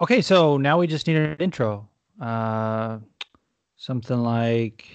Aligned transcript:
Okay, 0.00 0.22
so 0.22 0.56
now 0.56 0.78
we 0.78 0.86
just 0.86 1.08
need 1.08 1.16
an 1.16 1.36
intro. 1.38 1.88
Uh, 2.20 2.98
something 3.76 4.18
like 4.18 4.86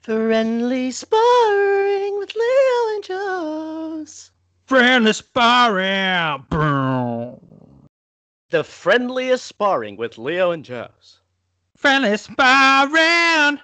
Friendly 0.00 0.90
sparring 0.90 2.18
with 2.18 2.34
Leo 2.34 2.94
and 2.94 3.04
Joe's. 3.04 4.30
friendly 4.64 5.12
sparring. 5.12 6.46
The 8.48 8.64
friendliest 8.64 9.44
sparring 9.44 9.96
with 9.98 10.16
Leo 10.16 10.52
and 10.52 10.64
Joe's. 10.64 11.20
Friendly 11.76 12.16
sparring. 12.16 13.60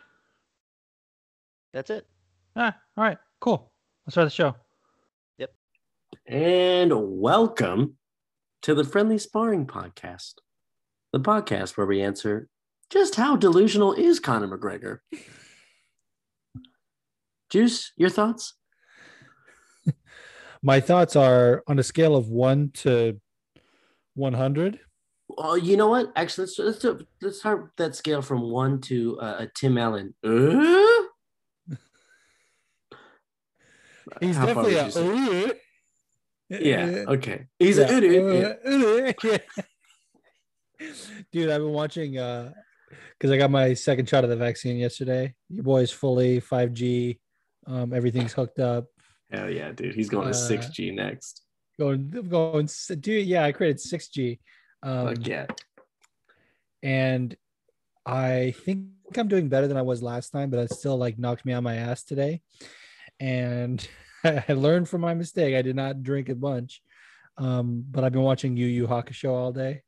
That's 1.72 1.88
it. 1.88 2.06
Ah, 2.54 2.76
all 2.98 3.04
right, 3.04 3.18
cool. 3.40 3.72
Let's 4.04 4.12
start 4.14 4.26
the 4.26 4.30
show. 4.30 4.54
Yep. 5.38 5.54
And 6.26 7.18
welcome 7.18 7.96
to 8.66 8.74
the 8.74 8.82
Friendly 8.82 9.16
Sparring 9.16 9.64
Podcast, 9.64 10.34
the 11.12 11.20
podcast 11.20 11.76
where 11.76 11.86
we 11.86 12.02
answer 12.02 12.48
just 12.90 13.14
how 13.14 13.36
delusional 13.36 13.92
is 13.92 14.18
Conor 14.18 14.58
McGregor. 14.58 14.98
Juice, 17.48 17.92
your 17.96 18.10
thoughts? 18.10 18.54
My 20.64 20.80
thoughts 20.80 21.14
are 21.14 21.62
on 21.68 21.78
a 21.78 21.84
scale 21.84 22.16
of 22.16 22.26
one 22.26 22.72
to 22.78 23.20
100. 24.14 24.80
Oh, 25.38 25.54
you 25.54 25.76
know 25.76 25.86
what? 25.86 26.10
Actually, 26.16 26.46
let's 26.46 26.58
let's, 26.58 26.78
do, 26.80 27.06
let's 27.22 27.38
start 27.38 27.70
that 27.76 27.94
scale 27.94 28.20
from 28.20 28.50
one 28.50 28.80
to 28.80 29.16
uh, 29.20 29.36
a 29.42 29.46
Tim 29.46 29.78
Allen. 29.78 30.12
Uh? 30.24 31.04
He's 34.20 34.36
How 34.36 34.46
definitely 34.46 34.74
a. 34.74 35.54
you 36.48 36.56
say? 36.58 36.68
yeah. 36.68 37.04
Okay. 37.08 37.46
He's 37.58 37.78
Yeah. 37.78 38.54
yeah. 38.64 39.38
Dude, 41.32 41.50
I've 41.50 41.62
been 41.62 41.72
watching 41.72 42.18
uh 42.18 42.52
because 43.18 43.30
I 43.30 43.38
got 43.38 43.50
my 43.50 43.74
second 43.74 44.08
shot 44.08 44.24
of 44.24 44.30
the 44.30 44.36
vaccine 44.36 44.76
yesterday. 44.76 45.34
Your 45.48 45.64
boy's 45.64 45.90
fully 45.90 46.40
5G. 46.40 47.18
Um, 47.66 47.92
everything's 47.94 48.32
hooked 48.32 48.58
up. 48.58 48.86
Hell 49.30 49.50
yeah, 49.50 49.72
dude. 49.72 49.94
He's 49.94 50.08
going 50.08 50.24
to 50.26 50.30
Uh, 50.30 50.34
six 50.34 50.68
G 50.68 50.90
next. 50.92 51.42
Going, 51.80 52.10
going, 52.10 52.68
dude. 53.00 53.26
Yeah, 53.26 53.44
I 53.44 53.52
created 53.52 53.78
6G. 53.78 54.38
Um, 54.82 55.08
Fuck 55.08 55.26
yeah. 55.26 55.46
and 56.82 57.36
I 58.06 58.54
think 58.64 58.86
I'm 59.16 59.28
doing 59.28 59.48
better 59.48 59.66
than 59.66 59.76
I 59.76 59.82
was 59.82 60.02
last 60.02 60.30
time, 60.30 60.50
but 60.50 60.60
it 60.60 60.72
still 60.72 60.96
like 60.96 61.18
knocked 61.18 61.44
me 61.44 61.52
on 61.52 61.64
my 61.64 61.74
ass 61.76 62.04
today. 62.04 62.40
And 63.18 63.86
I 64.48 64.52
learned 64.52 64.88
from 64.88 65.00
my 65.00 65.14
mistake. 65.14 65.54
I 65.54 65.62
did 65.62 65.76
not 65.76 66.02
drink 66.02 66.28
a 66.28 66.34
bunch, 66.34 66.82
um, 67.38 67.84
but 67.90 68.04
I've 68.04 68.12
been 68.12 68.22
watching 68.22 68.56
Yu 68.56 68.66
Yu 68.66 68.86
Hakusho 68.86 69.30
all 69.30 69.52
day. 69.52 69.82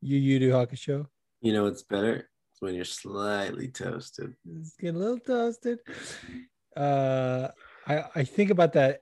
Yu 0.00 0.18
Yu 0.18 0.38
do 0.38 0.50
Hakusho. 0.50 1.06
You 1.40 1.52
know 1.52 1.64
what's 1.64 1.82
better? 1.82 2.28
It's 2.52 2.60
when 2.60 2.74
you're 2.74 2.84
slightly 2.84 3.68
toasted. 3.68 4.34
It's 4.60 4.76
getting 4.76 4.96
a 4.96 4.98
little 4.98 5.18
toasted. 5.18 5.78
Uh, 6.76 7.48
I 7.86 8.04
I 8.14 8.24
think 8.24 8.50
about 8.50 8.74
that 8.74 9.00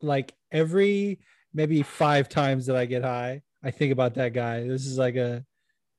like 0.00 0.34
every 0.50 1.20
maybe 1.54 1.82
five 1.82 2.28
times 2.28 2.66
that 2.66 2.76
I 2.76 2.86
get 2.86 3.04
high. 3.04 3.42
I 3.62 3.70
think 3.70 3.92
about 3.92 4.14
that 4.14 4.32
guy. 4.32 4.66
This 4.66 4.86
is 4.86 4.98
like 4.98 5.16
a, 5.16 5.44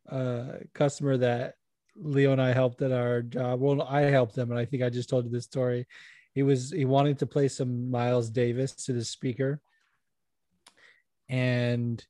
a 0.08 0.60
customer 0.74 1.18
that 1.18 1.56
Leo 1.96 2.32
and 2.32 2.42
I 2.42 2.54
helped 2.54 2.82
at 2.82 2.92
our 2.92 3.22
job. 3.22 3.60
Well, 3.60 3.82
I 3.82 4.02
helped 4.02 4.36
them, 4.36 4.52
and 4.52 4.60
I 4.60 4.66
think 4.66 4.84
I 4.84 4.90
just 4.90 5.10
told 5.10 5.26
you 5.26 5.32
this 5.32 5.46
story. 5.46 5.86
He 6.34 6.44
was 6.44 6.72
he 6.72 6.86
wanted 6.86 7.20
to 7.20 7.26
play 7.26 7.48
some 7.48 7.90
Miles 7.90 8.30
Davis 8.30 8.74
to 8.86 8.94
the 8.94 9.04
speaker, 9.04 9.62
and 11.28 12.04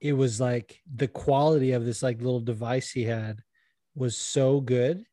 it 0.00 0.12
was 0.12 0.40
like 0.40 0.80
the 0.94 1.08
quality 1.08 1.72
of 1.72 1.84
this 1.84 2.02
like 2.02 2.18
little 2.18 2.40
device 2.40 2.90
he 2.90 3.04
had 3.04 3.40
was 3.94 4.16
so 4.16 4.60
good 4.60 5.04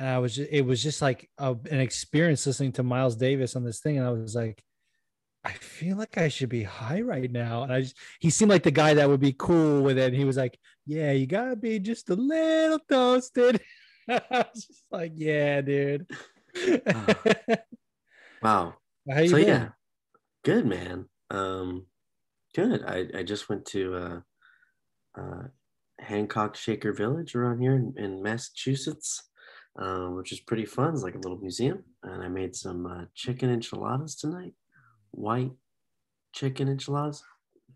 and 0.00 0.08
I 0.08 0.18
was 0.18 0.34
just, 0.34 0.50
it 0.50 0.62
was 0.62 0.82
just 0.82 1.02
like 1.02 1.28
a, 1.36 1.54
an 1.70 1.78
experience 1.78 2.46
listening 2.46 2.72
to 2.72 2.82
Miles 2.82 3.16
Davis 3.16 3.54
on 3.54 3.64
this 3.64 3.80
thing, 3.80 3.98
and 3.98 4.06
I 4.06 4.10
was 4.10 4.34
like, 4.34 4.64
I 5.44 5.52
feel 5.52 5.98
like 5.98 6.16
I 6.16 6.28
should 6.28 6.48
be 6.48 6.62
high 6.62 7.02
right 7.02 7.30
now. 7.30 7.62
And 7.62 7.72
I 7.72 7.82
just 7.82 7.98
he 8.18 8.30
seemed 8.30 8.50
like 8.50 8.62
the 8.62 8.70
guy 8.70 8.94
that 8.94 9.08
would 9.08 9.20
be 9.20 9.34
cool 9.38 9.82
with 9.82 9.98
it. 9.98 10.06
And 10.06 10.14
he 10.14 10.24
was 10.24 10.36
like, 10.36 10.58
Yeah, 10.86 11.12
you 11.12 11.26
gotta 11.26 11.56
be 11.56 11.78
just 11.78 12.10
a 12.10 12.14
little 12.14 12.78
toasted. 12.90 13.60
I 14.08 14.22
was 14.30 14.66
just 14.66 14.84
like, 14.90 15.12
Yeah, 15.14 15.62
dude. 15.62 16.06
Wow. 18.42 18.74
How 19.10 19.20
you 19.20 19.28
so 19.28 19.36
yeah, 19.36 19.68
good 20.44 20.66
man. 20.66 21.06
Um, 21.30 21.86
good. 22.54 22.84
I 22.84 23.06
I 23.14 23.22
just 23.22 23.48
went 23.48 23.64
to 23.66 23.94
uh, 23.94 24.20
uh, 25.20 25.42
Hancock 25.98 26.56
Shaker 26.56 26.92
Village 26.92 27.34
around 27.34 27.60
here 27.60 27.74
in, 27.74 27.94
in 27.96 28.22
Massachusetts, 28.22 29.28
um, 29.76 30.16
which 30.16 30.32
is 30.32 30.40
pretty 30.40 30.64
fun. 30.66 30.94
It's 30.94 31.02
like 31.02 31.14
a 31.14 31.18
little 31.18 31.38
museum, 31.38 31.84
and 32.02 32.22
I 32.22 32.28
made 32.28 32.54
some 32.54 32.86
uh, 32.86 33.04
chicken 33.14 33.50
enchiladas 33.50 34.16
tonight. 34.16 34.54
White 35.12 35.52
chicken 36.32 36.68
enchiladas, 36.68 37.22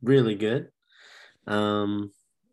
really 0.02 0.34
good. 0.36 0.70
Um, 1.46 2.12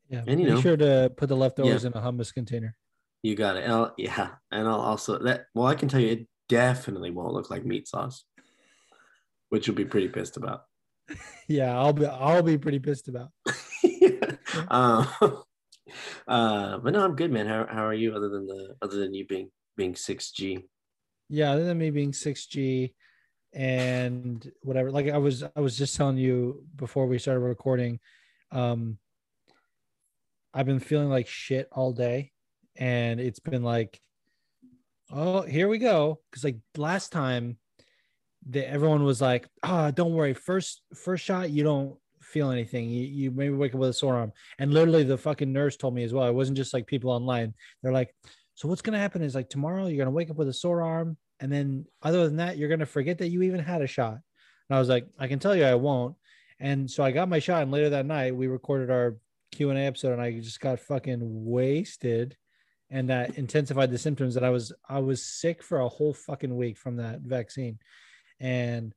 Yeah, 0.09 0.23
And, 0.27 0.39
you 0.39 0.47
make 0.47 0.55
know- 0.55 0.61
sure 0.61 0.75
to 0.77 1.11
put 1.15 1.29
the 1.29 1.35
leftovers 1.37 1.85
in 1.85 1.93
a 1.93 2.01
hummus 2.01 2.33
container. 2.33 2.75
you 3.23 3.35
got 3.35 3.55
it. 3.55 3.63
And 3.63 3.71
I'll- 3.71 3.93
yeah, 3.97 4.35
and 4.51 4.67
I'll 4.67 4.81
also 4.81 5.19
that. 5.19 5.45
Well, 5.53 5.67
I 5.67 5.75
can 5.75 5.87
tell 5.87 6.01
you, 6.01 6.07
it 6.09 6.27
definitely 6.51 7.11
won't 7.11 7.33
look 7.33 7.49
like 7.49 7.65
meat 7.65 7.87
sauce, 7.87 8.25
which 9.47 9.65
you'll 9.65 9.75
be 9.75 9.85
pretty 9.85 10.09
pissed 10.09 10.37
about. 10.37 10.63
Yeah, 11.47 11.77
I'll 11.77 11.91
be 11.91 12.05
I'll 12.05 12.43
be 12.43 12.57
pretty 12.57 12.79
pissed 12.79 13.09
about. 13.09 13.31
um, 14.69 15.07
uh, 16.27 16.77
but 16.77 16.93
no, 16.93 17.03
I'm 17.03 17.15
good, 17.15 17.31
man. 17.31 17.47
How, 17.47 17.67
how 17.69 17.85
are 17.85 17.93
you? 17.93 18.15
Other 18.15 18.29
than 18.29 18.47
the 18.47 18.75
other 18.81 18.97
than 18.97 19.13
you 19.13 19.25
being 19.25 19.49
being 19.75 19.95
six 19.95 20.31
G. 20.31 20.59
yeah 21.29 21.51
other 21.51 21.65
than 21.65 21.77
me 21.77 21.89
being 21.89 22.11
6g 22.11 22.93
and 23.53 24.51
whatever 24.61 24.91
like 24.91 25.09
i 25.09 25.17
was 25.17 25.43
i 25.43 25.59
was 25.59 25.77
just 25.77 25.95
telling 25.95 26.17
you 26.17 26.63
before 26.75 27.05
we 27.07 27.17
started 27.17 27.41
recording 27.41 27.99
um 28.51 28.97
i've 30.53 30.65
been 30.65 30.79
feeling 30.79 31.09
like 31.09 31.27
shit 31.27 31.67
all 31.71 31.91
day 31.91 32.31
and 32.77 33.19
it's 33.19 33.39
been 33.39 33.63
like 33.63 33.99
oh 35.11 35.41
here 35.41 35.67
we 35.67 35.77
go. 35.77 36.19
Because 36.29 36.43
like 36.43 36.57
last 36.77 37.11
time 37.11 37.57
that 38.49 38.69
everyone 38.69 39.03
was 39.03 39.21
like 39.21 39.47
ah 39.63 39.91
don't 39.91 40.13
worry. 40.13 40.33
First 40.33 40.81
first 40.95 41.23
shot 41.23 41.49
you 41.49 41.63
don't 41.63 41.97
feel 42.21 42.51
anything. 42.51 42.89
You, 42.89 43.03
you 43.03 43.31
maybe 43.31 43.53
wake 43.53 43.73
up 43.73 43.79
with 43.79 43.89
a 43.89 43.93
sore 43.93 44.15
arm. 44.15 44.31
And 44.59 44.73
literally 44.73 45.03
the 45.03 45.17
fucking 45.17 45.51
nurse 45.51 45.75
told 45.75 45.93
me 45.93 46.03
as 46.03 46.13
well. 46.13 46.27
It 46.27 46.33
wasn't 46.33 46.57
just 46.57 46.73
like 46.73 46.87
people 46.87 47.11
online. 47.11 47.53
They're 47.81 47.91
like 47.91 48.13
so 48.55 48.67
what's 48.67 48.81
to 48.93 48.99
happen 48.99 49.21
is 49.21 49.35
like 49.35 49.49
tomorrow 49.49 49.87
you're 49.87 49.97
to 50.05 50.11
wake 50.11 50.29
up 50.29 50.37
with 50.37 50.47
a 50.49 50.53
sore 50.53 50.83
arm 50.83 51.17
and 51.39 51.51
then 51.51 51.85
other 52.03 52.25
than 52.25 52.37
that 52.37 52.57
you're 52.57 52.69
to 52.79 52.85
forget 52.85 53.17
that 53.19 53.29
you 53.29 53.41
even 53.41 53.59
had 53.59 53.81
a 53.81 53.87
shot. 53.87 54.13
And 54.69 54.77
i 54.77 54.79
was 54.79 54.89
like 54.89 55.07
i 55.19 55.27
can 55.27 55.39
tell 55.39 55.55
you 55.55 55.63
i 55.63 55.75
won't. 55.75 56.15
And 56.59 56.89
so 56.89 57.03
i 57.03 57.11
got 57.11 57.29
my 57.29 57.39
shot 57.39 57.63
and 57.63 57.71
later 57.71 57.89
that 57.91 58.05
night 58.05 58.35
we 58.35 58.47
recorded 58.47 58.91
our 58.91 59.17
q&a 59.51 59.75
episode 59.75 60.13
and 60.13 60.21
i 60.21 60.31
just 60.39 60.61
got 60.61 60.79
fucking 60.79 61.19
wasted 61.21 62.37
and 62.91 63.09
that 63.09 63.37
intensified 63.37 63.89
the 63.89 63.97
symptoms 63.97 64.33
that 64.35 64.43
i 64.43 64.49
was 64.49 64.71
i 64.87 64.99
was 64.99 65.23
sick 65.25 65.63
for 65.63 65.79
a 65.79 65.87
whole 65.89 66.13
fucking 66.13 66.55
week 66.55 66.77
from 66.77 66.97
that 66.97 67.21
vaccine. 67.21 67.79
And 68.39 68.93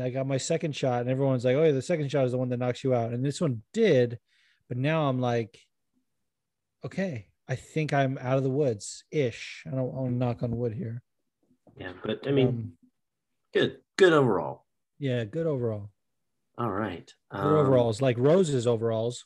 i 0.00 0.10
got 0.10 0.26
my 0.26 0.38
second 0.38 0.74
shot 0.74 1.02
and 1.02 1.10
everyone's 1.10 1.44
like 1.44 1.54
oh 1.54 1.62
yeah 1.62 1.70
the 1.72 1.82
second 1.82 2.10
shot 2.10 2.24
is 2.24 2.32
the 2.32 2.38
one 2.38 2.48
that 2.48 2.58
knocks 2.58 2.82
you 2.82 2.92
out. 2.94 3.12
And 3.12 3.24
this 3.24 3.40
one 3.40 3.62
did 3.72 4.18
but 4.68 4.76
now 4.78 5.08
i'm 5.08 5.20
like 5.20 5.58
okay 6.84 7.28
i 7.48 7.54
think 7.54 7.92
i'm 7.92 8.18
out 8.18 8.36
of 8.38 8.42
the 8.42 8.50
woods 8.50 9.04
ish. 9.12 9.62
I 9.66 9.70
don't 9.70 9.92
want 9.92 10.08
to 10.10 10.14
knock 10.16 10.42
on 10.42 10.56
wood 10.56 10.72
here. 10.72 11.02
Yeah, 11.78 11.92
but 12.04 12.26
I 12.26 12.30
mean, 12.32 12.46
Um, 12.48 12.72
good, 13.54 13.76
good 13.98 14.12
overall. 14.12 14.64
yeah 14.98 15.24
good 15.24 15.46
overall 15.46 15.90
All 16.58 16.70
right. 16.70 17.12
Um, 17.30 17.46
overalls 17.52 18.00
like 18.00 18.16
rose's 18.18 18.66
overalls 18.66 19.24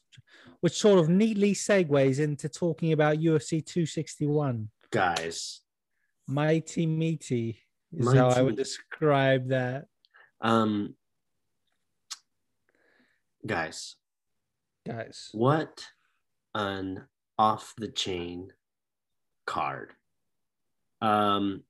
which 0.60 0.74
sort 0.74 0.98
of 0.98 1.08
neatly 1.08 1.52
segues 1.54 2.18
into 2.18 2.48
talking 2.48 2.92
about 2.92 3.18
ufc 3.18 3.64
261 3.64 4.68
guys. 4.90 5.60
mighty 6.26 6.86
meaty 6.86 7.60
is 7.92 8.12
how 8.12 8.28
i 8.28 8.42
would 8.42 8.56
describe 8.56 9.48
that 9.48 9.86
Um, 10.40 10.96
guys, 13.46 13.96
guys 14.86 15.28
what 15.32 15.84
an 16.54 17.06
off 17.38 17.74
the 17.78 17.88
chain 17.88 18.52
card. 19.46 19.92
Um, 21.00 21.62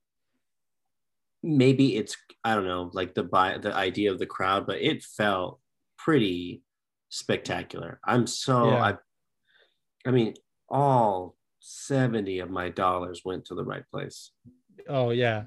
maybe 1.43 1.97
it's 1.97 2.15
I 2.43 2.55
don't 2.55 2.65
know, 2.65 2.89
like 2.93 3.13
the 3.13 3.23
by 3.23 3.57
the 3.57 3.73
idea 3.73 4.11
of 4.11 4.19
the 4.19 4.25
crowd, 4.25 4.65
but 4.65 4.81
it 4.81 5.03
felt 5.03 5.59
pretty 5.97 6.63
spectacular. 7.09 7.99
I'm 8.03 8.25
so 8.25 8.69
Yeah. 8.69 8.83
I, 8.83 10.09
I 10.09 10.11
mean, 10.11 10.33
all 10.69 11.35
seventy 11.59 12.39
of 12.39 12.49
my 12.49 12.69
dollars 12.69 13.21
went 13.23 13.45
to 13.45 13.55
the 13.55 13.63
right 13.63 13.83
place. 13.91 14.31
Oh 14.87 15.11
yeah, 15.11 15.43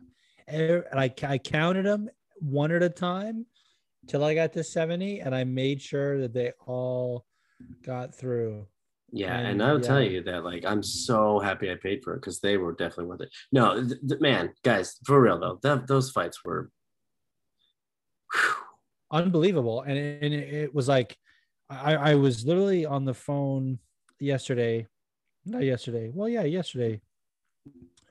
er, 0.52 0.86
and 0.90 1.00
I 1.00 1.12
I 1.22 1.38
counted 1.38 1.86
them 1.86 2.08
one 2.38 2.72
at 2.72 2.82
a 2.82 2.88
time 2.88 3.46
till 4.06 4.24
I 4.24 4.34
got 4.34 4.52
to 4.52 4.64
seventy, 4.64 5.20
and 5.20 5.34
I 5.34 5.44
made 5.44 5.80
sure 5.80 6.20
that 6.20 6.34
they 6.34 6.52
all 6.66 7.26
got 7.82 8.14
through. 8.14 8.66
Yeah, 9.16 9.36
And, 9.36 9.46
and, 9.46 9.62
I'll 9.62 9.78
tell 9.78 10.02
you 10.02 10.24
that 10.24 10.42
like 10.44 10.64
I'm 10.66 10.82
so 10.82 11.38
happy 11.38 11.70
I 11.70 11.76
paid 11.76 12.02
for 12.02 12.14
it 12.14 12.20
because 12.20 12.40
they 12.40 12.56
were 12.56 12.72
definitely 12.72 13.06
worth 13.06 13.20
it. 13.20 13.30
No, 13.52 13.80
th- 13.80 14.00
th- 14.08 14.20
man, 14.20 14.50
guys, 14.64 14.96
for 15.04 15.20
real 15.20 15.38
though, 15.38 15.60
that 15.62 15.86
those 15.86 16.10
fights 16.10 16.44
were. 16.44 16.70
unbelievable 19.12 19.82
and 19.82 19.96
it, 19.96 20.22
and 20.22 20.34
it 20.34 20.52
it 20.52 20.74
was 20.74 20.88
like 20.88 21.16
I, 21.70 21.94
I 21.94 22.14
was 22.16 22.44
literally 22.44 22.84
on 22.84 23.04
the 23.04 23.14
phone 23.14 23.78
yesterday 24.18 24.88
not 25.46 25.62
yesterday 25.62 26.10
well 26.12 26.28
yeah 26.28 26.42
yesterday 26.42 27.00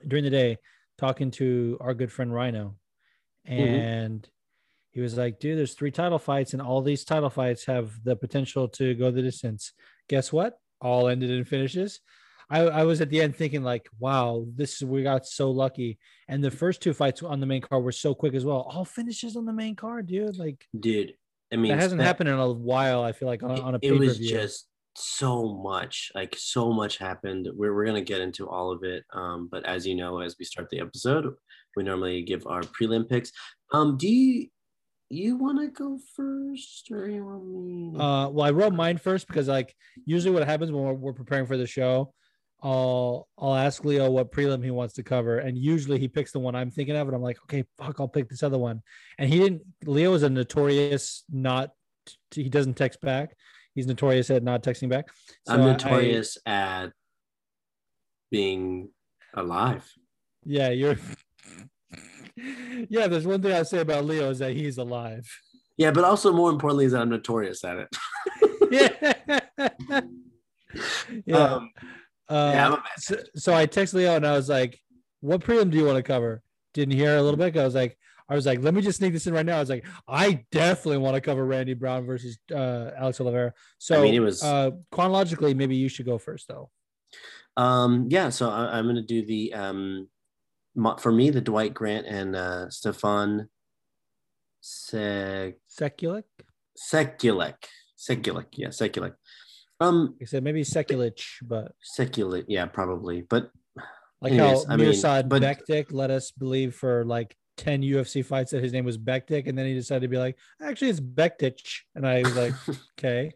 during 0.08 0.24
the 0.24 0.30
day 0.30 0.56
talking 0.96 1.30
to 1.32 1.76
our 1.82 1.92
good 1.92 2.10
friend 2.10 2.32
rhino 2.32 2.76
mm-hmm. 3.46 3.62
and 3.62 4.28
he 4.92 5.02
was 5.02 5.18
like 5.18 5.38
dude 5.38 5.58
there's 5.58 5.74
three 5.74 5.90
title 5.90 6.18
fights 6.18 6.54
and 6.54 6.62
all 6.62 6.80
these 6.80 7.04
title 7.04 7.28
fights 7.28 7.66
have 7.66 7.92
the 8.04 8.16
potential 8.16 8.66
to 8.68 8.94
go 8.94 9.10
the 9.10 9.20
distance 9.20 9.72
guess 10.08 10.32
what 10.32 10.58
all 10.84 11.08
ended 11.08 11.30
in 11.30 11.44
finishes. 11.44 12.00
I, 12.50 12.60
I 12.60 12.84
was 12.84 13.00
at 13.00 13.08
the 13.08 13.22
end 13.22 13.34
thinking 13.34 13.62
like 13.62 13.88
wow 13.98 14.46
this 14.54 14.82
we 14.82 15.02
got 15.02 15.26
so 15.26 15.50
lucky. 15.50 15.98
And 16.28 16.44
the 16.44 16.50
first 16.50 16.82
two 16.82 16.92
fights 16.92 17.22
on 17.22 17.40
the 17.40 17.46
main 17.46 17.62
card 17.62 17.82
were 17.82 17.90
so 17.92 18.14
quick 18.14 18.34
as 18.34 18.44
well. 18.44 18.60
All 18.70 18.84
finishes 18.84 19.34
on 19.34 19.46
the 19.46 19.52
main 19.52 19.74
card 19.74 20.06
dude. 20.06 20.36
Like 20.38 20.64
Dude, 20.78 21.14
I 21.52 21.56
mean, 21.56 21.72
that 21.72 21.80
hasn't 21.80 21.98
that- 22.00 22.04
happened 22.04 22.28
in 22.28 22.38
a 22.38 22.52
while. 22.52 23.02
I 23.02 23.12
feel 23.12 23.28
like 23.28 23.42
on, 23.42 23.58
on 23.60 23.74
a 23.74 23.78
it, 23.78 23.82
pay 23.82 23.88
it 23.88 23.98
per 23.98 24.04
was 24.04 24.18
just 24.18 24.68
so 24.96 25.54
much 25.54 26.12
like 26.14 26.36
so 26.38 26.72
much 26.72 26.98
happened. 26.98 27.48
We're, 27.54 27.74
we're 27.74 27.86
going 27.86 28.04
to 28.04 28.12
get 28.12 28.20
into 28.20 28.48
all 28.48 28.70
of 28.70 28.84
it 28.84 29.02
um 29.12 29.48
but 29.50 29.64
as 29.66 29.84
you 29.86 29.96
know 29.96 30.20
as 30.20 30.36
we 30.38 30.44
start 30.44 30.68
the 30.70 30.80
episode 30.80 31.34
we 31.76 31.82
normally 31.82 32.22
give 32.22 32.46
our 32.46 32.60
prelim 32.60 33.08
picks. 33.08 33.32
Um 33.72 33.96
do 33.96 34.06
you 34.08 34.48
you 35.10 35.36
want 35.36 35.60
to 35.60 35.68
go 35.68 35.98
first 36.16 36.90
or 36.90 37.08
you 37.08 37.24
want 37.24 37.44
me 37.44 37.92
Uh, 37.98 38.28
well, 38.28 38.46
I 38.46 38.50
wrote 38.50 38.72
mine 38.72 38.98
first 38.98 39.26
because 39.26 39.48
like 39.48 39.74
usually 40.06 40.32
what 40.34 40.46
happens 40.46 40.72
when 40.72 40.82
we're, 40.82 40.94
we're 40.94 41.12
preparing 41.12 41.46
for 41.46 41.56
the 41.56 41.66
show, 41.66 42.12
I'll 42.62 43.28
I'll 43.38 43.54
ask 43.54 43.84
Leo 43.84 44.10
what 44.10 44.32
prelim 44.32 44.64
he 44.64 44.70
wants 44.70 44.94
to 44.94 45.02
cover, 45.02 45.38
and 45.38 45.58
usually 45.58 45.98
he 45.98 46.08
picks 46.08 46.32
the 46.32 46.38
one 46.38 46.54
I'm 46.54 46.70
thinking 46.70 46.96
of, 46.96 47.06
and 47.06 47.14
I'm 47.14 47.22
like, 47.22 47.36
okay, 47.44 47.64
fuck, 47.76 48.00
I'll 48.00 48.08
pick 48.08 48.28
this 48.30 48.42
other 48.42 48.56
one. 48.58 48.82
And 49.18 49.28
he 49.30 49.38
didn't. 49.38 49.62
Leo 49.84 50.14
is 50.14 50.22
a 50.22 50.30
notorious 50.30 51.24
not. 51.30 51.70
He 52.30 52.48
doesn't 52.48 52.74
text 52.74 53.00
back. 53.02 53.36
He's 53.74 53.86
notorious 53.86 54.30
at 54.30 54.42
not 54.42 54.62
texting 54.62 54.88
back. 54.88 55.06
i'm 55.48 55.58
So 55.58 55.62
I- 55.62 55.66
notorious 55.72 56.38
at 56.46 56.92
being 58.30 58.88
alive 59.34 59.84
yeah, 60.46 60.70
you're. 60.70 60.96
Yeah, 62.36 63.06
there's 63.06 63.26
one 63.26 63.40
thing 63.42 63.52
I 63.52 63.62
say 63.62 63.78
about 63.78 64.04
Leo 64.04 64.30
is 64.30 64.38
that 64.40 64.52
he's 64.52 64.78
alive. 64.78 65.28
yeah 65.76 65.90
but 65.90 66.04
also 66.04 66.32
more 66.32 66.50
importantly 66.50 66.84
is 66.84 66.92
that 66.92 67.00
i'm 67.02 67.10
notorious 67.10 67.64
at 67.64 67.76
it 67.78 67.88
yeah. 68.70 70.00
yeah. 71.26 71.36
um, 71.36 71.70
Uh, 72.28 72.52
yeah, 72.54 72.74
a 72.74 73.00
so, 73.00 73.16
so 73.36 73.54
I 73.54 73.66
text 73.66 73.92
Leo 73.94 74.16
and 74.16 74.26
I 74.26 74.32
was 74.32 74.48
like, 74.48 74.80
"What 75.20 75.42
prelim 75.42 75.70
do 75.70 75.76
you 75.76 75.84
want 75.84 75.96
to 75.96 76.02
cover?" 76.02 76.42
Didn't 76.72 76.94
hear 76.94 77.16
a 77.16 77.22
little 77.22 77.36
bit. 77.36 77.54
I 77.56 77.64
was 77.64 77.74
like, 77.74 77.98
"I 78.30 78.34
was 78.34 78.46
like, 78.46 78.62
let 78.62 78.72
me 78.72 78.80
just 78.80 78.98
sneak 78.98 79.12
this 79.12 79.26
in 79.26 79.34
right 79.34 79.44
now." 79.44 79.58
I 79.58 79.60
was 79.60 79.68
like, 79.68 79.86
"I 80.08 80.44
definitely 80.50 80.98
want 80.98 81.16
to 81.16 81.20
cover 81.20 81.44
Randy 81.44 81.74
Brown 81.74 82.06
versus 82.06 82.38
uh, 82.50 82.90
Alex 82.96 83.20
Oliveira." 83.20 83.52
So 83.78 84.00
I 84.00 84.02
mean, 84.02 84.14
it 84.14 84.20
was- 84.20 84.42
uh, 84.42 84.70
chronologically, 84.90 85.52
maybe 85.54 85.76
you 85.76 85.88
should 85.90 86.06
go 86.06 86.16
first, 86.18 86.48
though. 86.48 86.70
Um, 87.58 88.06
yeah, 88.10 88.30
so 88.30 88.48
I, 88.48 88.78
I'm 88.78 88.84
going 88.86 88.96
to 88.96 89.02
do 89.02 89.24
the 89.26 89.52
um, 89.52 90.08
for 91.00 91.12
me 91.12 91.30
the 91.30 91.40
Dwight 91.40 91.74
Grant 91.74 92.06
and 92.06 92.34
uh, 92.36 92.70
Stefan 92.70 93.48
Sek 94.60 95.56
Sekulic. 95.68 96.24
Sekulic, 96.76 97.54
Sekulic, 97.96 98.46
yeah, 98.52 98.68
Sekulic. 98.68 99.14
Um, 99.80 100.16
I 100.20 100.24
said 100.24 100.42
maybe 100.42 100.62
Sekulic, 100.62 101.22
but 101.42 101.72
Sekulic, 101.98 102.44
yeah, 102.48 102.66
probably, 102.66 103.22
but 103.22 103.50
like 104.20 104.32
Anyways, 104.32 104.64
how 104.64 104.72
I 104.72 104.76
mean, 104.76 104.92
Mirsad 104.92 105.28
but- 105.28 105.42
Bektik 105.42 105.86
let 105.92 106.10
us 106.10 106.30
believe 106.30 106.74
for 106.74 107.04
like. 107.04 107.36
10 107.56 107.82
UFC 107.82 108.24
fights 108.26 108.50
that 108.50 108.64
his 108.64 108.72
name 108.72 108.84
was 108.84 108.98
Bektik, 108.98 109.46
and 109.46 109.56
then 109.56 109.64
he 109.64 109.74
decided 109.74 110.00
to 110.00 110.08
be 110.08 110.18
like, 110.18 110.36
actually, 110.60 110.88
it's 110.90 110.98
Bektich. 110.98 111.82
And 111.94 112.04
I 112.04 112.22
was 112.22 112.34
like, 112.34 112.52
okay. 112.98 113.30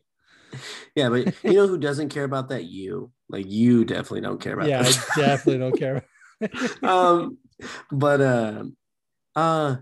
yeah, 0.96 1.08
but 1.08 1.32
you 1.44 1.52
know 1.52 1.68
who 1.68 1.78
doesn't 1.88 2.08
care 2.08 2.24
about 2.24 2.48
that? 2.48 2.64
You, 2.64 3.12
like, 3.28 3.46
you 3.46 3.84
definitely 3.84 4.22
don't 4.22 4.40
care 4.40 4.54
about 4.54 4.66
Yeah, 4.66 4.80
I 4.80 4.90
definitely 5.14 5.58
don't 5.58 5.78
care. 5.78 6.04
um, 6.82 7.38
but 7.90 8.20
uh, 8.20 8.64
uh, 9.36 9.76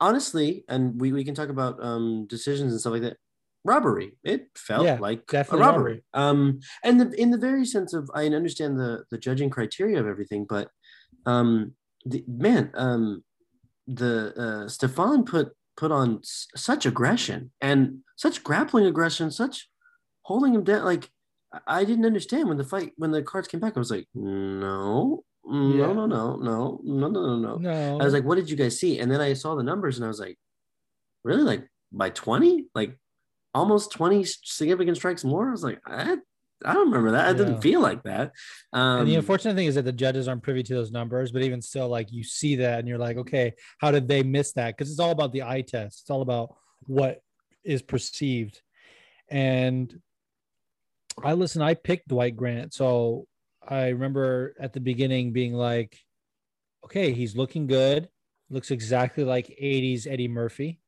honestly, 0.00 0.64
and 0.68 1.00
we, 1.00 1.12
we 1.12 1.24
can 1.24 1.34
talk 1.34 1.48
about 1.48 1.82
um 1.82 2.26
decisions 2.26 2.72
and 2.72 2.80
stuff 2.80 2.92
like 2.92 3.02
that. 3.02 3.16
Robbery. 3.64 4.16
It 4.22 4.48
felt 4.56 4.84
Yeah, 4.86 4.98
like 5.00 5.22
a 5.32 5.56
robbery. 5.56 6.04
Um, 6.14 6.60
and 6.84 7.00
the 7.00 7.10
in 7.20 7.30
the 7.32 7.38
very 7.38 7.64
sense 7.66 7.92
of 7.94 8.08
I 8.14 8.26
understand 8.26 8.78
the 8.78 9.04
the 9.10 9.18
judging 9.18 9.50
criteria 9.50 9.98
of 9.98 10.06
everything, 10.06 10.46
but 10.48 10.70
um, 11.26 11.74
the 12.04 12.24
man, 12.28 12.70
um, 12.74 13.24
the 13.88 14.34
uh, 14.36 14.68
Stefan 14.68 15.24
put 15.24 15.52
put 15.76 15.90
on 15.90 16.18
s- 16.22 16.46
such 16.54 16.86
aggression 16.86 17.50
and 17.60 17.98
such 18.16 18.44
grappling 18.44 18.86
aggression, 18.86 19.30
such 19.32 19.68
holding 20.22 20.54
him 20.54 20.62
down. 20.62 20.84
Like 20.84 21.10
I 21.66 21.84
didn't 21.84 22.06
understand 22.06 22.48
when 22.48 22.58
the 22.58 22.64
fight 22.64 22.92
when 22.96 23.10
the 23.10 23.22
cards 23.22 23.48
came 23.48 23.60
back. 23.60 23.76
I 23.76 23.80
was 23.80 23.90
like, 23.90 24.06
no, 24.14 25.24
no, 25.48 25.92
no, 25.92 26.06
no, 26.06 26.36
no, 26.36 26.80
no, 26.82 27.08
no, 27.08 27.36
no, 27.36 27.36
no. 27.56 27.58
I 28.00 28.04
was 28.04 28.12
like, 28.12 28.24
what 28.24 28.34
did 28.36 28.50
you 28.50 28.56
guys 28.56 28.78
see? 28.78 28.98
And 28.98 29.10
then 29.10 29.20
I 29.20 29.32
saw 29.34 29.54
the 29.54 29.62
numbers 29.62 29.96
and 29.96 30.04
I 30.04 30.08
was 30.08 30.20
like, 30.20 30.38
really? 31.24 31.42
Like 31.42 31.68
by 31.92 32.10
20? 32.10 32.66
Like 32.74 32.96
almost 33.54 33.92
20 33.92 34.24
significant 34.24 34.96
strikes 34.96 35.24
more? 35.24 35.48
I 35.48 35.52
was 35.52 35.62
like, 35.62 35.80
I, 35.86 36.16
I 36.64 36.72
don't 36.72 36.86
remember 36.90 37.12
that. 37.12 37.28
It 37.28 37.38
Yeah. 37.38 37.44
didn't 37.44 37.62
feel 37.62 37.80
like 37.80 38.02
that. 38.04 38.32
Um, 38.72 39.00
and 39.00 39.08
the 39.08 39.14
unfortunate 39.16 39.54
thing 39.56 39.66
is 39.66 39.74
that 39.76 39.84
the 39.84 39.92
judges 39.92 40.26
aren't 40.26 40.42
privy 40.42 40.62
to 40.64 40.74
those 40.74 40.90
numbers, 40.90 41.30
but 41.32 41.42
even 41.42 41.62
still, 41.62 41.88
like 41.88 42.10
you 42.10 42.24
see 42.24 42.56
that 42.56 42.78
and 42.80 42.88
you're 42.88 42.98
like, 42.98 43.16
okay, 43.18 43.54
how 43.78 43.90
did 43.90 44.08
they 44.08 44.22
miss 44.22 44.52
that? 44.52 44.76
Because 44.76 44.90
it's 44.90 45.00
all 45.00 45.10
about 45.10 45.32
the 45.32 45.42
eye 45.42 45.62
test. 45.62 46.00
It's 46.02 46.10
all 46.10 46.22
about 46.22 46.56
what 46.86 47.20
is 47.62 47.82
perceived. 47.82 48.62
And 49.28 50.00
I 51.22 51.32
listen, 51.34 51.62
I 51.62 51.74
picked 51.74 52.08
Dwight 52.08 52.36
Grant. 52.36 52.74
So 52.74 53.26
I 53.68 53.88
remember 53.88 54.54
at 54.60 54.72
the 54.72 54.80
beginning 54.80 55.32
being 55.32 55.54
like, 55.54 55.98
okay, 56.84 57.12
he's 57.12 57.36
looking 57.36 57.66
good. 57.66 58.08
Looks 58.50 58.70
exactly 58.70 59.24
like 59.24 59.46
80s 59.60 60.06
Eddie 60.06 60.28
Murphy. 60.28 60.80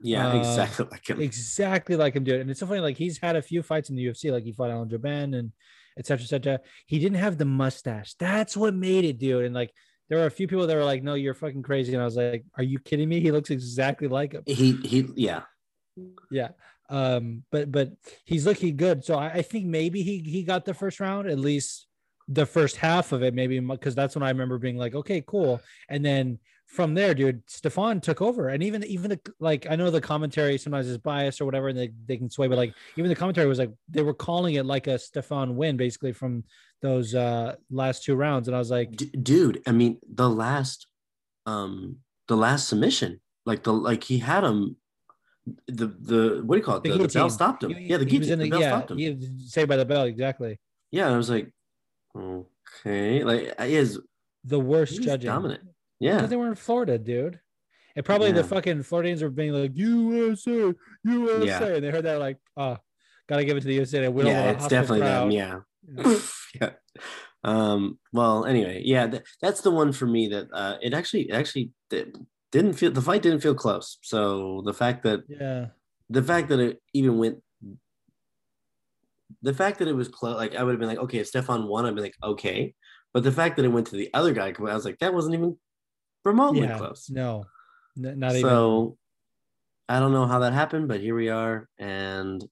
yeah, 0.00 0.28
uh, 0.28 0.38
exactly 0.38 0.86
like 0.90 1.08
him. 1.08 1.20
exactly 1.20 1.96
like 1.96 2.14
him, 2.14 2.24
dude. 2.24 2.40
And 2.40 2.50
it's 2.50 2.60
so 2.60 2.66
funny, 2.66 2.80
like 2.80 2.96
he's 2.96 3.18
had 3.18 3.36
a 3.36 3.42
few 3.42 3.62
fights 3.62 3.90
in 3.90 3.96
the 3.96 4.06
UFC, 4.06 4.32
like 4.32 4.44
he 4.44 4.52
fought 4.52 4.70
Alan 4.70 4.88
Jouban 4.88 5.38
and 5.38 5.52
et 5.98 6.06
cetera, 6.06 6.24
et 6.24 6.28
cetera. 6.28 6.60
He 6.86 6.98
didn't 6.98 7.18
have 7.18 7.38
the 7.38 7.44
mustache. 7.44 8.14
That's 8.18 8.56
what 8.56 8.74
made 8.74 9.04
it, 9.04 9.18
dude. 9.18 9.44
And 9.44 9.54
like 9.54 9.72
there 10.08 10.18
were 10.18 10.26
a 10.26 10.30
few 10.30 10.48
people 10.48 10.66
that 10.66 10.74
were 10.74 10.84
like, 10.84 11.02
No, 11.02 11.14
you're 11.14 11.34
fucking 11.34 11.62
crazy. 11.62 11.92
And 11.92 12.02
I 12.02 12.04
was 12.04 12.16
like, 12.16 12.44
Are 12.56 12.62
you 12.62 12.78
kidding 12.78 13.08
me? 13.08 13.20
He 13.20 13.30
looks 13.30 13.50
exactly 13.50 14.08
like 14.08 14.32
him. 14.32 14.42
He, 14.46 14.72
he, 14.72 15.08
yeah. 15.16 15.42
Yeah. 16.30 16.48
Um, 16.88 17.44
but 17.50 17.70
but 17.70 17.92
he's 18.24 18.46
looking 18.46 18.76
good. 18.76 19.04
So 19.04 19.16
I, 19.16 19.28
I 19.28 19.42
think 19.42 19.66
maybe 19.66 20.02
he 20.02 20.18
he 20.18 20.42
got 20.42 20.64
the 20.64 20.74
first 20.74 21.00
round, 21.00 21.28
at 21.28 21.38
least 21.38 21.86
the 22.28 22.46
first 22.46 22.76
half 22.76 23.12
of 23.12 23.22
it, 23.22 23.34
maybe 23.34 23.58
because 23.60 23.94
that's 23.94 24.14
when 24.14 24.22
I 24.22 24.28
remember 24.28 24.58
being 24.58 24.76
like, 24.76 24.94
okay, 24.94 25.22
cool. 25.26 25.60
And 25.88 26.04
then 26.04 26.38
from 26.66 26.94
there, 26.94 27.12
dude, 27.12 27.42
Stefan 27.46 28.00
took 28.00 28.22
over. 28.22 28.48
And 28.48 28.62
even 28.62 28.82
even 28.84 29.10
the 29.10 29.20
like 29.40 29.66
I 29.68 29.76
know 29.76 29.90
the 29.90 30.00
commentary 30.00 30.56
sometimes 30.58 30.86
is 30.86 30.98
biased 30.98 31.40
or 31.40 31.44
whatever, 31.44 31.68
and 31.68 31.78
they, 31.78 31.90
they 32.06 32.16
can 32.16 32.30
sway, 32.30 32.48
but 32.48 32.56
like 32.56 32.74
even 32.96 33.08
the 33.08 33.14
commentary 33.16 33.46
was 33.46 33.58
like 33.58 33.72
they 33.88 34.02
were 34.02 34.14
calling 34.14 34.54
it 34.54 34.64
like 34.66 34.86
a 34.86 34.98
Stefan 34.98 35.56
win, 35.56 35.76
basically 35.76 36.12
from 36.12 36.44
those 36.80 37.14
uh 37.14 37.56
last 37.70 38.04
two 38.04 38.14
rounds. 38.14 38.48
And 38.48 38.54
I 38.54 38.58
was 38.58 38.70
like, 38.70 38.96
D- 38.96 39.06
dude, 39.06 39.62
I 39.66 39.72
mean, 39.72 39.98
the 40.08 40.28
last, 40.30 40.86
um, 41.46 41.98
the 42.28 42.36
last 42.36 42.68
submission, 42.68 43.20
like 43.44 43.64
the, 43.64 43.72
like 43.72 44.04
he 44.04 44.18
had 44.18 44.42
him, 44.44 44.76
the, 45.66 45.86
the, 45.86 46.42
what 46.44 46.54
do 46.54 46.58
you 46.60 46.64
call 46.64 46.76
it? 46.78 46.84
The 46.84 46.90
The, 46.92 47.06
the 47.06 47.08
bell 47.08 47.30
stopped 47.30 47.64
him. 47.64 47.74
he- 47.74 47.86
yeah, 47.86 47.98
the 47.98 48.04
guillotine, 48.04 48.32
in 48.32 48.38
the, 48.38 48.50
bell 48.50 48.60
yeah, 48.60 48.78
stopped 48.78 48.90
him. 48.92 49.40
say 49.46 49.64
by 49.64 49.76
the 49.76 49.84
bell, 49.84 50.04
exactly. 50.04 50.58
Yeah, 50.90 51.12
I 51.12 51.16
was 51.16 51.28
like, 51.30 51.52
okay, 52.16 53.24
like 53.24 53.60
he 53.60 53.74
is 53.76 54.00
The 54.44 54.60
worst 54.60 55.00
judging. 55.02 55.28
dominant. 55.30 55.62
Yeah, 56.00 56.16
Because 56.16 56.30
they 56.30 56.36
were 56.36 56.48
in 56.48 56.54
Florida, 56.56 56.98
dude. 56.98 57.40
And 57.94 58.04
probably 58.04 58.32
the 58.32 58.42
fucking 58.42 58.82
Floridians 58.84 59.22
were 59.22 59.28
being 59.30 59.52
like, 59.52 59.72
USA, 59.74 60.72
USA. 61.04 61.46
Yeah. 61.46 61.62
And 61.76 61.84
they 61.84 61.90
heard 61.90 62.04
that, 62.06 62.18
like, 62.20 62.38
oh, 62.56 62.78
gotta 63.28 63.44
give 63.44 63.56
it 63.56 63.60
to 63.60 63.66
the 63.66 63.74
USA. 63.74 64.02
Yeah, 64.02 64.50
it's 64.52 64.66
definitely 64.66 65.00
crowd. 65.00 65.30
them. 65.30 65.30
Yeah. 65.30 65.58
yeah. 66.60 66.70
Um, 67.44 67.98
well, 68.12 68.44
anyway, 68.46 68.82
yeah, 68.84 69.06
th- 69.08 69.22
that's 69.40 69.60
the 69.60 69.70
one 69.70 69.92
for 69.92 70.06
me 70.06 70.28
that 70.28 70.46
uh, 70.52 70.78
it 70.80 70.94
actually 70.94 71.30
actually 71.30 71.70
di- 71.90 72.06
didn't 72.50 72.74
feel 72.74 72.90
the 72.92 73.02
fight 73.02 73.22
didn't 73.22 73.40
feel 73.40 73.54
close. 73.54 73.98
So 74.02 74.62
the 74.64 74.72
fact 74.74 75.02
that 75.04 75.20
Yeah. 75.28 75.66
the 76.08 76.22
fact 76.22 76.48
that 76.48 76.60
it 76.60 76.80
even 76.94 77.18
went 77.18 77.42
the 79.40 79.54
fact 79.54 79.78
that 79.78 79.88
it 79.88 79.94
was 79.94 80.08
close, 80.08 80.36
like 80.36 80.54
I 80.54 80.62
would 80.62 80.72
have 80.72 80.80
been 80.80 80.88
like, 80.88 80.98
okay, 80.98 81.18
if 81.18 81.28
Stefan 81.28 81.66
won, 81.66 81.86
I'd 81.86 81.94
be 81.94 82.02
like, 82.02 82.16
okay. 82.22 82.74
But 83.14 83.22
the 83.24 83.32
fact 83.32 83.56
that 83.56 83.64
it 83.64 83.68
went 83.68 83.86
to 83.88 83.96
the 83.96 84.10
other 84.14 84.32
guy, 84.32 84.52
I 84.58 84.62
was 84.74 84.84
like, 84.84 84.98
that 85.00 85.14
wasn't 85.14 85.34
even 85.34 85.56
remotely 86.24 86.62
Yeah. 86.62 86.78
close. 86.78 87.08
No, 87.10 87.44
N- 87.96 88.18
not 88.18 88.32
even. 88.32 88.42
so 88.42 88.96
I 89.88 90.00
don't 90.00 90.12
know 90.12 90.26
how 90.26 90.40
that 90.40 90.52
happened, 90.52 90.88
but 90.88 91.00
here 91.00 91.14
we 91.14 91.28
are. 91.28 91.68
And 91.78 92.42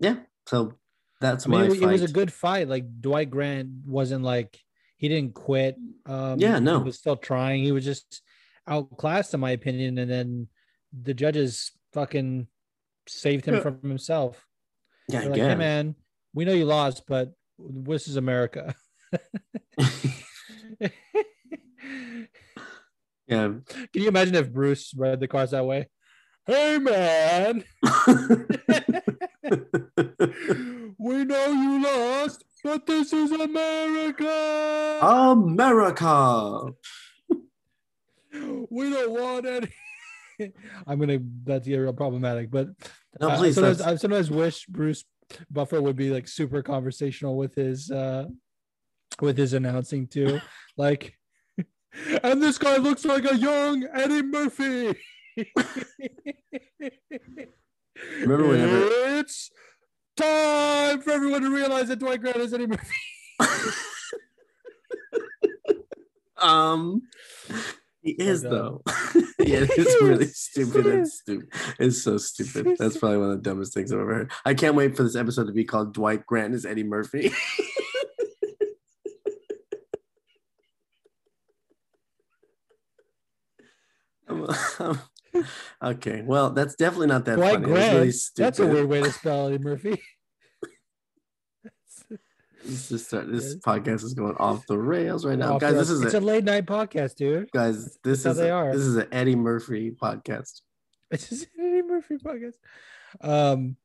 yeah, 0.00 0.16
so 0.46 0.74
that's 1.20 1.46
I 1.46 1.50
mean, 1.50 1.60
my 1.60 1.66
it, 1.66 1.82
it 1.82 1.86
was 1.86 2.02
a 2.02 2.08
good 2.08 2.32
fight. 2.32 2.68
Like 2.68 3.00
Dwight 3.00 3.30
Grant 3.30 3.68
wasn't 3.86 4.22
like 4.24 4.58
he 4.96 5.08
didn't 5.08 5.34
quit. 5.34 5.76
Um, 6.06 6.38
Yeah, 6.38 6.58
no. 6.60 6.78
he 6.78 6.84
was 6.84 6.98
still 6.98 7.16
trying. 7.16 7.64
He 7.64 7.72
was 7.72 7.84
just 7.84 8.22
outclassed, 8.68 9.34
in 9.34 9.40
my 9.40 9.50
opinion. 9.50 9.98
And 9.98 10.10
then 10.10 10.48
the 10.92 11.14
judges 11.14 11.72
fucking 11.92 12.46
saved 13.08 13.46
him 13.46 13.54
Yeah. 13.54 13.60
from 13.60 13.80
himself. 13.82 14.46
yeah, 15.08 15.24
like, 15.24 15.40
hey 15.40 15.54
man, 15.56 15.94
we 16.34 16.44
know 16.44 16.52
you 16.52 16.64
lost, 16.64 17.04
but 17.06 17.32
this 17.58 18.08
is 18.08 18.16
America. 18.16 18.74
yeah. 20.80 20.88
Can 23.28 23.60
you 23.94 24.08
imagine 24.08 24.34
if 24.34 24.52
Bruce 24.52 24.92
read 24.96 25.20
the 25.20 25.28
cards 25.28 25.52
that 25.52 25.64
way? 25.64 25.88
Hey 26.46 26.78
man, 26.78 27.64
we 30.98 31.24
know 31.24 31.46
you 31.46 31.82
lost, 31.82 32.44
but 32.62 32.84
this 32.84 33.14
is 33.14 33.32
America. 33.32 34.98
America. 35.00 36.66
we 38.70 38.90
don't 38.90 39.10
want 39.12 39.46
any. 39.46 39.68
I'm 40.86 40.98
gonna. 40.98 41.20
That's 41.44 41.66
yeah, 41.66 41.78
real 41.78 41.94
problematic, 41.94 42.50
but 42.50 42.68
No, 43.20 43.30
please. 43.38 43.56
I 43.56 43.62
sometimes, 43.62 43.80
I 43.80 43.96
sometimes 43.96 44.30
wish 44.30 44.66
Bruce 44.66 45.04
Buffer 45.50 45.80
would 45.82 45.96
be 45.96 46.10
like 46.10 46.28
super 46.28 46.62
conversational 46.62 47.36
with 47.36 47.54
his 47.54 47.90
uh 47.90 48.26
with 49.20 49.36
his 49.38 49.52
announcing 49.52 50.06
too, 50.06 50.40
like. 50.76 51.16
And 52.24 52.42
this 52.42 52.58
guy 52.58 52.76
looks 52.78 53.04
like 53.04 53.24
a 53.24 53.36
young 53.36 53.86
Eddie 53.92 54.22
Murphy. 54.22 54.96
Remember 58.20 58.48
whenever- 58.48 58.88
it's 59.20 59.50
time 60.16 61.00
for 61.02 61.12
everyone 61.12 61.42
to 61.42 61.54
realize 61.54 61.88
that 61.88 62.00
Dwight 62.00 62.20
Grant 62.20 62.38
is 62.38 62.52
Eddie 62.52 62.66
Murphy. 62.66 62.96
um, 66.38 67.02
he 68.04 68.10
is 68.12 68.42
though. 68.42 68.82
yeah, 69.38 69.64
it's 69.68 70.02
really 70.02 70.26
stupid. 70.26 70.86
it 70.86 70.94
It's 71.00 71.20
stupid. 71.20 71.48
It's 71.78 72.02
so 72.02 72.18
stupid. 72.18 72.76
That's 72.78 72.98
probably 72.98 73.18
one 73.18 73.30
of 73.30 73.42
the 73.42 73.50
dumbest 73.50 73.72
things 73.72 73.92
I've 73.92 73.98
ever 73.98 74.14
heard. 74.14 74.32
I 74.44 74.52
can't 74.52 74.74
wait 74.74 74.94
for 74.94 75.02
this 75.02 75.16
episode 75.16 75.46
to 75.46 75.52
be 75.52 75.64
called 75.64 75.94
Dwight 75.94 76.26
Grant 76.26 76.54
is 76.54 76.66
Eddie 76.66 76.84
Murphy. 76.84 77.32
Okay, 85.82 86.22
well, 86.22 86.50
that's 86.50 86.74
definitely 86.76 87.08
not 87.08 87.24
that 87.24 87.36
Dwight 87.36 87.54
funny. 87.54 87.66
Was 87.66 87.80
really 87.80 88.06
Grant. 88.06 88.30
That's 88.36 88.58
a 88.58 88.66
weird 88.66 88.88
way 88.88 89.02
to 89.02 89.10
spell 89.10 89.48
Eddie 89.48 89.58
Murphy. 89.58 90.00
This, 92.64 92.88
just 92.88 93.06
start, 93.08 93.30
this 93.30 93.56
podcast 93.56 94.04
is 94.04 94.14
going 94.14 94.36
off 94.36 94.66
the 94.66 94.78
rails 94.78 95.26
right 95.26 95.38
now, 95.38 95.54
Off 95.54 95.60
guys. 95.60 95.72
the- 95.72 95.78
This 95.80 95.90
is 95.90 96.02
it's 96.02 96.14
a, 96.14 96.18
a 96.18 96.20
late 96.20 96.44
night 96.44 96.66
podcast, 96.66 97.16
dude. 97.16 97.50
guys. 97.52 97.98
This 98.02 98.24
how 98.24 98.30
is 98.30 98.36
they 98.38 98.50
a, 98.50 98.54
are. 98.54 98.72
this 98.72 98.82
is 98.82 98.96
an 98.96 99.08
Eddie 99.12 99.36
Murphy 99.36 99.90
podcast. 99.90 100.60
It's 101.10 101.28
just 101.28 101.46
an 101.58 101.66
Eddie 101.66 101.82
Murphy 101.82 102.16
podcast. 102.16 102.54
Um, 103.20 103.76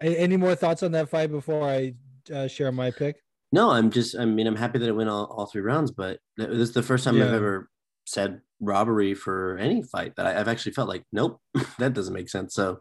any 0.00 0.36
more 0.36 0.54
thoughts 0.54 0.82
on 0.82 0.92
that 0.92 1.08
fight 1.08 1.30
before 1.30 1.68
I 1.68 1.94
uh, 2.32 2.46
share 2.46 2.70
my 2.70 2.90
pick? 2.90 3.16
No, 3.50 3.70
I'm 3.70 3.90
just. 3.90 4.16
I 4.16 4.24
mean, 4.26 4.46
I'm 4.46 4.54
happy 4.56 4.78
that 4.78 4.88
it 4.88 4.92
went 4.92 5.08
all, 5.08 5.24
all 5.24 5.46
three 5.46 5.62
rounds, 5.62 5.90
but 5.90 6.20
this 6.36 6.48
is 6.48 6.72
the 6.74 6.82
first 6.82 7.02
time 7.04 7.16
I've 7.20 7.32
ever 7.32 7.70
said 8.04 8.40
robbery 8.60 9.14
for 9.14 9.56
any 9.58 9.82
fight 9.82 10.14
that 10.16 10.26
I, 10.26 10.38
I've 10.38 10.48
actually 10.48 10.72
felt 10.72 10.88
like, 10.88 11.02
nope, 11.12 11.40
that 11.78 11.94
doesn't 11.94 12.14
make 12.14 12.28
sense. 12.28 12.54
So, 12.54 12.80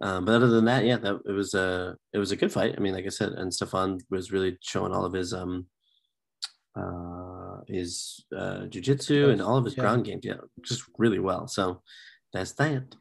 um, 0.00 0.24
but 0.24 0.34
other 0.34 0.48
than 0.48 0.66
that, 0.66 0.84
yeah, 0.84 0.98
that 0.98 1.20
it 1.26 1.32
was 1.32 1.54
a 1.54 1.96
it 2.12 2.18
was 2.18 2.32
a 2.32 2.36
good 2.36 2.52
fight. 2.52 2.74
I 2.76 2.80
mean, 2.80 2.94
like 2.94 3.06
I 3.06 3.10
said, 3.10 3.32
and 3.32 3.52
Stefan 3.52 3.98
was 4.10 4.32
really 4.32 4.58
showing 4.60 4.92
all 4.92 5.04
of 5.04 5.12
his 5.12 5.32
um 5.32 5.66
uh 6.74 7.60
his 7.66 8.24
uh 8.36 8.66
jujitsu 8.68 9.32
and 9.32 9.40
all 9.40 9.56
of 9.56 9.64
his 9.64 9.76
Yeah. 9.76 9.82
ground 9.82 10.04
games, 10.04 10.24
yeah, 10.24 10.34
just 10.62 10.82
really 10.98 11.18
well. 11.18 11.46
So 11.48 11.82
that's 12.32 12.52
that. 12.52 12.94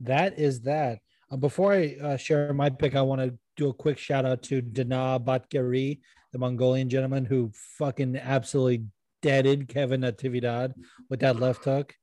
That 0.00 0.38
is 0.38 0.62
that. 0.62 0.98
Uh, 1.30 1.36
before 1.36 1.72
I 1.72 1.96
uh, 2.02 2.16
share 2.16 2.52
my 2.52 2.70
pick, 2.70 2.94
I 2.94 3.02
want 3.02 3.20
to 3.20 3.38
do 3.56 3.68
a 3.68 3.74
quick 3.74 3.98
shout 3.98 4.24
out 4.26 4.42
to 4.44 4.60
Dana 4.60 5.20
Batgerel, 5.22 6.00
the 6.32 6.38
Mongolian 6.38 6.88
gentleman 6.88 7.24
who 7.24 7.50
fucking 7.78 8.16
absolutely 8.16 8.86
deaded 9.22 9.68
Kevin 9.68 10.00
Natividad 10.00 10.72
with 11.08 11.20
that 11.20 11.38
left 11.38 11.64
hook. 11.64 11.94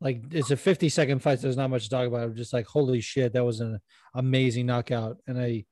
Like 0.00 0.22
it's 0.30 0.50
a 0.50 0.56
50 0.56 0.88
second 0.88 1.20
fight, 1.20 1.38
so 1.38 1.42
there's 1.42 1.56
not 1.56 1.70
much 1.70 1.84
to 1.84 1.90
talk 1.90 2.06
about. 2.06 2.22
I'm 2.22 2.34
just 2.34 2.52
like, 2.52 2.66
holy 2.66 3.00
shit, 3.00 3.34
that 3.34 3.44
was 3.44 3.60
an 3.60 3.80
amazing 4.14 4.66
knockout. 4.66 5.18
And 5.26 5.40
I 5.40 5.64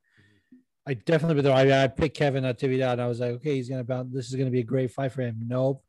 I 0.87 0.94
definitely 0.94 1.42
but 1.42 1.50
I, 1.50 1.85
I 1.85 1.87
picked 1.88 2.16
Kevin 2.16 2.44
Natividad 2.44 2.92
and 2.92 3.02
I 3.02 3.08
was 3.08 3.20
like, 3.20 3.32
okay, 3.32 3.56
he's 3.56 3.68
gonna 3.68 3.85
bounce. 3.85 4.12
This 4.12 4.28
is 4.28 4.35
gonna 4.35 4.50
be 4.50 4.61
a 4.61 4.64
great 4.64 4.90
fight 4.90 5.12
for 5.12 5.23
him. 5.23 5.40
Nope. 5.47 5.82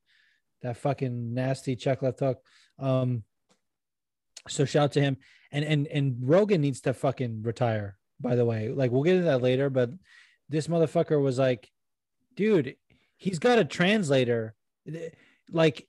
That 0.61 0.77
fucking 0.77 1.33
nasty 1.33 1.75
check 1.75 2.01
left 2.01 2.19
hook. 2.19 2.39
Um 2.79 3.23
so 4.47 4.65
shout 4.65 4.85
out 4.85 4.91
to 4.93 5.01
him 5.01 5.17
and 5.51 5.65
and 5.65 5.87
and 5.87 6.17
Rogan 6.21 6.61
needs 6.61 6.81
to 6.81 6.93
fucking 6.93 7.43
retire. 7.43 7.97
By 8.21 8.35
the 8.35 8.45
way, 8.45 8.69
like 8.69 8.91
we'll 8.91 9.03
get 9.03 9.15
into 9.15 9.27
that 9.27 9.41
later, 9.41 9.69
but 9.69 9.91
this 10.49 10.67
motherfucker 10.67 11.21
was 11.21 11.39
like, 11.39 11.69
dude, 12.35 12.75
he's 13.17 13.39
got 13.39 13.59
a 13.59 13.65
translator. 13.65 14.55
Like 15.51 15.87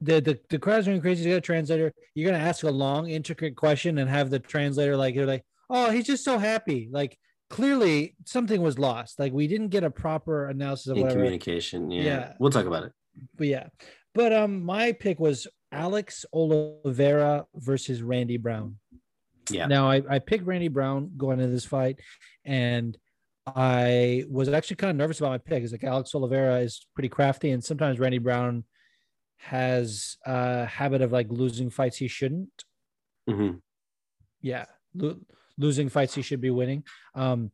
the 0.00 0.20
the 0.20 0.38
the 0.50 0.58
crowd's 0.58 0.86
going 0.86 1.00
crazy. 1.00 1.24
He's 1.24 1.32
got 1.32 1.38
a 1.38 1.40
translator. 1.40 1.92
You're 2.14 2.30
gonna 2.30 2.42
ask 2.42 2.64
a 2.64 2.70
long, 2.70 3.08
intricate 3.08 3.56
question 3.56 3.98
and 3.98 4.08
have 4.08 4.30
the 4.30 4.38
translator 4.38 4.96
like 4.96 5.14
you're 5.14 5.26
like, 5.26 5.44
oh, 5.70 5.90
he's 5.90 6.06
just 6.06 6.24
so 6.24 6.38
happy. 6.38 6.88
Like 6.90 7.18
clearly 7.50 8.14
something 8.24 8.60
was 8.60 8.78
lost. 8.78 9.18
Like 9.18 9.32
we 9.32 9.46
didn't 9.46 9.68
get 9.68 9.84
a 9.84 9.90
proper 9.90 10.48
analysis 10.48 10.88
of 10.88 11.08
communication, 11.08 11.90
yeah. 11.90 12.02
Yeah. 12.02 12.32
we'll 12.38 12.50
talk 12.50 12.66
about 12.66 12.84
it. 12.84 12.92
but 13.36 13.46
yeah. 13.46 13.68
But 14.14 14.32
um, 14.32 14.64
my 14.64 14.92
pick 14.92 15.20
was 15.20 15.46
Alex 15.72 16.24
Oliveira 16.32 17.44
versus 17.54 18.02
Randy 18.02 18.38
Brown. 18.38 18.76
Yeah. 19.50 19.66
Now 19.66 19.90
I, 19.90 20.02
I 20.08 20.18
picked 20.20 20.46
Randy 20.46 20.68
Brown 20.68 21.12
going 21.16 21.38
into 21.38 21.52
this 21.52 21.66
fight, 21.66 22.00
and 22.44 22.96
I 23.46 24.24
was 24.28 24.48
actually 24.48 24.76
kind 24.76 24.90
of 24.90 24.96
nervous 24.96 25.20
about 25.20 25.30
my 25.30 25.38
pick. 25.38 25.62
It's 25.62 25.72
like 25.72 25.84
Alex 25.84 26.14
Oliveira 26.14 26.60
is 26.60 26.86
pretty 26.94 27.08
crafty, 27.08 27.50
and 27.50 27.62
sometimes 27.62 27.98
Randy 27.98 28.18
Brown 28.18 28.64
has 29.38 30.16
a 30.24 30.66
habit 30.66 31.02
of 31.02 31.12
like 31.12 31.28
losing 31.30 31.70
fights 31.70 31.96
he 31.96 32.08
shouldn't. 32.08 32.64
Mhm. 33.28 33.60
Yeah, 34.40 34.66
lo- 34.94 35.20
losing 35.58 35.88
fights 35.88 36.14
he 36.14 36.22
should 36.22 36.40
be 36.40 36.50
winning. 36.50 36.84
Um, 37.14 37.50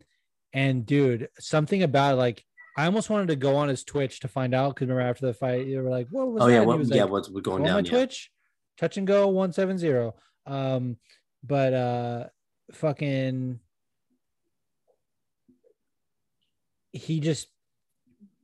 and 0.52 0.84
dude, 0.86 1.28
something 1.38 1.82
about 1.82 2.18
like 2.18 2.44
I 2.76 2.86
almost 2.86 3.10
wanted 3.10 3.28
to 3.28 3.36
go 3.36 3.56
on 3.56 3.68
his 3.68 3.84
Twitch 3.84 4.20
to 4.20 4.28
find 4.28 4.54
out 4.54 4.74
because 4.74 4.88
remember 4.88 5.08
after 5.08 5.26
the 5.26 5.34
fight 5.34 5.66
you 5.66 5.82
were 5.82 5.90
like, 5.90 6.08
"What 6.10 6.28
was 6.32 6.42
Oh 6.42 6.46
that?" 6.46 6.52
yeah, 6.52 6.60
what, 6.60 6.78
was 6.78 6.90
yeah, 6.90 7.02
like, 7.02 7.12
what's 7.12 7.28
go 7.28 7.40
going 7.40 7.62
on 7.62 7.66
down? 7.68 7.84
Yeah. 7.84 7.90
Twitch, 7.90 8.30
touch 8.78 8.96
and 8.96 9.06
go 9.06 9.28
one 9.28 9.52
seven 9.52 9.76
zero. 9.76 10.14
Um, 10.46 10.96
but 11.44 11.74
uh, 11.74 12.24
fucking, 12.72 13.60
he 16.92 17.20
just 17.20 17.48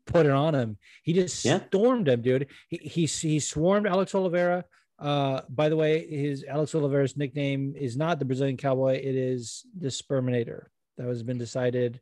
put 0.09 0.27
it 0.27 0.33
on 0.33 0.55
him. 0.55 0.79
He 1.05 1.12
just 1.12 1.45
Yeah. 1.45 1.61
stormed 1.67 2.09
him, 2.09 2.23
dude. 2.23 2.49
He 2.69 2.79
he 2.79 3.07
he 3.07 3.38
swarmed 3.38 3.87
Alex 3.87 4.15
Oliveira. 4.15 4.65
Uh, 4.99 5.43
by 5.49 5.69
the 5.69 5.77
way, 5.77 6.09
his 6.09 6.45
Alex 6.45 6.75
Oliveira's 6.75 7.17
nickname 7.17 7.75
is 7.77 7.97
not 7.97 8.19
the 8.19 8.25
Brazilian 8.25 8.57
Cowboy. 8.57 8.95
It 8.97 9.15
is 9.15 9.65
the 9.79 9.88
Sperminator. 9.88 10.67
That 10.97 11.07
has 11.07 11.23
been 11.23 11.38
decided. 11.38 12.00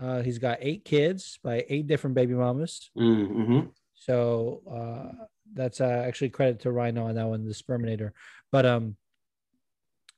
Uh, 0.00 0.22
he's 0.22 0.38
got 0.38 0.58
eight 0.60 0.84
kids 0.84 1.38
by 1.42 1.64
eight 1.68 1.86
different 1.88 2.14
baby 2.14 2.34
mamas. 2.34 2.90
Mm-hmm. 2.96 3.60
So 3.94 4.62
uh, 4.70 5.24
that's 5.52 5.80
uh, 5.80 6.04
actually 6.06 6.30
credit 6.30 6.60
to 6.60 6.70
Rhino 6.70 7.06
on 7.08 7.16
that 7.16 7.26
one, 7.26 7.46
the 7.46 7.52
Sperminator. 7.52 8.12
But 8.52 8.64
um, 8.64 8.96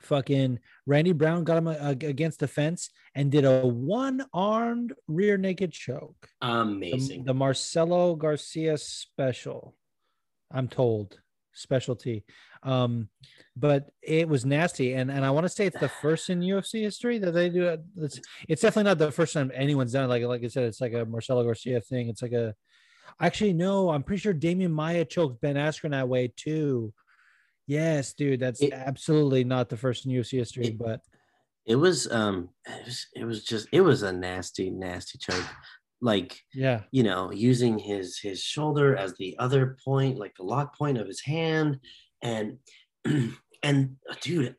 fucking 0.02 0.58
Randy 0.86 1.12
Brown 1.12 1.44
got 1.44 1.58
him 1.58 1.68
uh, 1.68 1.74
against 1.90 2.40
the 2.40 2.48
fence 2.48 2.90
and 3.14 3.30
did 3.30 3.44
a 3.44 3.66
one-armed 3.66 4.94
rear 5.08 5.36
naked 5.36 5.72
choke. 5.72 6.28
The, 6.40 6.48
Amazing. 6.48 7.24
the 7.24 7.34
Marcelo 7.34 8.14
Garcia 8.14 8.78
special, 8.78 9.74
I'm 10.50 10.68
told 10.68 11.18
specialty. 11.52 12.24
Um, 12.62 13.08
but 13.56 13.90
it 14.02 14.28
was 14.28 14.46
nasty, 14.46 14.94
and 14.94 15.10
and 15.10 15.24
I 15.24 15.30
want 15.30 15.44
to 15.44 15.48
say 15.48 15.66
it's 15.66 15.78
the 15.78 15.88
first 16.02 16.30
in 16.30 16.40
UFC 16.40 16.82
history 16.82 17.18
that 17.18 17.32
they 17.32 17.48
do 17.48 17.66
it. 17.66 17.80
It's 17.98 18.20
it's 18.48 18.62
definitely 18.62 18.90
not 18.90 18.98
the 18.98 19.12
first 19.12 19.34
time 19.34 19.50
anyone's 19.54 19.92
done 19.92 20.04
it. 20.04 20.08
Like 20.08 20.22
like 20.22 20.44
I 20.44 20.48
said, 20.48 20.64
it's 20.64 20.80
like 20.80 20.94
a 20.94 21.04
Marcelo 21.04 21.44
Garcia 21.44 21.80
thing. 21.80 22.08
It's 22.08 22.22
like 22.22 22.32
a 22.32 22.54
actually 23.20 23.52
no, 23.52 23.90
I'm 23.90 24.02
pretty 24.02 24.20
sure 24.20 24.34
Demian 24.34 24.70
Maia 24.70 25.04
choked 25.04 25.40
Ben 25.40 25.56
Askren 25.56 25.90
that 25.90 26.08
way 26.08 26.32
too. 26.34 26.92
Yes, 27.66 28.12
dude, 28.12 28.40
that's 28.40 28.60
It- 28.62 28.72
absolutely 28.72 29.44
not 29.44 29.68
the 29.68 29.76
first 29.76 30.04
in 30.06 30.12
UFC 30.12 30.38
history, 30.38 30.66
It- 30.68 30.78
but 30.78 31.00
it 31.64 31.76
was 31.76 32.10
um 32.10 32.48
it 32.66 32.84
was 32.86 33.06
it 33.14 33.24
was 33.24 33.44
just 33.44 33.68
it 33.72 33.80
was 33.82 34.02
a 34.02 34.12
nasty, 34.12 34.70
nasty 34.70 35.18
choke. 35.18 35.46
Like 36.00 36.40
yeah, 36.52 36.82
you 36.90 37.04
know, 37.04 37.30
using 37.30 37.78
his 37.78 38.18
his 38.18 38.42
shoulder 38.42 38.96
as 38.96 39.14
the 39.14 39.36
other 39.38 39.76
point, 39.84 40.18
like 40.18 40.34
the 40.36 40.42
lock 40.42 40.76
point 40.76 40.98
of 40.98 41.06
his 41.06 41.20
hand, 41.22 41.78
and 42.22 42.58
and 43.62 43.96
uh, 44.10 44.14
dude, 44.20 44.56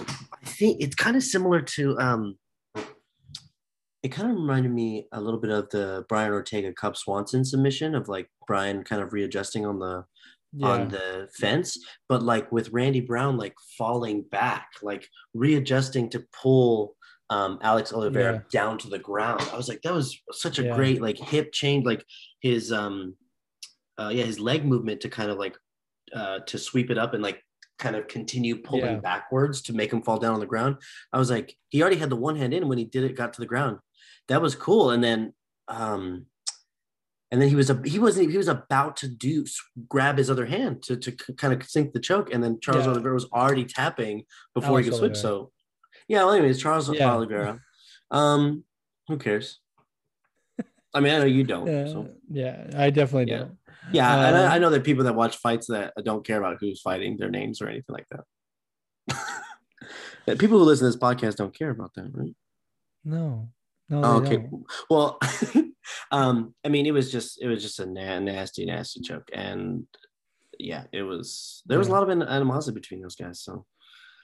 I 0.00 0.04
think 0.46 0.82
it's 0.82 0.94
kind 0.96 1.14
of 1.16 1.22
similar 1.22 1.60
to 1.60 1.98
um, 1.98 2.38
it 4.02 4.08
kind 4.10 4.30
of 4.30 4.36
reminded 4.36 4.72
me 4.72 5.06
a 5.12 5.20
little 5.20 5.40
bit 5.40 5.50
of 5.50 5.68
the 5.68 6.06
Brian 6.08 6.32
Ortega 6.32 6.72
Cub 6.72 6.96
Swanson 6.96 7.44
submission 7.44 7.94
of 7.94 8.08
like 8.08 8.30
Brian 8.46 8.82
kind 8.82 9.02
of 9.02 9.12
readjusting 9.12 9.66
on 9.66 9.78
the 9.78 10.04
on 10.62 10.88
the 10.88 11.28
fence, 11.34 11.78
but 12.08 12.22
like 12.22 12.50
with 12.50 12.70
Randy 12.70 13.00
Brown 13.00 13.36
like 13.36 13.54
falling 13.76 14.22
back, 14.22 14.68
like 14.82 15.06
readjusting 15.34 16.08
to 16.10 16.24
pull 16.42 16.96
um, 17.28 17.58
Alex 17.62 17.92
Oliveira 17.92 18.34
Yeah. 18.34 18.40
down 18.50 18.78
to 18.78 18.88
the 18.88 18.98
ground. 18.98 19.42
I 19.52 19.56
was 19.56 19.68
like, 19.68 19.82
that 19.82 19.92
was 19.92 20.18
such 20.32 20.58
a 20.58 20.64
Yeah. 20.64 20.74
great 20.76 21.02
like 21.02 21.18
hip 21.18 21.52
change, 21.52 21.84
like 21.84 22.04
his 22.40 22.72
um, 22.72 23.16
uh, 23.98 24.10
yeah, 24.14 24.24
his 24.24 24.38
leg 24.38 24.64
movement 24.64 25.00
to 25.02 25.08
kind 25.08 25.30
of 25.30 25.38
like 25.38 25.56
uh, 26.14 26.38
to 26.46 26.56
sweep 26.58 26.90
it 26.90 26.98
up 26.98 27.14
and 27.14 27.22
like 27.22 27.42
kind 27.78 27.96
of 27.96 28.06
continue 28.08 28.62
pulling 28.62 28.94
Yeah. 28.94 29.00
backwards 29.00 29.60
to 29.62 29.72
make 29.74 29.92
him 29.92 30.02
fall 30.02 30.18
down 30.18 30.34
on 30.34 30.40
the 30.40 30.46
ground. 30.46 30.76
I 31.12 31.18
was 31.18 31.30
like, 31.30 31.54
he 31.68 31.82
already 31.82 31.96
had 31.96 32.10
the 32.10 32.16
one 32.16 32.36
hand 32.36 32.54
in 32.54 32.68
when 32.68 32.78
he 32.78 32.84
did 32.84 33.04
it, 33.04 33.16
got 33.16 33.32
to 33.34 33.40
the 33.40 33.46
ground. 33.46 33.78
That 34.28 34.40
was 34.40 34.54
cool. 34.54 34.90
And 34.90 35.02
then 35.04 35.34
um 35.68 36.26
and 37.36 37.42
then 37.42 37.50
he 37.50 37.54
was 37.54 37.68
a, 37.68 37.78
he 37.84 37.98
wasn't 37.98 38.30
he 38.30 38.38
was 38.38 38.48
about 38.48 38.96
to 38.96 39.06
do 39.06 39.44
grab 39.90 40.16
his 40.16 40.30
other 40.30 40.46
hand 40.46 40.82
to 40.84 40.96
to 40.96 41.12
kind 41.12 41.52
of 41.52 41.68
sink 41.68 41.92
the 41.92 42.00
choke 42.00 42.32
and 42.32 42.42
then 42.42 42.58
Charles 42.62 42.86
Yeah. 42.86 42.92
Oliveira 42.92 43.12
was 43.12 43.26
already 43.30 43.66
tapping 43.66 44.24
before 44.54 44.80
he 44.80 44.86
Alex 44.86 44.88
could 44.88 44.98
switch. 44.98 45.16
So 45.18 45.52
yeah, 46.08 46.24
well 46.24 46.32
anyways, 46.32 46.58
Charles 46.62 46.90
Yeah. 46.90 47.12
Oliveira. 47.12 47.60
Um 48.10 48.64
who 49.06 49.18
cares? 49.18 49.60
I 50.94 51.00
mean, 51.00 51.12
I 51.14 51.18
know 51.18 51.26
you 51.26 51.44
don't. 51.44 51.66
Yeah, 51.66 51.86
So 51.88 52.08
yeah, 52.30 52.70
I 52.74 52.88
definitely 52.88 53.30
Yeah. 53.30 53.40
don't. 53.40 53.58
yeah, 53.92 54.28
and 54.28 54.36
Um, 54.36 54.50
I, 54.50 54.54
I 54.54 54.58
know 54.58 54.70
that 54.70 54.82
people 54.82 55.04
that 55.04 55.14
watch 55.14 55.36
fights 55.36 55.66
that 55.66 55.92
don't 56.04 56.24
care 56.26 56.38
about 56.38 56.56
who's 56.58 56.80
fighting, 56.80 57.18
their 57.18 57.28
names 57.30 57.60
or 57.60 57.68
anything 57.68 57.92
like. 57.96 58.06
That 60.24 60.38
people 60.38 60.58
who 60.58 60.64
listen 60.64 60.86
to 60.86 60.90
this 60.90 61.00
podcast 61.00 61.36
don't 61.36 61.54
care 61.54 61.68
about 61.70 61.92
that, 61.96 62.10
right? 62.14 62.34
No, 63.04 63.50
no. 63.88 64.02
Oh, 64.02 64.16
okay. 64.18 64.36
don't. 64.36 64.64
Well, 64.90 65.18
um, 66.10 66.54
I 66.64 66.68
mean, 66.68 66.86
it 66.86 66.92
was 66.92 67.12
just 67.12 67.40
it 67.40 67.48
was 67.48 67.62
just 67.62 67.80
a 67.80 67.86
na- 67.86 68.18
nasty, 68.18 68.64
nasty 68.64 69.00
choke, 69.00 69.28
and 69.32 69.86
yeah, 70.58 70.84
it 70.92 71.02
was. 71.02 71.62
There 71.66 71.78
was 71.78 71.88
a 71.88 71.92
lot 71.92 72.02
of 72.02 72.10
animosity 72.10 72.74
between 72.74 73.00
those 73.00 73.16
guys. 73.16 73.40
So 73.40 73.66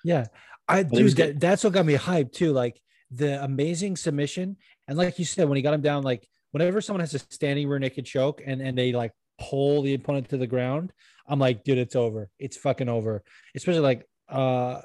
Yeah, 0.04 0.26
I 0.68 0.82
But 0.82 0.96
dude, 0.96 1.16
that, 1.16 1.40
that's 1.40 1.64
what 1.64 1.72
got 1.72 1.86
me 1.86 1.94
hyped 1.94 2.32
too. 2.32 2.52
Like 2.52 2.80
the 3.10 3.42
amazing 3.42 3.96
submission, 3.96 4.56
and 4.88 4.98
like 4.98 5.18
you 5.18 5.24
said, 5.24 5.48
when 5.48 5.56
he 5.56 5.62
got 5.62 5.74
him 5.74 5.82
down, 5.82 6.02
like 6.02 6.26
whenever 6.50 6.80
someone 6.80 7.00
has 7.00 7.14
a 7.14 7.18
standing 7.18 7.68
rear 7.68 7.78
naked 7.78 8.06
choke 8.06 8.42
and 8.44 8.60
and 8.60 8.76
they 8.76 8.92
like 8.92 9.12
pull 9.38 9.82
the 9.82 9.94
opponent 9.94 10.28
to 10.30 10.36
the 10.36 10.46
ground, 10.46 10.92
I'm 11.26 11.38
like, 11.38 11.64
dude, 11.64 11.78
it's 11.78 11.96
over. 11.96 12.30
It's 12.38 12.56
fucking 12.56 12.88
over. 12.88 13.22
Especially 13.54 13.80
like 13.80 14.06
uh, 14.28 14.80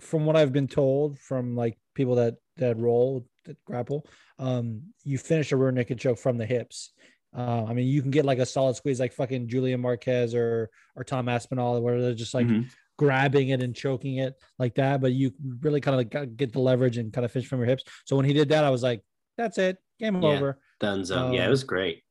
from 0.00 0.24
what 0.24 0.36
I've 0.36 0.52
been 0.52 0.68
told 0.68 1.18
from 1.18 1.56
like 1.56 1.78
people 1.94 2.16
that 2.16 2.36
that 2.60 2.78
roll 2.78 3.26
that 3.44 3.62
grapple, 3.64 4.06
um, 4.38 4.82
you 5.02 5.18
finish 5.18 5.50
a 5.52 5.56
rear 5.56 5.72
naked 5.72 5.98
choke 5.98 6.18
from 6.18 6.38
the 6.38 6.46
hips. 6.46 6.92
Uh, 7.36 7.64
I 7.64 7.74
mean, 7.74 7.86
you 7.88 8.02
can 8.02 8.10
get 8.10 8.24
like 8.24 8.38
a 8.38 8.46
solid 8.46 8.76
squeeze, 8.76 9.00
like 9.00 9.12
fucking 9.12 9.48
Julian 9.48 9.80
Marquez 9.80 10.34
or 10.34 10.70
or 10.94 11.04
Tom 11.04 11.28
Aspinall, 11.28 11.80
where 11.82 12.00
they're 12.00 12.14
just 12.14 12.34
like 12.34 12.46
Mhm. 12.46 12.70
grabbing 12.96 13.48
it 13.48 13.62
and 13.62 13.74
choking 13.74 14.16
it 14.16 14.34
like 14.58 14.74
that. 14.76 15.00
But 15.00 15.12
you 15.12 15.32
really 15.60 15.80
kind 15.80 15.94
of 15.94 15.98
like 15.98 16.36
get 16.36 16.52
the 16.52 16.60
leverage 16.60 16.98
and 16.98 17.12
kind 17.12 17.24
of 17.24 17.32
fish 17.32 17.46
from 17.46 17.58
your 17.60 17.68
hips. 17.68 17.84
So 18.04 18.16
when 18.16 18.24
he 18.26 18.32
did 18.32 18.48
that, 18.50 18.64
I 18.64 18.70
was 18.70 18.82
like, 18.82 19.02
that's 19.36 19.58
it, 19.58 19.78
game 19.98 20.22
Yeah. 20.22 20.28
over. 20.28 20.60
Dunzo, 20.80 21.34
yeah, 21.34 21.42
it 21.42 21.44
Um, 21.46 21.50
was 21.50 21.64
great. 21.64 22.02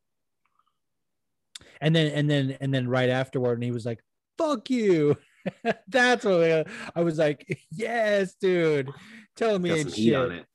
And 1.81 1.95
then 1.95 2.11
and 2.11 2.29
then 2.29 2.57
and 2.59 2.73
then 2.73 2.87
right 2.87 3.09
afterward, 3.09 3.53
and 3.53 3.63
he 3.63 3.71
was 3.71 3.85
like, 3.85 3.99
"Fuck 4.37 4.69
you." 4.69 5.17
That's 5.87 6.25
what 6.25 6.43
I, 6.51 6.65
I 6.95 7.01
was 7.01 7.17
like. 7.17 7.59
Yes, 7.71 8.35
dude. 8.35 8.89
Tell 9.35 9.59
me 9.59 9.83
some 9.83 9.91
heat 9.91 10.15
on 10.15 10.29
shit. 10.31 10.39
it. 10.39 10.45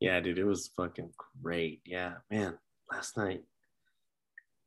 Yeah, 0.00 0.20
dude, 0.20 0.38
it 0.38 0.44
was 0.44 0.70
fucking 0.76 1.10
great. 1.42 1.80
Yeah, 1.84 2.14
man, 2.30 2.58
last 2.92 3.16
night. 3.16 3.42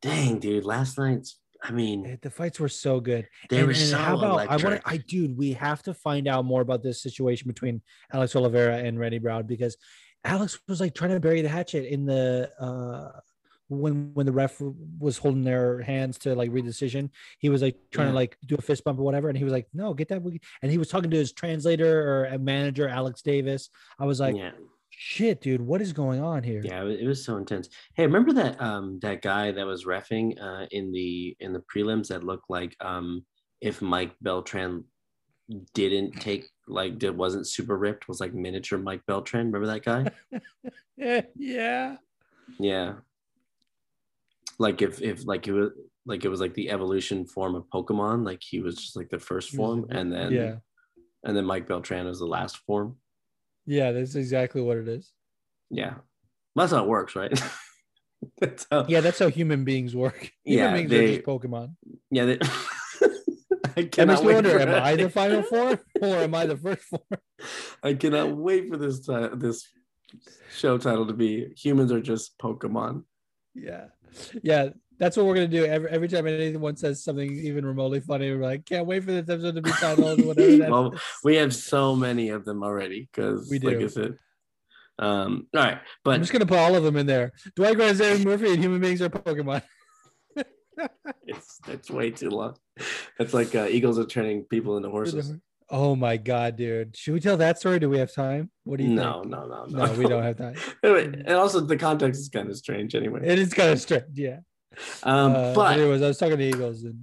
Dang, 0.01 0.39
dude, 0.39 0.65
last 0.65 0.97
night's. 0.97 1.39
I 1.61 1.71
mean, 1.71 2.17
The 2.21 2.29
fights 2.29 2.57
were 2.59 2.69
so 2.69 3.01
good. 3.01 3.27
they 3.49 3.57
and, 3.57 3.67
were 3.67 3.73
and 3.73 3.81
so 3.81 3.97
how 3.97 4.17
about 4.17 4.39
I 4.39 4.51
want 4.51 4.61
electric. 4.63 4.81
I 4.85 4.97
dude, 4.97 5.37
we 5.37 5.51
have 5.53 5.83
to 5.83 5.93
find 5.93 6.25
out 6.27 6.45
more 6.45 6.61
about 6.61 6.83
this 6.83 7.03
situation 7.03 7.47
between 7.49 7.81
Alex 8.13 8.33
Oliveira 8.35 8.77
and 8.77 8.97
Randy 8.97 9.19
Brown 9.19 9.45
because 9.45 9.75
Alex 10.23 10.57
was 10.69 10.79
like 10.79 10.95
trying 10.95 11.11
to 11.11 11.19
bury 11.19 11.41
the 11.41 11.49
hatchet 11.49 11.91
in 11.91 12.05
the 12.05 12.49
uh 12.61 13.19
when 13.69 14.11
when 14.13 14.25
the 14.25 14.31
ref 14.31 14.61
was 14.99 15.17
holding 15.17 15.43
their 15.43 15.81
hands 15.81 16.17
to 16.19 16.35
like 16.35 16.51
read 16.51 16.65
the 16.65 16.69
decision, 16.69 17.09
he 17.39 17.49
was 17.49 17.61
like 17.61 17.77
trying 17.91 18.07
Yeah. 18.07 18.11
to 18.11 18.15
like 18.15 18.37
do 18.45 18.55
a 18.55 18.61
fist 18.61 18.83
bump 18.83 18.99
or 18.99 19.03
whatever, 19.03 19.29
and 19.29 19.37
he 19.37 19.43
was 19.43 19.53
like, 19.53 19.67
"No, 19.73 19.93
get 19.93 20.07
that." 20.09 20.21
And 20.61 20.71
he 20.71 20.77
was 20.77 20.89
talking 20.89 21.11
to 21.11 21.17
his 21.17 21.31
translator 21.31 22.01
or 22.07 22.25
a 22.25 22.37
manager, 22.39 22.87
Alex 22.89 23.21
Davis. 23.21 23.69
I 23.99 24.05
was 24.05 24.19
like, 24.19 24.35
yeah, 24.35 24.51
"Shit, 24.89 25.41
dude, 25.41 25.61
what 25.61 25.81
is 25.81 25.93
going 25.93 26.19
on 26.21 26.43
here?" 26.43 26.61
yeah, 26.65 26.83
it 26.83 27.05
was, 27.07 27.23
so 27.23 27.37
intense. 27.37 27.69
Hey, 27.93 28.05
remember 28.05 28.33
that 28.33 28.59
um 28.61 28.99
that 29.01 29.21
guy 29.21 29.51
that 29.51 29.65
was 29.65 29.85
refing 29.85 30.41
uh 30.41 30.65
in 30.71 30.91
the 30.91 31.35
in 31.39 31.53
the 31.53 31.63
prelims 31.73 32.07
that 32.07 32.23
looked 32.23 32.49
like 32.49 32.75
um 32.81 33.25
if 33.61 33.81
Mike 33.81 34.15
Beltran 34.21 34.83
didn't 35.73 36.11
take 36.21 36.45
like 36.67 36.99
did 36.99 37.15
wasn't 37.17 37.47
super 37.47 37.77
ripped 37.77 38.07
was 38.07 38.19
like 38.19 38.33
miniature 38.33 38.77
Mike 38.79 39.01
Beltran. 39.07 39.47
Remember 39.51 39.67
that 39.67 39.83
guy? 39.83 40.11
Yeah 40.97 41.21
yeah. 41.35 41.95
Yeah. 42.59 42.95
Like 44.59 44.81
if 44.81 45.01
if 45.01 45.25
like 45.25 45.47
it 45.47 45.53
was 45.53 45.71
like 46.05 46.25
it 46.25 46.29
was 46.29 46.41
like 46.41 46.53
the 46.53 46.69
evolution 46.69 47.25
form 47.25 47.55
of 47.55 47.63
Pokemon, 47.73 48.25
like 48.25 48.41
he 48.41 48.59
was 48.59 48.75
just 48.75 48.95
like 48.95 49.09
the 49.09 49.19
first 49.19 49.51
form, 49.51 49.87
and 49.89 50.11
then 50.11 50.31
yeah. 50.33 50.55
and 51.23 51.35
then 51.35 51.45
Mike 51.45 51.67
Beltran 51.67 52.05
was 52.05 52.19
the 52.19 52.25
last 52.25 52.57
form. 52.67 52.97
Yeah, 53.65 53.91
that's 53.91 54.15
exactly 54.15 54.61
what 54.61 54.77
it 54.77 54.87
is. 54.87 55.11
Yeah, 55.69 55.95
well, 56.55 56.65
that's 56.65 56.73
how 56.73 56.83
it 56.83 56.89
works, 56.89 57.15
right? 57.15 57.31
that's 58.39 58.65
how. 58.69 58.85
Yeah, 58.87 58.99
that's 59.01 59.19
how 59.19 59.29
human 59.29 59.63
beings 59.63 59.95
work. 59.95 60.31
Human 60.43 60.65
Yeah, 60.65 60.73
beings 60.73 60.89
they- 60.89 61.05
are 61.05 61.15
just 61.15 61.25
Pokemon. 61.27 61.75
yeah. 62.11 62.25
They, 62.25 62.39
I 63.77 63.83
cannot 63.83 64.25
wait 64.25 64.33
wonder, 64.33 64.59
am 64.59 64.83
I 64.83 64.95
the 64.97 65.09
final 65.09 65.41
form 65.43 65.79
or 66.01 66.15
am 66.17 66.35
I 66.35 66.47
the 66.47 66.57
first 66.57 66.81
form? 66.83 67.21
I 67.81 67.93
cannot 67.93 68.35
wait 68.35 68.67
for 68.67 68.75
this 68.75 69.07
this 69.35 69.69
show 70.53 70.77
title 70.77 71.07
to 71.07 71.13
be 71.13 71.53
"Humans 71.55 71.91
Are 71.93 72.01
Just 72.01 72.37
Pokemon." 72.39 73.03
Yeah, 73.55 73.85
yeah. 74.43 74.69
That's 74.97 75.15
what 75.15 75.25
we're 75.25 75.35
gonna 75.35 75.47
do. 75.47 75.65
Every 75.65 75.89
every 75.89 76.07
time 76.09 76.27
anyone 76.27 76.75
says 76.75 77.01
something 77.01 77.31
even 77.31 77.65
remotely 77.65 78.01
funny, 78.01 78.31
we're 78.33 78.43
like, 78.43 78.65
can't 78.65 78.85
wait 78.85 79.01
for 79.05 79.13
this 79.13 79.29
episode 79.29 79.55
to 79.55 79.61
be 79.61 79.71
titled 79.71 80.19
or 80.19 80.27
whatever 80.27 80.57
that 80.57 80.69
Well, 80.71 80.91
is." 80.93 80.99
We 81.23 81.37
have 81.37 81.55
so 81.55 81.95
many 81.95 82.29
of 82.29 82.43
them 82.43 82.63
already 82.63 83.07
because, 83.09 83.49
We 83.49 83.59
like 83.59 83.77
I 83.77 83.79
do. 83.79 83.87
said, 83.89 84.17
um, 84.99 85.47
all 85.55 85.63
right, 85.63 85.79
but 86.03 86.15
I'm 86.15 86.21
just 86.21 86.33
gonna 86.33 86.45
put 86.45 86.57
all 86.57 86.75
of 86.75 86.83
them 86.83 86.97
in 86.97 87.05
there. 87.05 87.31
Dwight 87.55 87.77
Grant, 87.77 88.01
Eddie 88.01 88.25
Murphy, 88.25 88.51
and 88.51 88.61
human 88.61 88.81
beings 88.81 89.01
are 89.01 89.07
Pokemon. 89.07 89.61
it's 91.25 91.59
it's 91.69 91.89
way 91.89 92.11
too 92.11 92.29
long. 92.29 92.57
It's 93.19 93.33
like 93.33 93.55
uh, 93.55 93.67
eagles 93.69 93.97
are 93.99 94.05
turning 94.05 94.43
people 94.43 94.75
into 94.75 94.89
horses. 94.89 95.33
Oh 95.71 95.95
my 95.95 96.17
god, 96.17 96.55
dude! 96.55 96.97
Should 96.97 97.13
we 97.13 97.19
tell 97.19 97.37
that 97.37 97.59
story? 97.59 97.79
Do 97.79 97.89
we 97.89 97.99
have 97.99 98.11
time? 98.13 98.49
What 98.63 98.77
do 98.79 98.83
you 98.85 98.89
No, 98.89 99.19
think? 99.21 99.31
no, 99.31 99.45
no, 99.45 99.65
no. 99.65 99.85
No, 99.85 99.93
we 99.93 100.07
don't 100.07 100.23
have 100.23 100.37
time. 100.37 100.55
And 100.83 101.29
also 101.31 101.59
the 101.59 101.77
context 101.77 102.19
is 102.21 102.29
kind 102.29 102.49
of 102.49 102.57
strange 102.57 102.95
anyway. 102.95 103.21
It 103.23 103.37
is 103.37 103.53
kind 103.53 103.71
of 103.71 103.79
strange, 103.79 104.05
yeah. 104.17 104.39
Um, 105.03 105.33
Uh, 105.35 105.53
but 105.53 105.77
anyways, 105.77 106.01
I 106.01 106.07
was 106.07 106.17
talking 106.17 106.37
to 106.37 106.43
Eagles, 106.43 106.83
and 106.83 106.97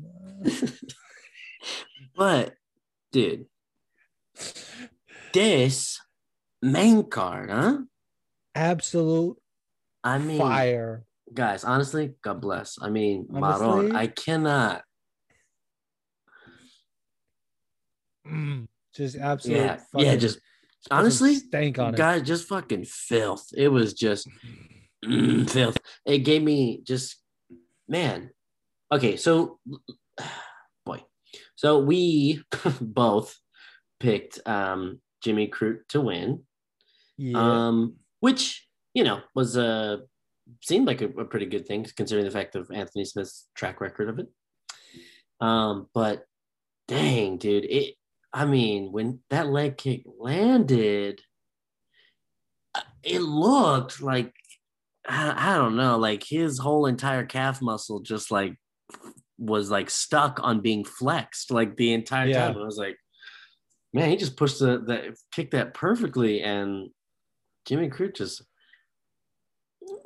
uh, 0.44 0.50
but 2.16 2.54
dude, 3.12 3.46
this 5.32 6.00
main 6.62 7.04
card, 7.08 7.50
huh? 7.50 7.78
absolute 8.54 9.36
I 10.02 10.18
mean, 10.18 10.38
fire. 10.38 11.04
guys, 11.32 11.64
honestly, 11.64 12.14
God 12.22 12.40
bless. 12.40 12.78
I 12.80 12.90
mean, 12.90 13.26
Honestly? 13.32 13.66
Maron, 13.66 13.96
I 13.96 14.06
cannot. 14.06 14.82
Mm, 18.26 18.66
just 18.94 19.16
absolute. 19.16 19.56
Yeah, 19.56 19.78
yeah, 19.94 20.16
just 20.16 20.40
honestly, 20.90 21.36
stank 21.36 21.78
on 21.78 21.94
it. 21.94 21.96
guys, 21.96 22.22
just 22.22 22.48
fucking 22.48 22.84
filth. 22.84 23.48
It 23.56 23.68
was 23.68 23.94
just 23.94 24.28
mm, 25.04 25.48
filth. 25.48 25.76
It 26.04 26.18
gave 26.18 26.42
me 26.42 26.80
just 26.84 27.16
man. 27.88 28.30
Okay, 28.92 29.16
so 29.16 29.58
boy, 30.86 31.02
so 31.54 31.78
we 31.78 32.42
both 32.80 33.36
picked 34.00 34.40
um 34.46 35.00
Jimmy 35.22 35.48
Crute 35.48 35.88
to 35.90 36.00
win. 36.00 36.42
Yeah, 37.16 37.66
um, 37.68 37.96
which 38.20 38.66
you 38.94 39.04
know 39.04 39.20
was 39.34 39.56
a 39.56 40.02
seemed 40.62 40.86
like 40.86 41.00
a, 41.00 41.06
a 41.06 41.24
pretty 41.24 41.46
good 41.46 41.66
thing 41.66 41.86
considering 41.96 42.24
the 42.24 42.30
fact 42.30 42.54
of 42.54 42.70
Anthony 42.72 43.04
Smith's 43.04 43.48
track 43.54 43.80
record 43.80 44.08
of 44.08 44.18
it. 44.18 44.28
Um, 45.40 45.88
but 45.92 46.24
dang, 46.88 47.36
dude, 47.38 47.64
it. 47.64 47.94
I 48.32 48.44
mean, 48.44 48.92
when 48.92 49.20
that 49.30 49.48
leg 49.48 49.76
kick 49.76 50.02
landed, 50.18 51.20
uh, 52.74 52.80
it 53.02 53.20
looked 53.20 54.02
like 54.02 54.34
I, 55.08 55.52
I 55.52 55.56
don't 55.56 55.76
know, 55.76 55.98
like 55.98 56.24
his 56.24 56.58
whole 56.58 56.86
entire 56.86 57.24
calf 57.24 57.62
muscle 57.62 58.00
just 58.00 58.30
like 58.30 58.56
was 59.38 59.70
like 59.70 59.90
stuck 59.90 60.40
on 60.42 60.60
being 60.60 60.84
flexed 60.84 61.50
like 61.50 61.76
the 61.76 61.92
entire 61.92 62.28
Yeah. 62.28 62.48
time. 62.48 62.56
I 62.58 62.64
was 62.64 62.78
like, 62.78 62.96
man, 63.92 64.10
he 64.10 64.16
just 64.16 64.36
pushed 64.36 64.58
the, 64.58 64.78
the 64.78 65.16
kicked 65.32 65.52
that 65.52 65.74
perfectly 65.74 66.42
and 66.42 66.90
Jimmy 67.66 67.88
Crute 67.88 68.16
just, 68.16 68.42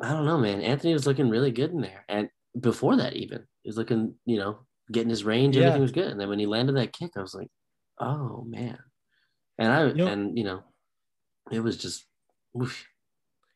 I 0.02 0.12
don't 0.12 0.26
know, 0.26 0.38
man. 0.38 0.60
Anthony 0.60 0.92
was 0.92 1.06
looking 1.06 1.28
really 1.28 1.50
good 1.50 1.70
in 1.70 1.80
there, 1.80 2.04
and 2.08 2.28
before 2.58 2.96
that, 2.96 3.14
even 3.14 3.44
he 3.62 3.68
was 3.68 3.76
looking, 3.76 4.14
you 4.26 4.38
know, 4.38 4.60
getting 4.92 5.10
his 5.10 5.24
range. 5.24 5.56
Yeah. 5.56 5.62
Everything 5.64 5.82
was 5.82 5.92
good, 5.92 6.08
and 6.08 6.20
then 6.20 6.28
when 6.28 6.38
he 6.38 6.46
landed 6.46 6.76
that 6.76 6.92
kick, 6.92 7.10
I 7.16 7.20
was 7.20 7.34
like, 7.34 7.48
oh 8.00 8.44
man. 8.46 8.78
And 9.58 9.70
I 9.72 9.86
You 9.88 9.94
know- 9.94 10.06
and 10.06 10.38
you 10.38 10.44
know, 10.44 10.62
it 11.50 11.60
was 11.60 11.76
just, 11.76 12.06
oof. 12.60 12.86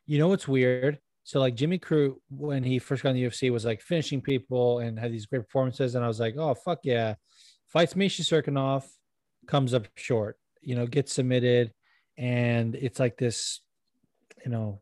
You 0.05 0.19
know 0.19 0.27
what's 0.27 0.47
weird? 0.47 0.99
So 1.23 1.39
like 1.39 1.55
Jimmy 1.55 1.79
Crute, 1.79 2.15
when 2.29 2.63
he 2.63 2.77
first 2.77 3.01
got 3.01 3.09
in 3.09 3.15
the 3.15 3.23
UFC, 3.23 3.51
was 3.51 3.65
like 3.65 3.81
finishing 3.81 4.21
people 4.21 4.79
and 4.79 4.99
had 4.99 5.11
these 5.11 5.25
great 5.25 5.41
performances, 5.41 5.95
and 5.95 6.05
I 6.05 6.07
was 6.07 6.19
like, 6.19 6.35
oh 6.37 6.53
fuck 6.53 6.79
yeah, 6.83 7.15
fights 7.67 7.95
Misha 7.95 8.21
Cirkunov, 8.21 8.85
comes 9.47 9.73
up 9.73 9.87
short, 9.95 10.37
you 10.61 10.75
know, 10.75 10.85
gets 10.85 11.13
submitted, 11.13 11.73
and 12.17 12.75
it's 12.75 12.99
like 12.99 13.17
this, 13.17 13.61
you 14.45 14.51
know, 14.51 14.81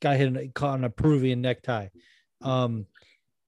guy 0.00 0.16
hit 0.16 0.54
caught 0.54 0.74
on 0.74 0.84
a 0.84 0.90
Peruvian 0.90 1.40
necktie. 1.40 1.88
Um, 2.42 2.86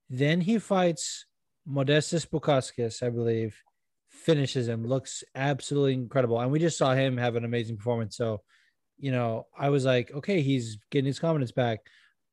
then 0.09 0.41
he 0.41 0.59
fights 0.59 1.25
Modestas 1.65 2.27
Bukauskas, 2.27 3.01
I 3.01 3.09
believe, 3.09 3.55
finishes 4.25 4.67
him, 4.67 4.85
looks 4.85 5.23
absolutely 5.35 5.93
incredible, 5.93 6.39
and 6.39 6.51
we 6.51 6.59
just 6.59 6.77
saw 6.77 6.93
him 6.93 7.17
have 7.17 7.35
an 7.35 7.45
amazing 7.45 7.77
performance. 7.77 8.15
So 8.17 8.41
you 8.99 9.11
know, 9.11 9.47
I 9.57 9.69
was 9.69 9.85
like, 9.85 10.11
okay, 10.13 10.41
he's 10.41 10.77
getting 10.91 11.07
his 11.07 11.19
confidence 11.19 11.51
back. 11.51 11.79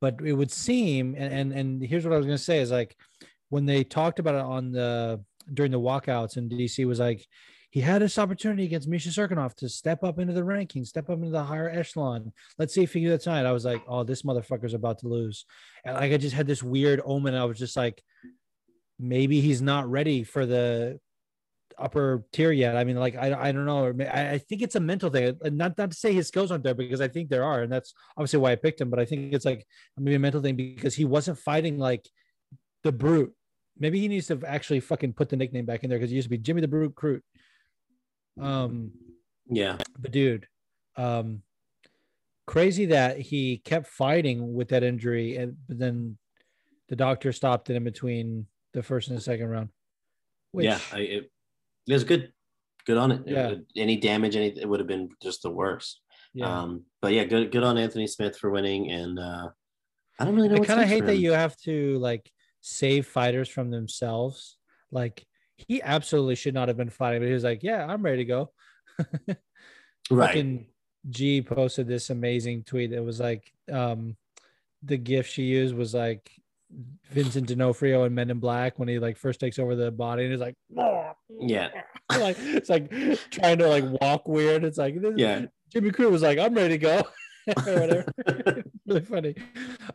But 0.01 0.21
it 0.23 0.33
would 0.33 0.51
seem, 0.51 1.15
and 1.17 1.33
and, 1.33 1.53
and 1.53 1.83
here's 1.83 2.05
what 2.05 2.13
I 2.13 2.19
was 2.19 2.27
gonna 2.27 2.39
say 2.39 2.59
is 2.59 2.71
like 2.71 2.97
when 3.49 3.65
they 3.65 3.85
talked 3.85 4.19
about 4.19 4.35
it 4.35 4.43
on 4.43 4.73
the 4.73 5.25
during 5.55 5.73
the 5.73 5.81
walkouts 5.81 6.37
in 6.37 6.51
DC 6.51 6.85
was 6.87 6.99
like 6.99 7.27
he 7.71 7.81
had 7.81 8.03
this 8.03 8.19
opportunity 8.19 8.65
against 8.65 8.89
Misha 8.89 9.09
Cirkunov 9.09 9.55
to 9.57 9.69
step 9.69 10.05
up 10.05 10.19
into 10.19 10.33
the 10.33 10.43
rankings, 10.43 10.87
step 10.87 11.09
up 11.09 11.19
into 11.19 11.31
the 11.31 11.43
higher 11.43 11.69
echelon. 11.69 12.33
Let's 12.59 12.75
see 12.75 12.83
if 12.83 12.93
he 12.93 13.01
can 13.01 13.09
do 13.09 13.11
that 13.11 13.23
tonight. 13.23 13.47
I 13.47 13.53
was 13.53 13.65
like, 13.65 13.83
oh, 13.89 14.03
this 14.03 14.23
motherfucker's 14.23 14.75
about 14.75 14.99
to 15.01 15.09
lose. 15.09 15.45
And 15.85 15.95
like 15.95 16.13
I 16.13 16.17
just 16.17 16.35
had 16.35 16.47
this 16.47 16.63
weird 16.63 17.01
omen. 17.05 17.35
I 17.35 17.45
was 17.45 17.59
just 17.59 17.77
like, 17.77 18.03
maybe 18.99 19.41
he's 19.41 19.61
not 19.61 19.91
ready 19.91 20.25
for 20.25 20.47
the 20.47 21.01
upper 21.79 22.25
tier 22.33 22.53
yet. 22.53 22.77
I 22.77 22.85
mean, 22.85 22.97
like 22.97 23.17
I, 23.17 23.49
I 23.49 23.53
don't 23.53 23.67
know. 23.67 23.93
I, 24.13 24.31
I 24.33 24.39
think 24.39 24.63
it's 24.63 24.77
a 24.77 24.81
mental 24.81 25.11
thing. 25.11 25.37
Not 25.45 25.77
not 25.77 25.91
to 25.91 25.97
say 25.97 26.13
his 26.13 26.29
skills 26.29 26.51
aren't 26.51 26.65
there 26.65 26.75
because 26.75 27.01
I 27.01 27.09
think 27.09 27.29
there 27.29 27.45
are, 27.45 27.63
and 27.63 27.73
that's 27.73 27.95
obviously 28.17 28.39
why 28.39 28.53
I 28.53 28.57
picked 28.57 28.81
him. 28.81 28.91
But 28.91 28.99
I 28.99 29.05
think 29.05 29.33
it's 29.33 29.45
like 29.45 29.67
maybe 29.97 30.17
a 30.17 30.19
mental 30.19 30.41
thing 30.41 30.57
because 30.57 30.95
he 30.95 31.05
wasn't 31.05 31.39
fighting 31.39 31.79
like 31.79 32.09
the 32.83 32.93
brute. 32.93 33.33
Maybe 33.79 34.01
he 34.01 34.09
needs 34.09 34.27
to 34.29 34.41
actually 34.47 34.81
fucking 34.81 35.13
put 35.13 35.29
the 35.29 35.37
nickname 35.37 35.67
back 35.67 35.85
in 35.85 35.91
there 35.91 35.99
because 35.99 36.11
he 36.11 36.17
used 36.17 36.27
to 36.27 36.31
be 36.31 36.39
Jimmy 36.39 36.63
the 36.63 36.69
Brute 36.69 36.95
Crute. 36.95 37.23
Um, 38.41 38.93
yeah, 39.49 39.77
but 39.99 40.13
dude, 40.13 40.47
um, 40.97 41.43
crazy 42.47 42.87
that 42.87 43.19
he 43.19 43.59
kept 43.59 43.87
fighting 43.87 44.55
with 44.55 44.69
that 44.69 44.83
injury, 44.83 45.37
and 45.37 45.57
but 45.69 45.79
then 45.79 46.17
the 46.89 46.97
doctor 46.97 47.33
stopped 47.33 47.69
it 47.71 47.77
in 47.77 47.85
between 47.85 48.47
the 48.73 48.83
first 48.83 49.09
and 49.09 49.17
the 49.17 49.23
second 49.23 49.49
round. 49.49 49.69
Which, 50.53 50.65
yeah. 50.65 50.79
I, 50.93 50.99
it, 51.01 51.31
it 51.89 51.93
was 51.93 52.05
good, 52.05 52.33
good 52.87 52.97
on 52.97 53.13
it. 53.13 53.23
Yeah. 53.27 53.55
any 53.77 53.97
damage, 53.97 54.37
any 54.37 54.49
it 54.49 54.69
would 54.69 54.81
have 54.81 54.89
been 54.89 55.09
just 55.23 55.43
the 55.43 55.51
worst. 55.51 56.01
yeah. 56.35 56.61
Um, 56.61 56.85
but 57.01 57.13
yeah, 57.13 57.25
good, 57.25 57.51
good 57.53 57.63
on 57.63 57.79
Anthony 57.79 58.07
Smith 58.07 58.37
for 58.39 58.51
winning, 58.51 58.91
and 58.91 59.19
uh, 59.19 59.49
I 60.19 60.25
don't 60.25 60.35
really 60.35 60.49
know. 60.49 60.57
I 60.57 60.65
kind 60.65 60.81
of 60.81 60.89
hate 60.89 61.07
that 61.07 61.19
you 61.19 61.33
have 61.33 61.57
to 61.59 61.99
like 61.99 62.31
save 62.61 63.07
fighters 63.07 63.49
from 63.49 63.71
themselves. 63.71 64.57
Like 64.91 65.25
he 65.57 65.83
absolutely 65.83 66.35
should 66.35 66.55
not 66.55 66.69
have 66.69 66.77
been 66.77 66.91
fighting, 66.91 67.21
but 67.21 67.29
he 67.29 67.35
was 67.35 67.45
like, 67.45 67.63
"Yeah, 67.63 67.87
I'm 67.87 68.03
ready 68.03 68.19
to 68.19 68.25
go." 68.25 68.51
right. 70.11 70.29
Fucking 70.29 70.67
G 71.11 71.43
posted 71.43 71.87
this 71.87 72.11
amazing 72.11 72.65
tweet. 72.65 72.93
It 72.93 73.01
was 73.01 73.21
like, 73.21 73.53
um, 73.71 74.17
the 74.83 74.97
gift 74.97 75.31
she 75.31 75.45
used 75.45 75.75
was 75.75 75.95
like 75.95 76.31
Vincent 77.11 77.47
D'Onofrio 77.47 78.05
and 78.05 78.15
Men 78.15 78.31
in 78.31 78.39
Black 78.39 78.79
when 78.79 78.89
he 78.89 78.99
like 78.99 79.17
first 79.17 79.41
takes 79.41 79.59
over 79.59 79.77
the 79.77 79.91
body 79.91 80.25
and 80.25 80.33
he's 80.33 80.41
like, 80.41 80.57
Yeah. 81.29 81.69
like 82.19 82.37
it's 82.41 82.69
like 82.69 82.91
trying 83.31 83.59
to 83.59 83.69
like 83.69 83.85
walk 84.01 84.27
weird. 84.29 84.65
It's 84.65 84.79
like 84.79 85.01
this, 85.01 85.15
Yeah. 85.17 85.47
Jimmy 85.73 85.91
Crute 85.91 86.11
was 86.11 86.23
like, 86.23 86.39
I'm 86.39 86.55
ready 86.55 86.79
to 86.79 86.79
go. 86.79 87.03
or 87.67 87.81
whatever. 87.81 88.63
really 88.87 89.01
funny. 89.03 89.35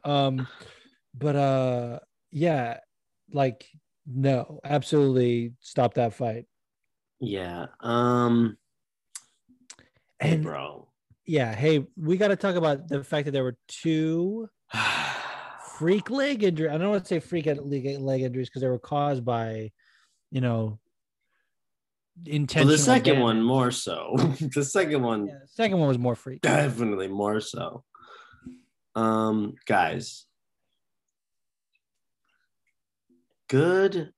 Um, 0.03 0.47
but 1.17 1.35
uh 1.35 1.99
yeah, 2.31 2.77
like 3.33 3.65
no, 4.07 4.59
absolutely 4.63 5.53
stop 5.59 5.93
that 5.95 6.13
fight. 6.13 6.45
Yeah. 7.19 7.67
Um. 7.81 8.57
Hey, 10.19 10.33
And 10.35 10.43
bro. 10.43 10.87
yeah, 11.25 11.53
hey, 11.55 11.85
we 11.97 12.17
got 12.17 12.29
to 12.29 12.35
talk 12.35 12.55
about 12.55 12.87
the 12.87 13.03
fact 13.03 13.25
that 13.25 13.31
there 13.31 13.43
were 13.43 13.57
two 13.67 14.49
freak 15.77 16.09
leg 16.09 16.43
injury. 16.43 16.69
I 16.69 16.77
don't 16.77 16.89
want 16.89 17.03
to 17.03 17.07
say 17.07 17.19
freak 17.19 17.45
leg 17.45 17.85
injuries 18.21 18.49
because 18.49 18.61
they 18.61 18.67
were 18.69 18.79
caused 18.79 19.23
by, 19.25 19.71
you 20.31 20.41
know, 20.41 20.79
well, 22.25 22.65
the 22.65 22.77
second 22.77 23.15
damage. 23.15 23.23
one 23.23 23.41
more 23.41 23.71
so. 23.71 24.15
the 24.53 24.63
second 24.63 25.01
one 25.01 25.27
Yeah, 25.27 25.33
the 25.41 25.47
second 25.47 25.79
one 25.79 25.87
was 25.87 25.97
more 25.97 26.15
freak. 26.15 26.41
definitely 26.41 27.07
more 27.07 27.39
so. 27.41 27.83
Um, 28.95 29.55
guys. 29.65 30.25
Good 33.49 34.11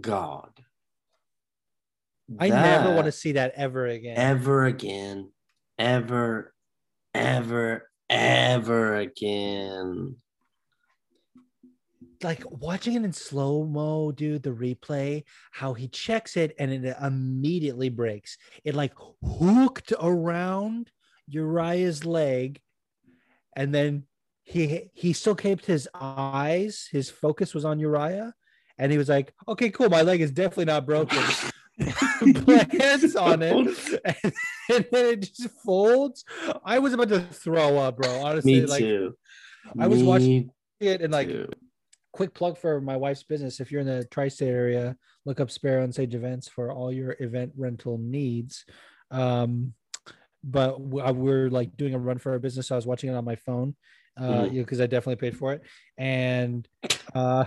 God. 0.00 0.50
I 2.38 2.48
never 2.48 2.94
want 2.94 3.06
to 3.06 3.12
see 3.12 3.32
that 3.32 3.54
ever 3.56 3.86
again. 3.86 4.18
ever 4.18 4.66
again, 4.66 5.30
ever, 5.78 6.52
ever, 7.14 7.88
ever 8.10 8.96
again. 8.96 10.16
Like 12.22 12.42
watching 12.50 12.94
it 12.94 13.04
in 13.04 13.12
slow 13.12 13.64
mo, 13.64 14.12
dude, 14.12 14.42
the 14.42 14.50
replay, 14.50 15.24
how 15.50 15.74
he 15.74 15.88
checks 15.88 16.36
it 16.36 16.54
and 16.58 16.72
it 16.72 16.96
immediately 17.00 17.88
breaks. 17.88 18.36
It 18.64 18.74
like 18.74 18.92
hooked 19.22 19.92
around 20.00 20.90
Uriah's 21.28 22.04
leg, 22.04 22.60
and 23.56 23.74
then 23.74 24.04
he 24.44 24.90
he 24.94 25.12
still 25.12 25.34
kept 25.34 25.66
his 25.66 25.88
eyes, 25.94 26.88
his 26.90 27.10
focus 27.10 27.54
was 27.54 27.64
on 27.64 27.78
Uriah, 27.78 28.34
and 28.78 28.90
he 28.90 28.98
was 28.98 29.08
like, 29.08 29.32
"Okay, 29.46 29.70
cool, 29.70 29.88
my 29.88 30.02
leg 30.02 30.20
is 30.20 30.32
definitely 30.32 30.66
not 30.66 30.86
broken." 30.86 31.22
Plants 32.44 33.14
on 33.14 33.42
it, 33.42 33.52
and, 34.04 34.32
and 34.74 34.86
then 34.90 35.06
it 35.06 35.20
just 35.20 35.48
folds. 35.64 36.24
I 36.64 36.78
was 36.78 36.92
about 36.92 37.08
to 37.10 37.20
throw 37.20 37.78
up, 37.78 37.98
bro. 37.98 38.08
Honestly, 38.20 38.60
Me 38.60 38.66
like 38.66 38.80
too. 38.80 39.16
I 39.78 39.86
was 39.86 40.02
watching 40.02 40.50
it 40.80 41.02
and 41.02 41.12
like 41.12 41.28
too. 41.28 41.48
Quick 42.18 42.34
plug 42.34 42.58
for 42.58 42.80
my 42.80 42.96
wife's 42.96 43.22
business. 43.22 43.60
If 43.60 43.70
you're 43.70 43.80
in 43.80 43.86
the 43.86 44.04
tri-state 44.10 44.48
area, 44.48 44.96
look 45.24 45.38
up 45.38 45.52
Sparrow 45.52 45.84
and 45.84 45.94
Sage 45.94 46.16
Events 46.16 46.48
for 46.48 46.72
all 46.72 46.92
your 46.92 47.14
event 47.20 47.52
rental 47.56 47.96
needs. 47.96 48.64
Um, 49.12 49.72
but 50.42 50.80
we're 50.80 51.48
like 51.48 51.76
doing 51.76 51.94
a 51.94 51.98
run 51.98 52.18
for 52.18 52.32
our 52.32 52.40
business. 52.40 52.66
So 52.66 52.74
I 52.74 52.78
was 52.78 52.88
watching 52.88 53.08
it 53.10 53.14
on 53.14 53.24
my 53.24 53.36
phone, 53.36 53.76
uh, 54.16 54.22
Mhm. 54.32 54.50
you 54.50 54.58
know, 54.58 54.64
because 54.64 54.80
I 54.80 54.88
definitely 54.88 55.20
paid 55.30 55.36
for 55.38 55.52
it. 55.52 55.62
And 55.96 56.66
uh, 57.14 57.44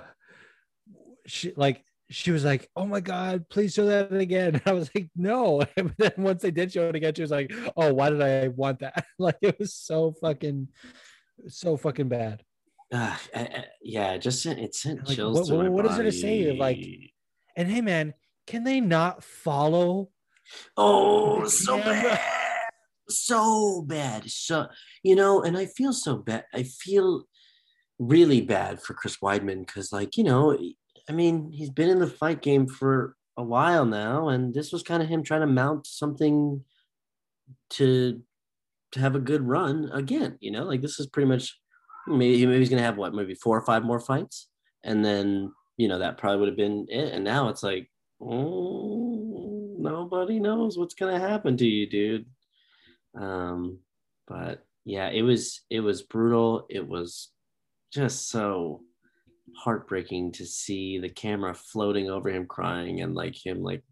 she 1.27 1.51
like 1.57 1.83
she 2.09 2.31
was 2.31 2.45
like, 2.45 2.69
"Oh 2.73 2.85
my 2.85 3.01
god, 3.01 3.49
please 3.49 3.73
show 3.73 3.87
that 3.87 4.13
again." 4.13 4.53
I 4.65 4.71
was 4.71 4.89
like, 4.95 5.09
"No." 5.17 5.65
And 5.75 5.93
then 5.97 6.13
once 6.17 6.43
they 6.43 6.51
did 6.51 6.71
show 6.71 6.87
it 6.87 6.95
again, 6.95 7.13
she 7.13 7.23
was 7.23 7.31
like, 7.31 7.51
"Oh, 7.75 7.93
why 7.93 8.09
did 8.09 8.21
I 8.21 8.47
want 8.47 8.79
that?" 8.79 9.03
like 9.19 9.37
it 9.41 9.59
was 9.59 9.73
so 9.73 10.13
fucking, 10.21 10.69
so 11.49 11.75
fucking 11.75 12.07
bad. 12.07 12.41
I- 12.91 13.19
eh, 13.33 13.47
eh, 13.51 13.63
yeah, 13.81 14.17
just 14.17 14.41
sent 14.43 14.59
it 14.59 14.75
sent 14.75 15.07
Like, 15.07 15.15
chills 15.15 15.37
what- 15.37 15.47
to 15.47 15.53
my 15.63 15.69
what- 15.69 15.83
what 15.83 15.91
is 15.93 15.97
it 15.99 16.03
to 16.03 16.11
say, 16.11 16.51
like. 16.57 16.79
And 17.55 17.69
hey, 17.69 17.81
man, 17.81 18.13
can 18.47 18.63
they 18.63 18.79
not 18.81 19.23
follow? 19.23 20.09
oh, 20.77 21.45
so 21.47 21.77
camera. 21.81 22.01
bad, 22.03 22.21
so 23.09 23.81
bad. 23.83 24.29
So 24.29 24.67
you 25.03 25.15
know, 25.15 25.41
and 25.43 25.57
I 25.57 25.65
feel 25.67 25.93
so 25.93 26.17
bad. 26.17 26.45
I 26.53 26.63
feel 26.63 27.25
really 27.99 28.41
bad 28.41 28.81
for 28.81 28.93
Chris 28.93 29.17
Weidman 29.17 29.65
because, 29.65 29.91
like, 29.93 30.17
you 30.17 30.23
know, 30.23 30.57
I 31.07 31.11
mean, 31.13 31.51
he's 31.51 31.69
been 31.69 31.89
in 31.89 31.99
the 31.99 32.07
fight 32.07 32.41
game 32.41 32.67
for 32.67 33.15
a 33.37 33.43
while 33.43 33.85
now, 33.85 34.27
and 34.29 34.53
this 34.53 34.71
was 34.73 34.83
kind 34.83 35.01
of 35.03 35.07
him 35.09 35.23
trying 35.23 35.41
to 35.41 35.47
mount 35.47 35.87
something 35.87 36.65
to 37.71 38.21
to 38.91 38.99
have 38.99 39.15
a 39.15 39.19
good 39.19 39.47
run 39.47 39.89
again. 39.93 40.37
You 40.41 40.51
know, 40.51 40.63
like 40.63 40.81
this 40.81 40.99
is 40.99 41.07
pretty 41.07 41.27
much 41.29 41.57
maybe 42.07 42.45
maybe 42.45 42.59
he's 42.59 42.69
gonna 42.69 42.81
have 42.81 42.97
what 42.97 43.13
maybe 43.13 43.35
four 43.35 43.57
or 43.57 43.65
five 43.65 43.83
more 43.83 43.99
fights, 43.99 44.47
and 44.83 45.03
then 45.03 45.51
you 45.77 45.87
know 45.87 45.99
that 45.99 46.17
probably 46.17 46.39
would 46.39 46.49
have 46.49 46.57
been 46.57 46.87
it. 46.89 47.13
And 47.13 47.23
now 47.23 47.49
it's 47.49 47.63
like, 47.63 47.89
oh, 48.21 49.75
nobody 49.77 50.39
knows 50.39 50.77
what's 50.77 50.95
gonna 50.95 51.19
happen 51.19 51.57
to 51.57 51.65
you, 51.65 51.87
dude. 51.87 52.25
Um, 53.15 53.79
but 54.27 54.65
yeah, 54.85 55.09
it 55.09 55.21
was 55.21 55.61
it 55.69 55.81
was 55.81 56.01
brutal. 56.01 56.65
It 56.69 56.87
was 56.87 57.29
just 57.91 58.29
so 58.29 58.81
heartbreaking 59.55 60.31
to 60.31 60.45
see 60.45 60.97
the 60.97 61.09
camera 61.09 61.53
floating 61.53 62.09
over 62.09 62.29
him 62.29 62.45
crying 62.45 63.01
and 63.01 63.15
like 63.15 63.35
him 63.45 63.61
like 63.61 63.83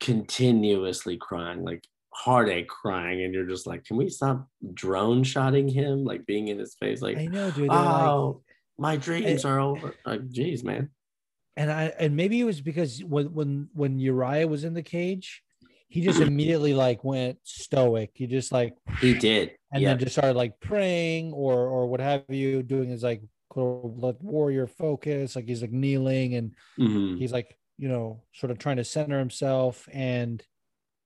continuously 0.00 1.16
crying 1.16 1.64
like 1.64 1.86
heartache 2.14 2.68
crying, 2.68 3.22
and 3.24 3.34
you're 3.34 3.46
just 3.46 3.66
like, 3.66 3.84
can 3.84 3.96
we 3.96 4.08
stop 4.08 4.48
drone 4.72 5.24
shotting 5.24 5.68
him, 5.68 6.04
like 6.04 6.24
being 6.26 6.48
in 6.48 6.58
his 6.58 6.74
face, 6.74 7.02
like, 7.02 7.18
I 7.18 7.26
know, 7.26 7.50
dude. 7.50 7.68
they're 7.70 7.76
like- 7.76 8.02
oh, 8.06 8.42
my 8.78 8.96
dreams 8.96 9.44
are 9.44 9.60
over. 9.60 9.94
Like, 10.06 10.28
geez, 10.30 10.62
man. 10.64 10.90
and 11.56 11.70
I 11.70 11.92
and 11.98 12.16
maybe 12.16 12.40
it 12.40 12.44
was 12.44 12.60
because 12.60 13.02
when 13.04 13.32
when 13.34 13.68
when 13.72 13.98
Uriah 13.98 14.48
was 14.48 14.64
in 14.64 14.74
the 14.74 14.82
cage, 14.82 15.42
he 15.88 16.00
just 16.02 16.20
immediately 16.20 16.74
like 16.74 17.04
went 17.04 17.38
stoic. 17.44 18.10
He 18.14 18.26
just 18.26 18.50
like 18.50 18.74
He 19.00 19.14
did. 19.14 19.52
and 19.72 19.80
yeah. 19.82 19.90
then 19.90 19.98
just 20.00 20.12
started 20.16 20.34
like 20.36 20.58
praying 20.60 21.32
or 21.32 21.54
or 21.68 21.86
what 21.86 22.00
have 22.00 22.24
you, 22.28 22.62
doing 22.64 22.88
his 22.90 23.02
like 23.04 23.22
like 23.56 24.16
warrior 24.20 24.66
focus. 24.66 25.36
Like 25.36 25.46
he's 25.46 25.62
like 25.62 25.70
kneeling 25.72 26.34
and 26.34 26.54
Mhm. 26.78 27.18
he's 27.18 27.32
like 27.32 27.56
you 27.78 27.88
know 27.88 28.22
sort 28.32 28.50
of 28.50 28.58
trying 28.58 28.76
to 28.78 28.84
center 28.84 29.18
himself 29.20 29.88
and 29.92 30.42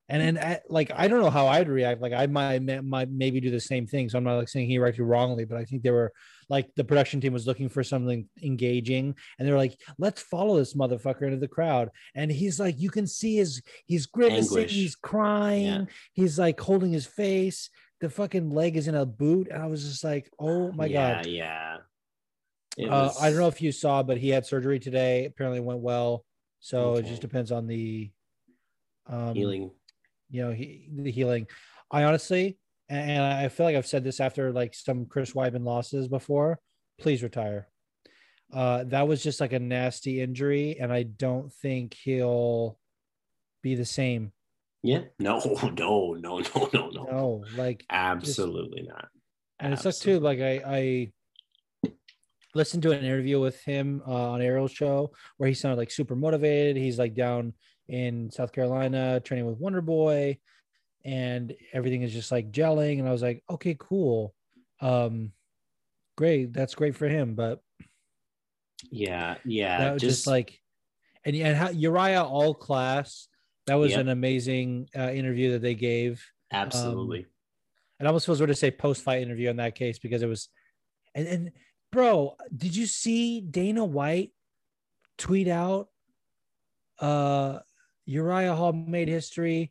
and 0.09 0.23
then 0.23 0.39
I- 0.39 0.61
like 0.69 0.91
I 0.95 1.09
don't 1.09 1.21
know 1.21 1.31
how 1.31 1.47
I'd 1.47 1.69
react. 1.69 2.01
Like 2.01 2.13
I 2.13 2.27
might 2.27 2.61
might 2.85 3.11
maybe 3.11 3.41
do 3.41 3.51
the 3.51 3.61
same 3.61 3.87
thing. 3.87 4.09
So 4.09 4.19
I'm 4.19 4.25
not 4.25 4.37
like 4.37 4.49
saying 4.49 4.69
he 4.69 4.79
reacted 4.79 5.05
wrongly, 5.05 5.45
but 5.45 5.59
I 5.59 5.65
think 5.65 5.83
they 5.83 5.91
were 5.91 6.13
like 6.49 6.75
the 6.77 6.85
production 6.85 7.21
team 7.21 7.33
was 7.33 7.47
looking 7.47 7.69
for 7.69 7.85
something 7.85 8.27
engaging, 8.43 9.15
and 9.39 9.47
they're 9.47 9.57
like, 9.57 9.79
let's 9.99 10.23
follow 10.23 10.57
this 10.57 10.75
motherfucker 10.75 11.23
into 11.23 11.37
the 11.37 11.49
crowd. 11.49 11.91
And 12.15 12.31
he's 12.31 12.59
like, 12.59 12.79
you 12.79 12.91
can 12.91 13.07
see 13.07 13.37
his 13.37 13.63
he's 13.87 14.07
grimacing, 14.07 14.59
Anguish. 14.59 14.73
he's 14.73 14.97
crying, 14.97 15.89
he's 16.13 16.39
like 16.39 16.59
holding 16.59 16.93
his 16.93 17.07
face. 17.07 17.71
The 18.01 18.09
fucking 18.09 18.51
leg 18.51 18.77
is 18.77 18.87
in 18.87 18.95
a 18.95 19.05
boot, 19.05 19.49
and 19.51 19.61
I 19.61 19.67
was 19.67 19.85
just 19.85 20.05
like, 20.05 20.31
oh 20.39 20.71
my 20.73 20.87
yeah, 20.87 21.17
god. 21.17 21.27
Yeah. 21.27 21.77
It 22.77 22.89
Uh, 22.89 23.11
I 23.21 23.31
don't 23.31 23.41
know 23.41 23.49
if 23.49 23.61
you 23.61 23.73
saw, 23.73 24.05
but 24.05 24.19
he 24.19 24.29
had 24.29 24.47
surgery 24.47 24.79
today. 24.79 25.25
Apparently, 25.27 25.59
it 25.59 25.65
went 25.65 25.81
well. 25.81 26.25
So 26.61 26.95
it 26.95 27.07
just 27.07 27.21
depends 27.21 27.51
on 27.51 27.67
the 27.67 28.11
um, 29.07 29.35
healing. 29.35 29.73
You 30.31 30.45
know, 30.45 30.53
he, 30.53 30.89
the 30.95 31.11
healing. 31.11 31.47
I 31.91 32.05
honestly, 32.05 32.59
and 32.89 33.23
I 33.23 33.49
feel 33.49 33.67
like 33.67 33.77
I've 33.77 33.87
said 33.87 34.05
this 34.05 34.21
after 34.21 34.53
like 34.53 34.75
some 34.75 35.07
Chris 35.07 35.33
Weidman 35.33 35.65
losses 35.65 36.09
before. 36.09 36.59
Please 36.99 37.23
retire. 37.23 37.69
Uh, 38.53 38.85
that 38.85 39.07
was 39.07 39.23
just 39.23 39.41
like 39.41 39.53
a 39.53 39.59
nasty 39.59 40.21
injury, 40.21 40.79
and 40.81 40.93
I 40.93 41.03
don't 41.03 41.53
think 41.53 41.95
he'll 41.95 42.79
be 43.63 43.75
the 43.75 43.85
same. 43.85 44.33
Yeah. 44.83 45.03
No, 45.19 45.39
no, 45.63 46.15
no, 46.15 46.39
no, 46.39 46.71
no, 46.73 46.91
no. 46.91 47.03
No, 47.05 47.45
like, 47.57 47.85
Absolutely 47.91 48.83
not. 48.83 49.09
and 49.61 49.75
it 49.75 49.81
sucks 49.81 49.99
too. 49.99 50.21
Like 50.21 50.41
I, 50.41 50.63
I 50.65 51.13
listened 52.55 52.83
to 52.85 52.93
an 52.93 53.05
interview 53.05 53.41
with 53.41 53.61
him 53.63 54.03
uh, 54.07 54.31
on 54.31 54.41
Ariel's 54.41 54.73
show 54.73 55.13
where 55.37 55.49
he 55.49 55.55
sounded 55.55 55.77
like 55.77 55.91
super 55.91 56.17
motivated. 56.17 56.77
He's 56.77 56.99
like 56.99 57.15
down 57.15 57.53
in 57.89 58.31
South 58.31 58.53
Carolina 58.53 59.21
training 59.21 59.47
with 59.47 59.59
Wonder 59.59 59.81
Boy, 59.81 60.39
and 61.05 61.55
everything 61.73 62.03
is 62.03 62.13
just 62.13 62.31
like 62.31 62.53
gelling. 62.53 62.99
And 62.99 63.09
I 63.09 63.13
was 63.13 63.23
like, 63.23 63.43
okay, 63.49 63.77
cool, 63.79 64.35
um, 64.81 65.33
great, 66.17 66.53
that's 66.53 66.75
great 66.75 66.97
for 66.97 67.09
him. 67.09 67.35
But 67.35 67.63
Yeah, 68.91 69.37
yeah. 69.45 69.79
that 69.79 69.93
was 69.95 70.03
just, 70.03 70.19
just, 70.19 70.27
like, 70.27 70.61
and 71.25 71.35
and 71.37 71.57
how 71.57 71.71
Uriah 71.71 72.23
all 72.25 72.55
class. 72.55 73.29
That 73.67 73.75
was 73.75 73.91
Yep. 73.93 74.01
an 74.01 74.09
amazing 74.09 74.89
uh, 74.97 75.11
interview 75.11 75.53
that 75.53 75.63
they 75.63 75.75
gave. 75.75 76.25
absolutely. 76.51 77.27
It 78.01 78.07
almost 78.07 78.27
feels 78.27 78.39
weird 78.41 78.49
to 78.49 78.55
say 78.55 78.71
post 78.71 79.03
fight 79.03 79.23
interview 79.23 79.51
in 79.51 79.57
that 79.57 79.75
case 79.75 79.99
because 79.99 80.23
it 80.23 80.27
was, 80.29 80.49
and 81.15 81.27
and 81.27 81.53
bro, 81.91 82.37
did 82.57 82.77
you 82.77 82.87
see 82.87 83.41
Dana 83.41 83.85
White 83.85 84.31
tweet 85.19 85.49
out? 85.49 85.89
Uh, 87.01 87.59
Uriah 88.09 88.55
Hall 88.55 88.73
made 88.73 89.07
history, 89.09 89.71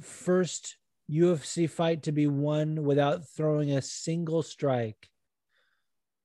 first 0.00 0.76
UFC 1.10 1.68
fight 1.68 2.04
to 2.04 2.12
be 2.12 2.28
won 2.28 2.84
without 2.84 3.28
throwing 3.28 3.72
a 3.72 3.82
single 3.82 4.44
strike. 4.44 5.08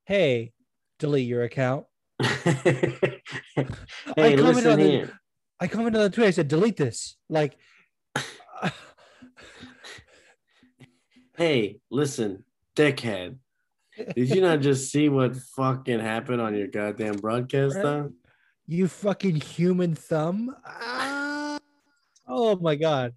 Hey, 0.05 0.53
delete 0.99 1.27
your 1.27 1.41
account. 1.41 1.87
hey, 2.21 3.21
commented 4.15 4.67
on 4.67 4.79
the-. 4.79 5.11
I 5.59 5.67
commented 5.67 5.99
on 5.99 6.03
the 6.03 6.09
tweet. 6.11 6.27
I 6.27 6.31
said, 6.31 6.47
delete 6.47 6.77
this. 6.77 7.17
Like, 7.29 7.57
Hey, 11.35 11.79
listen, 11.89 12.43
dickhead. 12.75 13.37
Did 14.13 14.29
you 14.29 14.41
not 14.41 14.59
just 14.59 14.91
see 14.91 15.07
what 15.09 15.37
fucking 15.55 15.99
happened 16.01 16.41
on 16.41 16.53
your 16.53 16.67
goddamn 16.67 17.15
broadcast, 17.15 17.75
Right. 17.75 17.83
though? 17.83 18.11
you 18.67 18.87
fucking 18.87 19.37
human 19.37 19.95
thumb. 19.95 20.55
Ah. 20.63 21.18
Oh 22.29 22.55
my 22.57 22.75
god. 22.75 23.13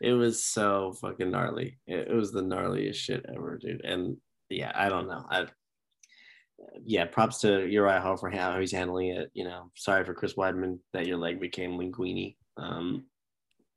It 0.00 0.12
was 0.12 0.44
so 0.44 0.94
fucking 1.00 1.30
gnarly. 1.30 1.78
It, 1.86 2.08
it 2.08 2.14
was 2.14 2.32
the 2.32 2.42
gnarliest 2.42 2.96
shit 2.96 3.24
ever, 3.28 3.58
dude. 3.58 3.84
And 3.84 4.16
yeah, 4.50 4.72
I 4.74 4.88
don't 4.88 5.08
know. 5.08 5.24
I 5.30 5.46
yeah, 6.84 7.04
props 7.04 7.40
to 7.40 7.66
Uriah 7.66 8.00
Hall 8.00 8.16
for 8.16 8.30
how 8.30 8.58
he's 8.58 8.72
handling 8.72 9.08
it. 9.08 9.30
You 9.34 9.44
know, 9.44 9.70
sorry 9.74 10.04
for 10.04 10.14
Chris 10.14 10.34
Weidman 10.34 10.78
that 10.92 11.06
your 11.06 11.18
leg 11.18 11.40
became 11.40 11.78
linguini. 11.78 12.36
Um, 12.56 13.04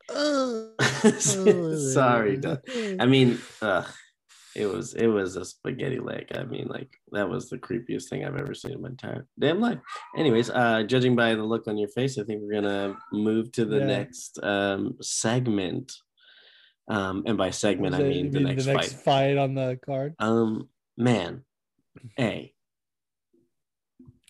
sorry, 1.19 2.39
I 2.99 3.05
mean, 3.05 3.39
ugh, 3.61 3.87
it 4.55 4.65
was 4.65 4.93
it 4.95 5.07
was 5.07 5.35
a 5.35 5.45
spaghetti 5.45 5.99
leg. 5.99 6.27
I 6.35 6.43
mean, 6.43 6.67
like 6.67 6.89
that 7.11 7.29
was 7.29 7.49
the 7.49 7.57
creepiest 7.57 8.09
thing 8.09 8.25
I've 8.25 8.35
ever 8.37 8.53
seen 8.53 8.71
in 8.73 8.81
my 8.81 8.89
entire 8.89 9.27
damn 9.39 9.59
life. 9.59 9.79
Anyways, 10.17 10.49
uh, 10.49 10.83
judging 10.83 11.15
by 11.15 11.35
the 11.35 11.43
look 11.43 11.67
on 11.67 11.77
your 11.77 11.89
face, 11.89 12.17
I 12.17 12.23
think 12.23 12.41
we're 12.41 12.59
gonna 12.61 12.97
move 13.11 13.51
to 13.53 13.65
the 13.65 13.77
Yeah. 13.79 13.85
next 13.85 14.39
um 14.43 14.97
segment. 15.01 15.91
Um, 16.87 17.23
and 17.27 17.37
by 17.37 17.51
segment, 17.51 17.93
I 17.93 17.99
mean 18.01 18.25
you 18.25 18.31
the 18.31 18.39
next 18.39 18.65
fight. 18.65 18.85
fight 18.89 19.37
on 19.37 19.53
the 19.53 19.79
card. 19.85 20.15
Um, 20.17 20.69
man, 20.97 21.43
hey, 22.17 22.55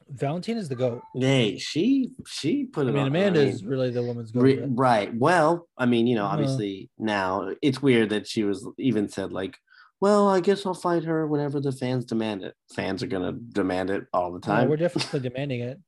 Valentine 0.09 0.57
is 0.57 0.67
the 0.67 0.75
goat. 0.75 1.01
hey, 1.15 1.57
she 1.57 2.09
she 2.27 2.65
put 2.65 2.87
it. 2.87 2.89
I 2.89 2.93
mean, 2.93 3.01
on. 3.03 3.07
Amanda 3.09 3.41
I 3.41 3.43
is 3.43 3.61
mean, 3.61 3.69
really 3.71 3.91
the 3.91 4.03
woman's 4.03 4.31
goat. 4.31 4.41
Re- 4.41 4.63
right? 4.65 5.13
Well, 5.15 5.69
I 5.77 5.85
mean, 5.85 6.07
you 6.07 6.15
know, 6.15 6.25
Uh-huh. 6.25 6.33
obviously 6.33 6.89
now 6.97 7.51
it's 7.61 7.81
weird 7.81 8.09
that 8.09 8.27
she 8.27 8.43
was 8.43 8.67
even 8.79 9.07
said 9.07 9.31
like, 9.31 9.55
"Well, 10.01 10.27
I 10.27 10.39
guess 10.39 10.65
I'll 10.65 10.73
fight 10.73 11.03
her 11.03 11.27
whenever 11.27 11.59
the 11.59 11.71
fans 11.71 12.05
demand 12.05 12.43
it." 12.43 12.55
Fans 12.75 13.03
are 13.03 13.07
gonna 13.07 13.33
demand 13.33 13.89
it 13.89 14.05
all 14.13 14.31
the 14.31 14.39
No, 14.39 14.53
time. 14.55 14.69
we're 14.69 14.77
definitely 14.77 15.19
demanding 15.29 15.61
it. 15.61 15.79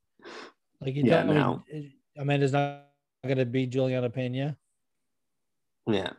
Like, 0.82 0.96
you 0.96 1.04
Yeah, 1.04 1.22
don't- 1.24 1.32
I 1.32 1.34
now. 1.34 1.64
mean, 1.72 1.94
Amanda's 2.18 2.52
not 2.52 2.88
going 3.24 3.38
to 3.38 3.46
beat 3.46 3.70
Juliana 3.70 4.10
Pena. 4.10 4.58
yeah, 5.88 6.14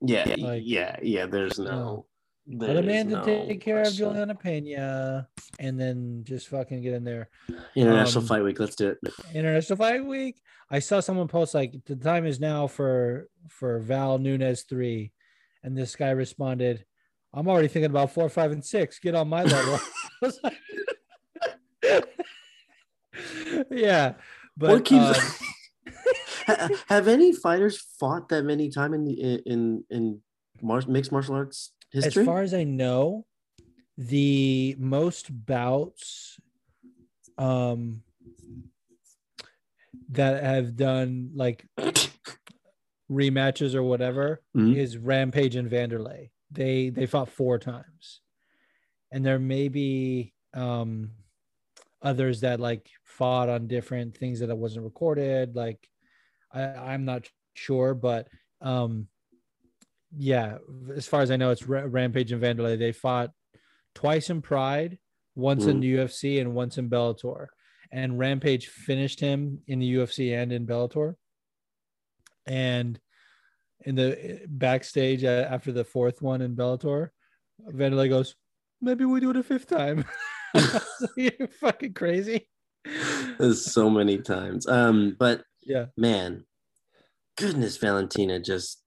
yeah, 0.00 0.34
Like- 0.38 0.62
yeah, 0.64 0.96
yeah. 1.02 1.26
There's 1.26 1.58
no. 1.58 2.06
No. 2.46 2.66
Let 2.66 2.78
Amanda 2.78 3.16
no 3.16 3.24
take 3.24 3.60
care 3.60 3.82
of. 3.82 3.92
Juliana 3.92 4.34
Pena 4.34 5.28
and 5.60 5.78
then 5.78 6.24
just 6.24 6.48
fucking 6.48 6.80
get 6.82 6.94
in 6.94 7.04
there. 7.04 7.28
International 7.76 8.22
um, 8.22 8.26
Fight 8.28 8.42
Week. 8.42 8.58
Let's 8.58 8.74
do 8.74 8.88
it. 8.88 8.98
International 9.34 9.76
Fight 9.76 10.04
Week. 10.04 10.40
I 10.70 10.78
saw 10.80 10.98
someone 11.00 11.28
post 11.28 11.54
like 11.54 11.74
the 11.84 11.94
time 11.96 12.26
is 12.26 12.40
now 12.40 12.66
for 12.66 13.28
for 13.50 13.78
Val 13.80 14.18
Nunez 14.18 14.62
three, 14.62 15.12
and 15.62 15.76
this 15.76 15.94
guy 15.94 16.10
responded, 16.10 16.84
"I'm 17.32 17.48
already 17.48 17.68
thinking 17.68 17.90
about 17.90 18.12
four, 18.12 18.28
five, 18.28 18.52
and 18.52 18.64
six. 18.64 18.98
Get 18.98 19.14
on 19.14 19.28
my 19.28 19.42
level." 19.44 19.74
I 20.22 20.26
was 20.26 20.38
like- 20.42 20.58
yeah, 23.70 24.14
but 24.56 24.70
what 24.70 24.84
keeps? 24.84 25.18
Ha- 26.46 26.68
Have 26.88 27.06
any 27.06 27.32
fighters 27.32 27.78
fought 28.00 28.30
that 28.30 28.44
many 28.44 28.70
time 28.70 28.94
in 28.94 29.04
the 29.04 29.12
in 29.46 29.84
in 29.90 30.20
mar- 30.62 30.82
mixed 30.88 31.12
martial 31.12 31.34
arts 31.34 31.72
history? 31.92 32.22
as 32.22 32.26
far 32.26 32.40
as 32.42 32.54
I 32.54 32.64
know, 32.64 33.26
the 33.98 34.74
most 34.78 35.28
bouts 35.46 36.40
um 37.38 38.02
that 40.10 40.42
have 40.42 40.76
done 40.76 41.30
like 41.34 41.66
rematches 43.10 43.74
or 43.74 43.82
whatever 43.82 44.40
Mhm. 44.56 44.74
is 44.76 44.96
Rampage 44.96 45.56
and 45.56 45.70
Vanderlei. 45.70 46.30
They 46.50 46.90
they 46.90 47.06
fought 47.06 47.28
four 47.30 47.58
times. 47.58 48.20
And 49.12 49.24
there 49.24 49.38
may 49.38 49.68
be 49.68 50.34
um 50.54 51.12
others 52.02 52.40
that 52.40 52.60
like 52.60 52.88
fought 53.04 53.48
on 53.48 53.66
different 53.68 54.16
things 54.16 54.40
that 54.40 54.56
wasn't 54.56 54.84
recorded. 54.84 55.54
Like 55.54 55.88
I, 56.52 56.62
I'm 56.62 57.04
not 57.04 57.28
sure, 57.54 57.94
but 57.94 58.28
um 58.60 59.08
yeah, 60.16 60.58
as 60.96 61.06
far 61.06 61.20
as 61.20 61.30
I 61.30 61.36
know, 61.36 61.50
it's 61.50 61.68
Ra- 61.68 61.84
Rampage 61.86 62.32
and 62.32 62.42
Vanderlei. 62.42 62.76
They 62.78 62.90
fought 62.92 63.30
twice 63.94 64.28
in 64.28 64.42
Pride, 64.42 64.98
once 65.36 65.66
in 65.66 65.76
Mhm. 65.78 65.80
the 65.82 65.94
UFC, 65.94 66.40
and 66.40 66.52
once 66.54 66.78
in 66.78 66.90
Bellator. 66.90 67.46
And 67.92 68.18
Rampage 68.18 68.66
finished 68.66 69.20
him 69.20 69.62
in 69.68 69.78
the 69.78 69.94
UFC 69.94 70.32
and 70.34 70.52
in 70.52 70.66
Bellator. 70.66 71.14
And 72.46 72.98
in 73.84 73.94
the 73.94 74.40
backstage 74.48 75.24
uh, 75.24 75.46
after 75.50 75.72
the 75.72 75.84
fourth 75.84 76.20
one 76.22 76.42
in 76.42 76.54
Bellator, 76.56 77.08
Vanderlei 77.68 78.08
goes, 78.08 78.34
"Maybe 78.80 79.04
we 79.04 79.20
do 79.20 79.30
it 79.30 79.36
a 79.36 79.42
fifth 79.42 79.66
time." 79.68 80.04
You're 81.16 81.48
fucking 81.60 81.94
crazy. 81.94 82.48
There's 83.38 83.64
so 83.64 83.88
many 83.90 84.18
times. 84.18 84.66
Um, 84.66 85.16
but 85.18 85.44
Yeah. 85.62 85.86
man, 85.96 86.44
goodness, 87.36 87.76
Valentina 87.76 88.40
just 88.40 88.82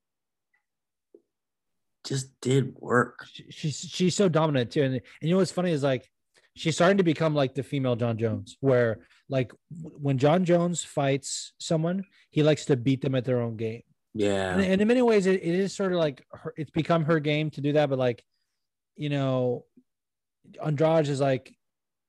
just 2.06 2.40
did 2.42 2.76
work. 2.80 3.26
She- 3.32 3.50
she's 3.50 3.80
she's 3.80 4.16
so 4.16 4.28
dominant 4.30 4.72
too. 4.72 4.84
And, 4.84 4.94
and 4.96 5.04
you 5.22 5.32
know 5.32 5.38
what's 5.38 5.52
funny 5.52 5.72
is 5.72 5.84
like 5.84 6.10
she's 6.56 6.76
starting 6.76 6.98
to 6.98 7.04
become 7.04 7.34
like 7.34 7.56
the 7.56 7.64
female 7.64 7.96
Jon 7.96 8.18
Jones, 8.18 8.58
where 8.60 9.06
like 9.30 9.52
when 9.70 10.18
Jon 10.18 10.44
Jones 10.46 10.84
fights 10.84 11.54
someone, 11.60 12.04
he 12.30 12.44
likes 12.44 12.66
to 12.66 12.76
beat 12.76 13.02
them 13.02 13.16
at 13.16 13.24
their 13.26 13.42
own 13.42 13.56
game. 13.56 13.84
Yeah. 14.14 14.54
And, 14.54 14.62
and 14.62 14.82
in 14.82 14.88
many 14.88 15.02
ways, 15.02 15.26
it, 15.26 15.42
it 15.42 15.56
is 15.56 15.76
sort 15.76 15.92
of 15.92 16.00
like 16.00 16.26
her, 16.32 16.54
it's 16.58 16.72
become 16.72 17.04
her 17.06 17.20
game 17.20 17.50
to 17.52 17.62
do 17.62 17.74
that. 17.74 17.90
But 17.90 18.00
like, 18.00 18.24
you 18.96 19.10
know, 19.10 19.66
Andrade 20.64 21.08
is 21.08 21.20
like 21.20 21.54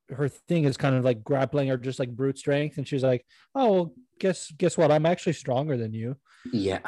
her 0.09 0.27
thing 0.29 0.65
is 0.65 0.77
kind 0.77 0.95
of 0.95 1.03
like 1.03 1.23
grappling 1.23 1.71
or 1.71 1.77
just 1.77 1.97
like 1.99 2.15
brute 2.15 2.37
strength, 2.37 2.77
and 2.77 2.87
she's 2.87 3.03
like, 3.03 3.25
oh, 3.55 3.71
well, 3.73 3.93
guess 4.19 4.51
guess 4.51 4.77
what? 4.77 4.91
I'm 4.91 5.05
actually 5.05 5.33
stronger 5.33 5.77
than 5.77 5.93
you, 5.93 6.15
Yeah. 6.53 6.79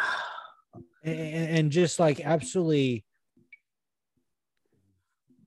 and, 1.03 1.17
and 1.57 1.71
just 1.71 1.99
like 1.99 2.19
absolutely. 2.23 3.03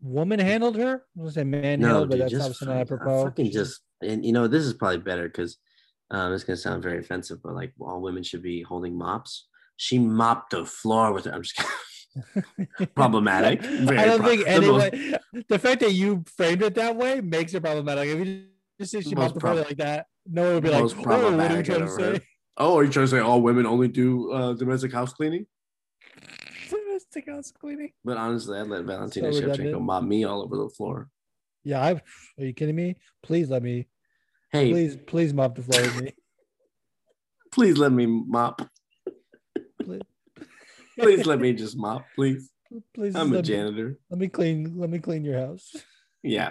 Woman 0.02 0.40
handled 0.40 0.76
her. 0.76 1.04
I 1.18 1.22
was 1.22 1.34
gonna 1.34 1.44
say 1.44 1.44
man 1.44 1.80
No, 1.80 1.86
handled, 1.88 2.08
but 2.10 2.18
that's 2.20 2.34
obviously 2.34 2.68
not 2.68 2.76
apropos. 2.78 3.24
fucking 3.24 3.50
just 3.50 3.82
and 4.02 4.24
you 4.24 4.32
know 4.32 4.48
this 4.48 4.64
is 4.64 4.72
probably 4.72 4.98
better 4.98 5.24
because 5.28 5.58
um, 6.10 6.32
it's 6.32 6.42
gonna 6.42 6.56
sound 6.56 6.82
very 6.82 6.98
offensive, 6.98 7.42
but 7.42 7.54
like 7.54 7.72
all 7.78 8.00
women 8.00 8.22
should 8.22 8.42
be 8.42 8.62
holding 8.62 8.96
mops. 8.96 9.48
She 9.80 9.98
mopped 9.98 10.50
the 10.50 10.66
floor 10.66 11.10
with 11.14 11.26
it. 11.26 11.32
I'm 11.32 11.42
just 11.42 11.56
kidding. 11.56 12.86
problematic. 12.94 13.62
Very 13.62 13.96
I 13.98 14.04
don't 14.04 14.22
think 14.22 14.44
the 14.44 14.60
most- 14.60 14.92
anyway. 14.92 15.18
The 15.48 15.58
fact 15.58 15.80
that 15.80 15.92
you 15.92 16.22
framed 16.36 16.60
it 16.62 16.74
that 16.74 16.96
way 16.96 17.22
makes 17.22 17.54
it 17.54 17.62
problematic. 17.62 18.10
If 18.10 18.26
you 18.26 18.44
just 18.78 18.92
say 18.92 19.00
she 19.00 19.14
Most 19.14 19.16
mopped 19.16 19.34
the 19.34 19.40
floor 19.40 19.54
prob- 19.54 19.66
like 19.68 19.76
that, 19.78 20.06
no 20.26 20.42
one 20.42 20.54
would 20.56 20.62
be 20.64 20.68
like, 20.68 20.82
"Oh, 20.82 21.34
what 21.34 21.50
are 21.50 21.56
you 21.56 21.62
trying 21.62 21.64
to 21.64 21.72
ever 21.76 21.86
heard. 21.86 22.16
say?" 22.16 22.22
Oh, 22.58 22.76
are 22.76 22.84
you 22.84 22.90
trying 22.90 23.06
to 23.06 23.10
say 23.10 23.20
all 23.20 23.40
women 23.40 23.64
only 23.64 23.88
do 23.88 24.30
uh, 24.32 24.52
domestic 24.52 24.92
house 24.92 25.14
cleaning? 25.14 25.46
Domestic 26.68 27.26
house 27.30 27.50
cleaning. 27.58 27.92
But 28.04 28.18
honestly, 28.18 28.58
I'd 28.58 28.66
let 28.66 28.84
Valentina 28.84 29.32
So 29.32 29.40
Shevchenko 29.40 29.48
redundant. 29.58 29.82
mop 29.82 30.04
me 30.04 30.24
all 30.24 30.42
over 30.42 30.56
the 30.58 30.68
floor. 30.68 31.08
Yeah, 31.64 31.80
I. 31.82 31.92
Are 31.92 32.44
you 32.44 32.52
kidding 32.52 32.76
me? 32.76 32.96
Please 33.22 33.48
let 33.48 33.62
me. 33.62 33.86
Hey, 34.52 34.70
Please, 34.72 34.96
please 35.06 35.32
mop 35.32 35.54
the 35.54 35.62
floor 35.62 35.80
with 35.80 36.02
me. 36.02 36.12
please 37.52 37.78
let 37.78 37.92
me 37.92 38.04
mop. 38.04 38.68
Please, 41.00 41.26
let 41.26 41.40
me 41.40 41.52
just 41.52 41.76
mop, 41.76 42.04
please. 42.14 42.50
please 42.94 43.14
I'm 43.16 43.32
a 43.32 43.36
let 43.36 43.36
me, 43.36 43.42
janitor. 43.42 43.98
let 44.10 44.18
me 44.18 44.28
clean. 44.28 44.78
Let 44.78 44.90
me 44.90 44.98
clean 44.98 45.24
your 45.24 45.38
house. 45.38 45.74
Yeah, 46.22 46.50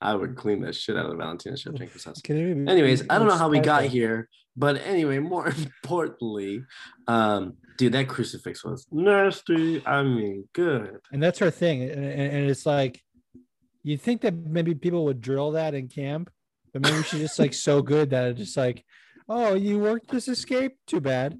I 0.00 0.14
would 0.14 0.36
clean 0.36 0.60
the 0.60 0.72
shit 0.72 0.96
out 0.96 1.10
of 1.10 1.16
Valentina 1.16 1.56
Shevchenko's 1.56 2.04
house. 2.04 2.20
Me? 2.28 2.70
Anyways, 2.70 3.04
I 3.08 3.18
don't 3.18 3.28
know 3.28 3.36
how 3.36 3.48
we 3.48 3.60
got 3.60 3.84
here, 3.84 4.28
but 4.56 4.76
anyway, 4.84 5.18
more 5.18 5.48
importantly, 5.82 6.62
um, 7.08 7.54
dude, 7.78 7.92
that 7.92 8.08
crucifix 8.08 8.64
was 8.64 8.86
nasty. 8.90 9.84
I 9.86 10.02
mean, 10.02 10.48
good. 10.52 10.98
and 11.12 11.22
that's 11.22 11.38
her 11.38 11.50
thing 11.50 11.82
and, 11.82 11.92
and, 11.92 12.32
and 12.32 12.50
it's 12.50 12.66
like 12.66 13.00
you 13.82 13.96
think 13.96 14.22
that 14.22 14.34
maybe 14.34 14.74
people 14.74 15.04
would 15.04 15.20
drill 15.20 15.52
that 15.52 15.74
in 15.74 15.88
camp 15.88 16.30
but 16.72 16.82
maybe 16.82 17.02
she's 17.04 17.20
just 17.20 17.38
like 17.38 17.54
so 17.54 17.80
good 17.80 18.10
that 18.10 18.28
it's 18.28 18.40
just 18.40 18.56
like 18.56 18.84
oh 19.28 19.54
you 19.54 19.78
worked 19.78 20.10
this 20.10 20.28
escape 20.28 20.72
too 20.86 21.00
bad 21.00 21.38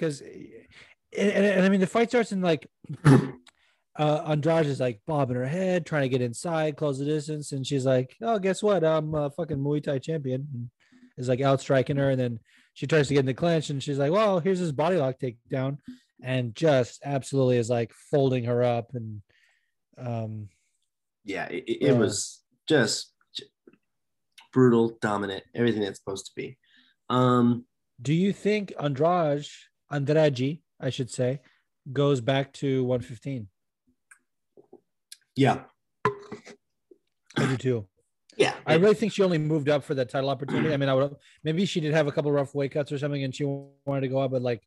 because 0.00 0.20
and, 0.20 1.30
and, 1.30 1.46
and 1.46 1.64
i 1.64 1.68
mean 1.68 1.80
the 1.80 1.86
fight 1.86 2.08
starts 2.08 2.32
in 2.32 2.40
like 2.40 2.66
uh 3.04 4.22
Andrade 4.26 4.66
is 4.66 4.80
like 4.80 5.00
bobbing 5.06 5.36
her 5.36 5.46
head 5.46 5.84
trying 5.84 6.02
to 6.02 6.08
get 6.08 6.22
inside 6.22 6.76
close 6.76 6.98
the 6.98 7.04
distance 7.04 7.52
and 7.52 7.66
she's 7.66 7.84
like 7.84 8.16
oh 8.22 8.38
guess 8.38 8.62
what 8.62 8.84
i'm 8.84 9.14
a 9.14 9.30
fucking 9.30 9.58
muay 9.58 9.82
thai 9.82 9.98
champion 9.98 10.46
and 10.54 10.70
is 11.18 11.28
like 11.28 11.42
outstriking 11.42 11.96
her 11.96 12.10
and 12.10 12.20
then 12.20 12.40
she 12.72 12.86
tries 12.86 13.08
to 13.08 13.14
get 13.14 13.20
in 13.20 13.26
the 13.26 13.34
clinch 13.34 13.68
and 13.70 13.82
she's 13.82 13.98
like 13.98 14.12
well 14.12 14.40
here's 14.40 14.58
his 14.58 14.72
body 14.72 14.96
lock 14.96 15.16
takedown 15.18 15.76
and 16.22 16.54
just 16.54 17.00
absolutely 17.04 17.58
is 17.58 17.68
like 17.68 17.92
folding 18.10 18.44
her 18.44 18.62
up 18.62 18.94
and 18.94 19.22
um 19.98 20.48
Yeah, 21.24 21.46
it, 21.46 21.64
it, 21.66 21.82
it 21.88 21.96
was 21.96 22.42
just 22.68 23.12
brutal, 24.52 24.98
dominant, 25.00 25.44
everything 25.54 25.82
that's 25.82 25.98
supposed 25.98 26.26
to 26.26 26.32
be. 26.34 26.58
Um, 27.08 27.66
do 28.00 28.14
you 28.14 28.32
think 28.32 28.72
Andrade 28.80 29.46
Andrade 29.90 30.60
I 30.80 30.90
should 30.90 31.10
say 31.10 31.40
goes 31.92 32.20
back 32.20 32.52
to 32.54 32.84
115 32.84 33.48
yeah, 35.36 35.60
I 37.36 37.46
do 37.46 37.56
too. 37.56 37.86
Yeah. 38.36 38.54
I 38.66 38.74
really 38.74 38.94
think 38.94 39.12
she 39.12 39.22
only 39.22 39.38
moved 39.38 39.68
up 39.68 39.84
for 39.84 39.94
that 39.94 40.08
title 40.10 40.30
opportunity. 40.30 40.72
I 40.72 40.76
mean 40.76 40.88
I 40.88 40.94
would 40.94 41.16
maybe 41.44 41.64
she 41.66 41.80
did 41.80 41.94
have 41.94 42.06
a 42.06 42.12
couple 42.12 42.32
rough 42.32 42.54
weight 42.54 42.72
cuts 42.72 42.92
or 42.92 42.98
something 42.98 43.24
and 43.24 43.34
she 43.34 43.44
wanted 43.44 44.02
to 44.02 44.08
go 44.08 44.18
up 44.18 44.30
but 44.32 44.42
like 44.42 44.62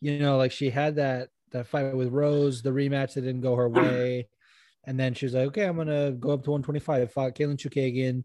you 0.00 0.18
know 0.18 0.36
like 0.36 0.52
she 0.52 0.70
had 0.70 0.96
that 0.96 1.28
that 1.52 1.66
fight 1.66 1.94
with 1.94 2.08
Rose 2.08 2.62
the 2.62 2.70
rematch 2.70 3.14
that 3.14 3.22
didn't 3.22 3.40
go 3.40 3.56
her 3.56 3.68
way. 3.68 4.28
And 4.86 5.00
then 5.00 5.14
she 5.14 5.26
was 5.26 5.34
like 5.34 5.46
okay 5.48 5.64
I'm 5.64 5.76
gonna 5.76 6.12
go 6.12 6.32
up 6.32 6.44
to 6.44 6.50
125 6.50 7.12
fought 7.12 7.34
Katlyn 7.34 7.56
Chookagian. 7.56 8.24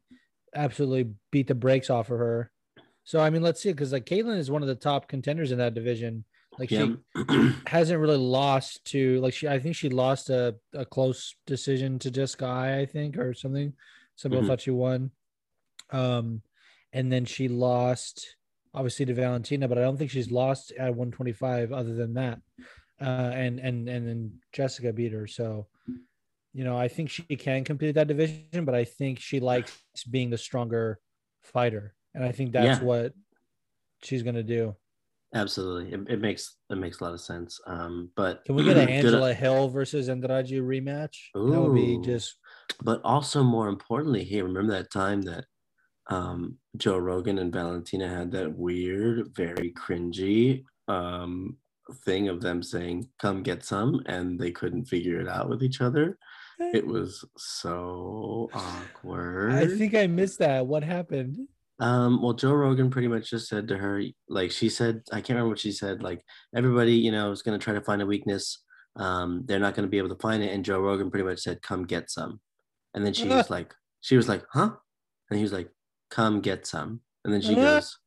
Absolutely 0.55 1.13
beat 1.31 1.47
the 1.47 1.55
brakes 1.55 1.89
off 1.89 2.09
of 2.09 2.19
her 2.19 2.51
so 3.09 3.19
I 3.19 3.31
mean 3.31 3.41
let's 3.41 3.59
see 3.59 3.71
because 3.71 3.91
like 3.91 4.05
Katlyn 4.05 4.37
is 4.37 4.51
one 4.51 4.61
of 4.61 4.67
the 4.67 4.75
top 4.75 5.07
contenders 5.07 5.51
in 5.51 5.57
that 5.57 5.73
division 5.73 6.25
like 6.59 6.69
yeah. 6.69 6.85
she 7.15 7.51
hasn't 7.65 7.99
really 7.99 8.17
lost 8.17 8.85
to 8.85 9.19
like 9.21 9.33
she 9.33 9.47
I 9.47 9.57
think 9.57 9.75
she 9.75 9.89
lost 9.89 10.29
a, 10.29 10.55
a 10.75 10.85
close 10.85 11.33
decision 11.47 11.97
to 11.99 12.11
Jessica 12.11 12.45
I, 12.45 12.81
I 12.81 12.85
think 12.85 13.17
or 13.17 13.33
something. 13.33 13.73
Some 14.15 14.29
people 14.29 14.43
Mhm. 14.43 14.47
thought 14.47 14.61
she 14.61 14.69
won. 14.69 15.09
Um 15.89 16.43
and 16.93 17.11
then 17.11 17.25
she 17.25 17.47
lost 17.47 18.35
obviously 18.75 19.07
to 19.07 19.15
Valentina, 19.15 19.67
but 19.67 19.79
I 19.79 19.81
don't 19.81 19.97
think 19.97 20.11
she's 20.11 20.29
lost 20.29 20.71
at 20.73 20.93
125 20.93 21.71
other 21.71 21.95
than 21.95 22.13
that. 22.13 22.39
Uh 23.01 23.31
and 23.33 23.59
and 23.59 23.89
and 23.89 24.07
then 24.07 24.33
Jessica 24.53 24.93
beat 24.93 25.13
her. 25.13 25.25
So 25.25 25.65
you 26.53 26.63
know, 26.63 26.77
I 26.77 26.89
think 26.89 27.09
she 27.09 27.23
can 27.23 27.63
compete 27.63 27.95
that 27.95 28.07
division, 28.07 28.65
but 28.65 28.75
I 28.75 28.83
think 28.83 29.19
she 29.19 29.39
likes 29.39 29.73
being 30.09 30.29
the 30.29 30.37
stronger 30.37 30.99
fighter. 31.41 31.95
And 32.15 32.23
I 32.23 32.31
think 32.31 32.51
that's 32.51 32.79
Yeah. 32.79 32.85
what 32.85 33.13
she's 34.03 34.23
gonna 34.23 34.43
do. 34.43 34.75
Absolutely, 35.33 35.93
it, 35.93 36.01
it 36.09 36.19
makes 36.21 36.57
it 36.71 36.75
makes 36.77 36.99
a 36.99 37.03
lot 37.03 37.13
of 37.13 37.21
sense. 37.21 37.59
Um, 37.67 38.11
but 38.15 38.43
Can 38.45 38.55
we 38.55 38.63
get 38.63 38.77
an 38.77 38.85
good- 38.87 38.93
Angela 38.93 39.33
Hill 39.33 39.69
versus 39.69 40.09
Andrade 40.09 40.47
rematch? 40.47 41.15
That 41.35 41.61
would 41.61 41.75
be 41.75 41.99
just 42.03 42.35
But 42.81 43.01
also 43.03 43.43
more 43.43 43.67
importantly, 43.67 44.23
hey, 44.23 44.41
remember 44.41 44.73
that 44.73 44.91
time 44.91 45.21
that 45.23 45.45
um, 46.07 46.57
Joe 46.77 46.97
Rogan 46.97 47.37
and 47.37 47.53
Valentina 47.53 48.07
had 48.09 48.31
that 48.31 48.57
weird, 48.57 49.27
very 49.35 49.71
cringy 49.73 50.63
um, 50.87 51.57
thing 52.03 52.27
of 52.29 52.41
them 52.41 52.63
saying, 52.63 53.07
"Come 53.19 53.43
get 53.43 53.63
some," 53.63 54.01
and 54.07 54.39
they 54.39 54.49
couldn't 54.51 54.85
figure 54.85 55.19
it 55.21 55.27
out 55.27 55.49
with 55.49 55.61
each 55.61 55.81
other. 55.81 56.17
It 56.59 56.85
was 56.87 57.23
so 57.37 58.49
awkward. 58.53 59.51
I 59.53 59.67
think 59.67 59.93
I 59.93 60.07
missed 60.07 60.39
that. 60.39 60.65
What 60.65 60.83
happened? 60.83 61.47
Um, 61.79 62.21
well, 62.21 62.33
Joe 62.33 62.53
Rogan 62.53 62.89
pretty 62.89 63.07
much 63.07 63.29
just 63.29 63.47
said 63.47 63.67
to 63.69 63.77
her, 63.77 64.01
like 64.27 64.51
she 64.51 64.69
said, 64.69 65.01
I 65.11 65.17
can't 65.17 65.29
remember 65.29 65.49
what 65.49 65.59
she 65.59 65.71
said. 65.71 66.03
Like 66.03 66.23
everybody, 66.53 66.93
you 66.93 67.11
know, 67.11 67.31
is 67.31 67.41
gonna 67.41 67.59
try 67.59 67.73
to 67.73 67.81
find 67.81 68.01
a 68.01 68.05
weakness. 68.05 68.63
Um, 68.95 69.43
they're 69.45 69.59
not 69.59 69.75
gonna 69.75 69.87
be 69.87 69.97
able 69.97 70.09
to 70.09 70.21
find 70.21 70.43
it. 70.43 70.51
And 70.53 70.65
Joe 70.65 70.79
Rogan 70.79 71.09
pretty 71.09 71.25
much 71.25 71.39
said, 71.39 71.61
"Come 71.61 71.85
get 71.85 72.09
some." 72.09 72.41
And 72.93 73.05
then 73.05 73.13
she 73.13 73.27
was 73.37 73.49
like, 73.49 73.73
she 74.01 74.17
was 74.17 74.27
like, 74.27 74.43
"Huh?" 74.51 74.75
And 75.29 75.37
he 75.37 75.43
was 75.43 75.53
like, 75.53 75.69
"Come 76.09 76.41
get 76.41 76.65
some." 76.67 77.01
And 77.23 77.33
then 77.33 77.41
she 77.41 77.55
goes, 77.75 77.97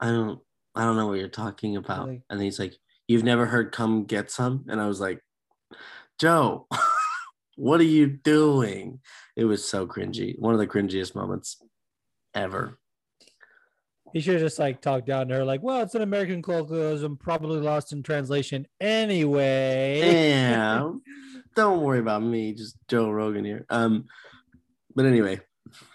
"I 0.00 0.08
don't, 0.10 0.40
I 0.74 0.84
don't 0.84 0.96
know 0.96 1.06
what 1.06 1.18
you're 1.18 1.28
talking 1.28 1.76
about." 1.76 2.08
And 2.28 2.38
then 2.38 2.44
he's 2.44 2.58
like, 2.58 2.74
"You've 3.08 3.24
never 3.24 3.46
heard 3.46 3.72
'Come 3.72 4.04
get 4.04 4.30
some'?" 4.30 4.64
And 4.68 4.80
I 4.80 4.86
was 4.86 5.00
like, 5.00 5.20
"Joe." 6.20 6.66
What 7.56 7.78
are 7.80 7.84
you 7.84 8.08
doing? 8.08 8.98
It 9.36 9.44
was 9.44 9.64
so 9.64 9.86
cringy. 9.86 10.36
One 10.40 10.54
of 10.54 10.58
the 10.58 10.66
cringiest 10.66 11.14
moments 11.14 11.62
ever. 12.34 12.80
He 14.14 14.20
should 14.20 14.34
have 14.34 14.42
just 14.42 14.60
like 14.60 14.80
talked 14.80 15.06
down 15.06 15.26
to 15.26 15.34
her, 15.34 15.44
like, 15.44 15.60
well, 15.60 15.82
it's 15.82 15.96
an 15.96 16.02
American 16.02 16.40
colloquialism, 16.40 17.16
probably 17.16 17.58
lost 17.58 17.92
in 17.92 18.04
translation 18.04 18.64
anyway. 18.80 20.00
Yeah. 20.04 20.92
Don't 21.56 21.82
worry 21.82 21.98
about 21.98 22.22
me, 22.22 22.52
just 22.54 22.76
Joe 22.88 23.10
Rogan 23.10 23.44
here. 23.44 23.66
Um, 23.70 24.04
but 24.94 25.04
anyway, 25.04 25.40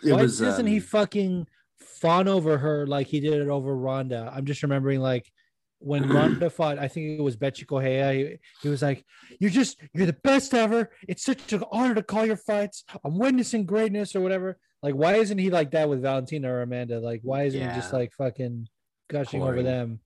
it 0.04 0.12
Why 0.12 0.24
was. 0.24 0.38
doesn't 0.38 0.68
he 0.68 0.76
um, 0.76 0.82
fucking 0.82 1.48
fawn 1.80 2.28
over 2.28 2.58
her 2.58 2.86
like 2.86 3.08
he 3.08 3.22
did 3.22 3.42
it 3.42 3.48
over 3.48 3.74
Ronda? 3.74 4.30
I'm 4.36 4.46
just 4.46 4.64
remembering 4.64 5.00
like 5.00 5.32
when 5.78 6.10
Ronda 6.14 6.50
fought, 6.50 6.78
I 6.78 6.90
think 6.90 7.18
it 7.18 7.24
was 7.24 7.38
Bethe 7.38 7.66
Correia. 7.66 8.12
He, 8.12 8.36
he 8.64 8.68
was 8.68 8.82
like, 8.82 9.06
"You're 9.40 9.50
just 9.50 9.78
you're 9.94 10.06
the 10.06 10.14
best 10.14 10.54
ever. 10.54 10.92
It's 11.08 11.24
such 11.24 11.54
an 11.54 11.64
honor 11.72 11.96
to 11.96 12.04
call 12.04 12.26
your 12.26 12.36
fights. 12.36 12.84
I'm 13.06 13.18
witnessing 13.18 13.66
greatness 13.66 14.14
or 14.14 14.20
whatever." 14.20 14.58
Like, 14.82 14.96
why 14.96 15.16
isn't 15.16 15.38
he 15.38 15.50
like 15.50 15.72
that 15.72 15.90
with 15.90 16.02
Valentina 16.02 16.50
or 16.52 16.62
Amanda? 16.62 17.00
Like, 17.00 17.22
why 17.24 17.44
isn't 17.44 17.60
he 17.60 17.68
just 17.76 17.92
like 17.94 18.14
fucking 18.14 18.68
gushing 19.10 19.42
over 19.42 19.62
them? 19.64 20.00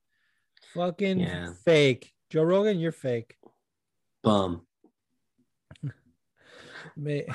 Fucking 0.73 1.19
Yeah. 1.19 1.53
fake. 1.63 2.11
Joe 2.31 2.43
Rogan, 2.43 2.79
you're 2.79 2.91
fake. 2.91 3.35
bum. 4.23 4.65
May- 6.97 7.27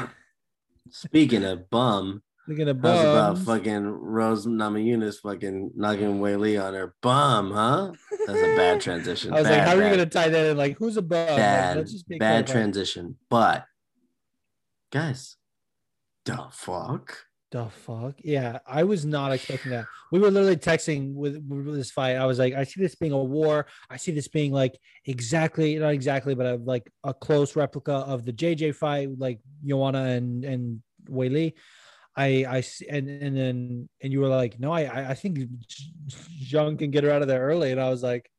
Speaking 0.90 1.44
of 1.44 1.68
bum, 1.70 2.22
Speaking 2.46 2.68
of 2.68 2.80
How's 2.80 3.00
about 3.00 3.38
fucking 3.38 3.84
Rose 3.86 4.46
Namajunas 4.46 5.20
fucking 5.20 5.72
knocking 5.76 6.18
Weili 6.18 6.62
on 6.62 6.72
her 6.72 6.94
bum, 7.02 7.50
huh? 7.52 7.92
That's 8.26 8.38
a 8.40 8.56
bad 8.56 8.80
transition. 8.86 9.32
I 9.34 9.40
was 9.40 9.44
like, 9.44 9.58
Bad, 9.58 9.68
how 9.68 9.76
are 9.76 9.84
you 9.84 9.90
gonna 9.90 10.06
tie 10.06 10.30
that 10.30 10.46
in? 10.46 10.56
Like, 10.56 10.78
who's 10.78 10.96
a 10.96 11.00
Like, 11.02 11.08
bad, 11.10 11.86
make 12.08 12.18
bad 12.20 12.46
transition. 12.46 13.16
But 13.28 13.66
guys, 14.90 15.36
the 16.24 16.46
fuck? 16.50 17.26
The 17.50 17.66
fuck? 17.70 18.16
Yeah, 18.22 18.58
I 18.66 18.84
was 18.84 19.06
not 19.06 19.32
expecting 19.32 19.70
that. 19.70 19.86
We 20.12 20.18
were 20.18 20.30
literally 20.30 20.56
texting 20.56 21.14
with, 21.14 21.42
with 21.48 21.74
this 21.74 21.90
fight. 21.90 22.16
I 22.16 22.26
was 22.26 22.38
like, 22.38 22.52
I 22.52 22.64
see 22.64 22.80
this 22.82 22.94
being 22.94 23.12
a 23.12 23.22
war. 23.22 23.66
I 23.88 23.96
see 23.96 24.12
this 24.12 24.28
being 24.28 24.52
like 24.52 24.78
exactly, 25.06 25.78
not 25.78 25.94
exactly, 25.94 26.34
but 26.34 26.44
a, 26.46 26.54
like 26.56 26.90
a 27.04 27.14
close 27.14 27.56
replica 27.56 27.92
of 27.92 28.26
the 28.26 28.34
JJ 28.34 28.74
fight, 28.74 29.08
like 29.18 29.40
Joanna 29.64 30.04
and 30.04 30.44
and 30.44 30.82
Weili. 31.08 31.54
I 32.14 32.44
I 32.48 32.64
and 32.90 33.08
and 33.08 33.34
then 33.36 33.88
and 34.02 34.12
you 34.12 34.20
were 34.20 34.28
like, 34.28 34.60
no, 34.60 34.70
I 34.72 34.82
I- 34.82 35.10
I 35.10 35.14
think 35.14 35.38
Zhang 36.42 36.78
can 36.78 36.90
get 36.90 37.04
her 37.04 37.10
out 37.10 37.22
of 37.22 37.28
there 37.28 37.40
early, 37.42 37.72
and 37.72 37.80
I 37.80 37.88
was 37.88 38.02
like, 38.02 38.30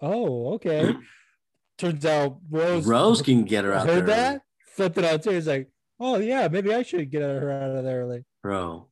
oh 0.00 0.54
okay. 0.54 0.92
Turns 1.78 2.04
out 2.06 2.38
Rose 2.50 2.86
Rose 2.86 3.22
can 3.22 3.44
get 3.44 3.64
her 3.64 3.72
out 3.74 3.86
heard 3.86 4.06
there, 4.06 4.16
that, 4.16 4.42
flipped 4.74 4.98
it 4.98 5.04
out 5.04 5.22
too. 5.22 5.30
He's 5.30 5.46
like, 5.46 5.68
oh 6.00 6.16
yeah, 6.18 6.48
maybe 6.48 6.74
I 6.74 6.82
should 6.82 7.10
get 7.10 7.22
her 7.22 7.52
out 7.52 7.76
of 7.76 7.84
there 7.84 8.00
early. 8.00 8.24
Bro. 8.46 8.86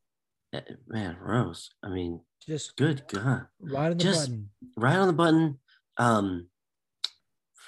Eh, 0.52 0.60
Man, 0.88 1.16
Rose. 1.20 1.70
I 1.82 1.88
mean, 1.88 2.20
Just 2.44 2.76
good 2.76 3.04
God. 3.06 3.46
right 3.60 3.92
on 3.92 3.98
the 3.98 4.02
Just- 4.04 4.28
button. 4.30 4.50
right 4.76 4.96
on 4.96 5.06
the 5.06 5.12
button. 5.12 5.58
Um, 5.96 6.48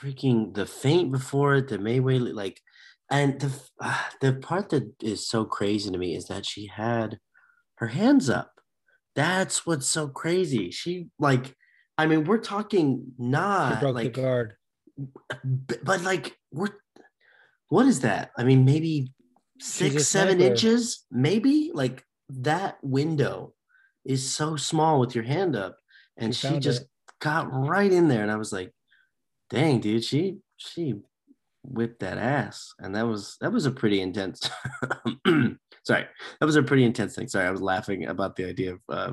freaking 0.02 0.52
the 0.54 0.66
faint 0.66 1.12
before 1.12 1.54
it, 1.54 1.68
the 1.68 1.78
Mayweather, 1.78 2.34
like, 2.34 2.60
and 3.08 3.40
the 3.40 3.52
uh, 3.80 4.02
the 4.20 4.32
part 4.34 4.70
that 4.70 4.94
is 5.00 5.28
so 5.28 5.44
crazy 5.44 5.90
to 5.90 5.96
me 5.98 6.16
is 6.16 6.26
that 6.26 6.44
she 6.44 6.66
had 6.66 7.20
her 7.76 7.86
hands 7.88 8.28
up. 8.28 8.50
That's 9.14 9.64
what's 9.64 9.86
so 9.86 10.08
crazy. 10.08 10.72
She 10.72 11.08
like, 11.20 11.54
I 11.96 12.06
mean, 12.06 12.24
we're 12.24 12.38
talking 12.54 13.12
She 13.16 13.22
not 13.28 13.78
broke 13.80 13.94
like, 13.94 14.12
the 14.14 14.20
guard. 14.22 14.54
b- 15.44 15.76
but 15.84 16.02
like, 16.02 16.36
we're 16.50 16.74
what 17.68 17.86
is 17.86 18.00
that? 18.00 18.32
I 18.36 18.42
mean, 18.42 18.64
maybe 18.64 19.12
six, 19.58 20.08
seven 20.08 20.38
sniper. 20.38 20.52
inches, 20.52 21.04
maybe 21.10 21.70
like 21.74 22.04
that 22.28 22.78
window 22.82 23.54
is 24.04 24.32
so 24.34 24.56
small 24.56 25.00
with 25.00 25.14
your 25.14 25.24
hand 25.24 25.56
up, 25.56 25.76
and 26.16 26.34
She 26.34 26.48
she, 26.48 26.58
just 26.60 26.82
it. 26.82 26.88
got 27.20 27.52
right 27.52 27.90
in 27.92 28.08
there, 28.08 28.22
and 28.22 28.30
I 28.30 28.36
was 28.36 28.52
like, 28.52 28.72
"Dang, 29.50 29.80
dude, 29.80 30.04
she 30.04 30.38
she 30.56 30.94
whipped 31.62 32.00
that 32.00 32.18
ass," 32.18 32.72
and 32.78 32.94
that 32.94 33.06
was 33.06 33.36
that 33.40 33.52
was 33.52 33.66
a 33.66 33.70
pretty 33.70 34.00
intense. 34.00 34.48
Sorry, 35.84 36.04
that 36.40 36.46
was 36.46 36.56
a 36.56 36.62
pretty 36.62 36.84
intense 36.84 37.14
thing. 37.14 37.28
Sorry, 37.28 37.46
I 37.46 37.50
was 37.50 37.62
laughing 37.62 38.06
about 38.06 38.36
the 38.36 38.44
idea 38.48 38.74
of 38.74 38.80
uh, 38.88 39.12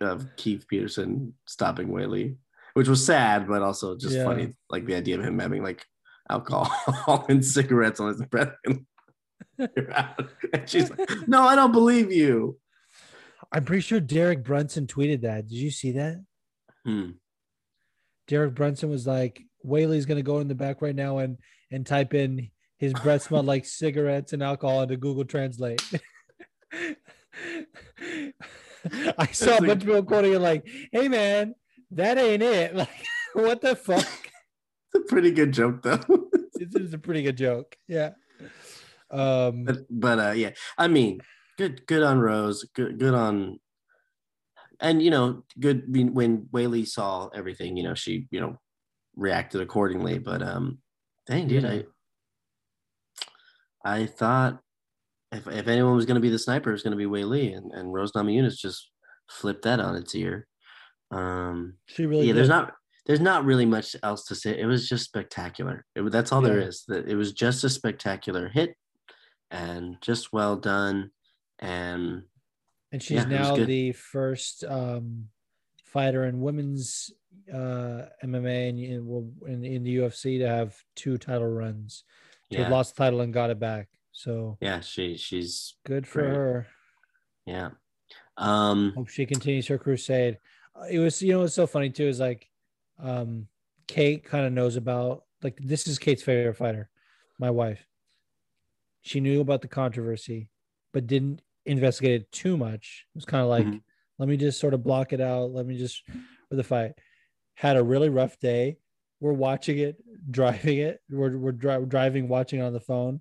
of 0.00 0.26
Keith 0.36 0.66
Peterson 0.68 1.34
stopping 1.46 1.88
Weili, 1.88 2.36
which 2.74 2.88
was 2.88 3.04
sad, 3.04 3.46
but 3.46 3.62
also 3.62 3.96
just 3.96 4.16
Yeah. 4.16 4.24
funny, 4.24 4.54
like 4.70 4.86
the 4.86 4.94
idea 4.94 5.18
of 5.18 5.24
him 5.24 5.38
having 5.38 5.62
like 5.62 5.84
alcohol 6.30 7.26
and 7.28 7.44
cigarettes 7.44 8.00
on 8.00 8.08
his 8.08 8.22
breath. 8.22 8.54
and 8.64 8.86
you're 9.76 9.92
out. 9.92 10.28
And 10.52 10.68
she's 10.68 10.90
like, 10.90 11.08
"No, 11.28 11.42
I 11.42 11.54
don't 11.54 11.72
believe 11.72 12.12
you." 12.12 12.58
I'm 13.52 13.64
pretty 13.64 13.82
sure 13.82 14.00
Derek 14.00 14.42
Brunson 14.42 14.86
tweeted 14.86 15.22
that. 15.22 15.46
Did 15.46 15.56
you 15.56 15.70
see 15.70 15.92
that? 15.92 16.24
Hmm. 16.84 17.10
Derek 18.26 18.54
Brunson 18.54 18.90
was 18.90 19.06
like, 19.06 19.42
Weili's 19.62 20.06
gonna 20.06 20.22
go 20.22 20.40
in 20.40 20.48
the 20.48 20.54
back 20.54 20.82
right 20.82 20.94
now 20.94 21.18
and 21.18 21.38
and 21.70 21.86
type 21.86 22.14
in 22.14 22.50
his 22.78 22.92
breath 22.94 23.22
smelled 23.22 23.46
like 23.46 23.64
cigarettes 23.80 24.32
and 24.32 24.42
alcohol 24.42 24.82
into 24.82 24.96
Google 24.96 25.24
Translate. 25.24 25.82
I 29.18 29.26
saw 29.32 29.56
a 29.56 29.60
bunch 29.60 29.82
of 29.82 29.86
people 29.88 30.02
quoting 30.02 30.34
it 30.34 30.40
like, 30.40 30.66
"Hey 30.92 31.08
man, 31.08 31.54
that 31.92 32.18
ain't 32.18 32.42
it." 32.42 32.74
Like, 32.74 32.88
what 33.32 33.60
the 33.60 33.74
fuck? 33.76 34.06
It's 34.94 34.94
a 34.94 35.00
pretty 35.08 35.30
good 35.30 35.52
joke, 35.52 35.82
though. 35.82 36.00
This 36.54 36.74
is 36.74 36.94
a 36.94 36.98
pretty 36.98 37.22
good 37.22 37.36
joke. 37.36 37.76
Yeah. 37.88 38.10
Um. 39.18 39.64
but 39.64 39.78
but 39.90 40.18
uh, 40.18 40.32
yeah, 40.32 40.50
I 40.76 40.88
mean, 40.88 41.20
good 41.58 41.86
good 41.86 42.02
on 42.02 42.18
Rose. 42.20 42.64
Good 42.74 42.98
good 42.98 43.14
on. 43.14 43.60
And 44.80 45.00
you 45.02 45.10
know, 45.10 45.44
good 45.60 45.84
when- 45.88 46.46
Weili 46.52 46.86
saw 46.86 47.28
everything, 47.28 47.76
you 47.76 47.84
know, 47.84 47.94
she 47.94 48.26
you 48.30 48.40
know 48.40 48.58
reacted 49.16 49.60
accordingly. 49.60 50.18
But 50.18 50.42
um, 50.42 50.78
dang, 51.26 51.46
dude, 51.48 51.62
Yeah. 51.62 51.82
I 53.84 54.00
I 54.02 54.06
thought 54.06 54.60
if 55.32 55.46
if 55.46 55.68
anyone 55.68 55.94
was 55.96 56.06
going 56.06 56.16
to 56.16 56.20
be 56.20 56.30
the 56.30 56.38
sniper, 56.38 56.70
it 56.70 56.74
was 56.74 56.82
going 56.82 56.96
to 56.96 57.04
be 57.08 57.10
Weili, 57.10 57.56
and 57.56 57.72
and 57.72 57.92
Rose 57.92 58.12
Namajunas 58.12 58.56
just 58.56 58.90
flipped 59.30 59.62
that 59.62 59.80
on 59.80 59.96
its 59.96 60.14
ear. 60.14 60.46
Um, 61.10 61.74
She 61.86 62.06
really. 62.06 62.26
yeah, 62.26 62.32
there's 62.32 62.48
not 62.48 62.72
there's 63.06 63.20
not 63.20 63.44
really 63.44 63.66
much 63.66 63.94
else 64.02 64.24
to 64.26 64.34
say. 64.34 64.58
It 64.58 64.66
was 64.66 64.88
just 64.88 65.04
spectacular. 65.04 65.84
It, 65.94 66.10
that's 66.10 66.32
all 66.32 66.40
there 66.40 66.60
Yeah. 66.60 66.66
is. 66.66 66.84
That 66.88 67.06
it 67.08 67.14
was 67.16 67.32
just 67.32 67.62
a 67.64 67.68
spectacular 67.68 68.48
hit, 68.48 68.74
and 69.50 69.96
just 70.00 70.32
well 70.32 70.56
done. 70.56 71.10
And 71.58 72.24
and 72.92 73.02
she's 73.02 73.24
Yeah, 73.26 73.46
now 73.46 73.56
the 73.56 73.92
first 73.92 74.64
um, 74.64 75.28
fighter 75.84 76.24
in 76.24 76.40
women's 76.40 77.10
uh, 77.52 78.06
MMA 78.22 78.68
and 78.68 78.78
in, 78.78 79.32
in, 79.46 79.64
in 79.64 79.82
the 79.84 79.96
UFC 79.98 80.38
to 80.38 80.48
have 80.48 80.76
two 80.94 81.18
title 81.18 81.48
runs. 81.48 82.04
Have 82.50 82.60
yeah, 82.60 82.68
lost 82.68 82.94
the 82.94 83.04
title 83.04 83.20
and 83.20 83.32
got 83.32 83.50
it 83.50 83.58
back. 83.58 83.88
So 84.12 84.58
yeah, 84.60 84.80
she 84.80 85.16
she's 85.16 85.74
good 85.84 86.06
for 86.06 86.20
Great. 86.20 86.34
her. 86.34 86.66
yeah. 87.46 87.70
Um, 88.36 88.92
Hope 88.96 89.08
she 89.08 89.26
continues 89.26 89.66
her 89.68 89.78
crusade. 89.78 90.38
It 90.90 90.98
was, 90.98 91.20
you 91.22 91.32
know, 91.32 91.40
what's 91.40 91.54
so 91.54 91.66
funny 91.66 91.90
too 91.90 92.06
is 92.06 92.20
like, 92.20 92.48
um, 92.98 93.46
Kate 93.86 94.24
kind 94.24 94.46
of 94.46 94.52
knows 94.52 94.76
about 94.76 95.24
like 95.42 95.58
this 95.62 95.86
is 95.86 95.98
Kate's 95.98 96.22
favorite 96.22 96.56
fighter, 96.56 96.90
my 97.38 97.50
wife. 97.50 97.86
She 99.04 99.20
knew 99.20 99.40
about 99.40 99.62
the 99.62 99.68
controversy, 99.68 100.48
but 100.92 101.06
didn't 101.06 101.42
investigate 101.66 102.22
it 102.22 102.32
too 102.32 102.56
much. 102.56 103.06
It 103.14 103.18
was 103.18 103.24
kind 103.26 103.42
of 103.42 103.48
like, 103.48 103.66
Mhm. 103.66 103.82
let 104.18 104.28
me 104.28 104.36
just 104.36 104.58
sort 104.58 104.74
of 104.74 104.82
block 104.82 105.12
it 105.12 105.20
out. 105.20 105.52
Let 105.52 105.66
me 105.66 105.76
just 105.78 106.02
for 106.48 106.56
the 106.56 106.64
fight. 106.64 106.92
Had 107.54 107.76
a 107.76 107.82
really 107.84 108.08
rough 108.08 108.38
day. 108.38 108.78
We're 109.20 109.32
watching 109.32 109.78
it, 109.78 109.96
driving 110.30 110.78
it. 110.78 111.00
We're 111.10 111.36
we're 111.38 111.52
dri- 111.52 111.86
driving, 111.86 112.28
watching 112.28 112.58
it 112.60 112.62
on 112.64 112.72
the 112.72 112.80
phone. 112.80 113.20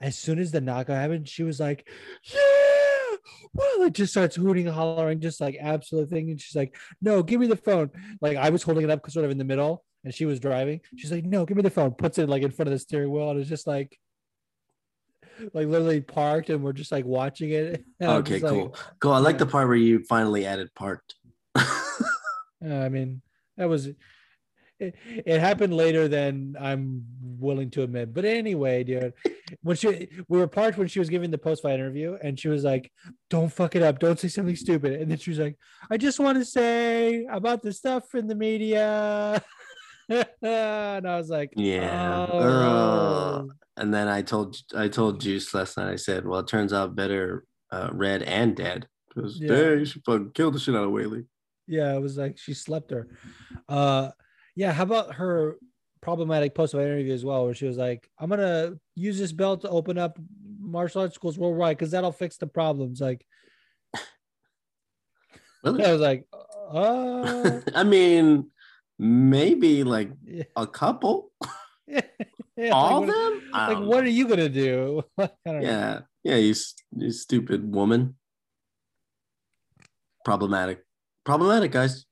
As 0.00 0.18
soon 0.18 0.38
as 0.38 0.52
the 0.52 0.60
knockout 0.60 0.96
happened, 0.96 1.28
she 1.28 1.42
was 1.42 1.58
like, 1.58 1.88
"Yeah!" 2.24 3.16
Well, 3.54 3.82
it 3.82 3.94
just 3.94 4.12
starts 4.12 4.36
hooting, 4.36 4.66
hollering, 4.66 5.20
just 5.20 5.40
like 5.40 5.56
absolute 5.58 6.10
thing. 6.10 6.30
And 6.30 6.40
she's 6.40 6.54
like, 6.54 6.76
"No, 7.00 7.22
give 7.22 7.40
me 7.40 7.46
the 7.46 7.56
phone." 7.56 7.90
Like 8.20 8.36
I 8.36 8.50
was 8.50 8.62
holding 8.62 8.84
it 8.84 8.90
up, 8.90 9.08
sort 9.10 9.24
of 9.24 9.30
in 9.30 9.38
the 9.38 9.44
middle, 9.44 9.84
and 10.04 10.12
she 10.14 10.26
was 10.26 10.38
driving. 10.40 10.80
She's 10.96 11.10
like, 11.12 11.24
"No, 11.24 11.44
give 11.46 11.56
me 11.56 11.62
the 11.62 11.70
phone." 11.70 11.92
Puts 11.92 12.18
it 12.18 12.28
like 12.28 12.42
in 12.42 12.50
front 12.50 12.68
of 12.68 12.72
the 12.72 12.78
steering 12.78 13.10
wheel, 13.10 13.30
and 13.30 13.40
it's 13.40 13.48
just 13.48 13.66
like, 13.66 13.98
like 15.52 15.66
literally 15.66 16.00
parked, 16.00 16.50
and 16.50 16.62
we're 16.62 16.72
just 16.72 16.92
like 16.92 17.04
watching 17.04 17.50
it. 17.50 17.84
And 18.00 18.10
okay, 18.10 18.32
just 18.32 18.44
like, 18.44 18.52
cool, 18.52 18.76
cool. 19.00 19.12
I 19.12 19.18
like 19.18 19.34
yeah. 19.34 19.38
the 19.38 19.46
part 19.46 19.68
where 19.68 19.76
you 19.76 20.04
finally 20.04 20.46
added 20.46 20.74
parked. 20.74 21.14
Uh, 22.64 22.72
I 22.72 22.88
mean, 22.88 23.20
that 23.58 23.68
was 23.68 23.90
it, 24.78 24.94
it 25.08 25.40
happened 25.40 25.74
later 25.74 26.08
than 26.08 26.56
I'm 26.60 27.04
willing 27.38 27.70
to 27.70 27.82
admit. 27.82 28.12
But 28.12 28.24
anyway, 28.24 28.84
dude, 28.84 29.14
when 29.62 29.76
she 29.76 30.08
we 30.28 30.38
were 30.38 30.46
parked 30.46 30.78
when 30.78 30.88
she 30.88 30.98
was 30.98 31.08
giving 31.08 31.30
the 31.30 31.38
post 31.38 31.62
fight 31.62 31.74
interview, 31.74 32.16
and 32.22 32.38
she 32.38 32.48
was 32.48 32.64
like, 32.64 32.90
"Don't 33.30 33.52
fuck 33.52 33.76
it 33.76 33.82
up. 33.82 33.98
Don't 33.98 34.18
say 34.18 34.28
something 34.28 34.56
stupid." 34.56 35.00
And 35.00 35.10
then 35.10 35.18
she 35.18 35.30
was 35.30 35.38
like, 35.38 35.56
"I 35.90 35.96
just 35.96 36.20
want 36.20 36.38
to 36.38 36.44
say 36.44 37.24
about 37.30 37.62
the 37.62 37.72
stuff 37.72 38.14
in 38.14 38.26
the 38.26 38.34
media." 38.34 39.42
and 40.08 41.06
I 41.08 41.16
was 41.16 41.30
like, 41.30 41.52
Yeah. 41.56 42.26
"Oh, 42.30 42.38
Uh, 42.38 43.42
Rose." 43.42 43.50
And 43.76 43.92
then 43.92 44.08
I 44.08 44.22
told 44.22 44.56
I 44.74 44.88
told 44.88 45.20
Juice 45.20 45.52
last 45.54 45.76
night. 45.76 45.92
I 45.92 45.96
said, 45.96 46.26
"Well, 46.26 46.40
it 46.40 46.48
turns 46.48 46.72
out 46.72 46.96
better 46.96 47.44
uh, 47.70 47.90
red 47.92 48.22
and 48.22 48.56
dead." 48.56 48.88
Because 49.08 49.38
Yeah. 49.40 49.48
dang, 49.48 49.84
should 49.84 50.02
fucking 50.04 50.32
kill 50.32 50.50
the 50.50 50.58
shit 50.58 50.74
out 50.74 50.84
of 50.84 50.90
Weili. 50.90 51.26
yeah, 51.66 51.94
it 51.94 52.00
was 52.00 52.16
like 52.16 52.38
she 52.38 52.54
slept 52.54 52.90
her. 52.90 53.08
Uh, 53.68 54.10
yeah. 54.54 54.72
How 54.72 54.84
about 54.84 55.14
her 55.16 55.56
problematic 56.00 56.54
post 56.54 56.72
fight 56.72 56.82
interview 56.82 57.12
as 57.12 57.24
well, 57.24 57.44
where 57.44 57.54
she 57.54 57.66
was 57.66 57.76
like, 57.76 58.08
"I'm 58.18 58.30
gonna 58.30 58.74
use 58.94 59.18
this 59.18 59.32
belt 59.32 59.60
to 59.62 59.68
open 59.68 59.98
up 59.98 60.18
martial 60.58 61.02
arts 61.02 61.14
schools 61.14 61.38
worldwide 61.38 61.76
because 61.76 61.90
that'll 61.90 62.12
fix 62.12 62.36
the 62.38 62.46
problems." 62.46 63.00
Like, 63.00 63.26
Really? 65.64 65.84
I 65.84 65.92
was 65.92 66.00
like, 66.00 66.26
"Uh, 66.70 67.60
I 67.74 67.82
mean, 67.84 68.50
maybe 68.98 69.84
like 69.84 70.10
yeah, 70.24 70.44
a 70.54 70.66
couple. 70.66 71.32
Yeah, 72.56 72.70
All 72.72 73.00
what, 73.00 73.06
them? 73.08 73.42
I 73.52 73.68
like 73.68 73.78
don't 73.78 73.86
what 73.86 73.96
know. 73.98 74.02
are 74.04 74.12
you 74.12 74.28
gonna 74.28 74.48
do?" 74.48 75.02
I 75.18 75.28
don't 75.44 75.62
know. 75.62 75.68
Yeah, 75.68 76.00
yeah, 76.24 76.36
you, 76.36 76.54
you 76.96 77.10
stupid 77.12 77.72
woman. 77.74 78.16
Problematic, 80.24 80.84
problematic 81.24 81.70
guys. 81.70 82.06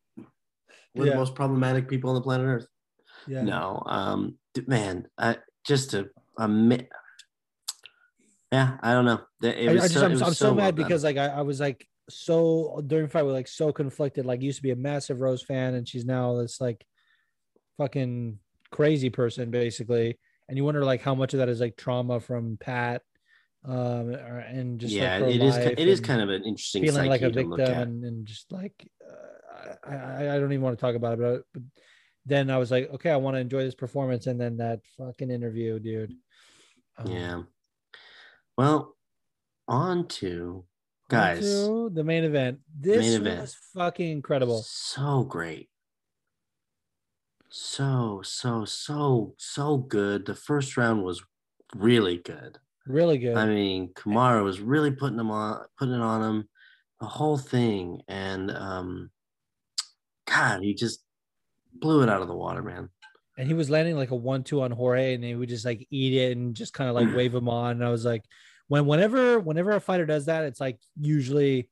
We're 0.94 1.06
Yeah. 1.06 1.12
the 1.12 1.16
most 1.16 1.34
problematic 1.34 1.88
people 1.88 2.10
on 2.10 2.14
the 2.16 2.22
planet 2.22 2.46
Earth. 2.46 2.68
yeah, 3.26 3.42
No, 3.42 3.82
um, 3.86 4.38
man, 4.68 5.08
I 5.18 5.38
just 5.66 5.94
a, 5.94 6.08
a 6.38 6.46
mi- 6.46 6.88
Yeah, 8.52 8.78
I 8.80 8.92
don't 8.92 9.04
know. 9.04 9.20
It 9.42 9.68
I, 9.68 9.70
I 9.70 9.72
was 9.72 9.82
just 9.82 9.94
so, 9.94 10.04
I'm, 10.04 10.12
was 10.12 10.22
I'm 10.22 10.34
so, 10.34 10.46
well 10.48 10.66
mad 10.66 10.76
done. 10.76 10.84
because 10.84 11.02
like 11.02 11.16
I, 11.16 11.26
I 11.26 11.42
was 11.42 11.58
like 11.58 11.88
so 12.08 12.80
during 12.86 13.06
the 13.06 13.10
fight 13.10 13.24
we're 13.24 13.32
like 13.32 13.48
so 13.48 13.72
conflicted. 13.72 14.26
Like 14.26 14.42
used 14.42 14.58
to 14.58 14.62
be 14.62 14.70
a 14.70 14.76
massive 14.76 15.20
Rose 15.20 15.42
fan, 15.42 15.74
and 15.74 15.88
she's 15.88 16.04
now 16.04 16.36
this 16.36 16.60
like 16.60 16.84
fucking 17.78 18.38
crazy 18.70 19.10
person 19.10 19.50
basically. 19.50 20.18
And 20.48 20.58
you 20.58 20.64
wonder 20.64 20.84
like 20.84 21.00
how 21.00 21.14
much 21.14 21.32
of 21.34 21.38
that 21.38 21.48
is 21.48 21.60
like 21.60 21.76
trauma 21.76 22.20
from 22.20 22.58
Pat, 22.60 23.02
um, 23.64 24.10
or, 24.10 24.44
and 24.46 24.78
just 24.78 24.92
yeah, 24.92 25.18
like 25.18 25.34
it 25.34 25.42
is 25.42 25.56
it 25.56 25.78
is 25.78 26.00
kind 26.00 26.20
of 26.20 26.28
an 26.28 26.44
interesting 26.44 26.82
feeling 26.84 27.08
like 27.08 27.22
a 27.22 27.26
psyche 27.26 27.42
to 27.42 27.48
look 27.48 27.58
victim 27.58 27.78
and, 27.78 28.04
and 28.04 28.26
just 28.26 28.52
like 28.52 28.88
uh, 29.02 29.74
I, 29.88 29.94
I 29.94 30.34
I 30.34 30.38
don't 30.38 30.52
even 30.52 30.62
want 30.62 30.76
to 30.78 30.80
talk 30.80 30.94
about 30.94 31.14
it, 31.14 31.20
but, 31.20 31.42
but 31.52 31.62
then 32.26 32.50
I 32.50 32.58
was 32.58 32.70
like, 32.70 32.90
okay, 32.94 33.10
I 33.10 33.16
want 33.16 33.36
to 33.36 33.40
enjoy 33.40 33.64
this 33.64 33.74
performance, 33.74 34.26
and 34.26 34.40
then 34.40 34.58
that 34.58 34.80
fucking 34.98 35.30
interview, 35.30 35.78
dude. 35.78 36.14
Um, 36.98 37.06
Yeah. 37.10 37.42
Well, 38.56 38.96
on 39.66 40.06
to 40.08 40.64
on 40.64 40.64
guys. 41.08 41.40
to 41.40 41.90
the 41.92 42.04
main 42.04 42.24
event. 42.24 42.60
This 42.78 42.98
Main 42.98 43.20
event. 43.20 43.40
was 43.40 43.56
fucking 43.74 44.10
incredible. 44.10 44.62
So 44.66 45.24
great. 45.24 45.68
So, 47.48 48.20
so, 48.24 48.64
so, 48.64 49.34
so 49.38 49.76
good. 49.76 50.26
The 50.26 50.34
first 50.34 50.76
round 50.76 51.04
was 51.04 51.22
really 51.74 52.18
good. 52.18 52.58
Really 52.86 53.18
good. 53.18 53.36
I 53.36 53.46
mean, 53.46 53.92
Kamaru 53.94 54.44
was 54.44 54.60
really 54.60 54.90
putting 54.90 55.16
them 55.16 55.30
on, 55.30 55.64
putting 55.78 55.94
it 55.94 56.00
on 56.00 56.22
him, 56.22 56.48
the 57.00 57.06
whole 57.06 57.38
thing, 57.38 58.00
and 58.08 58.50
um, 58.50 59.10
God, 60.26 60.62
he 60.62 60.74
just 60.74 61.00
blew 61.72 62.02
it 62.02 62.08
out 62.08 62.22
of 62.22 62.28
the 62.28 62.36
water, 62.36 62.62
man. 62.62 62.88
and 63.38 63.48
he 63.48 63.54
was 63.54 63.70
landing 63.70 63.96
like 63.96 64.10
a 64.10 64.16
one-two 64.16 64.62
on 64.62 64.70
Jorge, 64.70 65.14
and 65.14 65.24
he 65.24 65.34
would 65.34 65.48
just 65.48 65.64
like 65.64 65.86
eat 65.90 66.14
it 66.14 66.36
and 66.36 66.54
just 66.54 66.72
kind 66.74 66.88
of 66.88 66.94
like 66.96 67.14
wave 67.14 67.34
him 67.34 67.48
on. 67.48 67.72
And 67.72 67.84
I 67.84 67.90
was 67.90 68.04
like, 68.04 68.22
when 68.68 68.86
whenever 68.86 69.40
whenever 69.40 69.72
a 69.72 69.80
fighter 69.80 70.06
does 70.06 70.26
that, 70.26 70.44
it's 70.44 70.60
like 70.60 70.78
usually 71.00 71.68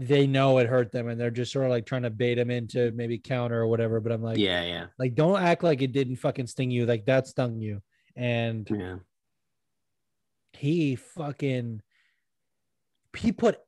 they 0.00 0.26
know 0.26 0.58
it 0.58 0.66
hurt 0.66 0.92
them, 0.92 1.08
and 1.08 1.20
they're 1.20 1.30
just 1.30 1.52
sort 1.52 1.66
of 1.66 1.70
like 1.70 1.84
trying 1.84 2.02
to 2.02 2.10
bait 2.10 2.38
him 2.38 2.50
into 2.50 2.90
maybe 2.92 3.18
counter 3.18 3.60
or 3.60 3.66
whatever. 3.66 4.00
But 4.00 4.12
I'm 4.12 4.22
like, 4.22 4.38
yeah, 4.38 4.64
yeah, 4.64 4.86
like 4.98 5.14
don't 5.14 5.40
act 5.40 5.62
like 5.62 5.82
it 5.82 5.92
didn't 5.92 6.16
fucking 6.16 6.46
sting 6.46 6.70
you. 6.70 6.86
Like 6.86 7.04
that 7.04 7.26
stung 7.26 7.60
you, 7.60 7.82
and 8.16 8.66
yeah. 8.70 8.96
he 10.54 10.96
fucking 10.96 11.82
he 13.16 13.32
put 13.32 13.58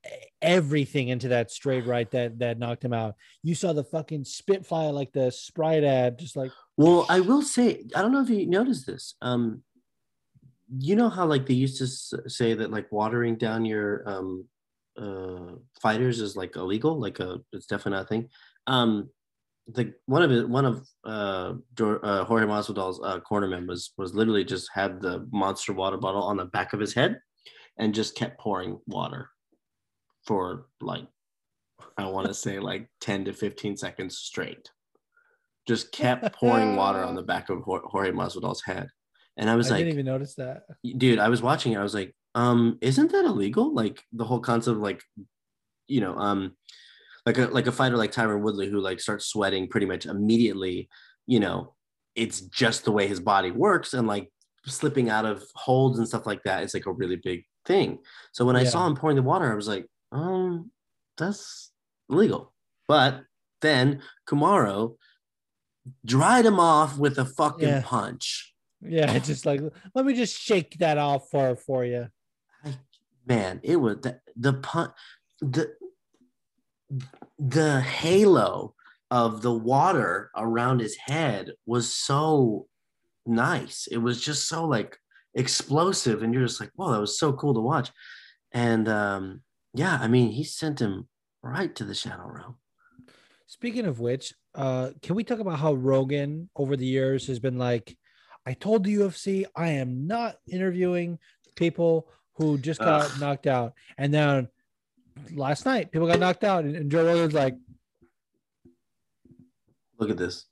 everything 0.41 1.09
into 1.09 1.29
that 1.29 1.51
straight 1.51 1.85
right 1.85 2.11
that 2.13 2.39
that 2.39 2.59
knocked 2.59 2.85
him 2.85 2.95
out. 2.95 3.17
You 3.43 3.55
saw 3.55 3.75
the 3.75 3.85
fucking 3.85 4.25
spitfire 4.25 4.91
like 4.91 5.13
the 5.13 5.31
Sprite 5.31 5.85
ad, 5.85 6.19
just 6.19 6.37
like 6.37 6.51
Well, 6.79 7.05
I 7.11 7.21
will 7.21 7.43
say, 7.43 7.85
I 7.95 8.01
don't 8.01 8.13
know 8.13 8.23
if 8.23 8.31
you 8.31 8.47
noticed 8.47 8.87
this. 8.87 9.17
Um, 9.21 9.63
you 10.79 10.97
know 10.97 11.11
how 11.11 11.27
like 11.27 11.45
they 11.45 11.55
used 11.55 11.77
to 11.79 12.31
say 12.31 12.55
that 12.55 12.71
like 12.71 12.91
watering 12.91 13.37
down 13.37 13.67
your 13.67 14.09
um 14.09 14.47
uh 15.01 15.57
fighters 15.81 16.21
is 16.21 16.37
like 16.37 16.57
illegal, 16.57 16.99
like 16.99 17.21
a 17.21 17.41
it's 17.53 17.67
definitely 17.67 17.93
not 17.93 18.05
a 18.05 18.09
thing. 18.09 18.29
Um, 18.67 19.11
the 19.69 19.95
one 20.07 20.23
of 20.23 20.33
it, 20.33 20.49
one 20.49 20.67
of 20.67 20.87
uh, 21.05 21.55
uh 21.81 22.25
Jorge 22.25 22.47
Masvidal's 22.47 23.01
uh, 23.03 23.21
cornermen 23.21 23.67
was 23.67 23.93
was 23.97 24.15
literally 24.15 24.45
just 24.45 24.69
had 24.75 25.01
the 25.01 25.27
monster 25.33 25.73
water 25.73 25.97
bottle 25.97 26.23
on 26.23 26.37
the 26.37 26.47
back 26.47 26.73
of 26.73 26.81
his 26.81 26.95
head, 26.95 27.21
and 27.79 27.95
just 27.95 28.17
kept 28.17 28.41
pouring 28.41 28.79
water 28.87 29.31
for 30.27 30.67
like 30.81 31.07
I 31.97 32.07
want 32.07 32.29
to 32.29 32.35
say 32.35 32.59
like 32.59 32.89
ten 33.01 33.25
to 33.27 33.33
fifteen 33.33 33.77
seconds 33.77 34.19
straight 34.19 34.69
just 35.67 35.93
kept 35.93 36.35
pouring 36.35 36.77
water 36.77 37.03
on 37.03 37.15
the 37.17 37.23
back 37.23 37.49
of 37.49 37.63
Jorge 37.63 38.11
Masvidal's 38.11 38.63
head. 38.63 38.89
And 39.37 39.49
I 39.49 39.57
was 39.57 39.71
like, 39.71 39.77
I 39.77 39.77
like, 39.77 39.85
didn't 39.87 39.95
even 39.95 40.07
notice 40.07 40.35
that. 40.35 40.63
dude, 40.97 41.19
I 41.19 41.29
was 41.29 41.41
watching 41.41 41.73
it. 41.73 41.79
I 41.79 41.83
was 41.83 41.95
like, 41.95 42.15
um, 42.35 42.79
isn't 42.81 43.13
that 43.13 43.25
illegal? 43.25 43.75
Like 43.75 44.03
the 44.13 44.25
whole 44.25 44.41
concept 44.41 44.77
of 44.77 44.83
like, 44.83 45.03
you 45.89 46.01
know, 46.01 46.17
um, 46.17 46.57
like 47.27 47.39
a 47.39 47.47
like 47.47 47.67
a 47.67 47.73
fighter 47.73 47.97
like 47.97 48.13
Tyron 48.13 48.41
Woodley 48.43 48.69
who 48.69 48.81
like 48.81 49.01
starts 49.01 49.27
sweating 49.27 49.69
pretty 49.69 49.87
much 49.87 50.07
immediately, 50.07 50.89
you 51.27 51.41
know, 51.41 51.75
it's 52.15 52.41
just 52.41 52.85
the 52.85 52.93
way 52.93 53.07
his 53.07 53.21
body 53.21 53.51
works 53.51 53.95
and 53.95 54.07
like 54.07 54.31
slipping 54.67 55.09
out 55.09 55.25
of 55.25 55.43
holds 55.55 55.99
and 55.99 56.09
stuff 56.09 56.27
like 56.27 56.43
that 56.45 56.63
is 56.63 56.75
like 56.75 56.87
a 56.87 56.93
really 56.93 57.17
big 57.17 57.45
thing. 57.65 57.99
So 58.33 58.45
when 58.45 58.57
I 58.57 58.65
saw 58.65 58.87
him 58.87 58.97
pouring 58.97 59.17
the 59.17 59.23
water, 59.23 59.51
I 59.51 59.55
was 59.55 59.69
like, 59.69 59.87
um, 60.11 60.71
that's 61.17 61.71
illegal. 62.11 62.53
But 62.89 63.23
then 63.61 64.03
Kamaru 64.29 64.97
dried 66.05 66.45
him 66.47 66.59
off 66.61 66.99
with 66.99 67.19
a 67.19 67.25
fucking 67.25 67.69
Yeah. 67.69 67.83
punch. 67.85 68.55
Yeah, 68.81 69.17
just 69.21 69.47
like 69.47 69.61
let 69.95 70.05
me 70.05 70.15
just 70.15 70.37
shake 70.39 70.79
that 70.79 70.99
off 70.99 71.29
for 71.31 71.55
for 71.57 71.85
you. 71.85 72.09
Man 73.27 73.61
it 73.63 73.77
was 73.77 73.97
the 74.03 74.21
the 74.37 74.53
pun 74.55 74.93
the 75.41 75.73
the 77.39 77.81
halo 77.81 78.75
of 79.11 79.43
the 79.43 79.53
water 79.53 80.31
around 80.37 80.81
his 80.81 80.97
head 80.97 81.53
was 81.67 81.93
so 81.93 82.67
nice. 83.27 83.87
It 83.91 83.99
was 83.99 84.21
just 84.21 84.49
so 84.49 84.65
like 84.65 84.97
explosive 85.35 86.23
and 86.23 86.33
you're 86.33 86.47
just 86.47 86.61
like 86.61 86.71
whoa 86.77 86.93
that 86.93 87.01
was 87.01 87.19
so 87.19 87.33
cool 87.33 87.55
to 87.55 87.61
watch. 87.61 87.91
And 88.53 88.89
um 88.89 89.43
yeah 89.75 89.99
i 90.03 90.07
mean 90.07 90.31
he 90.31 90.45
sent 90.45 90.81
him 90.81 91.09
right 91.43 91.75
to 91.77 91.85
the 91.85 91.95
shadow 91.95 92.27
realm. 92.27 92.57
Speaking 93.47 93.85
of 93.85 94.01
which, 94.01 94.33
uh, 94.55 94.91
can 95.03 95.15
we 95.15 95.25
talk 95.25 95.39
about 95.39 95.59
how 95.59 95.75
Rogan 95.75 96.49
over 96.57 96.75
the 96.75 96.87
years 96.87 97.27
has 97.27 97.39
been 97.39 97.59
like, 97.59 97.97
I 98.47 98.55
told 98.55 98.85
the 98.85 98.95
UFC 98.95 99.45
I 99.55 99.69
am 99.73 100.07
not 100.07 100.37
interviewing 100.51 101.19
people 101.55 102.09
who 102.35 102.59
just 102.59 102.81
got 102.81 103.03
Ugh. 103.05 103.21
knocked 103.21 103.47
out. 103.47 103.75
And 103.99 104.13
then 104.13 104.49
last 105.35 105.67
night, 105.67 105.93
people 105.93 106.07
got 106.07 106.19
knocked 106.19 106.45
out, 106.45 106.65
and, 106.65 106.75
and 106.77 106.91
Joe 106.91 107.05
Rogan's 107.05 107.35
like, 107.35 107.57
look 109.99 110.11
at 110.11 110.17
this 110.17 110.47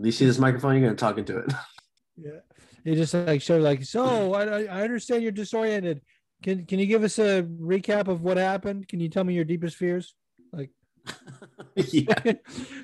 you 0.00 0.12
see 0.12 0.24
this 0.24 0.38
microphone 0.38 0.74
you're 0.74 0.82
gonna 0.82 0.94
talk 0.96 1.18
into 1.18 1.38
it 1.38 1.52
Yeah. 2.16 2.40
He 2.84 2.94
just 2.96 3.14
like 3.14 3.42
showed 3.42 3.62
like, 3.62 3.84
so 3.84 4.34
I, 4.34 4.44
I 4.44 4.62
I 4.64 4.82
understand 4.82 5.22
you're 5.22 5.30
disoriented. 5.32 6.00
Can 6.42 6.64
can 6.66 6.78
you 6.80 6.86
give 6.86 7.04
us 7.04 7.18
a 7.18 7.42
recap 7.42 8.08
of 8.08 8.22
what 8.22 8.36
happened? 8.36 8.88
Can 8.88 8.98
you 8.98 9.08
tell 9.08 9.22
me 9.24 9.34
your 9.34 9.44
deepest 9.44 9.76
fears? 9.76 10.14
Like, 10.52 10.70
yeah 11.76 12.14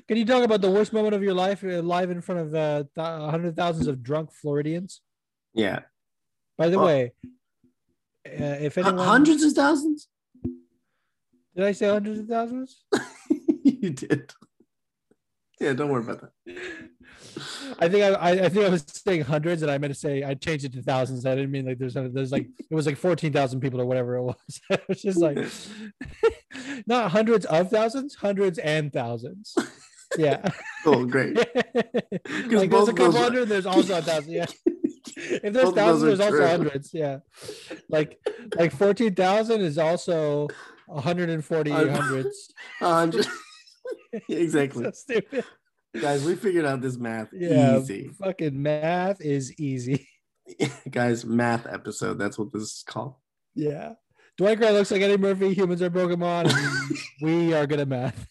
can 0.07 0.17
you 0.17 0.25
talk 0.25 0.43
about 0.43 0.61
the 0.61 0.69
worst 0.71 0.93
moment 0.93 1.15
of 1.15 1.23
your 1.23 1.33
life 1.33 1.63
uh, 1.65 1.81
live 1.81 2.11
in 2.11 2.21
front 2.21 2.41
of 2.41 2.55
uh, 2.55 2.83
th- 2.95 3.29
hundred 3.31 3.55
thousands 3.57 3.87
of 3.87 4.01
drunk 4.03 4.31
Floridians? 4.31 5.01
yeah 5.53 5.79
By 6.57 6.69
the 6.69 6.77
Well- 6.77 6.87
way, 6.87 7.13
uh, 8.25 8.57
if 8.61 8.77
anyone 8.77 8.97
hundreds 8.97 9.43
of 9.43 9.53
thousands 9.53 10.07
did 11.55 11.63
I 11.63 11.71
say 11.71 11.87
hundreds 11.87 12.19
of 12.19 12.27
thousands? 12.27 12.83
you 13.63 13.89
did 13.91 14.33
yeah 15.59 15.73
don't 15.73 15.89
worry 15.89 16.03
about 16.03 16.21
that 16.21 16.57
I 17.79 17.89
think 17.89 18.03
I, 18.03 18.09
I 18.13 18.29
I 18.45 18.49
think 18.49 18.65
I 18.65 18.69
was 18.69 18.85
saying 18.87 19.21
hundreds, 19.21 19.61
and 19.61 19.69
I 19.69 19.77
meant 19.77 19.93
to 19.93 19.99
say 19.99 20.23
I 20.23 20.35
changed 20.35 20.65
it 20.65 20.73
to 20.73 20.81
thousands. 20.81 21.25
I 21.25 21.35
didn't 21.35 21.51
mean 21.51 21.65
like 21.65 21.77
there's 21.77 21.93
there's 21.95 22.31
like 22.31 22.47
it 22.69 22.73
was 22.73 22.85
like 22.85 22.97
fourteen 22.97 23.33
thousand 23.33 23.59
people 23.59 23.81
or 23.81 23.85
whatever 23.85 24.15
it 24.15 24.23
was. 24.23 24.61
it 24.69 24.83
was 24.87 25.01
just 25.01 25.19
like 25.19 25.37
not 26.87 27.11
hundreds 27.11 27.45
of 27.45 27.69
thousands, 27.69 28.15
hundreds 28.15 28.57
and 28.59 28.91
thousands. 28.93 29.55
Yeah, 30.17 30.47
oh 30.85 31.05
great 31.05 31.35
like 31.35 31.47
there's 32.47 32.61
a 32.63 32.67
couple 32.69 33.11
those 33.11 33.15
are- 33.15 33.23
hundred, 33.23 33.49
there's 33.49 33.65
also 33.65 33.97
a 33.97 34.01
thousand. 34.01 34.31
Yeah, 34.31 34.45
if 35.15 35.53
there's 35.53 35.65
Both 35.65 35.75
thousands, 35.75 36.17
there's 36.17 36.19
also 36.19 36.37
true. 36.37 36.47
hundreds. 36.47 36.93
Yeah, 36.93 37.19
like 37.89 38.19
like 38.55 38.71
fourteen 38.71 39.13
thousand 39.15 39.61
is 39.61 39.77
also 39.77 40.47
140 40.87 41.71
Uh, 41.71 41.95
hundred. 41.95 42.27
exactly. 44.29 44.83
So 44.85 44.91
stupid. 44.91 45.43
Guys, 45.99 46.25
we 46.25 46.35
figured 46.35 46.65
out 46.65 46.81
this 46.81 46.97
math 46.97 47.29
Yeah, 47.33 47.79
easy. 47.79 48.09
fucking 48.21 48.61
math 48.61 49.21
is 49.21 49.53
easy. 49.59 50.07
Guys, 50.89 51.25
math 51.25 51.65
episode. 51.65 52.19
That's 52.19 52.37
what 52.37 52.51
this 52.51 52.63
is 52.63 52.83
called. 52.85 53.15
Yeah. 53.55 53.93
Dwight 54.37 54.57
Gray 54.57 54.71
looks 54.71 54.91
like 54.91 55.01
Eddie 55.01 55.17
Murphy. 55.17 55.53
Humans 55.53 55.81
are 55.81 55.89
Pokemon. 55.89 56.53
And 56.53 56.97
we 57.21 57.53
are 57.53 57.65
good 57.65 57.79
at 57.79 57.87
math. 57.87 58.27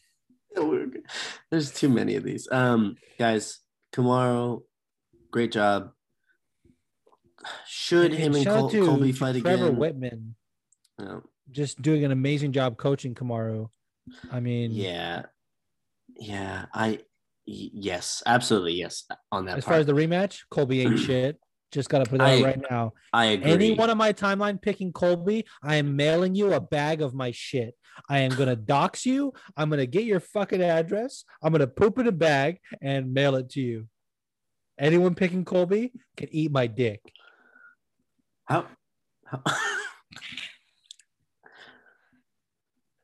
There's 1.51 1.73
too 1.73 1.89
many 1.89 2.17
of 2.17 2.23
these. 2.25 2.47
Um, 2.53 2.97
guys, 3.19 3.61
tomorrow, 3.93 4.63
great 5.31 5.51
job. 5.53 5.91
Should 7.67 8.13
him 8.15 8.35
and 8.35 8.45
Col- 8.47 8.71
Colby 8.71 9.13
fight 9.13 9.41
Trevor 9.41 9.67
again? 9.69 9.77
Wittman 9.77 10.23
No. 10.99 11.23
just 11.51 11.81
doing 11.83 12.05
an 12.05 12.13
amazing 12.13 12.53
job 12.53 12.77
coaching 12.77 13.15
Kamaru. 13.15 13.69
I 14.31 14.41
mean, 14.41 14.71
Yeah, 14.73 15.23
yeah. 16.19 16.67
I 16.75 17.01
yes, 17.47 18.23
absolutely 18.27 18.75
yes. 18.75 19.05
On 19.33 19.45
that 19.47 19.59
as 19.59 19.65
far 19.65 19.75
as 19.75 19.87
the 19.87 19.93
rematch, 19.93 20.41
Colby 20.51 20.83
ain't 20.83 20.99
shit. 21.07 21.39
Just 21.73 21.89
got 21.89 22.05
to 22.05 22.09
put 22.11 22.19
that 22.21 22.29
I 22.39 22.43
right 22.43 22.61
now. 22.71 22.93
I 23.13 23.25
agree. 23.27 23.51
Anyone 23.51 23.91
on 23.91 23.99
my 23.99 24.13
timeline 24.13 24.63
picking 24.63 24.93
Colby, 24.93 25.45
I 25.61 25.75
am 25.77 25.97
mailing 25.97 26.37
you 26.37 26.53
a 26.53 26.61
bag 26.61 27.03
of 27.03 27.15
my 27.15 27.33
shit. 27.33 27.75
I 28.09 28.19
am 28.21 28.35
gonna 28.37 28.55
dox 28.75 29.05
you. 29.05 29.33
I'm 29.57 29.71
gonna 29.71 29.87
get 29.87 30.05
your 30.05 30.21
fucking 30.21 30.63
address. 30.63 31.25
I'm 31.43 31.51
gonna 31.53 31.67
poop 31.67 31.99
in 31.99 32.07
a 32.07 32.13
bag 32.13 32.59
and 32.81 33.13
mail 33.13 33.35
it 33.37 33.51
to 33.51 33.61
you. 33.61 33.89
Anyone 34.79 35.15
picking 35.15 35.45
Colby 35.45 35.93
can 36.17 36.29
eat 36.31 36.51
my 36.53 36.67
dick. 36.67 37.01
How 38.47 38.67
How, 39.27 39.41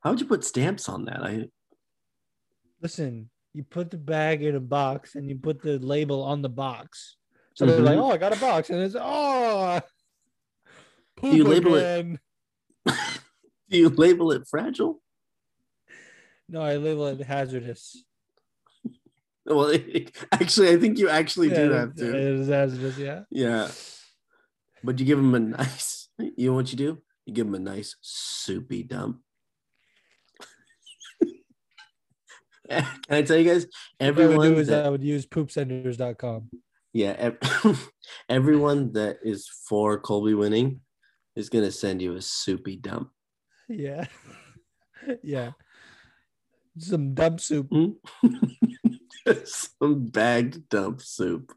how 0.01 0.09
would 0.11 0.19
you 0.21 0.27
put 0.27 0.43
stamps 0.45 0.87
on 0.89 1.05
that? 1.05 1.23
I 1.23 1.45
Listen, 2.81 3.29
you 3.53 3.63
put 3.63 3.91
the 3.91 3.97
bag 3.97 4.43
in 4.43 4.55
a 4.55 4.59
box 4.59 5.15
and 5.15 5.29
you 5.29 5.35
put 5.37 5.61
the 5.61 5.77
label 5.79 6.23
on 6.23 6.41
the 6.41 6.49
box. 6.49 7.17
So 7.53 7.65
they're 7.65 7.79
like, 7.81 7.97
Mhm. 7.97 8.01
"Oh, 8.03 8.11
I 8.11 8.17
got 8.17 8.35
a 8.35 8.39
box," 8.39 8.69
and 8.69 8.79
it's 8.81 8.95
oh, 8.97 9.81
poop 11.17 11.33
You 11.33 11.43
label 11.43 11.75
it- 11.75 12.19
do 13.69 13.77
you 13.77 13.89
label 13.89 14.31
it 14.31 14.47
fragile? 14.47 15.01
No, 16.49 16.61
I 16.61 16.77
label 16.77 17.07
it 17.07 17.21
hazardous. 17.21 18.03
Well, 19.43 19.75
actually, 20.31 20.69
I 20.69 20.77
think 20.77 20.99
you 20.99 21.09
actually 21.09 21.49
do 21.49 21.71
Yeah, 21.71 21.77
have 21.79 21.89
it 21.89 21.97
to. 21.97 22.15
is 22.15 22.47
hazardous. 22.47 22.95
Yeah. 22.95 23.23
Yeah. 23.31 23.71
But 24.83 24.99
you 24.99 25.05
give 25.05 25.17
them 25.17 25.35
a 25.35 25.39
nice, 25.39 26.09
you 26.17 26.49
know 26.49 26.55
what 26.55 26.71
you 26.71 26.77
do? 26.77 27.01
You 27.25 27.33
give 27.33 27.45
them 27.45 27.55
a 27.55 27.59
nice 27.59 27.95
soupy 28.01 28.83
dump. 28.83 29.19
Can 32.69 32.85
I 33.09 33.21
tell 33.21 33.37
you 33.37 33.43
guys? 33.51 33.65
What 33.65 34.07
I 34.07 34.11
would 34.11 34.21
Everyone 34.21 34.53
do 34.53 34.59
is 34.59 34.67
that, 34.67 34.85
I 34.85 34.89
would 34.89 35.03
use 35.03 35.25
poopsenders.com. 35.25 36.49
yeah, 36.93 37.15
ev- 37.17 37.91
everyone 38.29 38.93
that 38.93 39.17
is 39.23 39.47
for 39.67 39.99
Colby 39.99 40.33
winning 40.33 40.81
is 41.35 41.49
gonna 41.49 41.71
send 41.71 42.01
you 42.01 42.15
a 42.15 42.21
soupy 42.21 42.75
dump. 42.77 43.09
Yeah. 43.69 44.05
yeah. 45.23 45.51
Some 46.77 47.13
dump 47.13 47.39
soup. 47.39 47.67
Hmm? 47.71 47.91
Some 49.45 50.05
bagged 50.07 50.67
dump 50.69 51.01
soup, 51.01 51.53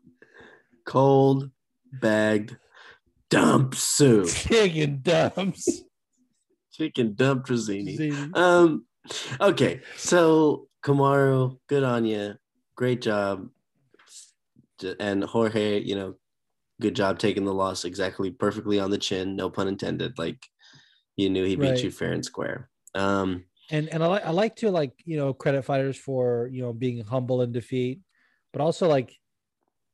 cold 0.85 1.51
bagged 1.93 2.57
dump 3.35 3.75
soup, 3.75 4.29
Chicken 4.29 5.01
dumps. 5.03 5.83
chicken 6.73 7.15
dump 7.15 7.47
Trazzini. 7.47 8.37
Um, 8.37 8.87
okay, 9.41 9.81
so 9.97 10.69
Kamaru, 10.85 11.59
good 11.69 11.83
on 11.83 12.05
you, 12.05 12.35
great 12.77 13.03
job, 13.03 13.49
and 15.01 15.25
Jorge, 15.25 15.81
you 15.81 15.97
know, 15.97 16.15
good 16.81 16.95
job 16.95 17.19
taking 17.19 17.45
the 17.45 17.55
loss 17.55 17.85
exactly 17.85 18.31
perfectly 18.31 18.79
on 18.79 18.91
the 18.91 18.99
chin, 18.99 19.35
no 19.35 19.51
pun 19.51 19.67
intended. 19.67 20.17
Like 20.19 20.47
you 21.17 21.29
knew 21.31 21.45
he 21.45 21.57
beat 21.57 21.71
Right. 21.71 21.83
you 21.83 21.91
fair 21.91 22.13
and 22.13 22.25
square. 22.25 22.71
Um, 22.95 23.45
and 23.71 23.89
and 23.89 24.05
I 24.05 24.07
like 24.07 24.27
I 24.27 24.31
like 24.31 24.57
to 24.57 24.71
like 24.71 24.93
you 25.05 25.17
know 25.17 25.33
credit 25.33 25.65
fighters 25.65 25.97
for 25.97 26.49
you 26.53 26.63
know 26.63 26.73
being 26.73 27.05
humble 27.05 27.43
in 27.43 27.51
defeat, 27.51 28.01
but 28.53 28.61
also 28.63 28.89
like 28.89 29.13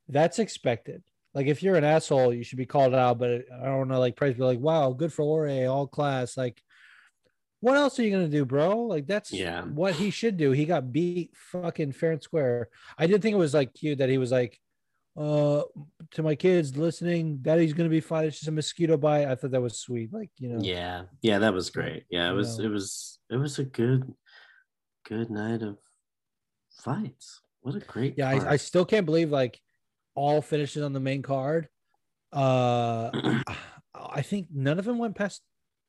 that's 0.09 0.39
expected. 0.39 1.03
Like 1.35 1.47
if 1.47 1.63
you're 1.63 1.77
an 1.77 1.85
asshole, 1.85 2.35
you 2.35 2.43
should 2.43 2.59
be 2.59 2.67
called 2.67 2.95
out. 2.95 3.19
But 3.19 3.45
I 3.63 3.67
don't 3.67 3.89
know, 3.89 4.01
like 4.01 4.17
praise 4.17 4.37
be 4.37 4.43
like, 4.43 4.59
wow, 4.59 4.91
good 4.93 5.13
for 5.13 5.23
Ore, 5.23 5.67
all 5.69 5.87
class. 5.87 6.37
Like, 6.37 6.61
what 7.61 7.77
else 7.77 7.99
are 7.99 8.03
you 8.03 8.11
gonna 8.11 8.29
do, 8.29 8.45
bro? 8.45 8.81
Like 8.81 9.07
that's 9.07 9.33
Yeah. 9.33 9.63
what 9.63 9.95
he 9.95 10.11
should 10.11 10.37
do. 10.37 10.51
He 10.51 10.65
got 10.65 10.93
beat 10.93 11.33
fucking 11.53 11.93
fair 11.93 12.13
and 12.13 12.23
square. 12.23 12.69
I 12.99 13.07
did 13.07 13.23
think 13.23 13.35
it 13.35 13.39
was 13.39 13.55
like 13.55 13.75
cute 13.75 13.99
that 13.99 14.09
he 14.09 14.19
was 14.19 14.33
like, 14.33 14.59
uh, 15.17 15.63
to 16.13 16.23
my 16.23 16.35
kids 16.35 16.77
listening, 16.77 17.39
daddy's 17.43 17.75
gonna 17.75 17.89
be 17.91 18.01
fine. 18.01 18.25
It's 18.27 18.39
just 18.39 18.49
a 18.49 18.53
mosquito 18.53 18.97
bite. 18.97 19.29
I 19.29 19.35
thought 19.35 19.51
that 19.53 19.61
was 19.61 19.79
sweet. 19.79 20.13
Like 20.13 20.31
you 20.39 20.49
know, 20.49 20.63
yeah, 20.63 21.03
yeah, 21.23 21.39
that 21.41 21.53
was 21.55 21.71
great. 21.71 22.05
Yeah, 22.11 22.31
it 22.31 22.35
was, 22.35 22.59
know. 22.59 22.65
it 22.65 22.69
was, 22.69 23.19
it 23.31 23.37
was 23.37 23.59
a 23.59 23.65
good, 23.65 24.13
good 25.07 25.31
night 25.31 25.63
of 25.63 25.77
fights. 26.83 27.41
What 27.61 27.75
a 27.75 27.81
great. 27.81 28.15
yeah 28.17 28.31
I, 28.31 28.53
I 28.53 28.57
still 28.57 28.87
can't 28.87 29.05
believe 29.05 29.31
like 29.31 29.61
all 30.15 30.43
finishes 30.43 30.83
on 30.83 30.93
the 30.93 31.01
main 31.01 31.23
card. 31.23 31.69
Uh 32.33 33.11
i 33.95 34.23
think 34.23 34.47
none 34.53 34.79
of 34.79 34.85
them 34.85 34.99
went 34.99 35.15
past 35.17 35.43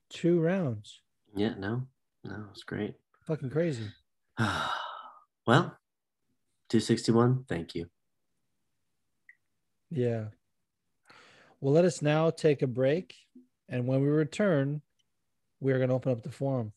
two 0.10 0.40
rounds. 0.40 1.02
Yeah, 1.36 1.54
no, 1.58 1.88
no, 2.24 2.46
it's 2.52 2.64
great. 2.64 2.96
fucking 3.28 3.50
crazy. 3.50 3.86
Well, 5.48 5.76
261, 6.70 7.46
thank 7.50 7.74
you. 7.76 7.88
yeah. 9.90 10.26
Well 11.60 11.74
let 11.74 11.86
us 11.86 12.02
now 12.02 12.30
take 12.30 12.62
a 12.62 12.68
break 12.68 13.16
and 13.70 13.88
when 13.88 14.02
we 14.02 14.08
return 14.08 14.82
we're 15.60 15.78
going 15.78 15.90
to 15.90 15.96
open 15.96 16.12
up 16.12 16.24
the 16.24 16.32
forum 16.32 16.74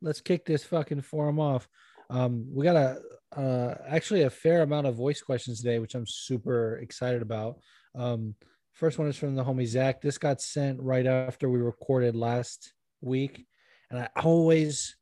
Let's 0.00 0.20
kick 0.20 0.44
this 0.44 0.62
fucking 0.62 1.02
forum 1.02 1.40
off. 1.40 1.66
Um, 2.08 2.46
we 2.54 2.64
got 2.64 2.76
a 2.76 3.00
uh, 3.36 3.74
actually 3.88 4.22
a 4.22 4.30
fair 4.30 4.62
amount 4.62 4.86
of 4.86 4.94
voice 4.94 5.20
questions 5.20 5.60
today, 5.60 5.80
which 5.80 5.96
I'm 5.96 6.06
super 6.06 6.76
excited 6.76 7.20
about. 7.20 7.58
Um, 7.96 8.36
first 8.74 8.96
one 8.96 9.08
is 9.08 9.16
from 9.16 9.34
the 9.34 9.44
homie 9.44 9.66
Zach. 9.66 10.00
This 10.00 10.18
got 10.18 10.40
sent 10.40 10.80
right 10.80 11.06
after 11.06 11.50
we 11.50 11.58
recorded 11.58 12.14
last 12.14 12.72
week, 13.00 13.44
and 13.90 13.98
I 13.98 14.08
always 14.14 14.96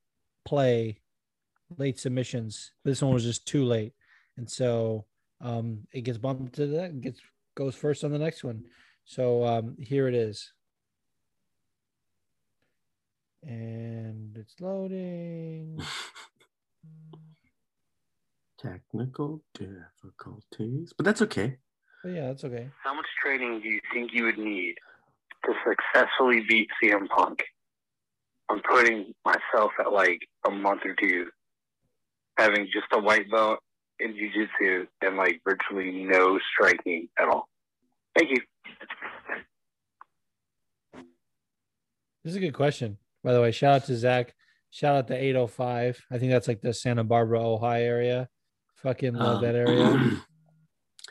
play 0.46 1.02
late 1.76 2.00
submissions. 2.00 2.72
This 2.84 3.02
one 3.02 3.12
was 3.12 3.24
just 3.24 3.46
too 3.46 3.64
late, 3.64 3.92
and 4.38 4.50
so 4.50 5.04
um, 5.42 5.80
it 5.92 6.02
gets 6.02 6.16
bumped 6.16 6.54
to 6.54 6.66
that. 6.68 7.02
Gets 7.02 7.20
goes 7.54 7.74
first 7.74 8.02
on 8.02 8.12
the 8.12 8.18
next 8.18 8.42
one. 8.44 8.64
So 9.04 9.44
um, 9.44 9.76
here 9.78 10.08
it 10.08 10.14
is. 10.14 10.50
And 13.46 14.36
it's 14.36 14.54
loading. 14.60 15.80
Technical 18.58 19.42
difficulties, 19.52 20.94
but 20.96 21.04
that's 21.04 21.20
okay. 21.22 21.58
But 22.02 22.12
yeah, 22.12 22.28
that's 22.28 22.44
okay. 22.44 22.68
How 22.82 22.94
much 22.94 23.06
training 23.22 23.60
do 23.60 23.68
you 23.68 23.80
think 23.92 24.12
you 24.14 24.24
would 24.24 24.38
need 24.38 24.76
to 25.44 25.52
successfully 25.68 26.42
beat 26.48 26.70
CM 26.82 27.06
Punk? 27.08 27.42
I'm 28.48 28.60
putting 28.62 29.14
myself 29.24 29.72
at 29.78 29.92
like 29.92 30.20
a 30.46 30.50
month 30.50 30.82
or 30.84 30.94
two, 30.94 31.26
having 32.38 32.66
just 32.72 32.86
a 32.92 33.00
white 33.00 33.30
belt 33.30 33.58
in 34.00 34.14
jiu-jitsu 34.14 34.86
and 35.02 35.16
like 35.16 35.40
virtually 35.44 36.04
no 36.04 36.38
striking 36.52 37.08
at 37.18 37.28
all. 37.28 37.48
Thank 38.16 38.30
you. 38.30 38.40
This 42.22 42.32
is 42.32 42.36
a 42.36 42.40
good 42.40 42.54
question. 42.54 42.98
By 43.24 43.32
the 43.32 43.40
way, 43.40 43.50
shout 43.50 43.76
out 43.76 43.86
to 43.86 43.96
Zach. 43.96 44.34
Shout 44.70 44.96
out 44.96 45.08
to 45.08 45.16
805. 45.16 46.04
I 46.10 46.18
think 46.18 46.30
that's 46.30 46.46
like 46.46 46.60
the 46.60 46.74
Santa 46.74 47.02
Barbara, 47.04 47.40
Ohio 47.42 47.82
area. 47.82 48.28
Fucking 48.76 49.14
love 49.14 49.36
Um, 49.36 49.42
that 49.42 49.54
area. 49.54 50.20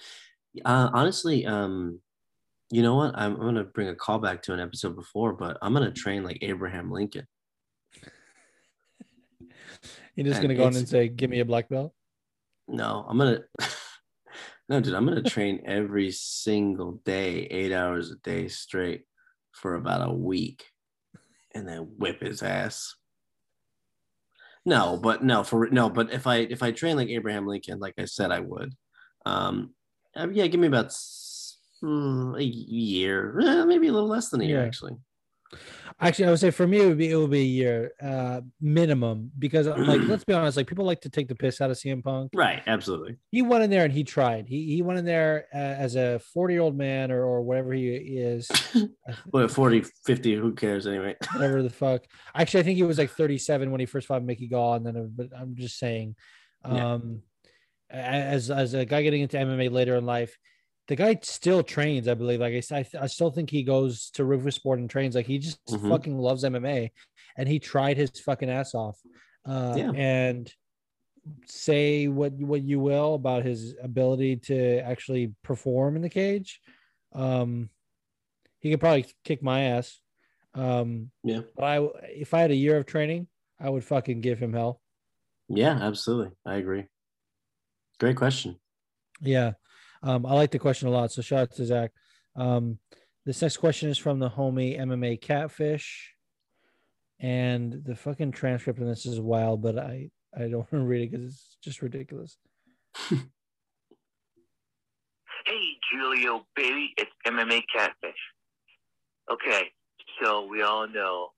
uh, 0.65 0.89
honestly, 0.93 1.45
um, 1.47 1.99
you 2.69 2.83
know 2.83 2.95
what? 2.95 3.13
I'm, 3.15 3.33
I'm 3.35 3.41
gonna 3.41 3.63
bring 3.63 3.89
a 3.89 3.93
callback 3.93 4.43
to 4.43 4.53
an 4.53 4.59
episode 4.59 4.95
before, 4.95 5.33
but 5.33 5.57
I'm 5.61 5.73
gonna 5.73 5.91
train 5.91 6.23
like 6.23 6.37
Abraham 6.41 6.91
Lincoln. 6.91 7.25
You're 10.15 10.25
just 10.25 10.39
and 10.39 10.43
gonna 10.43 10.55
go 10.55 10.67
in 10.67 10.75
and 10.75 10.87
say, 10.87 11.07
"Give 11.07 11.29
me 11.29 11.39
a 11.39 11.45
black 11.45 11.69
belt." 11.69 11.93
No, 12.67 13.05
I'm 13.07 13.17
gonna. 13.17 13.41
no, 14.69 14.79
dude, 14.79 14.93
I'm 14.93 15.05
gonna 15.05 15.23
train 15.23 15.61
every 15.65 16.11
single 16.11 17.01
day, 17.05 17.47
eight 17.49 17.73
hours 17.73 18.11
a 18.11 18.15
day 18.17 18.47
straight 18.49 19.05
for 19.51 19.75
about 19.75 20.07
a 20.09 20.13
week, 20.13 20.65
and 21.53 21.67
then 21.67 21.95
whip 21.97 22.21
his 22.21 22.41
ass. 22.41 22.95
No, 24.65 24.97
but 25.01 25.23
no, 25.23 25.43
for 25.43 25.67
no, 25.69 25.89
but 25.89 26.11
if 26.13 26.25
I 26.25 26.37
if 26.37 26.63
I 26.63 26.71
train 26.71 26.95
like 26.95 27.09
Abraham 27.09 27.45
Lincoln, 27.45 27.79
like 27.79 27.95
I 27.97 28.05
said 28.05 28.31
I 28.31 28.39
would, 28.39 28.73
um, 29.25 29.73
uh, 30.15 30.27
yeah, 30.31 30.47
give 30.47 30.59
me 30.59 30.67
about 30.67 30.87
mm, 31.83 32.37
a 32.39 32.43
year, 32.43 33.39
eh, 33.41 33.65
maybe 33.65 33.87
a 33.87 33.91
little 33.91 34.07
less 34.07 34.29
than 34.29 34.41
a 34.41 34.45
year 34.45 34.61
Yeah. 34.61 34.65
actually. 34.65 34.93
Actually, 35.99 36.25
I 36.25 36.29
would 36.31 36.39
say 36.39 36.51
for 36.51 36.67
me 36.67 36.81
it 36.81 36.85
would 36.87 36.97
be 36.97 37.09
it 37.11 37.15
would 37.15 37.29
be 37.31 37.39
a 37.39 37.43
year 37.43 37.91
uh 38.01 38.41
minimum 38.59 39.31
because 39.39 39.67
like 39.67 40.01
let's 40.01 40.23
be 40.25 40.33
honest, 40.33 40.57
like 40.57 40.67
people 40.67 40.85
like 40.85 41.01
to 41.01 41.09
take 41.09 41.27
the 41.27 41.35
piss 41.35 41.61
out 41.61 41.71
of 41.71 41.77
CM 41.77 42.03
Punk. 42.03 42.31
Right, 42.33 42.61
absolutely. 42.67 43.17
He 43.31 43.41
went 43.41 43.63
in 43.63 43.69
there 43.69 43.83
and 43.85 43.93
he 43.93 44.03
tried. 44.03 44.47
He 44.47 44.75
he 44.75 44.81
went 44.81 44.99
in 44.99 45.05
there 45.05 45.45
uh, 45.53 45.57
as 45.57 45.95
a 45.95 46.19
40 46.33 46.53
year 46.53 46.61
old 46.61 46.77
man 46.77 47.11
or 47.11 47.23
or 47.23 47.41
whatever 47.41 47.73
he 47.73 47.89
is. 47.95 48.49
What 49.29 49.51
40, 49.51 49.83
50, 50.05 50.35
who 50.35 50.53
cares 50.53 50.87
anyway? 50.87 51.15
whatever 51.33 51.61
the 51.61 51.69
fuck. 51.69 52.03
Actually, 52.35 52.61
I 52.61 52.63
think 52.63 52.77
he 52.77 52.83
was 52.83 52.97
like 52.97 53.11
37 53.11 53.69
when 53.71 53.79
he 53.79 53.85
first 53.85 54.07
fought 54.07 54.23
Mickey 54.23 54.47
Gall, 54.47 54.75
and 54.75 54.85
then 54.85 54.97
uh, 54.97 55.03
but 55.03 55.27
I'm 55.37 55.55
just 55.55 55.77
saying, 55.77 56.15
um, 56.63 57.21
a- 57.91 57.95
as 57.95 58.49
as 58.49 58.73
a 58.73 58.85
guy 58.85 59.01
getting 59.03 59.21
into 59.21 59.37
MMA 59.37 59.71
later 59.71 59.95
in 59.95 60.05
life, 60.05 60.37
the 60.87 60.95
guy 60.95 61.17
still 61.21 61.63
trains. 61.63 62.07
I 62.07 62.13
believe, 62.13 62.39
like 62.39 62.53
I 62.53 62.59
said, 62.59 62.87
I, 62.95 63.03
I 63.03 63.07
still 63.07 63.31
think 63.31 63.49
he 63.49 63.63
goes 63.63 64.09
to 64.11 64.23
Roufusport 64.23 64.75
and 64.77 64.89
trains. 64.89 65.15
Like 65.15 65.25
he 65.27 65.39
just 65.39 65.65
Mhm. 65.67 65.89
fucking 65.89 66.17
loves 66.17 66.43
MMA, 66.43 66.91
and 67.37 67.47
he 67.47 67.59
tried 67.59 67.97
his 67.97 68.11
fucking 68.19 68.49
ass 68.49 68.75
off. 68.75 68.99
Uh, 69.45 69.75
Yeah. 69.77 69.91
and 69.91 70.53
say 71.45 72.09
what 72.09 72.33
what 72.33 72.61
you 72.61 72.79
will 72.81 73.13
about 73.15 73.43
his 73.45 73.75
ability 73.81 74.35
to 74.37 74.79
actually 74.79 75.33
perform 75.41 75.95
in 75.95 76.01
the 76.01 76.09
cage. 76.09 76.59
Um, 77.13 77.69
he 78.59 78.71
could 78.71 78.79
probably 78.81 79.05
kick 79.23 79.41
my 79.41 79.61
ass. 79.63 80.01
Um, 80.53 81.11
Yeah. 81.23 81.41
but 81.55 81.63
I 81.63 81.77
if 82.09 82.33
I 82.33 82.41
had 82.41 82.51
a 82.51 82.55
year 82.55 82.75
of 82.77 82.85
training, 82.85 83.27
I 83.59 83.69
would 83.69 83.83
fucking 83.85 84.19
give 84.21 84.37
him 84.39 84.51
hell. 84.53 84.81
Yeah, 85.47 85.77
absolutely. 85.81 86.35
I 86.45 86.55
agree. 86.55 86.87
Great 87.99 88.17
question. 88.17 88.59
Yeah. 89.21 89.53
Um, 90.03 90.25
I 90.25 90.33
like 90.33 90.51
the 90.51 90.59
question 90.59 90.89
a 90.89 90.91
lot. 90.91 91.11
So 91.11 91.21
shout 91.21 91.39
out 91.39 91.51
to 91.55 91.65
Zach. 91.65 91.91
Um, 92.35 92.77
this 93.25 93.41
next 93.41 93.57
question 93.57 93.89
is 93.89 93.97
from 93.97 94.19
the 94.19 94.29
homie 94.29 94.79
MMA 94.79 95.21
Catfish. 95.21 96.13
And 97.19 97.81
the 97.85 97.95
fucking 97.95 98.33
transcript 98.33 98.79
in 98.79 98.87
this 98.87 99.05
is 99.05 99.19
wild, 99.19 99.61
but 99.61 99.79
I, 99.79 100.09
I 100.35 100.41
don't 100.41 100.53
want 100.71 100.71
to 100.71 100.79
read 100.79 101.03
it 101.03 101.11
because 101.11 101.25
it's 101.27 101.57
just 101.63 101.81
ridiculous. 101.81 102.37
Hey, 105.45 105.77
Julio, 105.91 106.45
baby, 106.55 106.93
it's 106.97 107.11
MMA 107.27 107.63
Catfish. 107.75 108.15
Okay, 109.29 109.63
so 110.21 110.47
we 110.49 110.61
all 110.61 110.87
know 110.87 111.29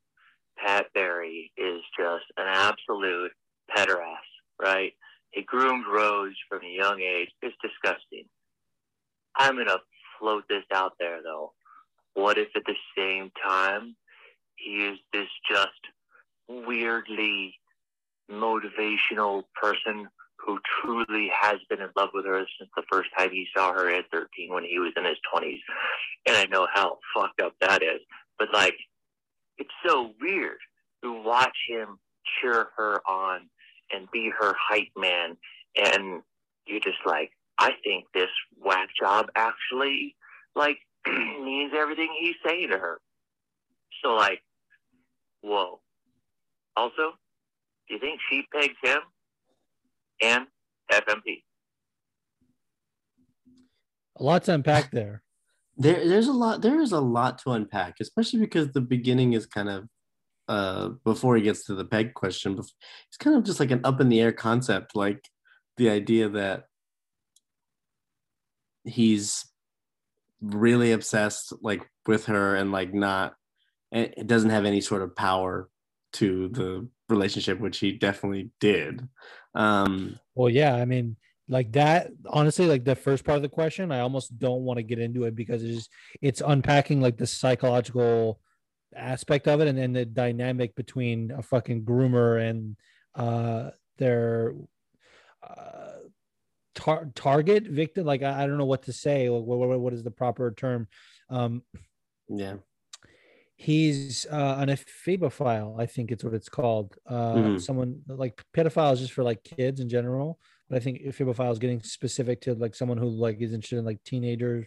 Pat 0.57 0.87
Barry 0.93 1.51
is 1.57 1.81
just 1.97 2.25
an 2.37 2.45
absolute 2.47 3.31
pederast, 3.75 4.15
right? 4.61 4.93
He 5.31 5.41
groomed 5.41 5.85
Rose 5.91 6.35
from 6.47 6.61
a 6.63 6.67
young 6.67 7.01
age. 7.01 7.29
It's 7.41 7.55
disgusting. 7.63 8.25
I'm 9.37 9.55
going 9.55 9.67
to 9.67 9.79
float 10.19 10.43
this 10.49 10.63
out 10.73 10.93
there, 10.99 11.21
though. 11.23 11.53
What 12.13 12.37
if 12.37 12.49
at 12.55 12.63
the 12.65 12.75
same 12.97 13.31
time 13.43 13.95
he 14.55 14.85
is 14.85 14.97
this 15.11 15.27
just 15.49 15.69
weirdly 16.47 17.55
motivational 18.31 19.43
person 19.61 20.07
who 20.37 20.59
truly 20.81 21.29
has 21.33 21.59
been 21.69 21.81
in 21.81 21.89
love 21.95 22.09
with 22.13 22.25
her 22.25 22.45
since 22.57 22.69
the 22.75 22.83
first 22.91 23.09
time 23.17 23.31
he 23.31 23.47
saw 23.55 23.73
her 23.73 23.89
at 23.89 24.05
13 24.11 24.53
when 24.53 24.63
he 24.63 24.79
was 24.79 24.93
in 24.95 25.05
his 25.05 25.17
20s. 25.33 25.59
And 26.27 26.37
I 26.37 26.45
know 26.45 26.67
how 26.73 26.99
fucked 27.15 27.41
up 27.41 27.53
that 27.61 27.81
is. 27.81 28.01
But, 28.37 28.49
like, 28.53 28.75
it's 29.57 29.73
so 29.85 30.11
weird 30.21 30.57
to 31.03 31.21
watch 31.21 31.57
him 31.67 31.99
cheer 32.41 32.67
her 32.77 33.01
on 33.07 33.41
and 33.91 34.09
be 34.11 34.31
her 34.37 34.55
hype 34.59 34.91
man. 34.95 35.37
And 35.75 36.21
you're 36.65 36.79
just 36.79 37.05
like, 37.05 37.31
I 37.57 37.71
think 37.83 38.05
this 38.13 38.29
whack 38.57 38.89
job 38.99 39.27
actually, 39.35 40.15
like, 40.55 40.77
means 41.07 41.71
everything 41.75 42.09
he's 42.19 42.35
saying 42.45 42.69
to 42.71 42.77
her. 42.77 42.99
So, 44.03 44.13
like, 44.13 44.41
whoa. 45.41 45.79
Also, 46.75 47.13
do 47.87 47.93
you 47.93 47.99
think 47.99 48.19
she 48.29 48.43
pegs 48.53 48.73
him 48.83 48.99
and 50.21 50.47
FMP? 50.91 51.43
A 54.17 54.23
lot 54.23 54.43
to 54.43 54.53
unpack 54.53 54.91
there. 54.91 55.21
There, 55.77 56.07
there's 56.07 56.27
a 56.27 56.31
lot. 56.31 56.61
There 56.61 56.79
is 56.79 56.93
a 56.93 57.01
lot 57.01 57.37
to 57.39 57.51
unpack, 57.51 57.95
especially 57.99 58.39
because 58.39 58.71
the 58.71 58.79
beginning 58.79 59.33
is 59.33 59.45
kind 59.45 59.67
of 59.67 59.89
uh 60.47 60.89
before 61.03 61.35
he 61.35 61.41
gets 61.41 61.65
to 61.65 61.75
the 61.75 61.83
peg 61.83 62.13
question. 62.13 62.55
bef- 62.55 62.71
It's 63.09 63.17
kind 63.19 63.35
of 63.35 63.43
just 63.43 63.59
like 63.59 63.71
an 63.71 63.81
up 63.83 63.99
in 63.99 64.07
the 64.07 64.21
air 64.21 64.31
concept, 64.31 64.95
like 64.95 65.27
the 65.75 65.89
idea 65.89 66.29
that 66.29 66.67
he's 68.85 69.45
really 70.41 70.91
obsessed, 70.91 71.53
like 71.61 71.87
with 72.05 72.25
her, 72.27 72.55
and 72.55 72.71
like 72.71 72.93
not, 72.93 73.35
it 73.91 74.27
doesn't 74.27 74.49
have 74.49 74.65
any 74.65 74.81
sort 74.81 75.01
of 75.01 75.15
power 75.15 75.69
to 76.13 76.49
the 76.49 76.87
relationship, 77.09 77.59
which 77.59 77.79
he 77.79 77.91
definitely 77.91 78.49
did. 78.59 79.07
Um, 79.53 80.19
Well, 80.33 80.49
yeah, 80.49 80.75
I 80.75 80.85
mean, 80.85 81.17
like 81.47 81.71
that. 81.73 82.11
Honestly, 82.27 82.65
like 82.65 82.83
the 82.83 82.95
first 82.95 83.23
part 83.23 83.37
of 83.37 83.41
the 83.41 83.49
question, 83.49 83.91
I 83.91 83.99
almost 83.99 84.37
don't 84.37 84.63
want 84.63 84.77
to 84.77 84.83
get 84.83 84.99
into 84.99 85.25
it 85.25 85.35
because 85.35 85.63
it's 85.63 85.89
it's 86.21 86.41
unpacking 86.45 87.01
like 87.01 87.17
the 87.17 87.27
psychological 87.27 88.39
aspect 88.95 89.47
of 89.47 89.59
it 89.61 89.67
and 89.67 89.77
then 89.77 89.93
the 89.93 90.05
dynamic 90.05 90.73
between 90.75 91.31
a 91.31 91.41
fucking 91.41 91.83
groomer 91.83 92.41
and 92.49 92.77
uh 93.15 93.69
their 93.97 94.53
uh 95.43 95.94
tar- 96.75 97.09
target 97.15 97.63
victim. 97.67 98.05
Like 98.05 98.23
I, 98.23 98.43
I 98.43 98.47
don't 98.47 98.57
know 98.57 98.65
what 98.65 98.83
to 98.83 98.93
say. 98.93 99.29
Like 99.29 99.43
what, 99.43 99.57
what 99.59 99.79
what 99.79 99.93
is 99.93 100.03
the 100.03 100.11
proper 100.11 100.51
term? 100.51 100.87
Um, 101.29 101.63
yeah, 102.29 102.57
he's 103.57 104.25
uh, 104.31 104.55
an 104.59 104.67
ephebophile 104.69 105.79
i 105.79 105.85
think 105.85 106.11
it's 106.11 106.23
what 106.23 106.33
it's 106.33 106.49
called 106.49 106.97
uh 107.07 107.33
Mhm. 107.35 107.61
someone 107.61 108.01
like 108.07 108.43
pedophile 108.53 108.91
is 108.93 108.99
just 108.99 109.13
for 109.13 109.23
like 109.23 109.43
kids 109.43 109.79
in 109.79 109.87
general 109.87 110.39
but 110.69 110.75
i 110.75 110.79
think 110.79 111.01
ephebophile 111.01 111.51
is 111.51 111.59
getting 111.59 111.81
specific 111.81 112.41
to 112.41 112.53
like 112.55 112.75
someone 112.75 112.97
who 112.97 113.07
like 113.07 113.39
is 113.39 113.53
interested 113.53 113.77
in 113.79 113.85
like 113.85 114.03
teenagers 114.03 114.65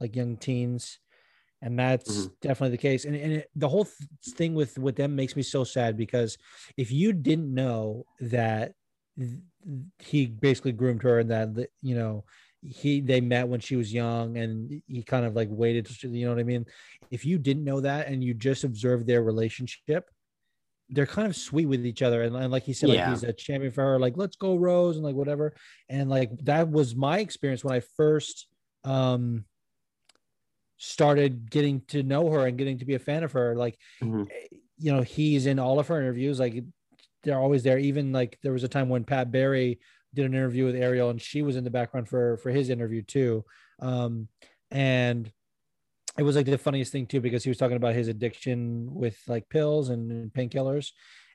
like 0.00 0.16
young 0.16 0.36
teens 0.36 0.98
and 1.62 1.78
that's 1.78 2.26
Mhm. 2.26 2.32
definitely 2.40 2.72
the 2.76 2.82
case 2.82 3.04
and, 3.04 3.14
and 3.14 3.32
it, 3.34 3.50
the 3.54 3.68
whole 3.68 3.84
th- 3.84 4.08
thing 4.36 4.54
with 4.54 4.76
with 4.78 4.96
them 4.96 5.14
makes 5.14 5.36
me 5.36 5.42
so 5.42 5.62
sad 5.62 5.96
because 5.96 6.36
if 6.76 6.90
you 6.90 7.12
didn't 7.12 7.54
know 7.54 8.04
that 8.20 8.74
th- 9.16 9.38
he 9.98 10.26
basically 10.26 10.72
groomed 10.72 11.02
her 11.02 11.20
and 11.20 11.30
that 11.30 11.68
you 11.82 11.94
know 11.94 12.24
he 12.62 13.00
they 13.00 13.20
met 13.20 13.48
when 13.48 13.60
she 13.60 13.76
was 13.76 13.92
young 13.92 14.36
and 14.38 14.82
he 14.86 15.02
kind 15.02 15.26
of 15.26 15.34
like 15.34 15.48
waited 15.50 15.86
to, 15.86 16.08
you 16.08 16.24
know 16.24 16.32
what 16.32 16.40
i 16.40 16.44
mean? 16.44 16.64
If 17.10 17.24
you 17.24 17.38
didn't 17.38 17.64
know 17.64 17.80
that 17.80 18.08
and 18.08 18.24
you 18.24 18.34
just 18.34 18.64
observed 18.64 19.06
their 19.06 19.22
relationship 19.22 20.10
they're 20.90 21.06
kind 21.06 21.26
of 21.26 21.34
sweet 21.34 21.64
with 21.66 21.84
each 21.86 22.02
other. 22.02 22.22
And, 22.22 22.36
and 22.36 22.52
like 22.52 22.64
he 22.64 22.74
said 22.74 22.90
like 22.90 22.98
he's 23.08 23.22
a 23.22 23.32
champion 23.32 23.72
for 23.72 23.82
her 23.82 23.98
like 23.98 24.16
let's 24.16 24.36
go 24.36 24.54
rose 24.56 24.96
and 24.96 25.04
like 25.04 25.14
whatever. 25.14 25.54
And 25.88 26.10
like 26.10 26.30
that 26.44 26.70
was 26.70 26.94
my 26.94 27.18
experience 27.20 27.64
when 27.64 27.74
i 27.74 27.80
first 27.80 28.46
um 28.84 29.46
started 30.76 31.50
getting 31.50 31.80
to 31.88 32.02
know 32.02 32.28
her 32.30 32.46
and 32.46 32.58
getting 32.58 32.78
to 32.78 32.84
be 32.84 32.94
a 32.94 32.98
fan 32.98 33.24
of 33.24 33.32
her. 33.32 33.56
Like 33.56 33.78
Mhm. 34.02 34.28
you 34.78 34.92
know 34.92 35.02
he's 35.02 35.46
in 35.46 35.58
all 35.58 35.78
of 35.78 35.88
her 35.88 35.98
interviews. 36.00 36.38
Like 36.38 36.62
they're 37.24 37.38
always 37.38 37.62
there. 37.62 37.78
Even 37.78 38.12
like 38.12 38.38
there 38.42 38.52
was 38.52 38.64
a 38.64 38.68
time 38.68 38.88
when 38.88 39.04
pat 39.04 39.30
barry 39.32 39.80
did 40.14 40.26
an 40.26 40.34
interview 40.34 40.64
with 40.64 40.76
ariel 40.76 41.10
and 41.10 41.20
she 41.20 41.42
was 41.42 41.56
in 41.56 41.64
the 41.64 41.70
background 41.70 42.08
for 42.08 42.36
for 42.38 42.50
his 42.50 42.70
interview 42.70 43.02
too. 43.02 43.44
Um 43.80 44.28
and 44.70 45.30
it 46.16 46.22
was 46.22 46.36
like 46.36 46.46
the 46.46 46.58
funniest 46.58 46.92
thing 46.92 47.06
too 47.06 47.20
because 47.20 47.42
he 47.42 47.50
was 47.50 47.58
talking 47.58 47.76
about 47.76 47.94
his 47.94 48.08
addiction 48.08 48.94
with 48.94 49.18
like 49.26 49.48
pills 49.48 49.88
and, 49.88 50.32
painkillers 50.32 50.90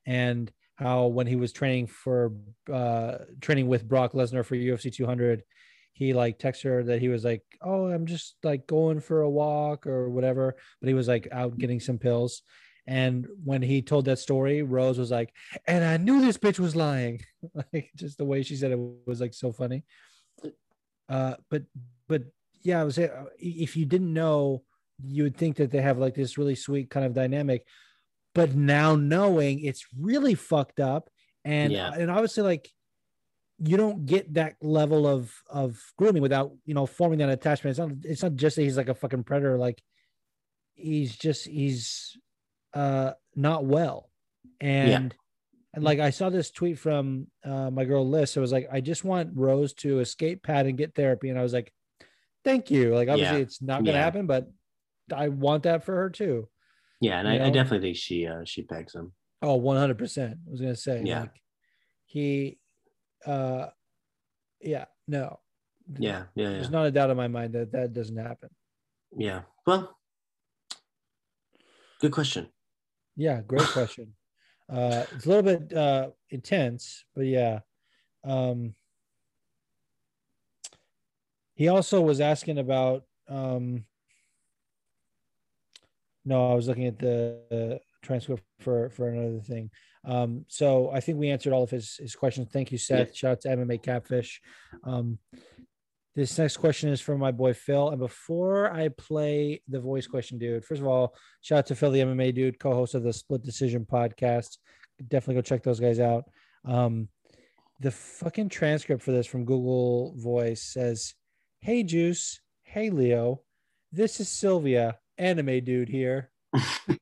and 0.05 0.51
how 0.75 1.07
when 1.07 1.27
he 1.27 1.35
was 1.35 1.51
training 1.51 1.87
for 1.87 2.33
uh 2.71 3.17
training 3.41 3.67
with 3.67 3.87
Brock 3.87 4.13
Lesnar 4.13 4.45
for 4.45 4.55
UFC 4.55 4.93
200 4.93 5.43
he 5.93 6.13
like 6.13 6.39
texted 6.39 6.63
her 6.63 6.83
that 6.83 7.01
he 7.01 7.09
was 7.09 7.25
like 7.25 7.43
oh 7.61 7.87
I'm 7.87 8.05
just 8.05 8.35
like 8.43 8.67
going 8.67 9.01
for 9.01 9.21
a 9.21 9.29
walk 9.29 9.85
or 9.85 10.09
whatever 10.09 10.55
but 10.79 10.87
he 10.87 10.93
was 10.93 11.07
like 11.07 11.27
out 11.31 11.57
getting 11.57 11.81
some 11.81 11.97
pills 11.97 12.43
and 12.87 13.27
when 13.43 13.61
he 13.61 13.81
told 13.81 14.05
that 14.05 14.19
story 14.19 14.61
Rose 14.61 14.97
was 14.97 15.11
like 15.11 15.33
and 15.67 15.83
I 15.83 15.97
knew 15.97 16.21
this 16.21 16.37
bitch 16.37 16.59
was 16.59 16.75
lying. 16.75 17.21
Like 17.53 17.91
just 17.95 18.17
the 18.17 18.25
way 18.25 18.43
she 18.43 18.55
said 18.55 18.71
it 18.71 18.79
was 19.05 19.21
like 19.21 19.33
so 19.33 19.51
funny. 19.51 19.83
Uh 21.07 21.35
but 21.49 21.63
but 22.07 22.23
yeah 22.61 22.81
I 22.81 22.83
was 22.83 22.97
uh, 22.99 23.25
if 23.37 23.77
you 23.77 23.85
didn't 23.85 24.13
know 24.13 24.63
you 25.01 25.23
would 25.23 25.37
think 25.37 25.57
that 25.57 25.71
they 25.71 25.81
have 25.81 25.97
like 25.97 26.15
this 26.15 26.37
really 26.37 26.55
sweet 26.55 26.89
kind 26.89 27.05
of 27.05 27.13
dynamic. 27.13 27.65
But 28.35 28.55
now 28.55 28.95
knowing 28.95 29.63
it's 29.63 29.85
really 29.97 30.35
fucked 30.35 30.79
up. 30.79 31.09
And 31.45 31.71
Yeah. 31.71 31.91
and 31.93 32.11
obviously 32.11 32.43
like 32.43 32.69
you 33.61 33.75
don't 33.75 34.05
get 34.05 34.33
that 34.33 34.55
level 34.61 35.05
of 35.07 35.33
of 35.49 35.79
grooming 35.97 36.21
without 36.21 36.53
you 36.65 36.73
know 36.73 36.85
forming 36.85 37.19
that 37.19 37.29
attachment. 37.29 37.71
It's 37.71 37.79
not 37.79 37.91
it's 38.03 38.23
not 38.23 38.35
just 38.35 38.55
that 38.55 38.63
he's 38.63 38.77
like 38.77 38.89
a 38.89 38.95
fucking 38.95 39.23
predator. 39.23 39.57
Like 39.57 39.81
he's 40.75 41.15
just 41.15 41.47
he's 41.47 42.17
uh 42.73 43.11
not 43.35 43.65
well 43.65 44.09
and 44.61 45.15
and 45.73 45.83
like 45.83 45.99
i 45.99 46.09
saw 46.09 46.29
this 46.29 46.51
tweet 46.51 46.77
from 46.77 47.27
uh 47.43 47.69
my 47.71 47.83
girl 47.85 48.07
liz 48.07 48.35
it 48.37 48.39
was 48.39 48.51
like 48.51 48.67
i 48.71 48.79
just 48.81 49.03
want 49.03 49.31
rose 49.35 49.73
to 49.73 49.99
escape 49.99 50.43
pat 50.43 50.65
and 50.65 50.77
get 50.77 50.93
therapy 50.95 51.29
and 51.29 51.39
i 51.39 51.41
was 51.43 51.53
like 51.53 51.73
thank 52.43 52.69
you 52.69 52.93
like 52.93 53.09
obviously 53.09 53.37
Yeah. 53.37 53.43
it's 53.43 53.61
not 53.61 53.83
gonna 53.83 53.97
Yeah. 53.97 54.03
happen 54.03 54.27
but 54.27 54.49
i 55.13 55.29
want 55.29 55.63
that 55.63 55.83
for 55.83 55.95
her 55.95 56.09
too 56.09 56.47
yeah, 57.01 57.17
and 57.19 57.29
I, 57.29 57.45
I 57.45 57.49
definitely 57.49 57.87
think 57.87 57.95
she 57.97 58.27
uh, 58.27 58.41
she 58.43 58.61
pegs 58.63 58.93
him. 58.93 59.13
Oh, 59.41 59.57
100%. 59.57 60.31
I 60.33 60.35
was 60.51 60.59
to 60.59 60.75
say, 60.75 61.01
Yeah. 61.05 61.21
like, 61.21 61.41
he, 62.05 62.59
uh, 63.25 63.67
yeah, 64.59 64.83
no. 65.07 65.39
Yeah, 65.97 66.25
yeah, 66.35 66.43
yeah, 66.43 66.49
There's 66.49 66.69
not 66.69 66.87
a 66.87 66.91
doubt 66.91 67.09
in 67.09 67.15
my 67.15 67.29
mind 67.29 67.53
that 67.53 67.71
that 67.71 67.93
doesn't 67.93 68.17
happen. 68.17 68.49
yeah. 69.17 69.43
Well, 69.65 69.97
good 72.01 72.11
question. 72.11 72.49
Yeah, 73.19 73.41
great 73.45 73.61
question. 73.73 74.13
uh, 74.71 75.03
it's 75.13 75.25
a 75.25 75.29
little 75.29 75.43
bit 75.43 75.73
uh, 75.75 76.09
intense, 76.29 77.03
but 77.13 77.25
yeah. 77.25 77.59
Um, 78.23 78.75
he 81.55 81.67
also 81.67 82.01
was 82.01 82.21
asking 82.21 82.57
about. 82.57 83.03
Um, 83.27 83.83
no, 86.23 86.51
I 86.51 86.55
was 86.55 86.67
looking 86.67 86.87
at 86.87 86.99
the 86.99 87.41
uh, 87.51 87.83
transcript 88.01 88.43
for 88.59 88.89
for 88.89 89.09
another 89.09 89.41
thing. 89.41 89.69
Um, 90.05 90.45
so 90.47 90.89
I 90.91 91.01
think 91.01 91.17
we 91.17 91.29
answered 91.29 91.51
all 91.51 91.63
of 91.63 91.71
his 91.71 91.97
his 91.97 92.15
questions. 92.15 92.47
Thank 92.53 92.71
you, 92.71 92.77
Seth. 92.77 93.13
Shout 93.13 93.31
out 93.31 93.41
to 93.41 93.49
MMA 93.49 93.83
Catfish. 93.83 94.41
Um, 94.85 95.19
this 96.15 96.37
next 96.37 96.57
question 96.57 96.89
is 96.89 97.01
from 97.01 97.19
my 97.19 97.31
boy 97.31 97.53
Phil. 97.53 97.89
And 97.89 97.99
before 97.99 98.71
I 98.73 98.89
play 98.89 99.61
the 99.67 99.79
voice 99.79 100.07
question, 100.07 100.37
dude, 100.37 100.65
first 100.65 100.81
of 100.81 100.87
all, 100.87 101.15
shout 101.41 101.59
out 101.59 101.65
to 101.67 101.75
Phil, 101.75 101.91
the 101.91 101.99
MMA 101.99 102.33
dude, 102.33 102.59
co-host 102.59 102.95
of 102.95 103.03
the 103.03 103.13
Split 103.13 103.43
Decision 103.43 103.85
podcast. 103.85 104.57
Definitely 105.07 105.35
go 105.35 105.41
check 105.41 105.63
those 105.63 105.79
guys 105.79 105.99
out. 105.99 106.25
Um, 106.65 107.09
the 107.79 107.91
fucking 107.91 108.49
transcript 108.49 109.01
for 109.01 109.11
this 109.11 109.27
from 109.27 109.45
Google 109.45 110.13
Voice 110.17 110.61
says, 110.61 111.13
"Hey 111.61 111.83
Juice, 111.83 112.41
hey 112.63 112.89
Leo, 112.89 113.41
this 113.91 114.19
is 114.19 114.27
Sylvia, 114.27 114.97
anime 115.17 115.63
dude 115.63 115.89
here." 115.89 116.31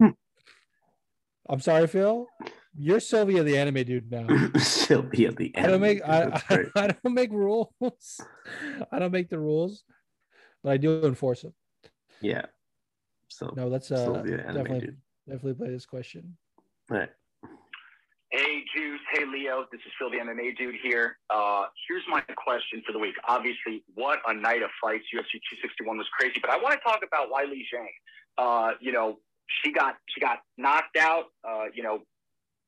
I'm 1.50 1.62
sorry, 1.62 1.88
Phil. 1.88 2.28
You're 2.80 3.00
Sylvia, 3.00 3.44
the 3.44 3.58
anime 3.58 3.84
dude 3.84 4.12
now. 4.12 4.28
Sylvia 4.60 5.32
the 5.32 5.54
anime. 5.56 5.68
I 5.68 5.72
don't 5.72 5.82
make 5.82 6.02
I, 6.08 6.42
I. 6.50 6.66
I 6.84 6.88
don't 6.88 7.14
make 7.14 7.32
rules. 7.32 7.70
I 8.92 9.00
don't 9.00 9.12
make 9.12 9.30
the 9.30 9.40
rules, 9.40 9.84
but 10.64 10.74
I 10.74 10.78
do 10.78 11.04
enforce 11.06 11.42
them. 11.42 11.54
yeah. 12.22 12.46
So 13.30 13.52
No, 13.56 13.68
let's 13.68 13.92
uh, 13.92 13.98
Sylvia 13.98 14.38
definitely 14.38 14.80
dude. 14.80 14.98
definitely 15.28 15.54
play 15.56 15.70
this 15.70 15.86
question. 15.86 16.38
All 16.92 16.98
right. 16.98 17.10
Hey, 18.32 18.64
Juice. 18.76 19.00
Hey, 19.14 19.26
Leo. 19.26 19.66
This 19.72 19.80
is 19.86 19.92
Phil, 19.98 20.10
the 20.12 20.18
MMA 20.18 20.58
dude 20.58 20.76
here. 20.84 21.18
Uh, 21.30 21.66
here's 21.88 22.04
my 22.10 22.22
question 22.36 22.82
for 22.86 22.92
the 22.94 23.00
week. 23.00 23.16
Obviously, 23.28 23.84
what 23.96 24.20
a 24.28 24.34
night 24.34 24.62
of 24.64 24.70
fights. 24.82 25.06
UFC 25.16 25.40
261 25.50 25.98
was 25.98 26.08
crazy, 26.18 26.40
but 26.42 26.50
I 26.52 26.58
want 26.58 26.74
to 26.76 26.80
talk 26.84 27.02
about 27.08 27.30
Weili 27.32 27.62
Zhang. 27.74 27.88
Uh, 28.38 28.74
you 28.82 28.92
know, 28.92 29.20
she 29.48 29.72
got 29.72 29.96
she 30.10 30.20
got 30.20 30.40
knocked 30.58 30.98
out. 30.98 31.26
Uh, 31.48 31.66
you 31.74 31.84
know, 31.84 32.00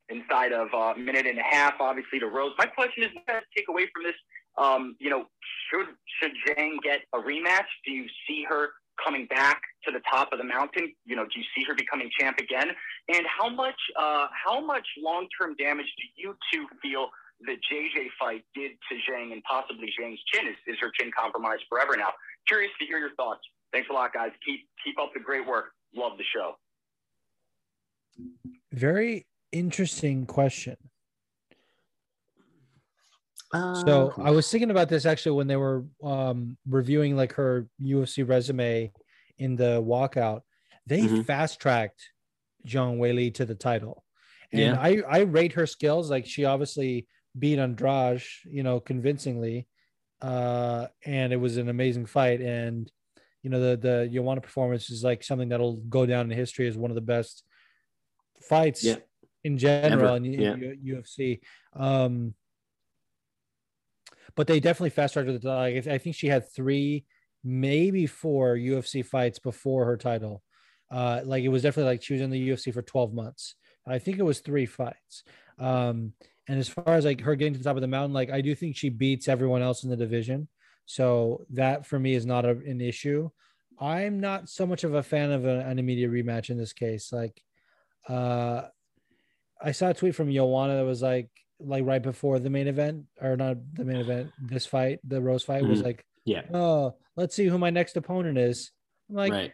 inside 0.09 0.51
of 0.51 0.69
a 0.73 0.99
minute 0.99 1.25
and 1.25 1.39
a 1.39 1.43
half, 1.43 1.75
obviously 1.79 2.19
to 2.19 2.27
Rose. 2.27 2.51
My 2.57 2.65
question 2.65 3.03
is, 3.03 3.09
what 3.13 3.43
take 3.55 3.69
away 3.69 3.87
from 3.93 4.03
this? 4.03 4.15
Um, 4.57 4.95
you 4.99 5.09
know, 5.09 5.25
should 5.69 5.87
should 6.19 6.31
Zhang 6.47 6.81
get 6.83 7.01
a 7.13 7.19
rematch? 7.19 7.69
Do 7.85 7.91
you 7.91 8.05
see 8.27 8.43
her 8.49 8.69
coming 9.03 9.25
back 9.27 9.61
to 9.85 9.91
the 9.91 10.01
top 10.11 10.33
of 10.33 10.39
the 10.39 10.43
mountain? 10.43 10.93
You 11.05 11.15
know, 11.15 11.23
do 11.23 11.39
you 11.39 11.45
see 11.55 11.63
her 11.67 11.75
becoming 11.75 12.09
champ 12.19 12.37
again? 12.39 12.69
And 13.07 13.25
how 13.25 13.49
much 13.49 13.79
uh, 13.97 14.27
how 14.45 14.59
much 14.65 14.85
long 15.01 15.27
term 15.39 15.55
damage 15.55 15.87
do 15.97 16.21
you 16.21 16.35
two 16.51 16.65
feel 16.81 17.09
the 17.41 17.53
JJ 17.71 18.07
fight 18.19 18.43
did 18.53 18.71
to 18.89 18.95
Zhang 19.09 19.31
and 19.31 19.41
possibly 19.43 19.93
Zhang's 19.99 20.19
chin? 20.33 20.47
Is, 20.47 20.57
is 20.67 20.77
her 20.81 20.91
chin 20.99 21.11
compromised 21.17 21.63
forever 21.69 21.95
now? 21.97 22.09
Curious 22.47 22.71
to 22.79 22.85
hear 22.85 22.99
your 22.99 23.15
thoughts. 23.15 23.41
Thanks 23.71 23.89
a 23.89 23.93
lot, 23.93 24.13
guys. 24.13 24.31
Keep 24.45 24.67
keep 24.83 24.99
up 24.99 25.11
the 25.13 25.19
great 25.19 25.47
work. 25.47 25.71
Love 25.95 26.17
the 26.17 26.25
show. 26.35 26.55
Very 28.73 29.25
interesting 29.51 30.25
question. 30.25 30.77
Uh, 33.51 33.73
So 33.73 34.13
I 34.17 34.31
was 34.31 34.49
thinking 34.51 34.71
about 34.71 34.89
this 34.89 35.05
actually 35.05 35.33
when 35.33 35.47
they 35.47 35.55
were 35.55 35.85
um, 36.03 36.57
reviewing 36.67 37.15
like 37.15 37.33
her 37.33 37.67
UFC 37.81 38.27
resume 38.27 38.91
in 39.37 39.55
the 39.55 39.81
walkout. 39.81 40.41
They 40.85 41.01
Mhm. 41.03 41.25
fast 41.25 41.59
tracked 41.59 42.01
Zhang 42.67 42.97
Weili 42.99 43.33
to 43.35 43.45
the 43.45 43.55
title, 43.55 44.03
and 44.51 44.75
Yeah. 44.75 44.79
I 44.81 45.01
I 45.07 45.19
rate 45.21 45.53
her 45.53 45.65
skills. 45.65 46.09
Like 46.09 46.25
she 46.25 46.45
obviously 46.45 47.07
beat 47.37 47.59
Andrade, 47.59 48.23
you 48.45 48.63
know, 48.63 48.79
convincingly, 48.79 49.67
uh, 50.21 50.87
and 51.05 51.31
it 51.31 51.37
was 51.37 51.57
an 51.57 51.69
amazing 51.69 52.05
fight. 52.05 52.41
And 52.41 52.91
you 53.43 53.49
know 53.49 53.59
the 53.61 53.77
the 53.77 54.09
Joanna 54.13 54.41
performance 54.41 54.89
is 54.89 55.03
like 55.03 55.23
something 55.23 55.49
that'll 55.49 55.77
go 55.77 56.05
down 56.05 56.29
in 56.31 56.37
history 56.37 56.67
as 56.67 56.77
one 56.77 56.91
of 56.91 56.95
the 56.95 57.01
best 57.01 57.43
fights 58.41 58.83
Yeah. 58.83 58.97
In 59.43 59.57
general 59.57 60.15
Ever. 60.15 60.25
in, 60.25 60.33
Yeah. 60.33 60.55
UFC. 60.55 61.39
Um, 61.73 62.33
but 64.35 64.47
they 64.47 64.59
definitely 64.59 64.91
fast 64.91 65.13
tracked 65.13 65.41
the 65.41 65.49
like 65.49 65.87
I 65.87 65.97
think 65.97 66.15
she 66.15 66.27
had 66.27 66.51
three, 66.51 67.05
maybe 67.43 68.05
four 68.05 68.55
UFC 68.55 69.03
fights 69.05 69.39
before 69.39 69.85
her 69.85 69.97
title. 69.97 70.43
Uh, 70.91 71.21
like 71.23 71.43
it 71.43 71.49
was 71.49 71.63
definitely 71.63 71.91
like 71.91 72.03
she 72.03 72.13
was 72.13 72.21
in 72.21 72.29
the 72.29 72.49
UFC 72.49 72.73
for 72.73 72.81
12 72.81 73.13
months. 73.13 73.55
I 73.87 73.99
think 73.99 74.17
it 74.19 74.23
was 74.23 74.39
three 74.39 74.65
fights. 74.65 75.23
Um, 75.57 76.13
and 76.47 76.59
as 76.59 76.69
far 76.69 76.95
as 76.95 77.05
like 77.05 77.21
her 77.21 77.35
getting 77.35 77.53
to 77.53 77.59
the 77.59 77.65
top 77.65 77.75
of 77.75 77.81
the 77.81 77.87
mountain, 77.87 78.13
like 78.13 78.31
I 78.31 78.41
do 78.41 78.55
think 78.55 78.75
she 78.75 78.89
beats 78.89 79.27
everyone 79.27 79.61
else 79.61 79.83
in 79.83 79.89
the 79.89 79.95
division. 79.97 80.47
So 80.85 81.45
that 81.51 81.85
for 81.85 81.99
me 81.99 82.15
is 82.15 82.25
not 82.25 82.45
a, 82.45 82.51
an 82.51 82.81
issue. 82.81 83.29
I'm 83.79 84.19
not 84.19 84.49
so 84.49 84.65
much 84.65 84.83
of 84.83 84.93
a 84.93 85.03
fan 85.03 85.31
of 85.31 85.45
a, 85.45 85.59
an 85.61 85.79
immediate 85.79 86.11
rematch 86.11 86.49
in 86.49 86.57
this 86.57 86.73
case. 86.73 87.13
Like, 87.13 87.41
uh, 88.07 88.63
I 89.61 89.71
saw 89.71 89.89
a 89.89 89.93
tweet 89.93 90.15
from 90.15 90.31
Joanna 90.31 90.75
that 90.77 90.85
was 90.85 91.01
like, 91.01 91.29
like 91.59 91.85
right 91.85 92.01
before 92.01 92.39
the 92.39 92.49
main 92.49 92.67
event, 92.67 93.05
or 93.21 93.35
not 93.35 93.57
the 93.73 93.83
main 93.85 93.97
event, 93.97 94.31
this 94.41 94.65
fight, 94.65 94.99
the 95.03 95.21
Rose 95.21 95.43
fight 95.43 95.63
was 95.65 95.81
Mhm. 95.81 95.85
like, 95.85 96.05
yeah. 96.25 96.43
oh, 96.53 96.95
let's 97.17 97.35
see 97.35 97.45
who 97.45 97.57
my 97.57 97.69
next 97.69 97.97
opponent 97.97 98.37
is. 98.37 98.71
I'm 99.09 99.15
like, 99.15 99.31
right. 99.33 99.51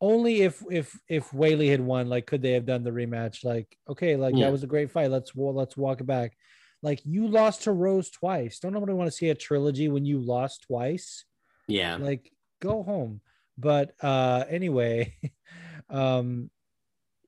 Only 0.00 0.42
if 0.42 0.62
if 0.70 0.94
if 1.08 1.30
Weili 1.30 1.70
had 1.70 1.80
won, 1.80 2.10
like, 2.10 2.26
could 2.26 2.42
they 2.42 2.52
have 2.52 2.66
done 2.66 2.82
the 2.84 2.90
rematch? 2.90 3.42
Like, 3.44 3.74
okay, 3.88 4.16
like 4.16 4.34
Yeah. 4.34 4.44
that 4.46 4.52
was 4.52 4.62
a 4.62 4.66
great 4.66 4.90
fight. 4.90 5.10
Let's 5.10 5.34
wa- 5.34 5.52
let's 5.52 5.74
walk 5.76 6.02
it 6.02 6.06
back. 6.06 6.36
Like, 6.82 7.00
you 7.06 7.26
lost 7.28 7.62
to 7.62 7.72
Rose 7.72 8.10
twice. 8.10 8.58
Don't 8.58 8.74
nobody 8.74 8.92
want 8.92 9.06
to 9.10 9.16
see 9.16 9.30
a 9.30 9.34
trilogy 9.34 9.88
when 9.88 10.04
you 10.04 10.18
lost 10.20 10.64
twice 10.66 11.24
Yeah. 11.66 11.96
like 11.96 12.30
go 12.60 12.82
home 12.82 13.20
but 13.58 13.92
uh 14.02 14.44
anyway 14.50 15.14
um 15.90 16.50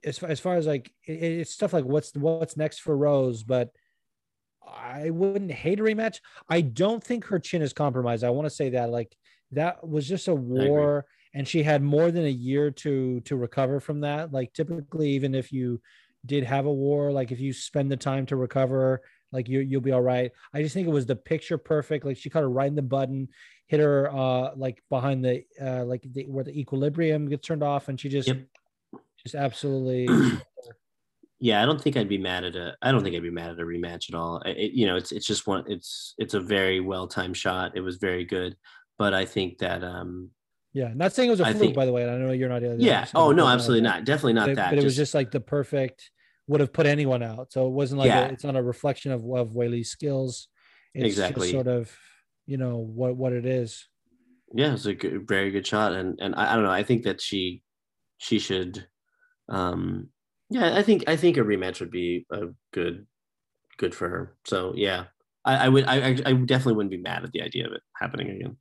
as 0.03 0.17
far, 0.17 0.29
as 0.29 0.39
far 0.39 0.55
as 0.55 0.67
like 0.67 0.91
it, 1.05 1.23
it's 1.23 1.51
stuff 1.51 1.73
like 1.73 1.85
what's 1.85 2.13
what's 2.15 2.57
next 2.57 2.79
for 2.79 2.95
rose 2.95 3.43
but 3.43 3.71
i 4.77 5.09
wouldn't 5.09 5.51
hate 5.51 5.79
a 5.79 5.83
rematch. 5.83 6.19
I 6.47 6.61
don't 6.61 7.03
think 7.03 7.25
her 7.25 7.39
chin 7.39 7.61
is 7.61 7.73
compromised. 7.73 8.23
I 8.23 8.29
want 8.29 8.45
to 8.45 8.55
say 8.55 8.69
that 8.71 8.89
like 8.89 9.15
that 9.51 9.87
was 9.87 10.07
just 10.07 10.27
a 10.27 10.35
war 10.35 11.05
and 11.33 11.47
she 11.47 11.63
had 11.63 11.81
more 11.81 12.11
than 12.11 12.25
a 12.25 12.29
year 12.29 12.71
to 12.71 13.19
to 13.21 13.35
recover 13.35 13.79
from 13.79 14.01
that. 14.01 14.31
Like 14.31 14.53
typically 14.53 15.09
even 15.11 15.35
if 15.35 15.51
you 15.51 15.81
did 16.25 16.43
have 16.43 16.65
a 16.65 16.73
war 16.73 17.11
like 17.11 17.31
if 17.31 17.39
you 17.39 17.53
spend 17.53 17.89
the 17.89 17.97
time 17.97 18.25
to 18.25 18.35
recover 18.35 19.01
like 19.31 19.47
you 19.47 19.59
you'll 19.59 19.81
be 19.81 19.91
all 19.91 20.01
right. 20.01 20.31
I 20.53 20.61
just 20.61 20.73
think 20.73 20.87
it 20.87 20.91
was 20.91 21.05
the 21.05 21.15
picture 21.15 21.57
perfect. 21.57 22.05
Like 22.05 22.17
she 22.17 22.29
caught 22.29 22.41
her 22.41 22.49
right 22.49 22.67
in 22.67 22.75
the 22.75 22.81
button 22.81 23.29
hit 23.67 23.79
her 23.79 24.11
uh 24.13 24.51
like 24.55 24.81
behind 24.89 25.23
the 25.23 25.43
uh 25.61 25.85
like 25.85 26.03
the, 26.11 26.23
where 26.25 26.43
the 26.43 26.59
equilibrium 26.59 27.29
gets 27.29 27.47
turned 27.47 27.63
off 27.63 27.87
and 27.87 27.99
she 27.99 28.09
just 28.09 28.27
Yep. 28.27 28.37
Just 29.23 29.35
absolutely 29.35 30.07
yeah, 31.39 31.61
I 31.61 31.65
don't 31.65 31.81
think 31.81 31.97
I'd 31.97 32.09
be 32.09 32.17
mad 32.17 32.43
at 32.43 32.55
a. 32.55 32.75
I 32.81 32.91
don't 32.91 33.03
think 33.03 33.15
I'd 33.15 33.21
be 33.23 33.29
mad 33.29 33.51
at 33.51 33.59
a 33.59 33.63
rematch 33.63 34.09
at 34.09 34.15
all. 34.15 34.41
It, 34.45 34.71
you 34.73 34.85
know, 34.85 34.95
it's 34.95 35.11
it's 35.11 35.25
just 35.27 35.47
one. 35.47 35.63
It's 35.67 36.15
it's 36.17 36.33
a 36.33 36.39
very 36.39 36.79
well 36.79 37.07
timed 37.07 37.37
shot. 37.37 37.73
It 37.75 37.81
was 37.81 37.97
very 37.97 38.25
good, 38.25 38.55
but 38.97 39.13
I 39.13 39.25
think 39.25 39.59
that 39.59 39.83
um 39.83 40.31
yeah 40.73 40.91
not 40.95 41.13
saying 41.13 41.27
it 41.29 41.31
was 41.31 41.39
a 41.39 41.45
I 41.45 41.51
fluke 41.51 41.61
think- 41.61 41.75
by 41.75 41.85
the 41.87 41.91
way 41.91 42.03
and 42.03 42.11
i 42.11 42.17
know 42.17 42.31
you're 42.31 42.47
not 42.47 42.61
yeah. 42.79 43.05
Oh 43.15 43.31
no, 43.31 43.47
absolutely 43.47 43.81
not. 43.81 44.05
Definitely 44.05 44.33
not 44.33 44.47
but, 44.47 44.55
that. 44.57 44.69
but 44.69 44.77
it 44.79 44.83
was 44.83 44.95
Just- 44.95 44.97
just 45.11 45.13
like 45.15 45.31
the 45.31 45.39
perfect 45.39 46.11
would 46.47 46.59
have 46.61 46.71
put 46.71 46.85
anyone 46.85 47.23
out 47.23 47.51
so 47.51 47.65
it 47.67 47.71
wasn't 47.71 47.99
like 47.99 48.07
Yeah. 48.07 48.27
a, 48.27 48.31
it's 48.31 48.43
not 48.43 48.55
a 48.55 48.61
reflection 48.61 49.11
of 49.11 49.23
of 49.23 49.55
Weili's 49.55 49.89
skills 49.89 50.47
it's 50.93 51.05
Exactly. 51.05 51.47
just 51.47 51.51
sort 51.53 51.67
of 51.67 51.95
you 52.45 52.57
know 52.57 52.77
what 52.77 53.15
what 53.15 53.33
it 53.33 53.45
is 53.47 53.87
yeah, 54.53 54.73
it's 54.73 54.85
a 54.85 54.93
good, 54.95 55.27
very 55.27 55.51
good 55.51 55.65
shot, 55.67 55.93
and 55.93 56.19
and 56.19 56.33
I, 56.35 56.51
I 56.51 56.55
don't 56.55 56.63
know. 56.63 56.71
I 56.71 56.81
think 56.83 57.03
that 57.03 57.21
she 57.21 57.61
she 58.17 58.39
should. 58.39 58.87
Um 59.49 60.09
Yeah, 60.49 60.75
I 60.77 60.81
think 60.83 61.03
I 61.07 61.15
think 61.15 61.37
a 61.37 61.41
rematch 61.41 61.79
would 61.79 61.91
be 61.91 62.25
a 62.31 62.47
good 62.73 63.05
good 63.77 63.93
for 63.95 64.09
her. 64.09 64.35
So 64.45 64.73
yeah, 64.75 65.05
I, 65.45 65.65
I 65.65 65.69
would 65.69 65.85
I 65.85 66.09
I 66.25 66.33
definitely 66.33 66.73
wouldn't 66.73 66.91
be 66.91 66.97
mad 66.97 67.23
at 67.23 67.31
the 67.31 67.41
idea 67.41 67.67
of 67.67 67.73
it 67.73 67.81
happening 67.95 68.29
again. 68.29 68.57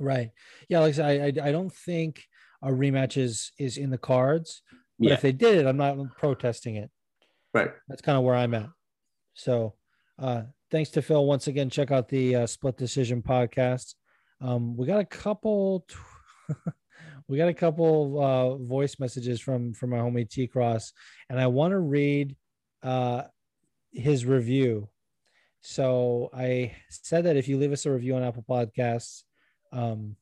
right 0.00 0.30
yeah 0.68 0.80
like 0.80 0.88
i 0.88 0.92
said 0.92 1.04
i 1.06 1.42
i, 1.42 1.48
I 1.48 1.52
don't 1.52 1.72
think 1.72 2.24
a 2.62 2.68
rematch 2.68 3.16
is 3.16 3.52
is 3.60 3.76
in 3.76 3.90
the 3.90 3.98
cards 3.98 4.62
but 4.98 5.08
Yeah, 5.08 5.14
if 5.14 5.20
they 5.20 5.30
did 5.32 5.58
it 5.58 5.66
i'm 5.66 5.76
not 5.76 5.96
protesting 6.18 6.74
it 6.76 6.90
right. 7.52 7.70
that's 7.88 8.02
kind 8.02 8.18
of 8.18 8.24
where 8.24 8.34
I'm 8.34 8.54
at. 8.54 8.68
So, 9.34 9.74
uh, 10.18 10.42
thanks 10.70 10.90
to 10.90 11.02
Phil 11.02 11.24
once 11.24 11.46
again. 11.46 11.70
Check 11.70 11.90
out 11.92 12.08
the 12.08 12.36
uh, 12.36 12.46
Split 12.46 12.76
Decision 12.76 13.22
podcast. 13.22 13.94
Um, 14.40 14.76
we 14.76 14.86
got 14.86 15.00
a 15.00 15.04
couple, 15.04 15.86
we 17.28 17.38
got 17.38 17.48
a 17.48 17.54
couple 17.54 18.22
uh, 18.22 18.56
voice 18.56 18.98
messages 18.98 19.40
from 19.40 19.72
from 19.72 19.90
my 19.90 19.98
homie 19.98 20.28
T 20.28 20.46
Cross, 20.46 20.92
and 21.28 21.40
I 21.40 21.46
want 21.46 21.72
to 21.72 21.78
read 21.78 22.36
uh, 22.82 23.22
his 23.92 24.26
review. 24.26 24.88
So 25.60 26.30
I 26.34 26.76
said 26.90 27.24
that 27.24 27.36
if 27.36 27.48
you 27.48 27.56
leave 27.56 27.72
us 27.72 27.86
a 27.86 27.90
review 27.90 28.16
on 28.16 28.22
Apple 28.22 28.44
Podcasts, 28.46 29.22
um, 29.72 30.16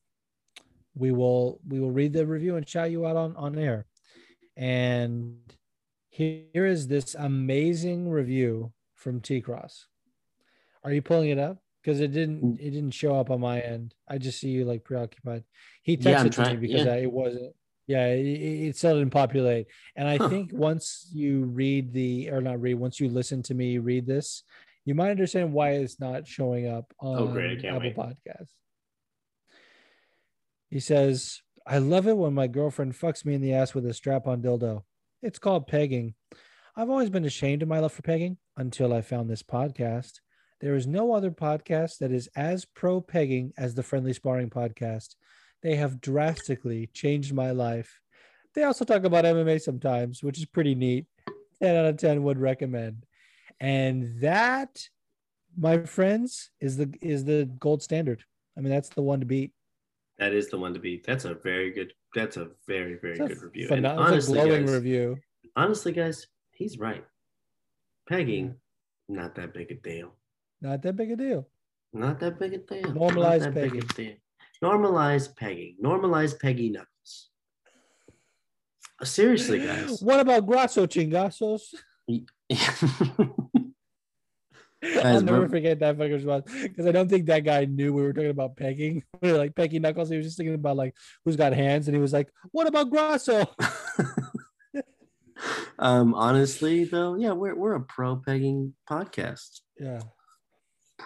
we 0.95 1.11
will 1.11 1.59
we 1.67 1.79
will 1.79 1.91
read 1.91 2.13
the 2.13 2.25
review 2.25 2.55
and 2.55 2.67
shout 2.67 2.91
you 2.91 3.05
out 3.05 3.17
on 3.17 3.35
on 3.35 3.57
air. 3.57 3.85
And 4.55 5.39
here 6.09 6.65
is 6.65 6.87
this 6.87 7.15
amazing 7.15 8.09
review 8.09 8.71
from 8.95 9.19
T 9.19 9.41
Cross. 9.41 9.87
Are 10.83 10.93
you 10.93 11.01
pulling 11.01 11.29
it 11.29 11.39
up? 11.39 11.62
Because 11.83 11.99
it 11.99 12.13
didn't 12.13 12.41
mm. 12.41 12.59
it 12.59 12.71
didn't 12.71 12.91
show 12.91 13.15
up 13.15 13.29
on 13.29 13.41
my 13.41 13.59
end. 13.59 13.93
I 14.07 14.17
just 14.17 14.39
see 14.39 14.49
you 14.49 14.63
like 14.63 14.83
preoccupied. 14.85 15.43
He 15.81 15.97
texted 15.97 16.37
Yeah, 16.37 16.45
I'm 16.45 16.51
me 16.51 16.67
because 16.67 16.85
yeah. 16.85 16.93
I, 16.93 16.97
it 16.97 17.11
wasn't. 17.11 17.53
Yeah, 17.87 18.07
it, 18.07 18.25
it 18.25 18.77
still 18.77 18.97
didn't 18.97 19.11
populate. 19.11 19.67
And 19.97 20.07
I 20.07 20.15
Huh. 20.17 20.29
think 20.29 20.51
once 20.53 21.09
you 21.13 21.43
read 21.43 21.91
the 21.91 22.29
or 22.31 22.39
not 22.39 22.61
read, 22.61 22.75
once 22.75 22.99
you 23.01 23.09
listen 23.09 23.43
to 23.43 23.53
me 23.53 23.77
read 23.79 24.05
this, 24.05 24.43
you 24.85 24.95
might 24.95 25.11
understand 25.11 25.51
why 25.51 25.71
it's 25.71 25.99
not 25.99 26.25
showing 26.25 26.67
up 26.67 26.93
on 26.99 27.17
Oh, 27.17 27.27
great. 27.27 27.65
Apple 27.65 27.79
wait. 27.81 27.95
Podcasts. 27.97 28.53
He 30.69 30.79
says, 30.79 31.41
I 31.67 31.77
love 31.77 32.07
it 32.07 32.17
when 32.17 32.33
my 32.33 32.47
girlfriend 32.47 32.93
fucks 32.93 33.25
me 33.25 33.33
in 33.33 33.41
the 33.41 33.53
ass 33.53 33.73
with 33.73 33.85
a 33.85 33.93
strap-on 33.93 34.41
dildo. 34.41 34.83
It's 35.21 35.39
called 35.39 35.67
pegging. 35.67 36.15
I've 36.75 36.89
always 36.89 37.09
been 37.09 37.25
ashamed 37.25 37.61
of 37.61 37.67
my 37.69 37.79
love 37.79 37.93
for 37.93 38.01
pegging 38.01 38.37
until 38.57 38.93
I 38.93 39.01
found 39.01 39.29
this 39.29 39.43
podcast. 39.43 40.19
There 40.63 40.77
is 40.77 40.87
no 40.87 41.11
other 41.11 41.29
podcast 41.29 41.97
that 41.97 42.13
is 42.13 42.29
as 42.37 42.63
pro 42.63 43.01
pegging 43.01 43.51
as 43.57 43.75
the 43.75 43.83
Friendly 43.83 44.13
Sparring 44.13 44.49
podcast. 44.49 45.15
They 45.61 45.75
have 45.75 45.99
drastically 45.99 46.89
changed 46.93 47.33
my 47.33 47.51
life. 47.51 47.99
They 48.55 48.63
also 48.63 48.85
talk 48.85 49.03
about 49.03 49.25
MMA 49.25 49.59
sometimes, 49.61 50.23
which 50.23 50.37
is 50.37 50.45
pretty 50.45 50.73
neat. 50.73 51.05
10 51.61 51.75
out 51.75 51.85
of 51.87 51.97
10 51.97 52.23
would 52.23 52.39
recommend. 52.39 53.05
And 53.59 54.21
that, 54.21 54.87
my 55.57 55.83
friends, 55.83 56.49
is 56.61 56.77
the 56.77 56.93
is 57.01 57.25
the 57.25 57.43
gold 57.59 57.83
standard. 57.83 58.23
I 58.57 58.61
mean, 58.61 58.71
that's 58.71 58.87
the 58.87 59.01
one 59.01 59.19
to 59.19 59.25
beat. 59.25 59.51
That 60.17 60.31
is 60.31 60.47
the 60.47 60.59
one 60.59 60.73
to 60.75 60.79
beat. 60.79 61.05
That's 61.05 61.25
a 61.25 61.33
very 61.33 61.71
good. 61.71 61.91
That's 62.15 62.37
a 62.37 62.51
very 62.69 62.97
very 63.01 63.17
good 63.17 63.41
review. 63.41 63.67
And 63.69 63.85
honestly, 63.85 64.39
glowing 64.39 64.65
guys, 64.65 64.75
review. 64.75 65.17
honestly, 65.57 65.91
guys, 65.91 66.27
he's 66.51 66.79
right. 66.79 67.03
Pegging, 68.07 68.55
not 69.09 69.35
that 69.35 69.53
big 69.53 69.69
a 69.69 69.75
deal. 69.75 70.13
Not 70.63 70.81
that 70.81 70.95
big 70.95 71.11
a 71.11 71.15
deal. 71.17 71.47
Not 71.91 72.19
that 72.21 72.39
big 72.39 72.53
a 72.53 72.57
deal. 72.57 72.81
Not 72.81 72.95
Normalize 72.95 73.41
that 73.41 73.53
big 73.53 73.75
a 73.75 73.85
pegging. 73.85 73.89
deal. 73.95 74.15
Normalize 74.63 75.35
pegging. 75.35 75.75
Normalize 75.83 76.39
Peggy 76.39 76.69
Knuckles. 76.69 77.29
Uh, 78.99 79.05
Seriously, 79.05 79.59
guys. 79.59 80.01
What 80.01 80.21
about 80.21 80.47
Grasso 80.47 80.87
Chingazos? 80.87 81.73
I'll 85.03 85.21
never 85.21 85.49
forget 85.49 85.79
that 85.79 85.97
fucking 85.97 86.13
response 86.13 86.51
because 86.61 86.85
I 86.85 86.91
don't 86.91 87.09
think 87.09 87.25
that 87.27 87.41
guy 87.41 87.65
knew 87.65 87.93
we 87.93 88.01
were 88.01 88.13
talking 88.13 88.29
about 88.29 88.55
pegging. 88.55 89.03
We 89.21 89.31
were 89.31 89.37
like 89.37 89.55
Peggy 89.55 89.79
Knuckles. 89.79 90.09
He 90.09 90.17
was 90.17 90.25
just 90.25 90.37
thinking 90.37 90.55
about 90.55 90.77
like 90.77 90.95
who's 91.23 91.35
got 91.35 91.53
hands, 91.53 91.87
and 91.87 91.95
he 91.95 92.01
was 92.01 92.13
like, 92.13 92.29
"What 92.51 92.67
about 92.67 92.89
Grasso?" 92.89 93.45
um, 95.79 96.13
honestly, 96.13 96.85
though, 96.85 97.15
yeah, 97.15 97.31
we're 97.31 97.55
we're 97.55 97.75
a 97.75 97.81
pro 97.81 98.17
pegging 98.17 98.73
podcast. 98.89 99.61
Yeah, 99.79 99.99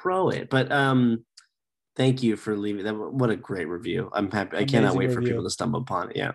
Pro 0.01 0.29
it, 0.29 0.49
but 0.49 0.71
um, 0.71 1.25
thank 1.95 2.23
you 2.23 2.35
for 2.35 2.55
leaving 2.55 2.85
that. 2.85 2.93
What 2.93 3.29
a 3.29 3.35
great 3.35 3.67
review! 3.67 4.09
I'm 4.13 4.29
happy. 4.31 4.57
I 4.57 4.65
cannot 4.65 4.95
wait 4.95 5.11
for 5.11 5.21
people 5.21 5.43
to 5.43 5.49
stumble 5.49 5.81
upon 5.81 6.11
it. 6.11 6.17
Yeah, 6.17 6.31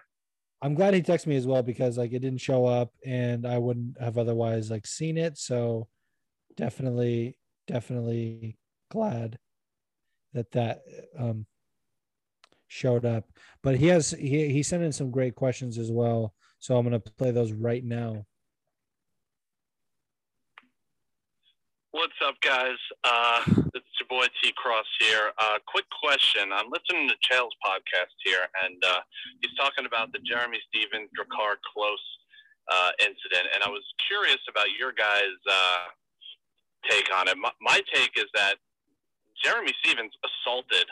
I'm 0.61 0.75
glad 0.75 0.95
he 0.95 1.03
texted 1.03 1.27
me 1.27 1.37
as 1.37 1.47
well 1.47 1.63
because 1.63 1.99
like 1.99 2.13
it 2.13 2.21
didn't 2.21 2.41
show 2.41 2.67
up, 2.67 2.93
and 3.05 3.47
I 3.47 3.59
wouldn't 3.59 4.01
have 4.01 4.19
otherwise 4.19 4.71
like 4.71 4.87
seen 4.87 5.17
it. 5.17 5.39
So 5.39 5.89
definitely, 6.57 7.37
definitely 7.67 8.59
glad 8.91 9.39
that 10.35 10.51
that 10.53 10.83
um 11.19 11.47
showed 12.69 13.05
up. 13.05 13.25
But 13.63 13.77
he 13.77 13.89
has 13.89 14.11
he 14.13 14.49
he 14.49 14.63
sent 14.63 14.83
in 14.83 14.93
some 14.93 15.11
great 15.11 15.35
questions 15.35 15.79
as 15.79 15.91
well. 15.91 16.35
So 16.59 16.77
I'm 16.77 16.85
gonna 16.85 17.01
play 17.01 17.31
those 17.31 17.53
right 17.53 17.85
now. 17.85 18.25
What's 21.93 22.17
up, 22.25 22.41
guys? 22.41 22.81
Uh, 23.05 23.45
it's 23.77 23.93
your 24.01 24.09
boy 24.09 24.25
T 24.41 24.49
Cross 24.57 24.89
here. 24.97 25.29
Uh, 25.37 25.61
quick 25.69 25.85
question. 25.93 26.49
I'm 26.49 26.73
listening 26.73 27.05
to 27.13 27.17
Chael's 27.21 27.53
podcast 27.61 28.17
here, 28.25 28.49
and 28.65 28.81
uh, 28.81 29.05
he's 29.45 29.53
talking 29.61 29.85
about 29.85 30.09
the 30.17 30.25
Jeremy 30.25 30.57
Stephens 30.73 31.13
Drakkar 31.13 31.61
Klose 31.61 32.09
uh, 32.73 32.97
incident, 32.97 33.53
and 33.53 33.61
I 33.61 33.69
was 33.69 33.85
curious 34.09 34.41
about 34.49 34.73
your 34.73 34.97
guys' 34.97 35.37
uh, 35.45 35.93
take 36.89 37.13
on 37.13 37.29
it. 37.29 37.37
My, 37.37 37.53
my 37.61 37.85
take 37.93 38.17
is 38.17 38.33
that 38.33 38.57
Jeremy 39.45 39.77
Stephens 39.85 40.17
assaulted 40.25 40.89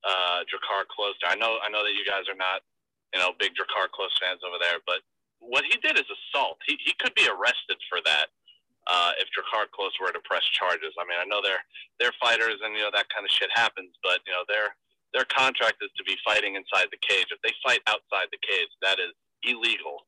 uh, 0.00 0.48
Drakkar 0.48 0.88
Klose. 0.88 1.20
I 1.28 1.36
know, 1.36 1.60
I 1.60 1.68
know 1.68 1.84
that 1.84 1.92
you 1.92 2.08
guys 2.08 2.24
are 2.32 2.40
not, 2.40 2.64
you 3.12 3.20
know, 3.20 3.36
big 3.36 3.52
Drakkar 3.52 3.92
Klose 3.92 4.16
fans 4.16 4.40
over 4.48 4.56
there, 4.56 4.80
but 4.88 5.04
what 5.44 5.68
he 5.68 5.76
did 5.84 6.00
is 6.00 6.08
assault. 6.08 6.56
He, 6.64 6.80
he 6.80 6.96
could 6.96 7.12
be 7.12 7.28
arrested 7.28 7.76
for 7.92 8.00
that 8.08 8.32
uh, 8.86 9.12
if 9.18 9.28
Drakkar 9.30 9.70
Klose 9.70 9.94
were 10.00 10.10
to 10.10 10.20
press 10.24 10.42
charges. 10.52 10.90
I 10.98 11.04
mean, 11.06 11.18
I 11.20 11.26
know 11.26 11.40
they're 11.42 11.62
they're 12.00 12.14
fighters 12.20 12.58
and 12.62 12.74
you 12.74 12.82
know 12.82 12.90
that 12.94 13.08
kind 13.10 13.24
of 13.24 13.30
shit 13.30 13.50
happens, 13.54 13.94
but 14.02 14.20
you 14.26 14.32
know 14.32 14.42
their 14.48 14.74
their 15.14 15.26
contract 15.28 15.78
is 15.82 15.90
to 15.96 16.04
be 16.04 16.16
fighting 16.24 16.56
inside 16.56 16.88
the 16.90 17.00
cage. 17.02 17.28
If 17.30 17.40
they 17.42 17.54
fight 17.62 17.80
outside 17.86 18.32
the 18.32 18.42
cage, 18.42 18.72
that 18.82 18.98
is 18.98 19.12
illegal. 19.44 20.06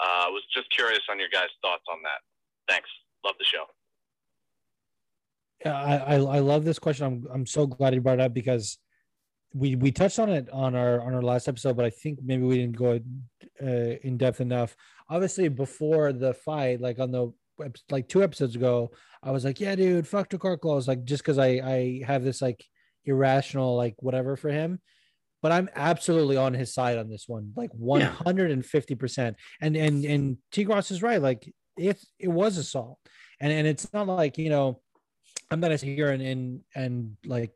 Uh, 0.00 0.26
I 0.26 0.30
was 0.30 0.42
just 0.54 0.70
curious 0.70 1.02
on 1.10 1.18
your 1.18 1.28
guys' 1.28 1.52
thoughts 1.62 1.84
on 1.90 1.98
that. 2.02 2.20
Thanks. 2.68 2.88
Love 3.24 3.34
the 3.38 3.44
show. 3.44 3.64
Yeah, 5.64 5.76
I, 5.76 5.96
I 5.96 6.14
I 6.16 6.38
love 6.40 6.64
this 6.64 6.78
question. 6.78 7.06
I'm 7.06 7.26
I'm 7.32 7.46
so 7.46 7.66
glad 7.66 7.94
you 7.94 8.00
brought 8.00 8.20
it 8.20 8.24
up 8.24 8.34
because 8.34 8.78
we 9.54 9.76
we 9.76 9.92
touched 9.92 10.18
on 10.18 10.30
it 10.30 10.48
on 10.50 10.74
our 10.74 11.00
on 11.00 11.14
our 11.14 11.22
last 11.22 11.48
episode, 11.48 11.76
but 11.76 11.84
I 11.84 11.90
think 11.90 12.18
maybe 12.22 12.42
we 12.42 12.58
didn't 12.58 12.76
go 12.76 13.00
uh, 13.62 13.96
in 14.02 14.16
depth 14.16 14.40
enough. 14.40 14.76
Obviously, 15.08 15.48
before 15.48 16.12
the 16.12 16.34
fight, 16.34 16.80
like 16.80 16.98
on 16.98 17.12
the 17.12 17.32
like 17.90 18.08
two 18.08 18.22
episodes 18.22 18.56
ago, 18.56 18.92
I 19.22 19.30
was 19.30 19.44
like, 19.44 19.60
"Yeah, 19.60 19.74
dude, 19.74 20.06
fuck 20.06 20.28
Drakkar 20.28 20.58
Klose," 20.58 20.88
like 20.88 21.04
just 21.04 21.22
because 21.22 21.38
I 21.38 21.46
I 21.46 22.02
have 22.06 22.24
this 22.24 22.42
like 22.42 22.64
irrational 23.04 23.76
like 23.76 23.94
whatever 23.98 24.36
for 24.36 24.50
him. 24.50 24.80
But 25.42 25.52
I'm 25.52 25.68
absolutely 25.74 26.38
on 26.38 26.54
his 26.54 26.72
side 26.72 26.96
on 26.96 27.10
this 27.10 27.24
one, 27.26 27.52
like 27.54 27.70
150 27.74 28.94
percent. 28.94 29.36
And 29.60 29.76
and 29.76 30.04
and 30.04 30.38
T 30.52 30.64
Gross 30.64 30.90
is 30.90 31.02
right. 31.02 31.20
Like 31.20 31.52
if 31.76 32.02
it 32.18 32.28
was 32.28 32.56
assault, 32.56 32.98
and 33.40 33.52
and 33.52 33.66
it's 33.66 33.92
not 33.92 34.06
like 34.06 34.38
you 34.38 34.50
know 34.50 34.80
I'm 35.50 35.60
not 35.60 35.68
gonna 35.68 35.78
sit 35.78 35.94
here 35.94 36.10
and 36.10 36.22
and 36.22 36.60
and 36.74 37.16
like 37.26 37.52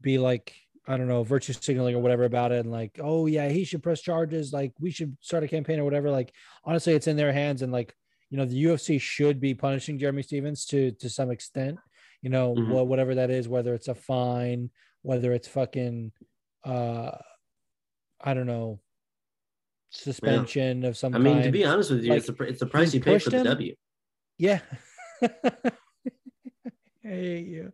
be 0.00 0.18
like 0.18 0.54
I 0.88 0.96
don't 0.96 1.08
know 1.08 1.22
virtue 1.22 1.52
signaling 1.52 1.94
or 1.94 2.00
whatever 2.00 2.24
about 2.24 2.52
it, 2.52 2.64
and 2.64 2.72
like 2.72 2.98
oh 3.00 3.26
yeah 3.26 3.48
he 3.48 3.64
should 3.64 3.82
press 3.82 4.00
charges, 4.00 4.52
like 4.52 4.72
we 4.80 4.90
should 4.90 5.16
start 5.20 5.44
a 5.44 5.48
campaign 5.48 5.78
or 5.78 5.84
whatever. 5.84 6.10
Like 6.10 6.32
honestly, 6.64 6.94
it's 6.94 7.06
in 7.06 7.16
their 7.16 7.32
hands, 7.32 7.62
and 7.62 7.72
like 7.72 7.94
you 8.32 8.38
know 8.38 8.46
the 8.46 8.64
UFC 8.64 8.98
should 8.98 9.40
be 9.40 9.52
punishing 9.54 9.98
Jeremy 9.98 10.22
Stephens 10.22 10.64
to 10.66 10.90
to 10.92 11.10
some 11.10 11.30
extent. 11.30 11.78
You 12.22 12.30
know 12.30 12.54
Mhm. 12.54 12.68
wha- 12.70 12.82
whatever 12.82 13.14
that 13.16 13.30
is, 13.30 13.46
whether 13.46 13.74
it's 13.74 13.88
a 13.88 13.94
fine, 13.94 14.70
whether 15.02 15.34
it's 15.34 15.48
fucking 15.48 16.12
uh 16.64 17.10
I 18.18 18.32
don't 18.32 18.46
know 18.46 18.80
suspension 19.90 20.84
of 20.86 20.96
some 20.96 21.14
I 21.14 21.18
mean, 21.18 21.42
to 21.42 21.50
be 21.52 21.66
honest 21.66 21.90
with 21.90 22.04
you, 22.04 22.14
it's 22.14 22.26
the 22.26 22.34
it's 22.44 22.60
the 22.60 22.66
price 22.66 22.94
you 22.94 23.00
pay 23.02 23.18
for 23.18 23.28
the 23.28 23.36
him. 23.40 23.44
W. 23.44 23.74
Yeah. 24.38 24.60
I 27.04 27.08
hate 27.08 27.46
you. 27.48 27.72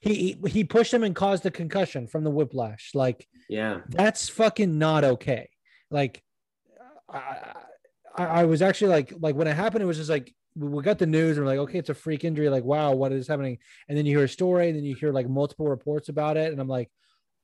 He, 0.00 0.14
he 0.14 0.50
he 0.50 0.62
pushed 0.64 0.94
him 0.94 1.02
and 1.02 1.16
caused 1.16 1.44
a 1.46 1.50
concussion 1.50 2.06
from 2.06 2.22
the 2.22 2.30
whiplash. 2.30 2.90
Like 2.94 3.26
Yeah, 3.48 3.80
that's 3.88 4.28
fucking 4.28 4.78
not 4.78 5.02
okay. 5.04 5.48
Like 5.90 6.22
I, 7.08 7.54
I 8.18 8.24
I 8.24 8.44
was 8.44 8.62
actually 8.62 8.88
like 8.88 9.12
like 9.18 9.34
when 9.36 9.46
it 9.46 9.56
happened, 9.56 9.82
it 9.82 9.86
was 9.86 9.96
just 9.96 10.10
like 10.10 10.34
we 10.56 10.82
got 10.82 10.98
the 10.98 11.06
news 11.06 11.36
and 11.36 11.46
we're 11.46 11.52
like, 11.52 11.68
okay, 11.68 11.78
it's 11.78 11.90
a 11.90 11.94
freak 11.94 12.24
injury. 12.24 12.48
Like, 12.48 12.64
wow, 12.64 12.92
what 12.92 13.12
is 13.12 13.28
happening? 13.28 13.58
And 13.88 13.96
then 13.96 14.06
you 14.06 14.16
hear 14.16 14.24
a 14.24 14.28
story, 14.28 14.68
and 14.68 14.76
then 14.76 14.84
you 14.84 14.94
hear 14.94 15.12
like 15.12 15.28
multiple 15.28 15.68
reports 15.68 16.08
about 16.08 16.36
it, 16.36 16.52
and 16.52 16.60
I'm 16.60 16.68
like, 16.68 16.90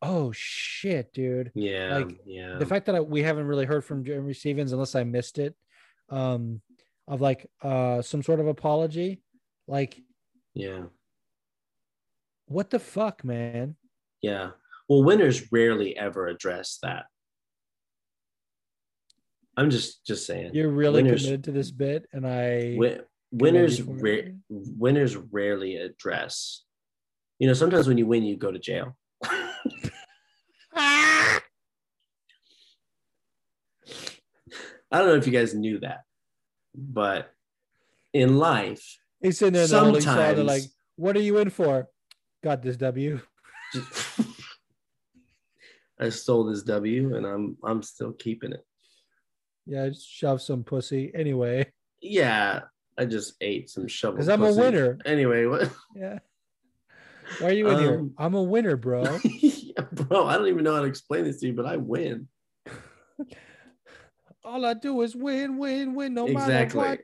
oh 0.02 0.32
shit, 0.32 1.12
dude 1.14 1.50
yeah, 1.54 1.96
Like, 1.98 2.20
yeah. 2.26 2.56
the 2.58 2.66
fact 2.66 2.86
that 2.86 2.94
I, 2.94 3.00
we 3.00 3.22
haven't 3.22 3.46
really 3.46 3.64
heard 3.64 3.84
from 3.84 4.04
Jeremy 4.04 4.34
Stephens 4.34 4.72
unless 4.72 4.94
I 4.94 5.04
missed 5.04 5.38
it, 5.38 5.54
um, 6.10 6.60
of 7.08 7.20
like 7.20 7.46
uh 7.62 8.02
some 8.02 8.22
sort 8.22 8.40
of 8.40 8.46
apology, 8.46 9.22
like 9.66 10.00
yeah, 10.54 10.84
what 12.46 12.70
the 12.70 12.78
fuck, 12.78 13.24
man? 13.24 13.76
yeah. 14.20 14.50
Well, 14.88 15.02
winners 15.02 15.50
rarely 15.50 15.96
ever 15.96 16.26
address 16.28 16.78
that. 16.82 17.06
I'm 19.56 19.70
just 19.70 20.04
just 20.04 20.26
saying. 20.26 20.50
You're 20.54 20.70
really 20.70 21.02
Winners- 21.02 21.22
committed 21.22 21.44
to 21.44 21.52
this 21.52 21.70
bit, 21.70 22.06
and 22.12 22.26
I 22.26 22.72
Wi- 22.72 23.00
winners 23.30 23.80
ra- 23.82 24.32
winners 24.48 25.16
rarely 25.16 25.76
address. 25.76 26.64
You 27.38 27.46
know, 27.48 27.54
sometimes 27.54 27.86
when 27.88 27.98
you 27.98 28.06
win, 28.06 28.22
you 28.24 28.36
go 28.36 28.50
to 28.52 28.58
jail. 28.58 28.96
I 34.90 34.98
don't 34.98 35.08
know 35.08 35.14
if 35.14 35.26
you 35.26 35.32
guys 35.32 35.54
knew 35.54 35.80
that, 35.80 36.02
but 36.74 37.32
in 38.12 38.38
life, 38.38 38.98
he's 39.20 39.38
sitting 39.38 39.54
there, 39.54 39.66
holding 39.66 40.02
saw, 40.02 40.30
like, 40.42 40.62
"What 40.96 41.16
are 41.16 41.20
you 41.20 41.38
in 41.38 41.50
for?" 41.50 41.88
Got 42.42 42.62
this 42.62 42.76
W. 42.76 43.20
I 45.98 46.08
stole 46.10 46.44
this 46.44 46.62
W 46.64 47.16
and 47.16 47.24
I'm 47.26 47.56
I'm 47.64 47.82
still 47.82 48.12
keeping 48.12 48.52
it. 48.52 48.64
Yeah, 49.66 49.88
just 49.88 50.08
shove 50.08 50.42
some 50.42 50.62
pussy. 50.64 51.10
Anyway, 51.14 51.72
Yeah, 52.00 52.60
I 52.98 53.04
just 53.06 53.34
ate 53.40 53.70
some 53.70 53.88
shovel. 53.88 54.16
because 54.16 54.28
I'm 54.28 54.42
a 54.42 54.52
winner. 54.52 54.98
Anyway, 55.06 55.46
what? 55.46 55.70
Yeah. 55.96 56.18
Why 57.40 57.48
are 57.48 57.52
you 57.52 57.68
in 57.70 57.78
here? 57.78 57.98
Um, 57.98 58.14
I'm 58.18 58.34
a 58.34 58.42
winner, 58.42 58.76
bro. 58.76 59.18
yeah, 59.24 59.82
bro, 59.92 60.26
I 60.26 60.36
don't 60.36 60.48
even 60.48 60.64
know 60.64 60.74
how 60.74 60.82
to 60.82 60.86
explain 60.86 61.24
this 61.24 61.40
to 61.40 61.46
you, 61.46 61.54
but 61.54 61.64
I 61.64 61.76
win. 61.78 62.28
all 64.44 64.64
I 64.66 64.74
do 64.74 65.00
is 65.02 65.16
win, 65.16 65.56
win, 65.56 65.94
win, 65.94 66.12
no 66.12 66.26
matter 66.26 66.76
what. 66.78 67.00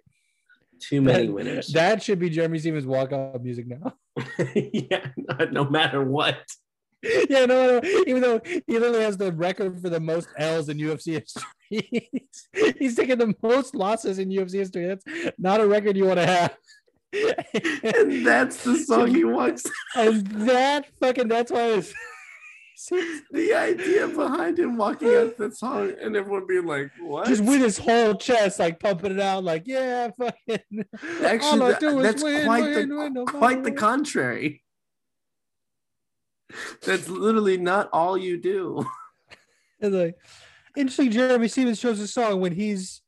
Too 0.78 1.00
many 1.00 1.26
That- 1.26 1.32
winners. 1.32 1.68
That 1.68 2.02
should 2.02 2.18
be 2.18 2.28
Jeremy 2.30 2.58
Stephens 2.58 2.86
walk 2.86 3.12
up 3.12 3.40
music 3.42 3.66
now. 3.66 3.94
yeah, 4.54 5.06
no 5.50 5.64
matter 5.64 6.04
what. 6.04 6.36
yeah, 7.30 7.46
no, 7.46 7.80
no, 7.80 7.80
even 8.06 8.20
though 8.20 8.40
he 8.44 8.62
literally 8.68 9.02
has 9.02 9.16
the 9.16 9.32
record 9.32 9.80
for 9.80 9.88
the 9.88 10.00
most 10.00 10.28
L's 10.36 10.68
in 10.68 10.78
UFC 10.78 11.20
history. 11.20 11.44
he's, 12.12 12.48
he's 12.78 12.96
taken 12.96 13.18
the 13.18 13.34
most 13.42 13.74
losses 13.74 14.18
in 14.18 14.28
UFC 14.28 14.54
history. 14.54 14.86
That's 14.86 15.04
not 15.38 15.60
a 15.60 15.66
record 15.66 15.96
you 15.96 16.06
want 16.06 16.18
to 16.18 16.26
have. 16.26 16.56
And 17.82 18.24
that's 18.26 18.62
the 18.64 18.76
song 18.78 19.08
he 19.08 19.24
wants. 19.24 19.64
and 19.96 20.26
that 20.48 20.86
fucking 21.00 21.28
that's 21.28 21.50
why 21.50 21.68
it's 21.68 21.92
the 23.30 23.54
idea 23.54 24.08
behind 24.08 24.58
him 24.58 24.76
walking 24.76 25.08
out 25.14 25.36
that 25.36 25.56
song 25.56 25.92
and 26.00 26.16
everyone 26.16 26.46
being 26.46 26.66
like, 26.66 26.90
"What?" 27.00 27.26
just 27.26 27.42
with 27.42 27.60
his 27.60 27.76
whole 27.78 28.14
chest, 28.14 28.58
like 28.58 28.80
pumping 28.80 29.12
it 29.12 29.20
out, 29.20 29.44
like 29.44 29.64
yeah, 29.66 30.10
fucking. 30.16 30.84
Actually, 31.22 31.72
that- 31.72 31.98
that's 32.02 32.22
win, 32.22 32.44
quite 32.46 32.62
win, 32.62 32.88
the 32.88 32.96
win, 32.96 33.12
no 33.12 33.24
quite 33.26 33.64
the 33.64 33.72
contrary. 33.72 34.62
That's 36.84 37.08
literally 37.08 37.56
not 37.56 37.88
all 37.92 38.16
you 38.16 38.38
do. 38.38 38.86
And 39.82 39.94
like, 39.94 40.14
interesting. 40.76 41.10
Jeremy 41.10 41.48
Stephens 41.48 41.80
chose 41.80 41.98
a 42.00 42.06
song 42.06 42.42
when 42.42 42.52
he's 42.52 43.00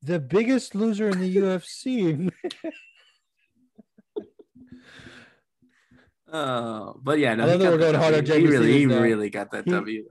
the 0.00 0.18
biggest 0.18 0.74
loser 0.74 1.10
in 1.10 1.20
the 1.20 1.36
UFC. 1.36 2.30
Oh, 6.32 6.32
uh, 6.32 6.92
but 7.02 7.18
yeah, 7.18 7.34
no, 7.34 7.44
I 7.44 7.46
love 7.48 7.60
he 7.60 7.66
that 7.66 7.72
we're 7.72 7.78
going 7.78 7.94
hard 7.96 8.14
on 8.14 8.20
He 8.20 8.26
Jamie 8.26 8.46
really, 8.48 8.72
he 8.72 8.78
Stephens 8.84 8.98
uh, 8.98 9.02
really 9.02 9.28
got 9.28 9.50
that 9.50 9.66
He- 9.66 9.70
W. 9.70 10.04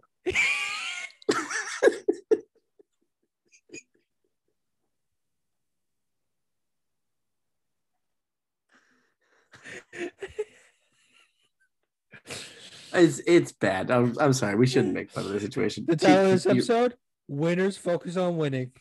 It's 12.94 13.22
it's 13.26 13.52
bad. 13.52 13.92
I'm, 13.92 14.16
I'm 14.20 14.34
sorry. 14.34 14.56
We 14.56 14.68
shouldn't 14.68 14.94
make 14.94 15.12
fun 15.12 15.26
of 15.26 15.32
the 15.32 15.40
situation. 15.40 15.86
The 15.88 15.96
title 15.96 16.26
of 16.26 16.32
this 16.32 16.46
episode: 16.46 16.96
Winners 17.28 17.78
focus 17.78 18.18
on 18.18 18.38
winning. 18.38 18.72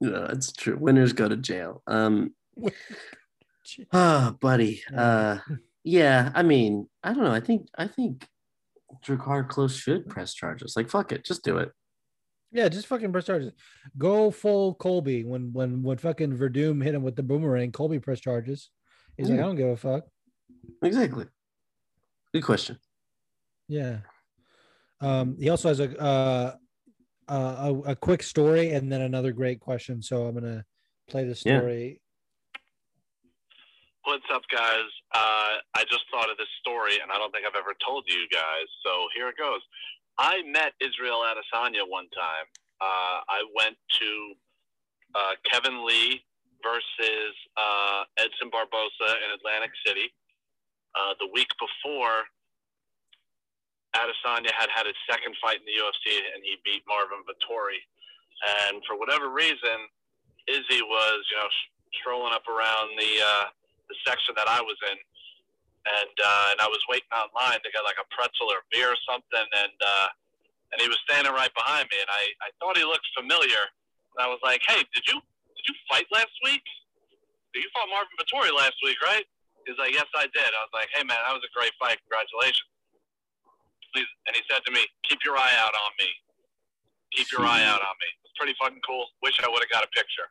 No, 0.00 0.26
it's 0.30 0.52
true. 0.52 0.76
Winners 0.78 1.12
go 1.12 1.28
to 1.28 1.36
jail. 1.36 1.82
Um, 1.86 2.34
oh, 3.92 4.32
buddy. 4.40 4.82
Uh, 4.94 5.38
yeah. 5.82 6.30
I 6.34 6.42
mean, 6.42 6.88
I 7.02 7.12
don't 7.12 7.24
know. 7.24 7.32
I 7.32 7.40
think 7.40 7.68
I 7.76 7.86
think 7.86 8.26
Drakkar 9.04 9.48
Klose 9.48 9.78
should 9.78 10.08
press 10.08 10.34
charges. 10.34 10.74
Like, 10.76 10.90
fuck 10.90 11.12
it, 11.12 11.24
just 11.24 11.44
do 11.44 11.58
it. 11.58 11.70
Yeah, 12.52 12.68
just 12.68 12.86
fucking 12.86 13.12
press 13.12 13.26
charges. 13.26 13.52
Go 13.98 14.30
full 14.30 14.74
Colby. 14.74 15.24
When 15.24 15.52
when 15.52 15.82
when 15.82 15.98
fucking 15.98 16.38
Werdum 16.38 16.82
hit 16.82 16.94
him 16.94 17.02
with 17.02 17.16
the 17.16 17.22
boomerang, 17.22 17.72
Colby 17.72 17.98
press 17.98 18.20
charges. 18.20 18.70
He's 19.16 19.28
like, 19.28 19.40
I 19.40 19.42
don't 19.42 19.56
give 19.56 19.68
a 19.68 19.76
fuck. 19.76 20.04
Exactly. 20.82 21.26
Good 22.32 22.44
question. 22.44 22.78
Yeah. 23.68 23.98
Um, 25.00 25.36
he 25.38 25.48
also 25.50 25.68
has 25.68 25.80
a 25.80 25.98
uh, 26.00 26.56
uh, 27.28 27.72
a, 27.86 27.90
a 27.92 27.96
quick 27.96 28.22
story 28.22 28.72
and 28.72 28.90
then 28.92 29.00
another 29.00 29.32
great 29.32 29.60
question. 29.60 30.02
So 30.02 30.26
I'm 30.26 30.34
gonna 30.34 30.64
play 31.08 31.24
the 31.24 31.40
Yeah. 31.44 31.58
story. 31.58 32.00
What's 34.04 34.24
up, 34.30 34.42
guys? 34.52 34.84
Uh, 35.14 35.64
I 35.74 35.84
just 35.88 36.04
thought 36.10 36.28
of 36.30 36.36
this 36.36 36.48
story, 36.60 37.00
and 37.00 37.10
I 37.10 37.16
don't 37.16 37.32
think 37.32 37.46
I've 37.46 37.56
ever 37.56 37.74
told 37.84 38.04
you 38.06 38.28
guys. 38.28 38.66
So 38.84 39.08
here 39.16 39.28
it 39.30 39.36
goes. 39.38 39.60
I 40.18 40.42
met 40.42 40.74
Israel 40.78 41.24
Adesanya 41.24 41.88
one 41.88 42.08
time. 42.10 42.46
Uh, 42.82 43.24
I 43.28 43.40
went 43.56 43.76
to 44.00 44.34
uh, 45.14 45.32
Kevin 45.50 45.86
Lee 45.86 46.22
versus 46.62 47.34
uh, 47.56 48.04
Edson 48.18 48.50
Barbosa 48.50 49.08
in 49.24 49.30
Atlantic 49.34 49.70
City. 49.86 50.12
Uh, 50.94 51.14
the 51.18 51.28
week 51.32 51.48
before, 51.58 52.24
Adesanya 53.94 54.50
had 54.50 54.68
had 54.74 54.86
his 54.86 54.98
second 55.06 55.34
fight 55.38 55.62
in 55.62 55.66
the 55.66 55.78
UFC, 55.78 56.18
and 56.34 56.42
he 56.42 56.58
beat 56.66 56.82
Marvin 56.86 57.22
Vettori. 57.22 57.78
And 58.68 58.82
for 58.84 58.98
whatever 58.98 59.30
reason, 59.30 59.78
Izzy 60.50 60.82
was, 60.82 61.20
you 61.30 61.38
know, 61.38 61.50
strolling 62.02 62.34
up 62.34 62.44
around 62.50 62.92
the 62.98 63.12
uh, 63.22 63.46
the 63.88 63.96
section 64.02 64.34
that 64.36 64.50
I 64.50 64.60
was 64.60 64.76
in, 64.90 64.98
and 64.98 66.14
uh, 66.18 66.46
and 66.52 66.58
I 66.60 66.68
was 66.68 66.82
waiting 66.90 67.08
online 67.14 67.62
to 67.62 67.70
get 67.70 67.86
like 67.86 68.00
a 68.02 68.06
pretzel 68.10 68.50
or 68.50 68.66
beer 68.74 68.90
or 68.90 69.00
something, 69.06 69.46
and 69.46 69.78
uh, 69.78 70.08
and 70.74 70.82
he 70.82 70.90
was 70.90 70.98
standing 71.06 71.32
right 71.32 71.52
behind 71.54 71.86
me, 71.94 72.02
and 72.02 72.10
I, 72.10 72.22
I 72.42 72.48
thought 72.58 72.74
he 72.74 72.82
looked 72.82 73.06
familiar, 73.14 73.62
and 74.18 74.20
I 74.20 74.28
was 74.28 74.42
like, 74.42 74.60
hey, 74.66 74.82
did 74.90 75.06
you 75.06 75.22
did 75.54 75.64
you 75.70 75.74
fight 75.86 76.10
last 76.10 76.34
week? 76.42 76.66
Did 77.54 77.62
you 77.62 77.70
fought 77.70 77.86
Marvin 77.86 78.18
Vettori 78.18 78.50
last 78.50 78.74
week, 78.82 78.98
right? 78.98 79.22
He's 79.64 79.78
like, 79.78 79.94
yes, 79.94 80.10
I 80.12 80.26
did. 80.34 80.50
I 80.50 80.60
was 80.66 80.74
like, 80.74 80.90
hey 80.92 81.06
man, 81.06 81.16
that 81.22 81.32
was 81.32 81.46
a 81.46 81.52
great 81.54 81.72
fight. 81.78 82.02
Congratulations. 82.04 82.73
Please, 83.94 84.06
and 84.26 84.34
he 84.34 84.42
said 84.50 84.60
to 84.66 84.72
me, 84.72 84.80
keep 85.08 85.20
your 85.24 85.36
eye 85.36 85.52
out 85.60 85.72
on 85.74 85.90
me. 86.00 86.06
Keep 87.12 87.30
your 87.32 87.42
eye 87.42 87.62
out 87.64 87.80
on 87.80 87.94
me. 88.00 88.06
It's 88.24 88.32
pretty 88.36 88.54
fucking 88.60 88.80
cool. 88.86 89.06
Wish 89.22 89.34
I 89.42 89.48
would 89.48 89.60
have 89.62 89.70
got 89.70 89.84
a 89.84 89.88
picture. 89.88 90.28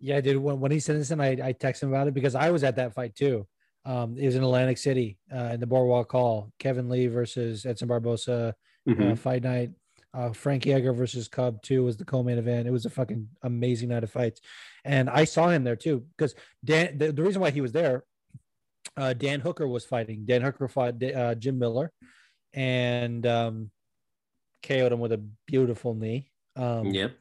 Yeah, 0.00 0.20
dude. 0.20 0.38
When, 0.38 0.58
when 0.58 0.72
he 0.72 0.80
sent 0.80 0.98
this 0.98 1.10
in, 1.12 1.20
I, 1.20 1.30
I 1.32 1.52
texted 1.52 1.84
him 1.84 1.90
about 1.90 2.08
it 2.08 2.14
because 2.14 2.34
I 2.34 2.50
was 2.50 2.64
at 2.64 2.76
that 2.76 2.92
fight 2.94 3.14
too. 3.14 3.46
Um, 3.84 4.16
it 4.18 4.26
was 4.26 4.34
in 4.34 4.42
Atlantic 4.42 4.78
City 4.78 5.18
uh, 5.32 5.50
in 5.54 5.60
the 5.60 5.66
Boardwalk 5.66 6.10
Hall. 6.10 6.52
Kevin 6.58 6.88
Lee 6.88 7.06
versus 7.06 7.64
Edson 7.66 7.88
Barbosa 7.88 8.52
Mhm. 8.88 9.12
uh, 9.12 9.16
fight 9.16 9.44
night. 9.44 9.70
Uh, 10.14 10.32
Frankie 10.32 10.72
Edgar 10.72 10.92
versus 10.92 11.28
Cub 11.28 11.62
two 11.62 11.84
was 11.84 11.96
the 11.96 12.04
co-main 12.04 12.36
event. 12.36 12.66
It 12.66 12.72
was 12.72 12.84
a 12.84 12.90
fucking 12.90 13.28
amazing 13.42 13.88
night 13.90 14.02
of 14.04 14.10
fights, 14.10 14.40
and 14.84 15.08
I 15.08 15.24
saw 15.24 15.48
him 15.48 15.62
there 15.64 15.76
too 15.76 16.04
because 16.16 16.34
Dan. 16.64 16.98
The, 16.98 17.12
the 17.12 17.22
reason 17.22 17.40
why 17.40 17.50
he 17.50 17.60
was 17.62 17.72
there, 17.72 18.04
uh, 18.96 19.12
Dan 19.14 19.40
Hooker 19.40 19.66
was 19.66 19.84
fighting. 19.84 20.24
Dan 20.24 20.42
Hooker 20.42 20.68
fought 20.68 21.02
uh, 21.02 21.34
Jim 21.34 21.58
Miller, 21.58 21.92
and 22.52 23.26
um, 23.26 23.70
KO'd 24.62 24.92
him 24.92 25.00
with 25.00 25.12
a 25.12 25.22
beautiful 25.46 25.94
knee. 25.94 26.30
Um, 26.56 26.86
Yep. 26.86 27.12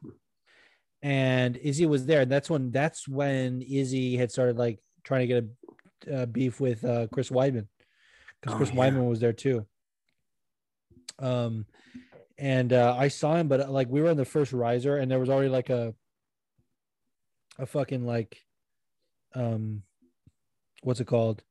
and 1.01 1.57
Izzy 1.57 1.85
was 1.85 2.05
there. 2.05 2.21
And 2.21 2.31
that's 2.31 2.49
when 2.49 2.71
that's 2.71 3.07
when 3.07 3.61
Izzy 3.61 4.17
had 4.17 4.31
started 4.31 4.57
like 4.57 4.79
trying 5.03 5.27
to 5.27 5.27
get 5.27 5.45
a 6.13 6.21
uh, 6.21 6.25
beef 6.25 6.59
with 6.59 6.83
uh, 6.83 7.07
Chris 7.07 7.29
Weidman 7.29 7.67
because 8.41 8.53
Oh, 8.55 8.57
Chris 8.57 8.69
yeah. 8.69 8.75
Weidman 8.75 9.07
was 9.09 9.19
there 9.19 9.33
too. 9.33 9.65
Um, 11.19 11.65
and 12.37 12.73
uh, 12.73 12.95
I 12.97 13.07
saw 13.09 13.35
him, 13.35 13.47
but 13.47 13.61
uh, 13.61 13.69
like 13.71 13.87
we 13.89 14.01
were 14.01 14.09
in 14.09 14.17
the 14.17 14.25
first 14.25 14.51
riser, 14.51 14.97
and 14.97 15.09
there 15.11 15.19
was 15.19 15.29
already 15.29 15.49
like 15.49 15.69
a 15.69 15.93
a 17.59 17.65
fucking 17.65 18.05
like 18.05 18.39
um 19.35 19.83
what's 20.83 20.99
it 20.99 21.05
called 21.05 21.43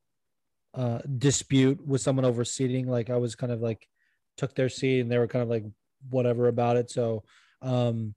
uh 0.75 0.99
dispute 1.19 1.85
with 1.87 2.01
someone 2.01 2.25
over 2.25 2.45
seating 2.45 2.87
like 2.89 3.11
i 3.11 3.17
was 3.17 3.35
kind 3.35 3.53
of 3.53 3.61
like 3.61 3.89
took 4.37 4.55
their 4.55 4.69
seat 4.69 5.01
and 5.01 5.11
they 5.11 5.19
were 5.19 5.27
kind 5.27 5.43
of 5.43 5.49
like 5.49 5.65
whatever 6.09 6.49
about 6.49 6.77
it 6.77 6.91
so 6.91 7.23
um 7.63 8.15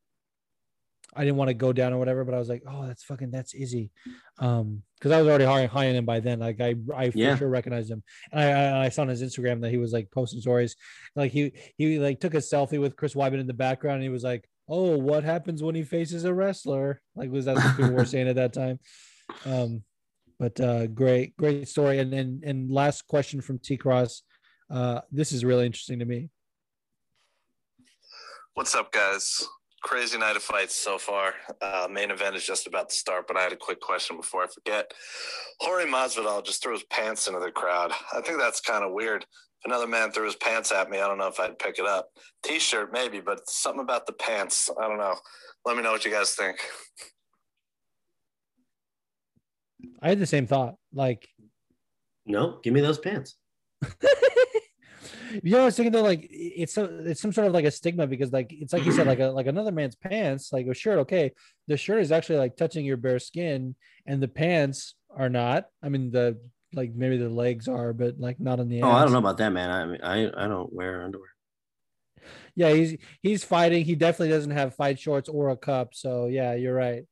I 1.15 1.23
didn't 1.23 1.37
want 1.37 1.49
to 1.49 1.53
go 1.53 1.71
down 1.73 1.93
or 1.93 1.99
whatever, 1.99 2.23
but 2.23 2.33
I 2.33 2.39
was 2.39 2.49
like, 2.49 2.63
oh, 2.67 2.87
that's 2.87 3.03
fucking 3.03 3.29
that's 3.31 3.53
Izzy, 3.53 3.91
um, 4.39 4.81
because 4.97 5.11
I 5.11 5.19
was 5.19 5.27
already 5.27 5.45
high, 5.45 5.67
high 5.67 5.89
on 5.89 5.95
him 5.95 6.05
by 6.05 6.19
then. 6.19 6.39
Like 6.39 6.59
I, 6.59 6.75
I 6.95 7.11
for 7.11 7.17
Yeah. 7.19 7.35
sure 7.37 7.49
recognized 7.49 7.91
him, 7.91 8.01
and 8.31 8.41
I, 8.41 8.51
I, 8.51 8.85
I 8.85 8.89
saw 8.89 9.03
on 9.03 9.09
his 9.09 9.21
Instagram 9.21 9.61
that 9.61 9.69
he 9.69 9.77
was 9.77 9.93
like 9.93 10.09
posting 10.11 10.41
stories, 10.41 10.75
like 11.15 11.31
he 11.31 11.51
he 11.77 11.99
like 11.99 12.19
took 12.19 12.33
a 12.33 12.37
selfie 12.37 12.79
with 12.81 12.95
Chris 12.95 13.13
Weidman 13.13 13.39
in 13.41 13.47
the 13.47 13.53
background, 13.53 13.95
and 13.97 14.03
he 14.03 14.09
was 14.09 14.23
like, 14.23 14.49
oh, 14.67 14.97
what 14.97 15.23
happens 15.23 15.61
when 15.61 15.75
he 15.75 15.83
faces 15.83 16.23
a 16.23 16.33
wrestler? 16.33 16.99
Like 17.15 17.29
was 17.29 17.45
that 17.45 17.55
what 17.57 17.77
people 17.77 17.91
were 17.93 18.05
saying 18.13 18.27
at 18.27 18.37
that 18.37 18.53
time? 18.53 18.79
Um, 19.45 19.83
but 20.43 20.59
uh, 20.59 20.87
great, 20.87 21.37
great 21.37 21.69
story. 21.69 21.99
And 21.99 22.11
then 22.11 22.41
and 22.43 22.69
last 22.69 23.07
question 23.07 23.39
from 23.39 23.59
T 23.59 23.77
Cross, 23.77 24.23
uh, 24.69 24.99
this 25.09 25.31
is 25.31 25.45
really 25.45 25.65
interesting 25.65 25.99
to 25.99 26.05
me. 26.05 26.29
What's 28.53 28.75
up, 28.75 28.91
guys? 28.91 29.47
Crazy 29.83 30.17
night 30.17 30.35
of 30.35 30.43
fights 30.43 30.75
so 30.75 30.97
far. 30.97 31.33
Uh, 31.61 31.87
main 31.89 32.11
event 32.11 32.35
is 32.35 32.45
just 32.45 32.67
about 32.67 32.89
to 32.89 32.95
start, 32.95 33.25
but 33.25 33.37
I 33.37 33.41
had 33.41 33.53
a 33.53 33.57
quick 33.57 33.79
question 33.79 34.17
before 34.17 34.43
I 34.43 34.47
forget. 34.47 34.93
Jorge 35.61 35.85
Masvidal 35.85 36.43
just 36.43 36.61
threw 36.61 36.73
his 36.73 36.83
pants 36.89 37.27
into 37.27 37.39
the 37.39 37.51
crowd. 37.51 37.93
I 38.11 38.19
think 38.19 38.37
that's 38.37 38.59
kind 38.59 38.83
of 38.83 38.91
weird. 38.91 39.23
If 39.23 39.65
another 39.71 39.87
man 39.87 40.11
threw 40.11 40.25
his 40.25 40.35
pants 40.35 40.73
at 40.73 40.89
me, 40.89 40.99
I 40.99 41.07
don't 41.07 41.19
know 41.19 41.27
if 41.27 41.39
I'd 41.39 41.57
pick 41.57 41.79
it 41.79 41.85
up. 41.85 42.09
T-shirt 42.43 42.91
maybe, 42.91 43.21
but 43.21 43.49
something 43.49 43.81
about 43.81 44.07
the 44.07 44.13
pants. 44.13 44.69
I 44.77 44.89
don't 44.89 44.97
know. 44.97 45.15
Let 45.65 45.77
me 45.77 45.83
know 45.83 45.93
what 45.93 46.03
you 46.03 46.11
guys 46.11 46.35
think. 46.35 46.59
I 50.01 50.09
had 50.09 50.19
the 50.19 50.25
same 50.25 50.47
thought. 50.47 50.75
Like, 50.93 51.27
No, 52.25 52.59
give 52.63 52.73
me 52.73 52.81
those 52.81 52.99
pants. 52.99 53.35
you 55.43 55.51
know, 55.51 55.61
I 55.61 55.65
was 55.65 55.75
thinking 55.75 55.91
though, 55.91 56.03
like 56.03 56.27
it's 56.29 56.73
so 56.73 56.85
it's 57.05 57.21
some 57.21 57.31
sort 57.31 57.47
of 57.47 57.53
like 57.53 57.65
a 57.65 57.71
stigma 57.71 58.07
because 58.07 58.31
like 58.31 58.51
it's 58.51 58.73
like 58.73 58.85
you 58.85 58.91
said, 58.91 59.07
like 59.07 59.19
a 59.19 59.27
like 59.27 59.47
another 59.47 59.71
man's 59.71 59.95
pants, 59.95 60.53
like 60.53 60.67
a 60.67 60.73
shirt. 60.73 60.99
Okay, 60.99 61.31
the 61.67 61.77
shirt 61.77 62.01
is 62.01 62.11
actually 62.11 62.37
like 62.37 62.55
touching 62.55 62.85
your 62.85 62.97
bare 62.97 63.19
skin, 63.19 63.75
and 64.05 64.21
the 64.21 64.27
pants 64.27 64.95
are 65.15 65.29
not. 65.29 65.65
I 65.81 65.89
mean, 65.89 66.11
the 66.11 66.39
like 66.73 66.93
maybe 66.93 67.17
the 67.17 67.29
legs 67.29 67.67
are, 67.67 67.93
but 67.93 68.19
like 68.19 68.39
not 68.39 68.59
on 68.59 68.69
the. 68.69 68.83
Oh, 68.83 68.91
I 68.91 69.03
don't 69.03 69.13
know 69.13 69.19
about 69.19 69.37
that, 69.37 69.51
man. 69.51 69.69
I 69.69 69.85
mean, 69.85 70.01
I 70.03 70.45
I 70.45 70.47
don't 70.47 70.71
wear 70.71 71.03
underwear. 71.03 71.29
Yeah, 72.55 72.71
he's 72.71 72.97
he's 73.21 73.43
fighting. 73.43 73.85
He 73.85 73.95
definitely 73.95 74.29
doesn't 74.29 74.51
have 74.51 74.75
fight 74.75 74.99
shorts 74.99 75.29
or 75.29 75.49
a 75.49 75.57
cup. 75.57 75.93
So 75.93 76.27
yeah, 76.27 76.53
you're 76.53 76.75
right. 76.75 77.03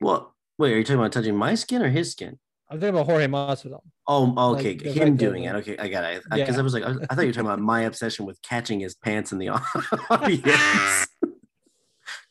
Well, 0.00 0.33
wait, 0.58 0.72
are 0.72 0.78
you 0.78 0.84
talking 0.84 1.00
about 1.00 1.12
touching 1.12 1.36
my 1.36 1.54
skin 1.54 1.82
or 1.82 1.88
his 1.88 2.12
skin? 2.12 2.38
I'm 2.70 2.80
talking 2.80 2.94
about 2.94 3.06
Jorge 3.06 3.26
Masvidal. 3.26 3.80
Oh, 4.06 4.34
oh 4.36 4.56
okay. 4.56 4.76
Like, 4.76 4.96
him 4.96 5.16
doing 5.16 5.44
it. 5.44 5.54
Okay, 5.56 5.76
I 5.78 5.88
got 5.88 6.04
it. 6.04 6.22
Yeah. 6.30 6.36
Because 6.36 6.58
I 6.58 6.62
was 6.62 6.72
like, 6.74 6.82
I, 6.84 6.92
I 7.10 7.14
thought 7.14 7.22
you 7.22 7.28
were 7.28 7.32
talking 7.32 7.46
about 7.46 7.60
my 7.60 7.82
obsession 7.82 8.24
with 8.26 8.40
catching 8.42 8.80
his 8.80 8.94
pants 8.94 9.32
in 9.32 9.38
the 9.38 9.48
audience. 10.10 11.06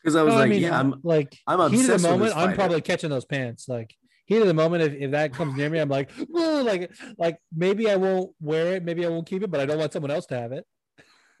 Because 0.02 0.16
I 0.16 0.22
was 0.22 0.34
No, 0.34 0.40
like, 0.40 0.46
I 0.46 0.50
mean, 0.50 0.62
yeah, 0.62 0.78
I'm. 0.78 1.00
like 1.02 1.38
I'm 1.46 1.58
heat 1.58 1.64
of 1.64 1.80
obsessed 1.80 2.04
the 2.04 2.10
moment. 2.10 2.36
I'm 2.36 2.54
probably 2.54 2.82
catching 2.82 3.08
those 3.08 3.24
pants. 3.24 3.68
Like 3.68 3.94
heat 4.26 4.38
of 4.40 4.46
the 4.46 4.54
moment. 4.54 4.82
If, 4.82 4.92
if 4.92 5.10
that 5.12 5.32
comes 5.32 5.56
near 5.56 5.70
me, 5.70 5.78
I'm 5.78 5.88
like, 5.88 6.10
"Whoa," 6.12 6.62
like 6.62 6.92
like 7.16 7.38
maybe 7.54 7.90
I 7.90 7.96
won't 7.96 8.32
wear 8.38 8.74
it. 8.74 8.84
Maybe 8.84 9.06
I 9.06 9.08
won't 9.08 9.26
keep 9.26 9.42
it, 9.42 9.50
but 9.50 9.60
I 9.60 9.66
don't 9.66 9.78
want 9.78 9.94
someone 9.94 10.10
else 10.10 10.26
to 10.26 10.38
have 10.38 10.52
it. 10.52 10.66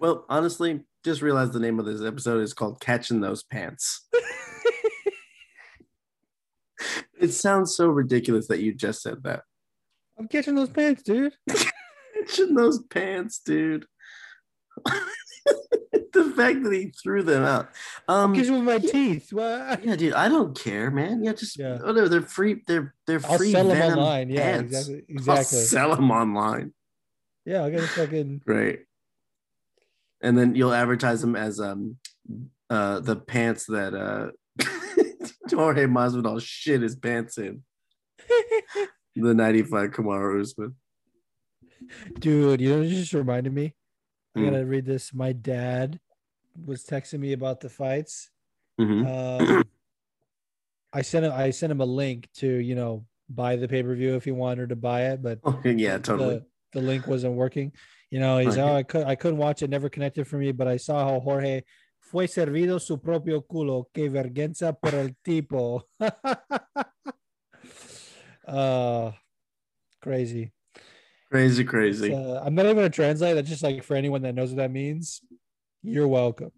Well, 0.00 0.24
honestly, 0.30 0.80
just 1.04 1.20
realized 1.20 1.52
the 1.52 1.60
name 1.60 1.78
of 1.78 1.84
this 1.84 2.02
episode 2.02 2.42
is 2.42 2.54
called 2.54 2.80
"Catching 2.80 3.20
Those 3.20 3.42
Pants." 3.42 4.08
It 7.24 7.32
sounds 7.32 7.76
so 7.76 7.88
ridiculous 7.88 8.46
that 8.48 8.60
you 8.60 8.74
just 8.74 9.02
said 9.02 9.22
that. 9.24 9.42
I'm 10.18 10.28
catching 10.28 10.54
those 10.54 10.70
pants, 10.70 11.02
dude. 11.02 11.34
Catching 12.26 12.54
those 12.54 12.82
pants, 12.84 13.40
dude. 13.44 13.84
the 14.86 16.32
fact 16.36 16.62
that 16.62 16.72
he 16.72 16.92
threw 17.02 17.22
them 17.22 17.42
out. 17.44 17.68
Um, 18.08 18.32
Because 18.32 18.50
with 18.50 18.62
my 18.62 18.78
teeth. 18.78 19.32
What? 19.32 19.84
yeah, 19.84 19.96
dude, 19.96 20.14
I 20.14 20.28
don't 20.28 20.56
care, 20.58 20.90
man. 20.90 21.22
Yeah, 21.24 21.32
just 21.32 21.58
Yeah. 21.58 21.78
whatever. 21.82 22.08
They're 22.08 22.22
free. 22.22 22.62
They're 22.66 22.94
they're 23.06 23.20
I'll 23.28 23.36
free. 23.38 23.52
sell 23.52 23.66
them 23.68 23.98
online. 23.98 24.30
Yeah, 24.30 24.42
pants. 24.62 24.88
exactly. 24.88 25.28
I'll 25.28 25.44
sell 25.44 25.96
them 25.96 26.10
online. 26.10 26.72
Yeah, 27.44 27.64
I 27.64 27.70
gotta 27.70 27.86
fucking. 27.88 28.42
Right. 28.46 28.80
And 30.22 30.38
then 30.38 30.54
you'll 30.54 30.72
advertise 30.72 31.20
them 31.20 31.36
as 31.36 31.60
um 31.60 31.96
uh 32.70 33.00
the 33.00 33.16
pants 33.16 33.66
that 33.66 33.92
uh 33.94 34.30
Jorge 35.50 35.84
Masvidal 35.86 36.40
shit 36.40 36.82
his 36.82 36.96
pants 36.96 37.38
in. 37.38 37.62
The 39.16 39.34
95 39.34 39.90
Kamaru 39.90 40.40
Usman. 40.40 40.74
Dude, 42.18 42.60
you 42.60 42.70
know, 42.76 42.82
you 42.82 42.90
just 42.96 43.12
reminded 43.12 43.52
me. 43.52 43.74
I 44.36 44.40
Hmm. 44.40 44.44
gotta 44.46 44.64
read 44.66 44.84
this. 44.86 45.12
My 45.14 45.32
dad 45.32 46.00
was 46.64 46.84
texting 46.84 47.20
me 47.20 47.32
about 47.32 47.60
the 47.60 47.68
fights. 47.68 48.30
Mhm. 48.80 49.06
Um, 49.06 49.64
I 50.92 51.02
sent 51.02 51.24
him. 51.26 51.32
I 51.32 51.50
sent 51.50 51.70
him 51.72 51.80
a 51.80 51.84
link 51.86 52.28
to 52.36 52.46
you 52.48 52.74
know 52.74 53.06
buy 53.28 53.56
the 53.56 53.68
pay 53.68 53.82
per 53.82 53.94
view 53.94 54.14
if 54.16 54.24
he 54.24 54.32
wanted 54.32 54.70
to 54.70 54.76
buy 54.76 55.06
it, 55.10 55.22
but 55.22 55.38
Oh, 55.44 55.60
yeah, 55.64 55.98
totally. 55.98 56.36
the, 56.72 56.80
the 56.80 56.80
link 56.86 57.06
wasn't 57.06 57.34
working. 57.34 57.72
You 58.10 58.20
know, 58.20 58.38
he's 58.38 58.54
Okay. 58.58 58.62
oh 58.62 58.74
I 58.76 58.82
could 58.82 59.06
I 59.06 59.14
couldn't 59.14 59.38
watch 59.38 59.62
it, 59.62 59.70
never 59.70 59.88
connected 59.88 60.26
for 60.26 60.36
me, 60.38 60.52
but 60.52 60.66
I 60.66 60.76
saw 60.76 61.04
how 61.08 61.20
Jorge 61.20 61.62
fue 62.14 62.28
servido 62.28 62.78
su 62.78 63.00
propio 63.00 63.42
culo. 63.44 63.90
Que 63.92 64.08
vergüenza 64.08 64.72
por 64.72 64.94
el 64.94 65.16
tipo. 65.20 65.88
uh 68.46 69.10
crazy. 70.00 70.52
Crazy, 71.32 71.64
crazy. 71.64 72.12
Uh, 72.14 72.40
I'm 72.44 72.54
not 72.54 72.66
even 72.66 72.76
gonna 72.76 72.88
translate. 72.90 73.34
That's 73.34 73.48
just 73.48 73.64
like 73.64 73.82
for 73.82 73.96
anyone 73.96 74.22
that 74.22 74.36
knows 74.36 74.50
what 74.50 74.58
that 74.58 74.70
means. 74.70 75.22
You're 75.82 76.06
welcome. 76.06 76.52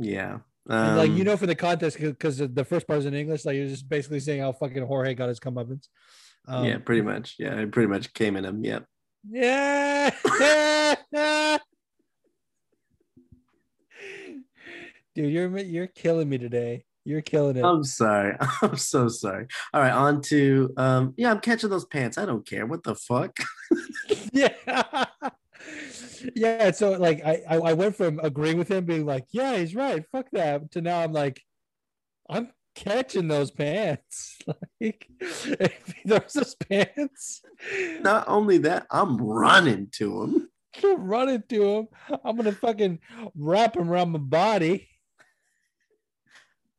yeah. 0.00 0.38
And 0.66 0.96
like 0.96 1.10
you 1.10 1.18
Um, 1.20 1.24
know, 1.26 1.36
for 1.36 1.46
the 1.46 1.54
contest, 1.54 1.98
because 1.98 2.38
the 2.38 2.64
first 2.64 2.86
part 2.88 3.00
is 3.00 3.06
in 3.06 3.12
English, 3.14 3.44
like 3.44 3.56
you're 3.56 3.68
just 3.68 3.86
basically 3.88 4.20
saying 4.20 4.40
how 4.40 4.52
fucking 4.52 4.82
Jorge 4.86 5.12
got 5.14 5.28
his 5.28 5.38
comeuppance. 5.38 5.88
Um, 6.48 6.64
yeah, 6.64 6.78
pretty 6.78 7.02
much. 7.02 7.36
Yeah, 7.38 7.60
it 7.60 7.70
pretty 7.70 7.88
much 7.88 8.14
came 8.14 8.34
in 8.36 8.44
him. 8.46 8.64
Yep. 8.64 8.84
Yeah. 9.28 10.10
Dude, 15.16 15.32
you're 15.32 15.58
you're 15.60 15.86
killing 15.86 16.28
me 16.28 16.36
today. 16.36 16.84
You're 17.06 17.22
killing 17.22 17.56
it. 17.56 17.64
I'm 17.64 17.84
sorry. 17.84 18.36
I'm 18.62 18.76
so 18.76 19.08
sorry. 19.08 19.46
All 19.72 19.80
right, 19.80 19.90
on 19.90 20.20
to 20.22 20.74
um 20.76 21.14
yeah, 21.16 21.30
I'm 21.30 21.40
catching 21.40 21.70
those 21.70 21.86
pants. 21.86 22.18
I 22.18 22.26
don't 22.26 22.46
care. 22.46 22.66
What 22.66 22.82
the 22.82 22.94
fuck? 22.94 23.34
yeah. 24.32 25.06
yeah. 26.34 26.70
So 26.70 26.92
like 26.98 27.24
I, 27.24 27.42
I 27.48 27.56
I 27.56 27.72
went 27.72 27.96
from 27.96 28.20
agreeing 28.22 28.58
with 28.58 28.68
him 28.68 28.84
being 28.84 29.06
like, 29.06 29.24
yeah, 29.30 29.56
he's 29.56 29.74
right. 29.74 30.04
Fuck 30.12 30.26
that. 30.32 30.70
To 30.72 30.82
now 30.82 31.00
I'm 31.00 31.14
like, 31.14 31.40
I'm 32.28 32.50
catching 32.74 33.26
those 33.26 33.50
pants. 33.50 34.36
Like 34.46 35.08
if 35.18 35.94
he 35.94 36.08
throws 36.08 36.34
those 36.34 36.54
pants, 36.56 37.40
Not 38.00 38.28
only 38.28 38.58
that, 38.58 38.86
I'm 38.90 39.16
running 39.16 39.88
to 39.92 40.24
him. 40.24 40.50
I'm 40.84 41.04
running 41.04 41.42
to 41.48 41.64
him. 41.64 41.88
I'm 42.22 42.36
gonna 42.36 42.52
fucking 42.52 42.98
wrap 43.34 43.78
him 43.78 43.88
around 43.88 44.10
my 44.10 44.18
body. 44.18 44.90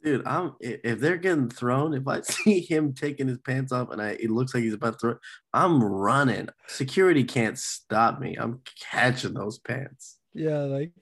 Dude, 0.07 0.25
I'm 0.25 0.53
if 0.61 1.01
they're 1.01 1.17
getting 1.17 1.49
thrown, 1.49 1.93
if 1.93 2.07
I 2.07 2.21
see 2.21 2.61
him 2.61 2.93
taking 2.93 3.27
his 3.27 3.39
pants 3.39 3.73
off 3.73 3.91
and 3.91 4.01
I 4.01 4.11
it 4.11 4.29
looks 4.29 4.53
like 4.53 4.63
he's 4.63 4.73
about 4.73 4.93
to 4.93 4.99
throw, 4.99 5.15
I'm 5.53 5.83
running. 5.83 6.47
Security 6.67 7.25
can't 7.25 7.59
stop 7.59 8.17
me. 8.17 8.37
I'm 8.39 8.61
catching 8.89 9.33
those 9.33 9.59
pants. 9.59 10.17
Yeah, 10.33 10.59
like 10.59 10.93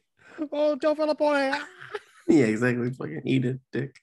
oh 0.51 0.75
Joe 0.75 0.95
Filippone. 0.95 1.59
Yeah, 2.27 2.45
exactly. 2.45 2.89
Fucking 2.89 3.21
eat 3.25 3.45
it, 3.45 3.59
dick. 3.71 4.01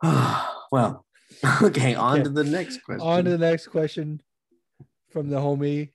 well, 0.04 1.04
okay, 1.62 1.96
on 1.96 2.20
Okay. 2.20 2.22
to 2.22 2.28
the 2.28 2.44
next 2.44 2.84
question. 2.84 3.04
On 3.04 3.24
to 3.24 3.30
the 3.30 3.38
next 3.38 3.66
question 3.66 4.20
from 5.10 5.30
the 5.30 5.38
homie 5.38 5.90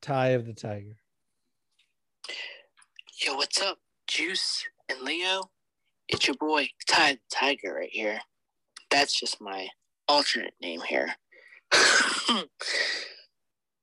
Ty 0.00 0.28
of 0.28 0.46
the 0.46 0.52
Tiger. 0.52 0.98
Yo, 3.20 3.34
what's 3.34 3.60
up, 3.60 3.78
Juice 4.06 4.64
and 4.88 5.00
Leo? 5.00 5.50
It's 6.12 6.26
your 6.26 6.36
boy 6.36 6.68
Ty 6.88 7.12
the 7.12 7.20
Tiger 7.32 7.74
right 7.74 7.88
here. 7.92 8.18
That's 8.90 9.18
just 9.18 9.40
my 9.40 9.68
alternate 10.08 10.54
name 10.60 10.80
here. 10.80 11.14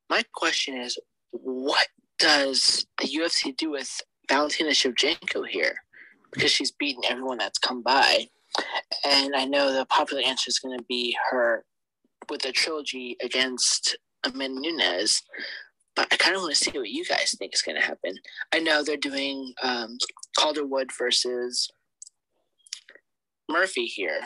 my 0.09 0.23
question 0.33 0.75
is, 0.75 0.99
what 1.31 1.87
does 2.19 2.85
the 2.99 3.07
UFC 3.07 3.55
do 3.55 3.71
with 3.71 4.01
Valentina 4.27 4.71
Shevchenko 4.71 5.47
here? 5.47 5.75
Because 6.33 6.51
she's 6.51 6.71
beaten 6.71 7.03
everyone 7.07 7.37
that's 7.37 7.59
come 7.59 7.81
by, 7.81 8.27
and 9.05 9.33
I 9.33 9.45
know 9.45 9.71
the 9.71 9.85
popular 9.85 10.21
answer 10.21 10.49
is 10.49 10.59
going 10.59 10.77
to 10.77 10.83
be 10.83 11.15
her 11.31 11.63
with 12.29 12.43
a 12.43 12.51
trilogy 12.51 13.15
against 13.23 13.97
Amanda 14.25 14.59
Nunes. 14.59 15.23
But 15.95 16.07
I 16.11 16.17
kind 16.17 16.35
of 16.35 16.41
want 16.41 16.53
to 16.53 16.63
see 16.63 16.77
what 16.77 16.89
you 16.89 17.05
guys 17.05 17.33
think 17.39 17.55
is 17.55 17.61
going 17.61 17.79
to 17.79 17.87
happen. 17.87 18.17
I 18.53 18.59
know 18.59 18.83
they're 18.83 18.97
doing 18.97 19.53
um, 19.63 19.97
Calderwood 20.37 20.91
versus 20.95 21.71
Murphy 23.49 23.85
here. 23.85 24.19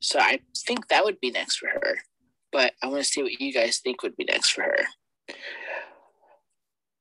So 0.00 0.18
I 0.18 0.40
think 0.66 0.88
that 0.88 1.04
would 1.04 1.20
be 1.20 1.30
next 1.30 1.56
for 1.56 1.68
her. 1.68 1.98
But 2.52 2.72
I 2.82 2.88
want 2.88 3.04
to 3.04 3.08
see 3.08 3.22
what 3.22 3.40
you 3.40 3.52
guys 3.52 3.78
think 3.78 4.02
would 4.02 4.16
be 4.16 4.24
next 4.24 4.50
for 4.50 4.62
her. 4.62 5.34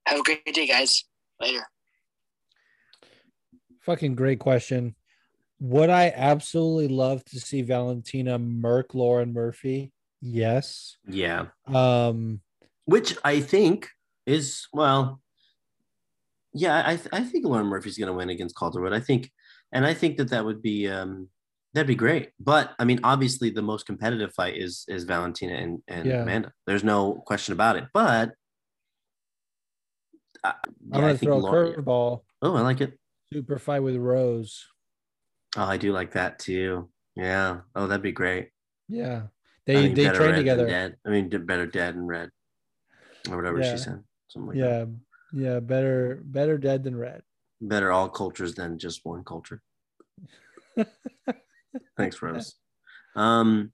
Have 0.05 0.19
a 0.19 0.23
great 0.23 0.53
day, 0.53 0.67
guys. 0.67 1.05
Later. 1.41 1.65
Fucking 3.81 4.15
great 4.15 4.39
question. 4.39 4.95
Would 5.59 5.89
I 5.89 6.13
absolutely 6.15 6.87
love 6.87 7.23
to 7.25 7.39
see 7.39 7.61
Valentina 7.61 8.37
Merck 8.39 8.93
Lauren 8.93 9.33
Murphy? 9.33 9.91
Yes. 10.21 10.97
yeah. 11.07 11.45
Um 11.65 12.41
Which 12.85 13.15
I 13.23 13.39
think 13.39 13.87
is 14.25 14.67
well, 14.73 15.21
yeah, 16.53 16.83
I 16.85 16.95
th- 16.95 17.09
I 17.13 17.23
think 17.23 17.45
Lauren 17.45 17.67
Murphy's 17.67 17.97
going 17.97 18.07
to 18.07 18.13
win 18.13 18.29
against 18.29 18.55
Calderwood. 18.55 18.93
I 18.93 18.99
think, 18.99 19.31
and 19.71 19.85
I 19.85 19.93
think 19.93 20.17
that 20.17 20.29
that 20.31 20.45
would 20.45 20.61
be 20.61 20.87
um 20.87 21.29
that'd 21.73 21.87
be 21.87 21.95
great. 21.95 22.31
But 22.39 22.73
I 22.79 22.85
mean, 22.85 22.99
obviously, 23.03 23.49
the 23.49 23.61
most 23.61 23.85
competitive 23.85 24.33
fight 24.33 24.57
is 24.57 24.85
is 24.87 25.03
Valentina 25.03 25.53
and 25.53 25.81
and 25.87 26.05
Yeah. 26.05 26.21
Amanda. 26.23 26.51
There's 26.65 26.83
no 26.83 27.13
question 27.25 27.53
about 27.53 27.75
it. 27.77 27.85
But 27.93 28.33
uh, 30.43 30.53
I'm 30.93 31.01
gonna 31.01 31.17
think 31.17 31.29
throw 31.31 31.39
a 31.39 31.51
curveball. 31.51 32.21
Oh, 32.41 32.55
I 32.55 32.61
like 32.61 32.81
it. 32.81 32.97
Super 33.33 33.59
fight 33.59 33.81
with 33.81 33.95
Rose. 33.95 34.65
Oh, 35.57 35.63
I 35.63 35.77
do 35.77 35.91
like 35.91 36.11
that 36.13 36.39
too. 36.39 36.89
Yeah. 37.15 37.61
Oh, 37.75 37.87
that'd 37.87 38.01
be 38.03 38.11
great. 38.11 38.49
Yeah. 38.87 39.23
I 39.23 39.29
They 39.65 39.75
mean, 39.83 39.93
they 39.93 40.09
train 40.09 40.35
together. 40.35 40.95
I 41.05 41.09
mean, 41.09 41.29
better 41.45 41.67
dead 41.67 41.95
and 41.95 42.07
red, 42.07 42.29
or 43.29 43.35
whatever 43.37 43.59
Yeah. 43.59 43.71
she 43.71 43.77
said. 43.77 44.03
Something 44.29 44.47
like 44.49 44.57
that. 44.59 44.89
Yeah. 45.33 45.53
Yeah. 45.53 45.59
Better 45.59 46.21
better 46.23 46.57
dead 46.57 46.83
than 46.83 46.95
red. 46.95 47.21
Better 47.61 47.91
all 47.91 48.09
cultures 48.09 48.55
than 48.55 48.79
just 48.79 49.01
one 49.03 49.23
culture. 49.23 49.61
Thanks, 51.97 52.21
Rose. 52.21 52.55
Um, 53.15 53.71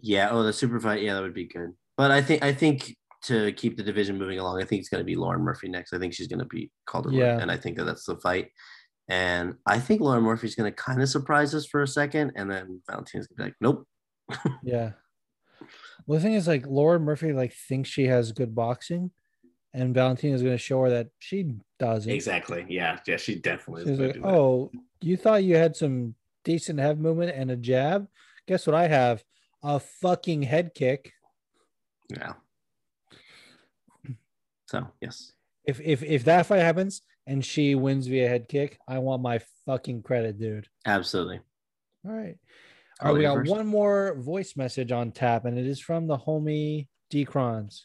yeah. 0.00 0.28
Oh, 0.30 0.42
the 0.42 0.52
super 0.52 0.80
fight. 0.80 1.02
Yeah, 1.02 1.14
that 1.14 1.22
would 1.22 1.34
be 1.34 1.46
good. 1.46 1.72
But 1.96 2.10
I 2.10 2.22
think 2.22 2.42
I 2.44 2.52
think 2.52 2.96
to 3.24 3.52
keep 3.52 3.76
the 3.76 3.82
division 3.82 4.18
moving 4.18 4.38
along, 4.38 4.60
I 4.62 4.64
think 4.64 4.80
it's 4.80 4.88
going 4.88 5.00
to 5.00 5.04
be 5.04 5.16
Lauren 5.16 5.42
Murphy 5.42 5.68
next. 5.68 5.92
I 5.92 5.98
think 5.98 6.12
she's 6.14 6.28
going 6.28 6.38
to 6.40 6.44
beat 6.44 6.70
Calderwood, 6.86 7.14
Yeah. 7.18 7.38
and 7.40 7.50
I 7.50 7.56
think 7.56 7.76
that 7.78 7.84
that's 7.84 8.04
the 8.04 8.16
fight. 8.18 8.50
And 9.08 9.54
I 9.66 9.78
think 9.78 10.00
Lauren 10.00 10.22
Murphy's 10.22 10.54
going 10.54 10.70
to 10.70 10.76
kind 10.76 11.00
of 11.00 11.08
surprise 11.08 11.54
us 11.54 11.66
for 11.66 11.82
a 11.82 11.88
second, 11.88 12.32
and 12.36 12.50
then 12.50 12.82
Valentina's 12.90 13.26
going 13.28 13.36
to 13.36 13.42
be 13.42 13.44
like, 13.44 13.56
"Nope." 13.60 13.86
Yeah. 14.62 14.92
Well, 16.06 16.18
the 16.18 16.22
thing 16.22 16.34
is, 16.34 16.46
like 16.46 16.66
Lauren 16.66 17.02
Murphy, 17.02 17.32
like 17.32 17.52
thinks 17.54 17.88
she 17.88 18.04
has 18.06 18.30
good 18.32 18.54
boxing, 18.54 19.10
and 19.72 19.94
Valentina's 19.94 20.42
going 20.42 20.54
to 20.54 20.58
show 20.62 20.82
her 20.82 20.90
that 20.90 21.08
she 21.18 21.54
doesn't. 21.78 22.10
Exactly. 22.12 22.66
Yeah. 22.68 22.98
Yeah. 23.06 23.16
She 23.16 23.36
definitely 23.36 23.84
She's 23.86 23.98
gonna 23.98 24.12
like, 24.12 24.24
"Oh, 24.24 24.70
you 25.08 25.16
thought 25.16 25.44
you 25.44 25.56
had 25.56 25.76
some 25.76 26.14
decent 26.44 26.78
head 26.78 27.00
movement 27.00 27.32
and 27.34 27.50
a 27.50 27.56
jab? 27.56 28.08
Guess 28.46 28.66
what 28.66 28.76
I 28.76 28.88
have? 28.88 29.22
A 29.62 29.80
fucking 29.80 30.42
head 30.42 30.72
kick." 30.74 31.12
Yeah. 32.08 32.34
So 34.66 34.88
yes. 35.00 35.32
If 35.64 35.80
if 35.80 36.02
if 36.02 36.24
that 36.24 36.46
fight 36.46 36.60
happens 36.60 37.02
and 37.26 37.44
she 37.44 37.74
wins 37.74 38.06
via 38.06 38.28
head 38.28 38.48
kick, 38.48 38.78
I 38.86 38.98
want 38.98 39.22
my 39.22 39.40
fucking 39.64 40.02
credit, 40.02 40.38
dude. 40.38 40.68
Absolutely. 40.84 41.40
All 42.06 42.12
right. 42.12 42.36
All 43.00 43.08
right, 43.08 43.16
we 43.16 43.22
got 43.22 43.36
first. 43.36 43.50
one 43.50 43.66
more 43.66 44.16
voice 44.18 44.56
message 44.56 44.90
on 44.90 45.12
tap, 45.12 45.44
and 45.44 45.58
it 45.58 45.66
is 45.66 45.80
from 45.80 46.06
the 46.06 46.16
homie 46.16 46.86
Decrons. 47.12 47.82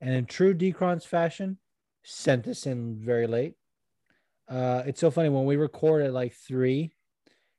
And 0.00 0.12
in 0.12 0.26
true 0.26 0.52
Decrons 0.54 1.04
fashion, 1.04 1.58
sent 2.04 2.44
this 2.44 2.66
in 2.66 2.96
very 2.98 3.26
late. 3.26 3.54
Uh, 4.48 4.82
it's 4.86 5.00
so 5.00 5.10
funny 5.10 5.28
when 5.28 5.44
we 5.44 5.56
record 5.56 6.02
at 6.02 6.12
like 6.12 6.32
three, 6.32 6.92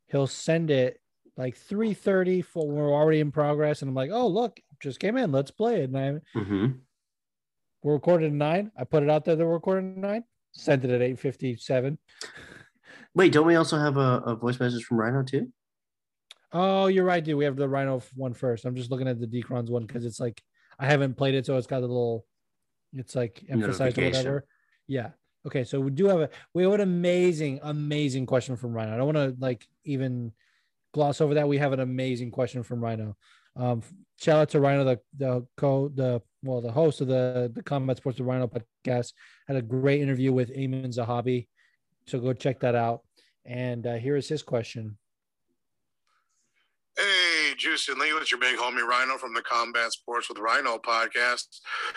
he'll 0.07 0.27
send 0.27 0.71
it 0.71 0.99
like 1.37 1.55
three 1.55 1.93
thirty 1.93 2.41
for 2.41 2.67
when 2.67 2.77
we're 2.77 2.93
already 2.93 3.19
in 3.19 3.31
progress, 3.31 3.81
and 3.81 3.89
I'm 3.89 3.95
like, 3.95 4.11
oh 4.11 4.27
look, 4.27 4.59
just 4.79 4.99
came 4.99 5.17
in, 5.17 5.31
let's 5.31 5.51
play 5.51 5.81
it. 5.81 5.89
And 5.89 5.97
I 5.97 6.39
hmm 6.39 6.67
we're 7.81 7.93
recorded 7.93 8.27
at 8.27 8.33
nine. 8.33 8.71
I 8.77 8.83
put 8.83 9.03
it 9.03 9.09
out 9.09 9.23
there 9.23 9.37
that 9.37 9.45
we're 9.45 9.53
recording 9.53 9.91
at 9.91 9.97
nine. 9.97 10.23
Sent 10.51 10.83
it 10.83 10.89
at 10.89 11.01
eight 11.01 11.19
fifty 11.19 11.55
seven. 11.55 11.97
Wait, 13.15 13.31
don't 13.31 13.47
we 13.47 13.55
also 13.55 13.77
have 13.77 13.97
a, 13.97 14.21
a 14.25 14.35
voice 14.35 14.59
message 14.59 14.83
from 14.83 14.99
Rhino 14.99 15.23
too? 15.23 15.51
Oh, 16.51 16.87
you're 16.87 17.05
right, 17.05 17.23
dude. 17.23 17.37
We 17.37 17.45
have 17.45 17.55
the 17.55 17.69
Rhino 17.69 18.01
one 18.15 18.33
first. 18.33 18.65
I'm 18.65 18.75
just 18.75 18.89
looking 18.89 19.07
at 19.07 19.19
the 19.19 19.27
Decrons 19.27 19.69
one 19.69 19.85
because 19.85 20.05
it's 20.05 20.19
like 20.19 20.41
I 20.79 20.87
haven't 20.87 21.15
played 21.15 21.35
it, 21.35 21.45
so 21.45 21.55
it's 21.57 21.67
got 21.67 21.79
a 21.79 21.87
little, 21.87 22.25
it's 22.93 23.15
like 23.15 23.43
emphasized 23.47 23.97
or 23.99 24.05
whatever. 24.05 24.45
Yeah. 24.87 25.09
Okay, 25.47 25.63
so 25.63 25.79
we 25.79 25.91
do 25.91 26.05
have 26.07 26.19
a 26.19 26.29
we 26.53 26.63
have 26.63 26.73
an 26.73 26.81
amazing, 26.81 27.59
amazing 27.63 28.25
question 28.25 28.55
from 28.57 28.73
Rhino. 28.73 28.93
I 28.93 28.97
don't 28.97 29.13
want 29.13 29.17
to 29.17 29.35
like 29.39 29.65
even 29.85 30.33
gloss 30.93 31.21
over 31.21 31.35
that. 31.35 31.47
We 31.47 31.57
have 31.57 31.71
an 31.71 31.79
amazing 31.79 32.31
question 32.31 32.61
from 32.61 32.81
Rhino. 32.81 33.15
Um, 33.55 33.81
shout 34.19 34.39
out 34.39 34.49
to 34.49 34.59
Rhino, 34.59 34.83
the 34.83 34.99
the 35.17 35.47
co 35.55 35.89
the 35.89 36.21
well 36.43 36.61
the 36.61 36.71
host 36.71 37.01
of 37.01 37.07
the 37.07 37.51
the 37.53 37.63
Combat 37.63 37.97
Sports 37.97 38.19
Rhino 38.19 38.47
podcast. 38.47 39.13
Had 39.47 39.57
a 39.57 39.61
great 39.61 40.01
interview 40.01 40.33
with 40.33 40.53
Aiemann 40.53 40.93
Zahabi, 40.93 41.47
so 42.05 42.19
go 42.19 42.33
check 42.33 42.59
that 42.59 42.75
out. 42.75 43.01
And 43.45 43.87
uh, 43.87 43.95
here 43.95 44.15
is 44.15 44.27
his 44.27 44.43
question. 44.43 44.97
Juice 47.60 47.90
and 47.90 47.99
Leo, 47.99 48.15
it's 48.18 48.31
your 48.31 48.40
big 48.40 48.56
homie 48.56 48.88
Rhino 48.88 49.18
from 49.18 49.34
the 49.34 49.41
Combat 49.41 49.91
Sports 49.91 50.30
with 50.30 50.40
Rhino 50.40 50.77
podcast. 50.77 51.44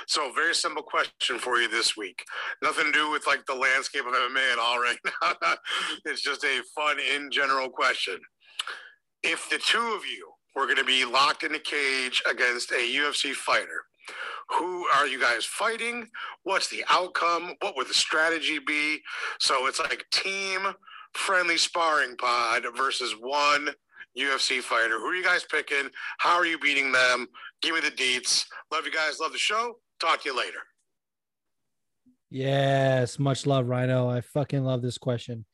So, 0.09 0.33
very 0.33 0.57
simple 0.57 0.83
question 0.83 1.39
for 1.39 1.59
you 1.61 1.69
this 1.69 1.97
week. 1.97 2.25
Nothing 2.63 2.87
to 2.87 2.93
do 2.93 3.13
with 3.13 3.29
like 3.29 3.47
the 3.47 3.55
landscape 3.55 4.05
of 4.05 4.13
MMA 4.13 4.53
at 4.53 4.59
all 4.59 4.81
right 4.81 4.99
now. 5.23 5.55
it's 6.05 6.21
just 6.21 6.43
a 6.43 6.63
fun, 6.75 6.97
in 7.15 7.31
general 7.31 7.69
question. 7.69 8.19
If 9.23 9.49
the 9.51 9.59
two 9.59 9.95
of 9.97 10.05
you 10.05 10.33
were 10.57 10.65
going 10.67 10.79
to 10.79 10.85
be 10.85 11.05
locked 11.05 11.45
in 11.45 11.55
a 11.55 11.61
cage 11.61 12.25
against 12.29 12.73
a 12.73 12.75
UFC 12.75 13.33
fighter, 13.33 13.85
who 14.51 14.85
are 14.97 15.07
you 15.07 15.21
guys 15.21 15.45
fighting? 15.45 16.09
What's 16.43 16.69
the 16.71 16.85
outcome? 16.91 17.55
What 17.61 17.77
would 17.77 17.89
the 17.89 17.95
strategy 17.95 18.59
be? 18.59 18.99
So, 19.39 19.69
it's 19.69 19.79
like 19.79 20.07
team 20.13 20.75
friendly 21.15 21.57
sparring 21.57 22.17
pod 22.17 22.65
versus 22.77 23.13
one 23.13 23.69
UFC 24.19 24.61
fighter. 24.61 24.99
Who 24.99 25.07
are 25.07 25.15
you 25.15 25.25
guys 25.25 25.45
picking? 25.51 25.89
How 26.19 26.37
are 26.37 26.47
you 26.47 26.59
beating 26.59 26.93
them? 26.93 27.27
Give 27.63 27.75
me 27.75 27.81
the 27.81 27.91
deets. 27.91 28.45
Love 28.71 28.85
you 28.85 28.93
guys. 28.93 29.19
Love 29.21 29.33
the 29.33 29.39
show. 29.39 29.79
Talk 30.01 30.23
to 30.23 30.29
you 30.29 30.37
later. 30.37 30.59
Yes, 32.31 33.19
much 33.19 33.47
love, 33.47 33.67
Rhino. 33.69 34.09
I 34.09 34.21
fucking 34.23 34.65
love 34.65 34.83
this 34.83 34.99
question. 34.99 35.45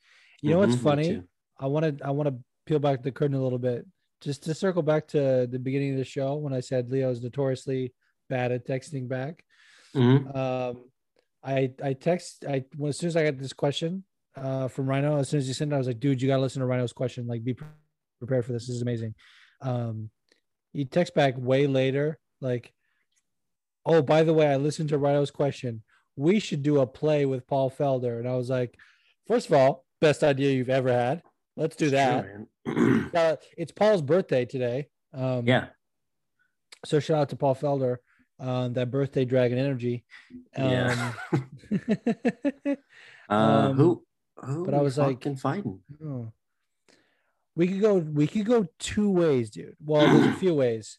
You 0.42 0.50
know 0.52 0.58
what's 0.60 0.74
Mhm, 0.76 0.78
me 0.78 0.82
funny? 0.82 1.22
I 1.58 1.66
want 1.66 1.98
to 1.98 2.06
I 2.06 2.10
want 2.10 2.28
to 2.28 2.36
peel 2.66 2.78
back 2.78 3.02
the 3.02 3.10
curtain 3.10 3.36
a 3.36 3.42
little 3.42 3.58
bit, 3.58 3.84
just 4.20 4.44
to 4.44 4.54
circle 4.54 4.82
back 4.82 5.08
to 5.08 5.48
the 5.50 5.58
beginning 5.58 5.92
of 5.92 5.98
the 5.98 6.04
show 6.04 6.36
when 6.36 6.52
I 6.52 6.60
said 6.60 6.90
Leo's 6.90 7.20
notoriously 7.20 7.92
bad 8.28 8.52
at 8.52 8.64
texting 8.66 9.08
back. 9.08 9.44
Mhm. 9.94 10.34
Um, 10.36 10.84
I 11.42 11.72
I 11.82 11.94
text 11.94 12.44
I 12.48 12.64
when 12.76 12.90
as 12.90 12.98
soon 12.98 13.08
as 13.08 13.16
I 13.16 13.24
got 13.24 13.38
this 13.38 13.52
question 13.52 14.04
uh 14.36 14.68
from 14.68 14.86
Rhino, 14.88 15.18
as 15.18 15.28
soon 15.30 15.38
as 15.38 15.48
you 15.48 15.54
sent 15.54 15.72
it, 15.72 15.74
I 15.74 15.78
was 15.78 15.88
like, 15.88 15.98
dude, 15.98 16.22
you 16.22 16.28
gotta 16.28 16.42
listen 16.42 16.60
to 16.60 16.66
Rhino's 16.66 16.92
question. 16.92 17.26
Like, 17.26 17.42
be 17.42 17.54
pre- 17.54 17.66
prepared 18.18 18.44
for 18.44 18.52
this. 18.52 18.66
This 18.66 18.76
is 18.76 18.82
amazing. 18.82 19.14
Um, 19.60 20.10
he 20.72 20.84
texts 20.84 21.14
back 21.14 21.34
way 21.36 21.66
later, 21.66 22.18
like, 22.40 22.72
oh, 23.86 24.02
by 24.02 24.22
the 24.22 24.34
way, 24.34 24.46
I 24.48 24.56
listened 24.56 24.90
to 24.90 24.98
Rhino's 24.98 25.30
question. 25.30 25.82
We 26.16 26.40
should 26.40 26.62
do 26.62 26.80
a 26.80 26.86
play 26.86 27.26
with 27.26 27.46
Paul 27.46 27.70
Felder. 27.70 28.18
And 28.18 28.28
I 28.28 28.34
was 28.36 28.50
like, 28.50 28.74
first 29.26 29.46
of 29.46 29.52
all, 29.54 29.84
best 30.00 30.22
idea 30.22 30.52
you've 30.52 30.68
ever 30.70 30.92
had. 30.92 31.22
Let's 31.56 31.76
do 31.76 31.86
It's 31.86 31.92
that. 31.92 32.24
true. 32.24 32.46
Uh, 33.14 33.36
it's 33.56 33.72
Paul's 33.72 34.02
birthday 34.02 34.44
today. 34.44 34.88
Um, 35.14 35.46
yeah. 35.46 35.68
So 36.84 37.00
shout 37.00 37.16
out 37.22 37.28
to 37.30 37.36
Paul 37.36 37.54
Felder, 37.54 37.96
um, 38.38 38.74
that 38.74 38.90
birthday 38.90 39.24
dragon 39.24 39.56
energy. 39.58 40.04
Yeah. 40.56 41.12
Um, 41.32 41.46
Uh, 43.30 43.34
Um, 43.34 43.76
who? 43.76 44.02
Who? 44.44 44.64
but 44.64 44.74
I 44.74 44.80
was 44.82 44.98
like- 44.98 45.16
fucking 45.16 45.36
fighting. 45.36 45.80
oh. 46.04 46.32
We 47.58 47.66
could 47.66 47.80
go. 47.80 47.94
We 47.94 48.28
could 48.28 48.46
go 48.46 48.68
two 48.78 49.10
ways, 49.10 49.50
dude. 49.50 49.74
Well, 49.84 50.06
there's 50.06 50.36
a 50.36 50.38
few 50.38 50.54
ways. 50.54 50.98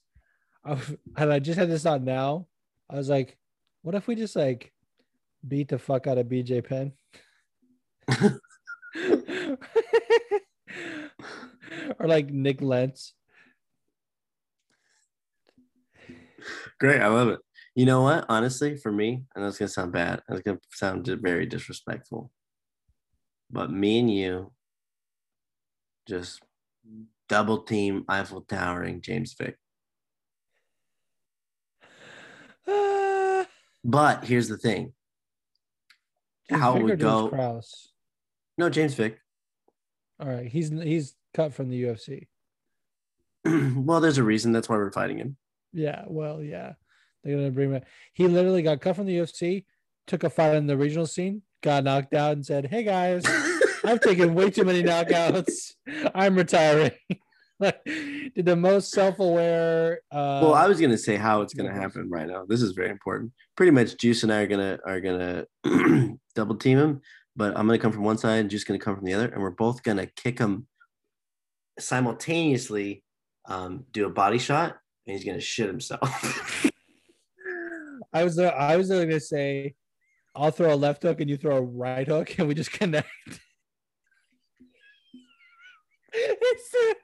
I've, 0.65 0.97
and 1.15 1.31
I 1.31 1.39
just 1.39 1.57
had 1.57 1.69
this 1.69 1.83
thought 1.83 2.03
now. 2.03 2.47
I 2.89 2.97
was 2.97 3.07
like, 3.07 3.37
what 3.81 3.95
if 3.95 4.07
we 4.07 4.15
just 4.15 4.35
like 4.35 4.73
beat 5.47 5.69
the 5.69 5.79
fuck 5.79 6.05
out 6.05 6.17
of 6.17 6.27
BJ 6.27 6.61
Penn? 6.65 6.91
or 11.97 12.07
like 12.07 12.29
Nik 12.29 12.61
Lentz. 12.61 13.13
Great, 16.77 17.01
I 17.01 17.07
love 17.07 17.29
it. 17.29 17.39
You 17.73 17.85
know 17.85 18.01
what? 18.01 18.25
Honestly, 18.27 18.75
for 18.75 18.91
me, 18.91 19.23
I 19.33 19.39
know 19.39 19.47
it's 19.47 19.57
gonna 19.57 19.69
sound 19.69 19.93
bad. 19.93 20.23
It's 20.27 20.41
gonna 20.41 20.59
sound 20.73 21.07
very 21.07 21.45
disrespectful. 21.45 22.33
But 23.49 23.71
me 23.71 23.99
and 23.99 24.13
you 24.13 24.51
just 26.05 26.41
double 27.27 27.63
team 27.63 28.05
Eiffel 28.09 28.41
Towering 28.41 29.01
James 29.01 29.33
Vick. 29.33 29.57
Ah. 32.67 33.45
But 33.85 34.25
here's 34.25 34.49
the 34.49 34.57
thing. 34.57 34.91
James 36.49 36.61
How 36.61 36.73
Vick 36.73 36.83
would 36.83 36.99
go- 36.99 37.29
Krause? 37.29 37.93
No, 38.57 38.69
James 38.69 38.93
Vick. 38.93 39.19
All 40.19 40.27
right, 40.27 40.47
he's 40.47 40.69
he's 40.69 41.15
cut 41.33 41.53
from 41.53 41.69
the 41.69 41.81
UFC. 41.83 42.27
well, 43.45 44.01
there's 44.01 44.17
a 44.17 44.23
reason. 44.23 44.51
That's 44.51 44.67
why 44.67 44.75
we're 44.75 44.91
fighting 44.91 45.17
him. 45.17 45.37
Yeah, 45.71 46.03
well, 46.07 46.43
yeah, 46.43 46.73
they're 47.23 47.37
gonna 47.37 47.51
bring 47.51 47.71
him. 47.71 47.81
He 48.13 48.27
literally 48.27 48.63
got 48.63 48.81
cut 48.81 48.97
from 48.97 49.05
the 49.05 49.17
UFC, 49.17 49.63
took 50.07 50.25
a 50.25 50.29
fight 50.29 50.55
in 50.55 50.67
the 50.67 50.75
regional 50.75 51.05
scene, 51.07 51.41
got 51.63 51.85
knocked 51.85 52.13
out, 52.13 52.33
and 52.33 52.45
said, 52.45 52.65
"Hey 52.65 52.83
guys, 52.83 53.23
I've 53.83 54.01
taken 54.01 54.33
way 54.33 54.49
too 54.49 54.63
many 54.63 54.83
knockouts. 54.83 55.73
I'm 56.13 56.35
retiring." 56.35 56.91
like, 57.59 57.83
did 57.85 58.45
the 58.45 58.55
most 58.55 58.91
self-aware. 58.91 60.01
Uh, 60.11 60.39
well, 60.43 60.53
I 60.53 60.67
was 60.67 60.79
gonna 60.79 60.97
say 60.97 61.15
how 61.15 61.41
it's 61.41 61.53
gonna 61.53 61.73
happen 61.73 62.09
right 62.09 62.27
now. 62.27 62.45
This 62.47 62.61
is 62.61 62.71
very 62.71 62.89
important. 62.89 63.31
Pretty 63.55 63.71
much, 63.71 63.97
Juice 63.97 64.23
and 64.23 64.31
I 64.31 64.41
are 64.41 64.47
gonna 64.47 64.79
are 64.85 65.01
gonna 65.01 65.45
double 66.35 66.55
team 66.55 66.77
him, 66.77 67.01
but 67.35 67.57
I'm 67.57 67.65
gonna 67.67 67.79
come 67.79 67.91
from 67.91 68.03
one 68.03 68.17
side 68.17 68.39
and 68.39 68.49
Juice 68.49 68.63
gonna 68.63 68.79
come 68.79 68.95
from 68.95 69.05
the 69.05 69.13
other, 69.13 69.27
and 69.27 69.41
we're 69.41 69.51
both 69.51 69.83
gonna 69.83 70.07
kick 70.07 70.39
him 70.39 70.67
simultaneously. 71.79 73.03
Um, 73.47 73.85
do 73.91 74.05
a 74.05 74.09
body 74.09 74.37
shot, 74.37 74.77
and 75.07 75.15
he's 75.15 75.25
gonna 75.25 75.39
shit 75.39 75.67
himself. 75.67 76.69
I 78.13 78.23
was 78.23 78.39
uh, 78.39 78.47
I 78.47 78.77
was 78.77 78.89
going 78.89 79.09
to 79.09 79.19
say, 79.19 79.75
I'll 80.35 80.51
throw 80.51 80.73
a 80.73 80.75
left 80.75 81.03
hook 81.03 81.21
and 81.21 81.29
you 81.29 81.37
throw 81.37 81.57
a 81.57 81.61
right 81.61 82.07
hook, 82.07 82.37
and 82.39 82.47
we 82.47 82.55
just 82.55 82.71
connect. 82.71 83.07
It's- 86.13 86.95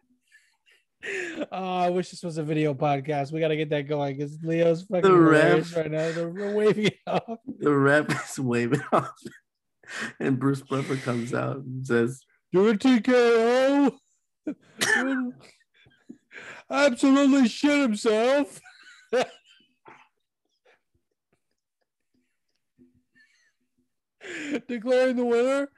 oh, 1.51 1.77
I 1.77 1.89
wish 1.89 2.09
this 2.09 2.23
was 2.23 2.37
a 2.39 2.43
video 2.43 2.73
podcast. 2.73 3.31
We 3.31 3.39
got 3.39 3.49
to 3.49 3.55
get 3.57 3.69
that 3.69 3.83
going 3.87 4.17
because 4.17 4.39
Leo's 4.43 4.83
fucking 4.83 5.03
The 5.03 5.15
ref. 5.15 5.75
right 5.75 5.91
now. 5.91 6.11
They're 6.11 6.29
waving 6.55 6.85
it 6.87 6.97
off. 7.05 7.39
the 7.59 7.75
rep 7.75 8.09
is 8.11 8.39
waving 8.39 8.81
off, 8.91 9.11
and 10.19 10.39
Bruce 10.39 10.61
Buffer 10.61 10.95
comes 10.97 11.33
out 11.33 11.57
and 11.57 11.85
says, 11.85 12.21
Do 12.51 12.67
a 12.69 12.73
TKO. 12.75 13.91
Absolutely 16.71 17.47
shit 17.49 17.81
himself. 17.81 18.59
Declaring 24.67 25.15
the 25.17 25.25
winner. 25.25 25.69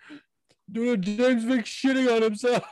Doing 0.71 1.01
James 1.01 1.43
Vick 1.43 1.65
shitting 1.65 2.13
on 2.13 2.21
himself. 2.21 2.63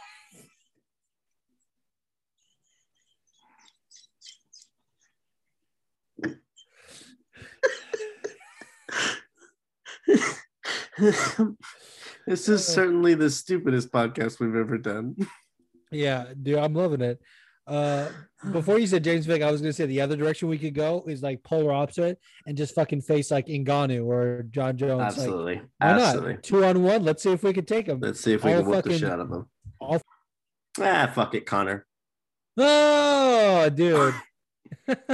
this 12.27 12.49
is 12.49 12.65
certainly 12.65 13.13
the 13.13 13.29
stupidest 13.29 13.91
podcast 13.91 14.39
we've 14.39 14.55
ever 14.55 14.77
done. 14.77 15.15
Yeah, 15.91 16.25
dude, 16.41 16.57
I'm 16.57 16.73
loving 16.73 17.01
it. 17.01 17.19
Uh, 17.67 18.09
before 18.51 18.77
you 18.77 18.85
said 18.85 19.03
James 19.03 19.25
Vick, 19.25 19.41
I 19.41 19.51
was 19.51 19.59
gonna 19.61 19.73
say 19.73 19.85
the 19.87 20.01
other 20.01 20.15
direction 20.15 20.47
we 20.47 20.57
could 20.59 20.75
go 20.75 21.03
is 21.07 21.23
like 21.23 21.41
polar 21.43 21.73
opposite 21.73 22.19
and 22.45 22.55
just 22.55 22.75
fucking 22.75 23.01
face 23.01 23.31
like 23.31 23.47
Ngannou 23.47 24.05
or 24.05 24.43
Jon 24.51 24.77
Jones. 24.77 24.99
Like, 24.99 25.07
Absolutely. 25.07 25.55
why 25.55 25.87
Absolutely. 25.87 26.33
not? 26.33 26.43
Two 26.43 26.63
on 26.65 26.83
one. 26.83 27.03
Let's 27.03 27.23
see 27.23 27.31
if 27.31 27.41
we 27.43 27.53
can 27.53 27.65
take 27.65 27.87
him. 27.87 27.99
Let's 28.01 28.19
see 28.21 28.33
if 28.33 28.43
we 28.43 28.53
I'll 28.53 28.61
can 28.61 28.69
whoop 28.69 28.85
the 28.85 28.97
shit 28.99 29.09
out 29.09 29.19
of 29.19 29.31
him. 29.31 29.45
I'll- 29.81 30.01
Ah, 30.79 31.09
fuck 31.15 31.33
it, 31.35 31.45
Connor. 31.45 31.85
Oh, 32.57 33.69
dude. 33.73 34.13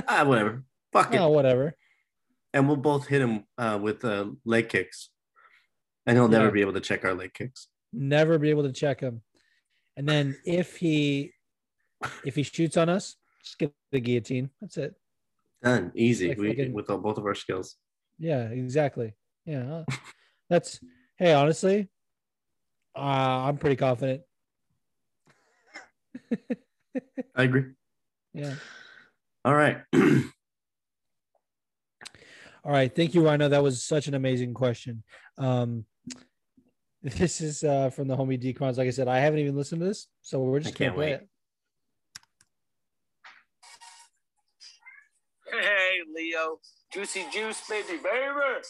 Ah, 0.08 0.24
whatever. 0.26 0.64
Fuck 0.92 1.14
it. 1.14 1.20
oh, 1.20 1.30
whatever. 1.30 1.76
And 2.54 2.68
we'll 2.68 2.78
both 2.78 3.08
hit 3.08 3.22
him 3.22 3.46
uh, 3.58 3.80
with 3.82 4.04
uh, 4.04 4.26
leg 4.46 4.70
kicks. 4.70 5.10
And 6.06 6.18
he'll 6.18 6.28
never 6.28 6.46
Yeah. 6.46 6.52
be 6.52 6.62
able 6.62 6.74
to 6.74 6.82
check 6.82 7.06
our 7.06 7.14
leg 7.14 7.34
kicks. 7.34 7.68
Never 7.94 8.38
be 8.40 8.50
able 8.50 8.64
to 8.64 8.72
check 8.74 9.00
him. 9.00 9.22
And 9.98 10.08
then 10.08 10.38
if 10.46 10.78
he 10.78 11.34
if 12.26 12.36
he 12.36 12.44
shoots 12.44 12.78
on 12.78 12.90
us, 12.90 13.16
just 13.44 13.60
get 13.60 13.74
the 13.92 14.00
guillotine. 14.00 14.50
That's 14.60 14.78
it. 14.78 14.96
Done. 15.62 15.92
Easy. 15.96 16.30
Like 16.30 16.38
we, 16.40 16.48
fucking- 16.50 16.74
with 16.74 16.90
all, 16.90 16.98
both 16.98 17.18
of 17.18 17.26
our 17.26 17.36
skills. 17.36 17.76
Yeah, 18.18 18.44
exactly. 18.50 19.14
Yeah. 19.46 19.84
That's 20.50 20.80
hey, 21.18 21.34
honestly, 21.34 21.90
uh, 22.96 23.00
I'm 23.00 23.58
pretty 23.58 23.76
confident. 23.76 24.22
I 27.36 27.44
agree. 27.44 27.66
Yeah. 28.34 28.56
All 29.46 29.56
right. 29.56 29.82
All 32.64 32.72
right. 32.72 32.94
Thank 32.94 33.16
you, 33.16 33.26
Rhino. 33.26 33.50
That 33.50 33.64
was 33.64 33.84
such 33.84 34.08
an 34.08 34.14
amazing 34.14 34.54
question. 34.54 35.04
Um, 35.38 35.86
this 37.04 37.42
is 37.42 37.64
uh, 37.64 37.90
from 37.90 38.08
the 38.08 38.16
homie 38.16 38.42
Decrons. 38.42 38.78
Like 38.78 38.88
I 38.88 38.92
said, 38.92 39.08
I 39.08 39.20
haven't 39.20 39.40
even 39.40 39.56
listened 39.56 39.82
to 39.82 39.88
this, 39.88 40.08
so 40.22 40.40
we're 40.40 40.60
just 40.60 40.78
gonna 40.78 40.90
can't 40.90 40.96
play 40.96 41.12
wait. 41.12 41.14
it. 41.14 41.28
Hey, 45.52 46.00
Leo. 46.14 46.60
Juicy 46.94 47.26
juice, 47.34 47.62
baby, 47.70 47.98
baby. 47.98 48.62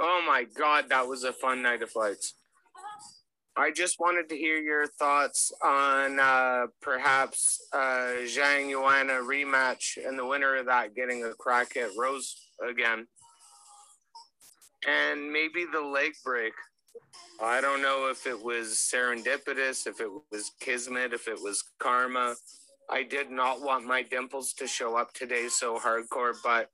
Oh 0.00 0.22
my 0.26 0.44
God, 0.56 0.86
that 0.90 1.06
was 1.06 1.24
a 1.24 1.32
fun 1.32 1.62
night 1.62 1.82
of 1.82 1.90
fights. 1.90 2.34
I 3.56 3.70
just 3.70 3.98
wanted 3.98 4.28
to 4.28 4.36
hear 4.36 4.58
your 4.58 4.86
thoughts 4.86 5.50
on 5.64 6.20
uh, 6.20 6.66
perhaps 6.82 7.66
uh, 7.72 8.24
Zhang 8.24 8.70
Joanna 8.70 9.14
rematch 9.14 9.96
and 9.96 10.18
the 10.18 10.26
winner 10.26 10.56
of 10.56 10.66
that 10.66 10.94
getting 10.94 11.24
a 11.24 11.32
crack 11.32 11.76
at 11.76 11.90
Rose 11.96 12.36
again. 12.68 13.06
And 14.86 15.32
maybe 15.32 15.64
the 15.70 15.80
leg 15.80 16.12
break. 16.24 16.52
I 17.40 17.60
don't 17.60 17.82
know 17.82 18.08
if 18.10 18.26
it 18.26 18.40
was 18.40 18.68
serendipitous, 18.68 19.86
if 19.86 20.00
it 20.00 20.08
was 20.30 20.52
kismet, 20.60 21.12
if 21.12 21.28
it 21.28 21.42
was 21.42 21.64
karma. 21.78 22.34
I 22.88 23.02
did 23.02 23.30
not 23.30 23.60
want 23.60 23.84
my 23.84 24.02
dimples 24.02 24.52
to 24.54 24.66
show 24.66 24.96
up 24.96 25.12
today 25.12 25.48
so 25.48 25.78
hardcore, 25.78 26.34
but 26.42 26.70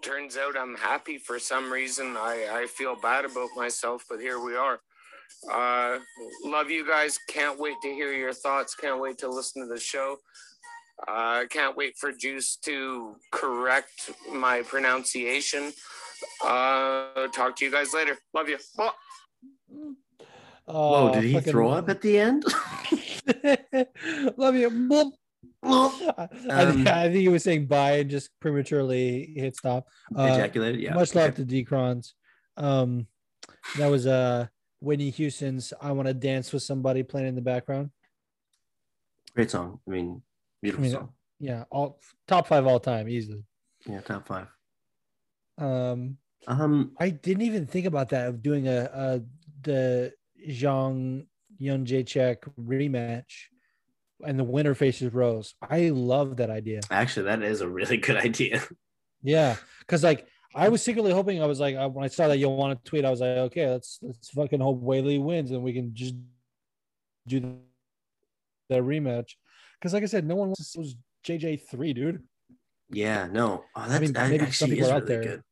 turns 0.00 0.36
out 0.36 0.56
I'm 0.56 0.76
happy 0.76 1.18
for 1.18 1.38
some 1.38 1.72
reason. 1.72 2.16
I, 2.16 2.62
I 2.62 2.66
feel 2.66 2.94
bad 2.94 3.24
about 3.24 3.48
myself, 3.56 4.04
but 4.08 4.20
here 4.20 4.40
we 4.40 4.56
are. 4.56 4.80
Uh, 5.52 5.98
love 6.44 6.70
you 6.70 6.86
guys. 6.86 7.18
Can't 7.28 7.58
wait 7.58 7.74
to 7.82 7.88
hear 7.88 8.12
your 8.12 8.32
thoughts. 8.32 8.74
Can't 8.74 9.00
wait 9.00 9.18
to 9.18 9.28
listen 9.28 9.62
to 9.62 9.68
the 9.68 9.80
show. 9.80 10.18
Uh, 11.06 11.44
can't 11.50 11.76
wait 11.76 11.96
for 11.98 12.10
Juice 12.12 12.56
to 12.64 13.16
correct 13.30 14.10
my 14.32 14.62
pronunciation. 14.62 15.72
Uh, 16.42 17.26
talk 17.34 17.54
to 17.56 17.64
you 17.64 17.70
guys 17.70 17.92
later. 17.92 18.16
Love 18.34 18.48
you. 18.48 18.58
Bye. 18.76 18.90
Whoa, 19.68 19.94
Oh, 20.68 21.14
did 21.14 21.24
he 21.24 21.32
fucking- 21.34 21.52
throw 21.52 21.70
up 21.70 21.88
at 21.88 22.00
the 22.00 22.18
end? 22.18 22.44
Love 24.36 24.56
you. 24.56 24.70
Bloop. 24.70 25.12
I, 25.62 26.28
I 26.50 26.64
Um, 26.64 26.74
think, 26.76 26.88
I 26.88 27.02
think 27.04 27.16
he 27.16 27.28
was 27.28 27.42
saying 27.44 27.66
bye 27.66 27.98
and 27.98 28.10
just 28.10 28.30
prematurely 28.40 29.32
hit 29.36 29.56
stop. 29.56 29.86
Uh, 30.16 30.22
Ejaculated? 30.32 30.80
Yeah, 30.80 30.94
Much 30.94 31.10
okay. 31.10 31.20
love 31.24 31.34
to 31.36 31.44
Decrons. 31.44 32.12
Um, 32.56 33.06
that 33.78 33.88
was 33.88 34.06
uh 34.06 34.46
Whitney 34.80 35.10
Houston's 35.10 35.72
"I 35.80 35.92
Want 35.92 36.08
to 36.08 36.14
Dance 36.14 36.52
with 36.52 36.62
Somebody" 36.62 37.02
playing 37.02 37.28
in 37.28 37.34
the 37.34 37.40
background. 37.42 37.90
Great 39.34 39.50
song. 39.50 39.80
I 39.86 39.90
mean, 39.90 40.22
beautiful 40.62 40.84
I 40.84 40.88
mean, 40.88 40.92
song. 40.92 41.12
Yeah, 41.38 41.64
all 41.70 42.00
top 42.26 42.46
five 42.46 42.66
all 42.66 42.80
time 42.80 43.08
easily. 43.08 43.44
Yeah, 43.86 44.00
top 44.00 44.26
five. 44.26 44.46
Um, 45.58 46.18
Um, 46.46 46.92
I 46.98 47.10
didn't 47.10 47.42
even 47.42 47.66
think 47.66 47.86
about 47.86 48.10
that 48.10 48.28
of 48.28 48.42
doing 48.42 48.68
a, 48.68 48.90
a 48.92 49.20
the 49.62 50.12
Zhang 50.48 51.26
Yun 51.58 51.84
Jacek 51.86 52.38
rematch, 52.60 53.48
and 54.24 54.38
the 54.38 54.44
winner 54.44 54.74
faces 54.74 55.12
Rose. 55.12 55.54
I 55.60 55.90
love 55.90 56.36
that 56.36 56.50
idea. 56.50 56.80
actually, 56.90 57.24
that 57.24 57.42
is 57.42 57.60
a 57.60 57.68
really 57.68 57.96
good 57.96 58.16
idea. 58.28 58.62
Yeah, 59.22 59.56
because 59.80 60.02
like 60.04 60.26
I 60.54 60.68
was 60.68 60.82
secretly 60.82 61.12
hoping 61.12 61.42
I 61.42 61.46
was 61.46 61.60
like 61.60 61.76
when 61.92 62.04
I 62.04 62.08
saw 62.08 62.28
that 62.28 62.38
you 62.38 62.48
want 62.48 62.82
to 62.82 62.88
tweet, 62.88 63.04
I 63.04 63.10
was 63.10 63.20
like, 63.20 63.36
okay, 63.48 63.68
let's 63.68 63.98
let's 64.02 64.30
fucking 64.30 64.60
hope 64.60 64.82
Weili 64.82 65.22
wins 65.22 65.50
and 65.50 65.62
we 65.62 65.72
can 65.72 65.94
just 65.94 66.14
do 67.26 67.58
the 68.68 68.76
rematch. 68.76 69.34
Because 69.80 69.92
like 69.92 70.02
I 70.02 70.06
said, 70.06 70.26
no 70.26 70.34
one 70.36 70.48
wants 70.48 70.72
to 70.72 70.84
see 70.84 70.96
JJ 71.26 71.68
three, 71.68 71.92
dude. 71.92 72.22
Yeah, 72.90 73.26
no. 73.30 73.64
Oh, 73.74 73.88
that's 73.88 74.00
mean, 74.00 74.12
that 74.12 74.30
maybe 74.30 74.50
some 74.52 74.70
people 74.70 74.84
is 74.86 74.90
are 74.90 74.96
out 74.96 75.02
really 75.02 75.14
there. 75.14 75.22
good. 75.24 75.42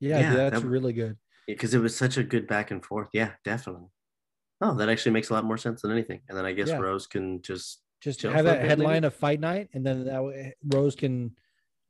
Yeah, 0.00 0.18
Yeah, 0.20 0.30
dude, 0.30 0.38
that's 0.38 0.62
that- 0.62 0.68
really 0.68 0.92
good. 0.92 1.16
Because 1.46 1.74
it 1.74 1.78
was 1.78 1.96
such 1.96 2.16
a 2.16 2.22
good 2.22 2.46
back 2.46 2.70
and 2.70 2.84
forth. 2.84 3.08
Yeah, 3.12 3.32
definitely. 3.44 3.88
Oh, 4.60 4.74
that 4.76 4.88
actually 4.88 5.10
makes 5.12 5.30
a 5.30 5.34
lot 5.34 5.44
more 5.44 5.58
sense 5.58 5.82
than 5.82 5.90
anything. 5.90 6.20
And 6.28 6.38
then 6.38 6.44
I 6.46 6.52
guess 6.52 6.68
Yeah. 6.68 6.78
Rose 6.78 7.06
can 7.08 7.42
just 7.42 7.80
Just 8.00 8.22
have 8.22 8.40
a 8.40 8.42
that 8.44 8.64
headline 8.64 9.02
maybe? 9.02 9.06
of 9.08 9.14
fight 9.14 9.40
night, 9.40 9.68
and 9.74 9.84
then 9.84 10.04
that 10.04 10.54
Rose 10.64 10.94
can. 10.94 11.34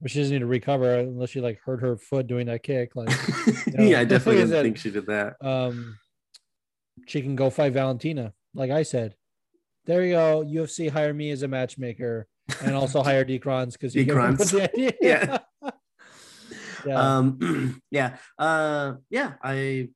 Well, 0.01 0.09
she 0.09 0.19
doesn't 0.19 0.33
need 0.33 0.41
to 0.41 0.47
recover 0.47 0.99
unless 0.99 1.31
she 1.31 1.41
like 1.41 1.61
hurt 1.61 1.81
her 1.81 1.97
foot 1.97 2.27
doing 2.27 2.47
that 2.47 2.63
kick. 2.63 2.97
Like, 2.97 3.11
you 3.67 3.73
know, 3.75 3.85
yeah, 3.85 4.01
I 4.01 4.05
definitely 4.07 4.37
didn't 4.41 4.51
that, 4.51 4.63
think 4.63 4.79
she 4.79 4.91
did 4.91 5.07
that. 5.07 5.37
um, 5.43 5.99
she 7.07 7.21
can 7.23 7.37
go 7.37 7.51
fight 7.51 7.73
Valentina. 7.75 8.33
Like 8.55 8.71
I 8.71 8.83
said, 8.83 9.15
there 9.87 10.05
you 10.05 10.13
go. 10.13 10.45
UFC 10.45 10.91
hire 10.91 11.13
me 11.13 11.31
as 11.31 11.43
a 11.43 11.49
matchmaker, 11.49 12.27
and 12.63 12.75
also 12.75 13.03
hire 13.09 13.25
Decrons 13.25 13.73
because 13.73 13.95
you 13.95 14.05
Decrons. 14.05 14.51
the 14.51 14.63
idea. 14.73 14.93
Yeah. 15.01 15.39
yeah. 16.87 17.17
Um, 17.19 17.83
yeah, 17.91 18.17
uh, 18.39 18.95
yeah. 19.11 19.35
I, 19.43 19.89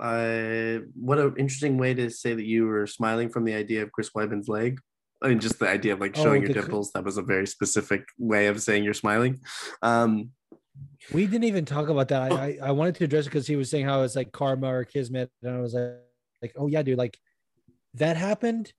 I. 0.00 0.80
What 0.94 1.18
an 1.18 1.34
interesting 1.38 1.78
way 1.78 1.94
to 1.94 2.10
say 2.10 2.34
that 2.34 2.44
you 2.44 2.66
were 2.66 2.86
smiling 2.86 3.28
from 3.30 3.44
the 3.44 3.54
idea 3.54 3.82
of 3.82 3.92
Chris 3.92 4.10
Weidman's 4.10 4.48
leg. 4.48 4.80
I 5.22 5.28
mean, 5.28 5.38
just 5.40 5.58
the 5.58 5.68
idea 5.68 5.92
of 5.92 6.00
like 6.00 6.16
Oh, 6.18 6.22
showing 6.22 6.42
your 6.42 6.48
the 6.48 6.54
cr- 6.54 6.60
dimples. 6.62 6.92
That 6.92 7.04
was 7.04 7.18
a 7.18 7.22
very 7.22 7.46
specific 7.46 8.04
way 8.18 8.46
of 8.46 8.60
saying 8.62 8.84
you're 8.84 8.94
smiling. 8.94 9.40
Um, 9.82 10.30
we 11.12 11.26
didn't 11.26 11.44
even 11.44 11.64
talk 11.66 11.88
about 11.88 12.08
that. 12.08 12.32
I 12.32 12.34
I, 12.34 12.58
I 12.68 12.70
wanted 12.70 12.94
to 12.96 13.04
address 13.04 13.26
it 13.26 13.30
because 13.30 13.46
he 13.46 13.56
was 13.56 13.70
saying 13.70 13.84
how 13.84 14.02
it's 14.02 14.16
like 14.16 14.32
karma 14.32 14.68
or 14.68 14.84
kismet, 14.84 15.30
and 15.42 15.54
I 15.54 15.60
was 15.60 15.74
like, 15.74 15.92
like, 16.40 16.52
oh 16.56 16.66
yeah, 16.66 16.82
dude, 16.82 16.98
like 16.98 17.18
that 17.94 18.16
happened. 18.16 18.72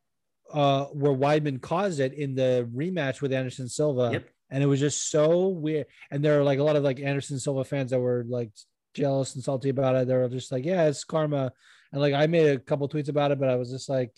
Uh, 0.53 0.85
where 0.87 1.13
Weidman 1.13 1.61
caused 1.61 1.99
it 1.99 2.13
in 2.13 2.35
the 2.35 2.69
rematch 2.75 3.21
with 3.21 3.31
Anderson 3.33 3.67
Silva, 3.69 4.09
Yep. 4.13 4.29
and 4.49 4.63
it 4.63 4.67
was 4.67 4.79
just 4.79 5.09
so 5.09 5.47
weird. 5.47 5.85
And 6.11 6.23
there 6.23 6.39
are 6.39 6.43
like 6.43 6.59
a 6.59 6.63
lot 6.63 6.75
of 6.75 6.83
like 6.83 6.99
Anderson 6.99 7.39
Silva 7.39 7.63
fans 7.63 7.91
that 7.91 7.99
were 7.99 8.25
like 8.27 8.51
jealous 8.93 9.35
and 9.35 9.43
salty 9.43 9.69
about 9.69 9.95
it. 9.95 10.07
They 10.07 10.15
were 10.15 10.27
just 10.29 10.51
like, 10.51 10.65
yeah, 10.65 10.85
it's 10.87 11.03
karma. 11.03 11.51
And 11.91 12.01
like 12.01 12.13
I 12.13 12.27
made 12.27 12.47
a 12.49 12.59
couple 12.59 12.87
tweets 12.89 13.09
about 13.09 13.31
it, 13.31 13.39
but 13.39 13.49
I 13.49 13.55
was 13.55 13.69
just 13.71 13.89
like, 13.89 14.11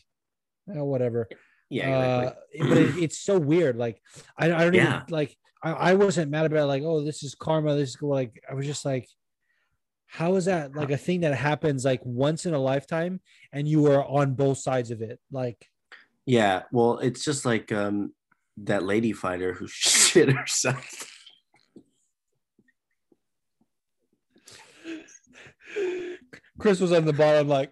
oh, 0.75 0.83
whatever. 0.85 1.27
yeah, 1.69 1.89
Uh, 1.97 2.33
but 2.69 2.77
it, 2.77 2.97
it's 3.03 3.19
so 3.19 3.37
weird. 3.39 3.75
Like 3.77 4.01
I, 4.37 4.45
I 4.51 4.63
don't 4.63 4.73
Yeah. 4.73 4.97
even 4.97 5.03
like. 5.09 5.35
I, 5.63 5.71
I 5.71 5.93
wasn't 5.93 6.29
mad 6.29 6.45
about 6.45 6.63
it, 6.63 6.65
like, 6.65 6.83
oh, 6.83 7.03
this 7.05 7.23
is 7.23 7.35
karma. 7.35 7.75
This 7.75 7.89
is 7.89 7.95
cool. 7.95 8.09
Like 8.09 8.43
I 8.49 8.53
was 8.53 8.65
just 8.65 8.83
like, 8.85 9.07
how 10.07 10.35
is 10.35 10.45
that 10.45 10.75
like 10.75 10.91
a 10.91 10.97
thing 10.97 11.21
that 11.21 11.33
happens 11.35 11.85
like 11.85 12.01
once 12.03 12.45
in 12.45 12.53
a 12.53 12.59
lifetime, 12.59 13.21
and 13.51 13.67
you 13.67 13.87
are 13.91 14.03
on 14.05 14.33
both 14.35 14.57
sides 14.57 14.91
of 14.91 15.01
it? 15.01 15.19
Like, 15.31 15.65
yeah. 16.25 16.63
Well, 16.71 16.99
it's 16.99 17.23
just 17.23 17.45
like 17.45 17.71
um, 17.71 18.13
that 18.57 18.83
lady 18.83 19.13
fighter 19.13 19.53
who 19.53 19.67
shit 19.69 20.31
herself. 20.31 21.09
Chris 26.59 26.79
was 26.79 26.91
on 26.91 27.05
the 27.05 27.13
bottom, 27.13 27.47
like, 27.47 27.71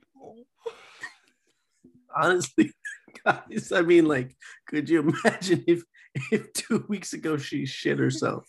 honestly 2.14 2.74
guys 3.26 3.72
i 3.72 3.82
mean 3.82 4.06
like 4.06 4.36
could 4.68 4.90
you 4.90 5.00
imagine 5.00 5.64
if 5.66 5.82
if 6.30 6.52
two 6.52 6.84
weeks 6.90 7.14
ago 7.14 7.38
she 7.38 7.66
shit 7.66 7.98
herself 7.98 8.46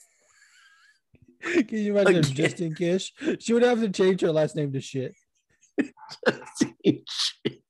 can 1.43 1.67
you 1.79 1.93
imagine 1.93 2.19
Again. 2.19 2.35
Justine 2.35 2.75
Kish? 2.75 3.13
She 3.41 3.53
would 3.53 3.63
have 3.65 3.81
to 3.81 3.89
change 3.89 4.21
her 4.21 4.31
last 4.31 4.55
name 4.55 4.73
to 4.73 4.81
shit. 4.81 5.15
shit. 6.87 7.62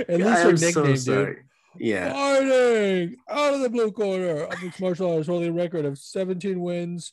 At 0.00 0.08
least 0.20 0.42
her 0.42 0.48
am 0.50 0.56
so 0.56 0.82
nickname, 0.82 1.26
dude. 1.26 1.36
yeah 1.78 2.12
Fighting 2.12 3.16
out 3.28 3.54
of 3.54 3.60
the 3.60 3.70
blue 3.70 3.92
corner 3.92 4.44
of 4.44 4.62
mixed 4.62 4.80
martial 4.80 5.14
arts 5.14 5.26
holding 5.28 5.50
a 5.50 5.52
record 5.52 5.84
of 5.84 5.98
17 5.98 6.60
wins, 6.60 7.12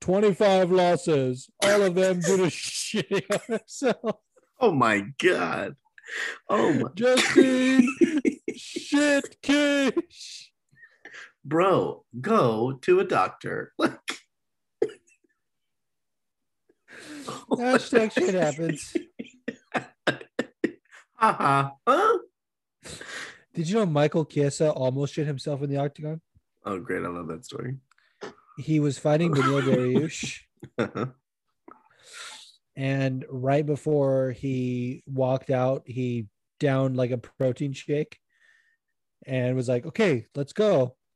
25 0.00 0.70
losses, 0.70 1.48
all 1.62 1.82
of 1.82 1.94
them 1.94 2.20
due 2.20 2.36
to 2.36 2.42
shitting 2.44 3.24
on 3.32 3.58
himself. 3.58 4.16
Oh 4.60 4.72
my 4.72 5.04
god. 5.22 5.76
Oh 6.48 6.72
my 6.74 6.88
Justin, 6.94 7.88
shit 8.54 9.40
case. 9.42 10.50
bro, 11.44 12.04
go 12.20 12.78
to 12.82 13.00
a 13.00 13.04
doctor. 13.04 13.72
Like 17.48 17.80
Hashtag 17.80 18.12
shit 18.12 18.34
happens. 18.34 18.94
Haha. 21.32 21.70
Huh? 21.86 22.18
Did 23.54 23.68
you 23.68 23.76
know 23.76 23.86
Michael 23.86 24.24
Chiesa 24.24 24.70
almost 24.70 25.14
shit 25.14 25.26
himself 25.26 25.62
in 25.62 25.70
the 25.70 25.78
octagon? 25.78 26.20
Oh 26.66 26.78
great, 26.78 27.04
I 27.04 27.08
love 27.08 27.28
that 27.28 27.44
story. 27.44 27.76
He 28.58 28.80
was 28.80 28.98
fighting 28.98 29.32
Daniel 29.32 29.62
Dariush, 29.62 30.40
and 32.76 33.24
right 33.30 33.64
before 33.64 34.32
he 34.32 35.02
walked 35.06 35.50
out, 35.50 35.84
he 35.86 36.26
downed 36.60 36.96
like 36.96 37.10
a 37.10 37.18
protein 37.18 37.72
shake 37.72 38.18
and 39.26 39.56
was 39.56 39.68
like, 39.68 39.86
okay, 39.86 40.26
let's 40.34 40.52
go. 40.52 40.96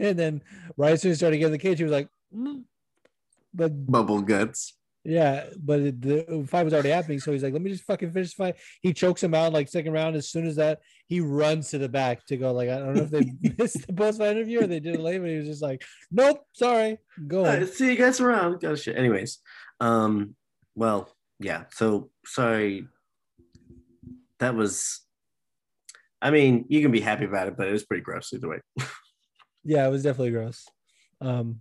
And 0.00 0.18
then 0.18 0.42
right 0.78 0.92
as 0.92 1.02
soon 1.02 1.12
as 1.12 1.18
he 1.18 1.20
started 1.20 1.36
getting 1.36 1.52
in 1.52 1.58
the 1.58 1.58
cage, 1.58 1.76
he 1.76 1.84
was 1.84 1.92
like, 1.92 2.08
"Mm." 2.34 2.64
but 3.52 3.86
Bubble 3.86 4.22
guts. 4.22 4.79
Yeah, 5.04 5.44
but 5.58 5.80
it- 5.80 6.00
the 6.02 6.46
fight 6.48 6.64
was 6.64 6.72
already 6.74 6.90
happening. 6.90 7.20
So 7.20 7.32
he's 7.32 7.42
like, 7.42 7.52
let 7.52 7.62
me 7.62 7.70
just 7.70 7.84
fucking 7.84 8.12
finish 8.12 8.34
the 8.34 8.44
fight. 8.44 8.56
He 8.82 8.92
chokes 8.92 9.22
him 9.22 9.34
out 9.34 9.52
like 9.52 9.68
second 9.68 9.92
round. 9.92 10.16
As 10.16 10.28
soon 10.30 10.46
as 10.46 10.56
that, 10.56 10.80
he 11.06 11.20
runs 11.20 11.70
to 11.70 11.78
the 11.78 11.88
back 11.88 12.24
to 12.26 12.36
go. 12.36 12.52
Like, 12.52 12.68
I 12.68 12.78
don't 12.78 12.94
know 12.94 13.02
if 13.02 13.10
they 13.10 13.32
missed 13.58 13.86
the 13.86 13.92
post 13.92 14.18
fight 14.18 14.36
interview 14.36 14.62
or 14.62 14.66
they 14.66 14.80
did 14.80 14.94
it 14.94 15.00
late, 15.00 15.18
but 15.18 15.30
he 15.30 15.36
was 15.36 15.46
just 15.46 15.62
like, 15.62 15.82
nope, 16.10 16.44
sorry, 16.52 16.98
go. 17.26 17.44
Uh, 17.44 17.66
see 17.66 17.90
you 17.90 17.96
guys 17.96 18.20
around. 18.20 18.60
Got 18.60 18.78
shit. 18.78 18.96
Anyways, 18.96 19.38
um, 19.80 20.34
well, 20.74 21.10
yeah. 21.38 21.64
So 21.72 22.10
sorry. 22.26 22.86
That 24.38 24.54
was. 24.54 25.00
I 26.22 26.30
mean, 26.30 26.66
you 26.68 26.82
can 26.82 26.90
be 26.92 27.00
happy 27.00 27.24
about 27.24 27.48
it, 27.48 27.56
but 27.56 27.66
it 27.68 27.72
was 27.72 27.84
pretty 27.84 28.02
gross 28.02 28.32
either 28.32 28.48
way. 28.48 28.60
Yeah, 29.62 29.86
it 29.86 29.90
was 29.90 30.02
definitely 30.02 30.30
gross. 30.30 30.64
Um, 31.20 31.60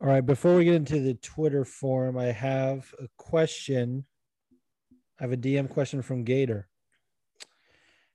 all 0.00 0.08
right, 0.08 0.24
before 0.24 0.56
we 0.56 0.64
get 0.64 0.74
into 0.74 1.00
the 1.00 1.14
Twitter 1.14 1.64
forum, 1.64 2.16
I 2.16 2.26
have 2.26 2.92
a 2.98 3.06
question. 3.18 4.06
I 5.18 5.24
have 5.24 5.32
a 5.32 5.36
DM 5.36 5.68
question 5.68 6.00
from 6.00 6.24
Gator. 6.24 6.68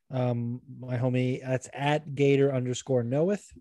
Um, 0.09 0.61
my 0.79 0.97
homie, 0.97 1.41
that's 1.41 1.69
at 1.73 2.15
Gator 2.15 2.53
underscore 2.53 3.03
knoweth. 3.03 3.51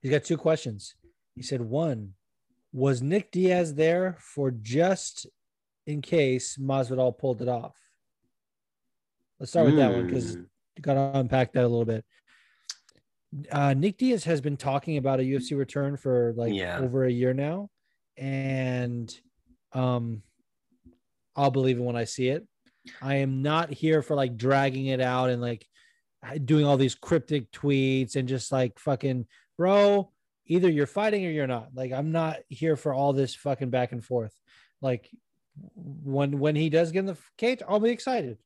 He's 0.00 0.10
got 0.10 0.24
two 0.24 0.36
questions. 0.36 0.94
He 1.34 1.42
said, 1.42 1.62
one, 1.62 2.14
was 2.72 3.00
Nick 3.00 3.30
Diaz 3.30 3.74
there 3.74 4.16
for 4.20 4.50
just 4.50 5.26
in 5.86 6.02
case 6.02 6.58
Masvidal 6.58 7.16
pulled 7.16 7.40
it 7.40 7.48
off? 7.48 7.76
Let's 9.40 9.52
start 9.52 9.66
with 9.66 9.76
that 9.76 9.92
one 9.92 10.06
because 10.06 10.36
Mm. 10.36 10.46
you 10.76 10.82
got 10.82 10.94
to 10.94 11.18
unpack 11.18 11.52
that 11.52 11.64
a 11.64 11.68
little 11.68 11.84
bit. 11.86 12.04
Uh, 13.50 13.74
Nick 13.74 13.98
Diaz 13.98 14.24
has 14.24 14.40
been 14.40 14.56
talking 14.56 14.96
about 14.96 15.20
a 15.20 15.22
UFC 15.22 15.56
return 15.56 15.96
for 15.96 16.32
like 16.36 16.54
Yeah. 16.54 16.78
over 16.78 17.04
a 17.04 17.10
year 17.12 17.34
now, 17.34 17.68
and 18.16 19.14
um, 19.72 20.22
I'll 21.36 21.50
believe 21.50 21.78
it 21.78 21.82
when 21.82 21.96
I 21.96 22.04
see 22.04 22.28
it. 22.28 22.46
I 23.02 23.16
am 23.16 23.42
not 23.42 23.70
here 23.70 24.00
for 24.02 24.14
like 24.14 24.36
dragging 24.36 24.86
it 24.86 25.00
out 25.00 25.28
and 25.30 25.42
like 25.42 25.66
doing 26.44 26.64
all 26.64 26.78
these 26.78 26.94
cryptic 26.94 27.50
tweets 27.52 28.16
and 28.16 28.26
just 28.28 28.50
like 28.50 28.78
fucking 28.78 29.26
bro. 29.58 30.10
Either 30.46 30.70
you're 30.70 30.86
fighting 30.86 31.26
or 31.26 31.30
you're 31.30 31.46
not. 31.46 31.68
Like 31.74 31.92
I'm 31.92 32.10
not 32.12 32.38
here 32.48 32.76
for 32.76 32.94
all 32.94 33.12
this 33.12 33.34
fucking 33.34 33.68
back 33.68 33.92
and 33.92 34.02
forth. 34.02 34.32
Like 34.80 35.10
when 35.74 36.38
when 36.38 36.56
he 36.56 36.70
does 36.70 36.92
get 36.92 37.00
in 37.00 37.06
the 37.06 37.18
cage, 37.36 37.60
I'll 37.68 37.78
be 37.80 37.90
excited. 37.90 38.38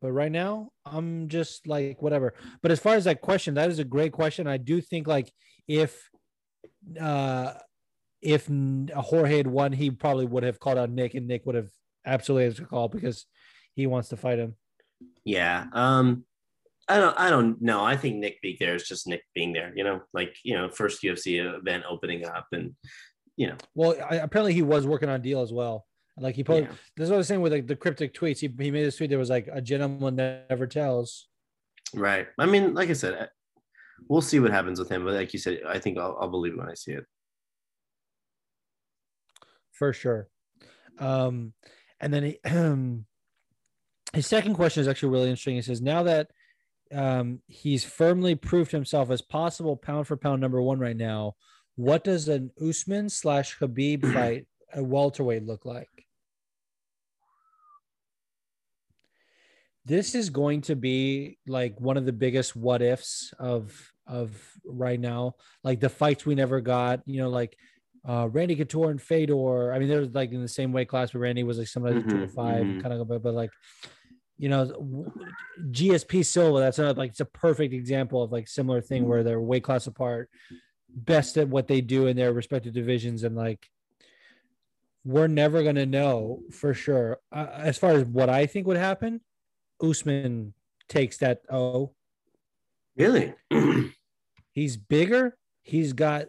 But 0.00 0.12
right 0.12 0.32
now, 0.32 0.70
I'm 0.86 1.28
just 1.28 1.66
like 1.66 2.00
whatever. 2.00 2.34
But 2.62 2.70
as 2.72 2.80
far 2.80 2.94
as 2.94 3.04
that 3.04 3.20
question, 3.20 3.54
that 3.54 3.70
is 3.70 3.78
a 3.78 3.84
great 3.84 4.12
question. 4.12 4.46
I 4.46 4.56
do 4.56 4.80
think 4.80 5.06
like 5.06 5.30
if 5.68 6.08
uh 7.00 7.52
if 8.22 8.48
Jorge 8.94 9.36
had 9.36 9.46
won, 9.46 9.72
he 9.72 9.90
probably 9.90 10.26
would 10.26 10.42
have 10.42 10.60
called 10.60 10.78
out 10.78 10.90
Nick, 10.90 11.14
and 11.14 11.26
Nick 11.26 11.46
would 11.46 11.54
have 11.54 11.70
absolutely 12.04 12.46
answered 12.46 12.64
the 12.64 12.68
call 12.68 12.88
because 12.88 13.26
he 13.74 13.86
wants 13.86 14.08
to 14.08 14.16
fight 14.16 14.38
him. 14.38 14.56
Yeah. 15.24 15.66
Um, 15.72 16.24
I 16.88 16.98
don't. 16.98 17.18
I 17.18 17.30
don't 17.30 17.62
know. 17.62 17.84
I 17.84 17.96
think 17.96 18.16
Nick 18.16 18.40
being 18.42 18.56
there 18.58 18.74
is 18.74 18.86
just 18.86 19.06
Nick 19.06 19.22
being 19.34 19.52
there. 19.52 19.72
You 19.76 19.84
know, 19.84 20.02
like 20.12 20.34
you 20.42 20.54
know, 20.54 20.68
first 20.68 21.02
UFC 21.02 21.38
event 21.38 21.84
opening 21.88 22.26
up, 22.26 22.46
and 22.52 22.74
you 23.36 23.46
know, 23.46 23.56
Well, 23.74 23.94
I, 24.10 24.16
apparently 24.16 24.54
he 24.54 24.62
was 24.62 24.86
working 24.86 25.08
on 25.08 25.14
a 25.14 25.22
deal 25.22 25.40
as 25.40 25.52
well. 25.52 25.86
Like 26.20 26.34
he 26.34 26.44
posted, 26.44 26.68
Yeah. 26.68 26.76
this 26.96 27.04
is 27.04 27.10
what 27.10 27.16
I 27.16 27.18
was 27.18 27.28
saying 27.28 27.40
with 27.40 27.52
like 27.52 27.66
the 27.66 27.76
cryptic 27.76 28.14
tweets. 28.14 28.38
He, 28.40 28.52
he 28.62 28.70
made 28.70 28.84
this 28.84 28.96
tweet 28.96 29.10
that 29.10 29.18
was 29.18 29.30
like 29.30 29.48
a 29.50 29.60
gentleman 29.62 30.16
never 30.16 30.66
tells. 30.66 31.28
right. 31.94 32.26
I 32.38 32.46
mean, 32.46 32.74
like 32.74 32.90
I 32.90 32.92
said, 32.94 33.30
we'll 34.08 34.20
see 34.20 34.38
what 34.40 34.50
happens 34.50 34.78
with 34.78 34.88
him. 34.90 35.04
But 35.04 35.14
like 35.14 35.32
you 35.32 35.38
said, 35.38 35.60
I 35.66 35.78
think 35.78 35.98
I'll, 35.98 36.16
I'll 36.20 36.28
believe 36.30 36.52
it 36.52 36.58
when 36.58 36.68
I 36.68 36.74
see 36.74 36.92
it. 36.92 37.04
for 39.72 39.92
sure. 39.92 40.28
Um, 40.98 41.54
and 42.00 42.12
then 42.12 42.22
he, 42.24 42.38
um, 42.44 43.06
his 44.12 44.26
second 44.26 44.54
question 44.54 44.82
is 44.82 44.88
actually 44.88 45.10
really 45.10 45.28
interesting. 45.30 45.54
He 45.54 45.62
says, 45.62 45.80
now 45.80 46.02
that 46.02 46.30
um, 46.92 47.40
he's 47.46 47.84
firmly 47.84 48.34
proved 48.34 48.72
himself 48.72 49.10
as 49.10 49.22
possible 49.22 49.76
pound 49.76 50.06
for 50.06 50.16
pound 50.16 50.40
number 50.40 50.60
one 50.60 50.78
right 50.80 50.96
now, 50.96 51.34
what 51.76 52.04
does 52.04 52.28
an 52.28 52.50
Usman 52.60 53.08
slash 53.08 53.58
Khabib 53.58 54.04
fight 54.12 54.46
at 54.74 54.84
welterweight 54.84 55.46
look 55.46 55.64
like? 55.64 55.88
This 59.90 60.14
is 60.14 60.30
going 60.30 60.60
to 60.62 60.76
be 60.76 61.38
like 61.48 61.74
one 61.80 61.96
of 61.96 62.06
the 62.06 62.12
biggest 62.12 62.54
what 62.54 62.80
ifs 62.80 63.34
of 63.40 63.92
of 64.06 64.30
right 64.64 65.00
now. 65.00 65.34
Like 65.64 65.80
the 65.80 65.88
fights 65.88 66.24
we 66.24 66.36
never 66.36 66.60
got, 66.60 67.00
you 67.06 67.20
know, 67.20 67.28
like 67.28 67.56
uh 68.08 68.28
Randy 68.30 68.54
Couture 68.54 68.92
and 68.92 69.02
Fedor. 69.02 69.72
I 69.72 69.80
mean, 69.80 69.88
they're 69.88 70.06
like 70.06 70.30
in 70.30 70.42
the 70.42 70.56
same 70.60 70.70
weight 70.72 70.88
class, 70.88 71.10
but 71.10 71.18
Randy 71.18 71.42
was 71.42 71.58
like 71.58 71.66
somebody 71.66 71.96
Mhm, 71.96 72.08
two 72.08 72.20
to 72.20 72.28
five, 72.28 72.64
mhm. 72.64 72.80
kind 72.80 72.94
of, 72.94 73.08
but, 73.08 73.20
but 73.20 73.34
like, 73.34 73.50
you 74.38 74.48
know, 74.48 74.62
GSP 75.72 76.24
Silva. 76.24 76.60
That's 76.60 76.78
another 76.78 76.96
like 76.96 77.10
it's 77.10 77.20
a 77.20 77.24
perfect 77.24 77.74
example 77.74 78.22
of 78.22 78.30
like 78.30 78.46
similar 78.46 78.80
thing 78.80 79.08
where 79.08 79.24
they're 79.24 79.40
weight 79.40 79.64
class 79.64 79.88
apart, 79.88 80.30
best 80.88 81.36
at 81.36 81.48
what 81.48 81.66
they 81.66 81.80
do 81.80 82.06
in 82.06 82.16
their 82.16 82.32
respective 82.32 82.74
divisions, 82.74 83.24
and 83.24 83.34
like 83.34 83.68
we're 85.04 85.26
never 85.26 85.64
gonna 85.64 85.84
know 85.84 86.42
for 86.52 86.74
sure. 86.74 87.18
Uh, 87.32 87.48
as 87.54 87.76
far 87.76 87.90
as 87.90 88.04
what 88.04 88.28
I 88.28 88.46
think 88.46 88.68
would 88.68 88.76
happen, 88.76 89.20
Usman 89.82 90.54
takes 90.88 91.18
that 91.18 91.40
O. 91.50 91.92
Really? 92.96 93.34
He's 94.52 94.76
bigger. 94.76 95.36
He's 95.62 95.92
got 95.92 96.26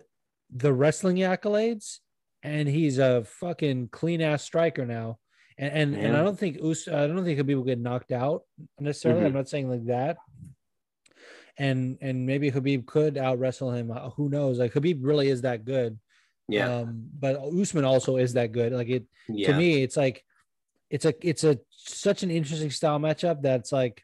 the 0.53 0.73
wrestling 0.73 1.18
accolades, 1.18 1.99
and 2.44 2.68
he's 2.68 2.98
a 2.98 3.23
fucking 3.23 3.90
clean 3.90 4.22
ass 4.22 4.44
striker 4.44 4.86
now. 4.86 5.18
And 5.57 5.73
and, 5.73 5.95
and 5.95 6.18
I 6.18 6.23
don't 6.23 6.38
think 6.38 6.57
Us, 6.61 6.88
I 6.88 7.07
don't 7.07 7.23
think 7.23 7.40
Khabib 7.40 7.56
will 7.56 7.64
get 7.64 7.80
knocked 7.80 8.11
out 8.11 8.44
necessarily. 8.80 9.26
I'm 9.26 9.32
Mhm. 9.32 9.36
not 9.36 9.49
saying 9.49 9.69
like 9.69 9.86
that. 9.86 10.18
And 11.57 11.98
and 12.02 12.26
maybe 12.26 12.52
Khabib 12.52 12.86
could 12.86 13.18
out 13.18 13.40
wrestle 13.40 13.72
him. 13.72 13.91
Uh, 13.91 14.10
Who 14.11 14.30
knows? 14.30 14.60
Like 14.60 14.73
Khabib 14.73 14.99
really 15.02 15.30
is 15.30 15.41
that 15.41 15.65
good. 15.65 15.99
Yeah. 16.48 16.80
Um, 16.80 17.10
but 17.18 17.38
Usman 17.38 17.86
also 17.86 18.18
is 18.18 18.34
that 18.34 18.52
good. 18.52 18.73
Like 18.73 18.90
it 18.90 19.06
yeah. 19.30 19.48
to 19.48 19.57
me, 19.57 19.84
it's 19.84 19.98
like 19.98 20.23
it's 20.91 21.05
a 21.05 21.13
it's 21.27 21.43
a 21.43 21.57
such 21.72 22.22
an 22.22 22.30
interesting 22.30 22.69
style 22.69 22.99
matchup 22.99 23.41
that's 23.41 23.72
like 23.72 24.03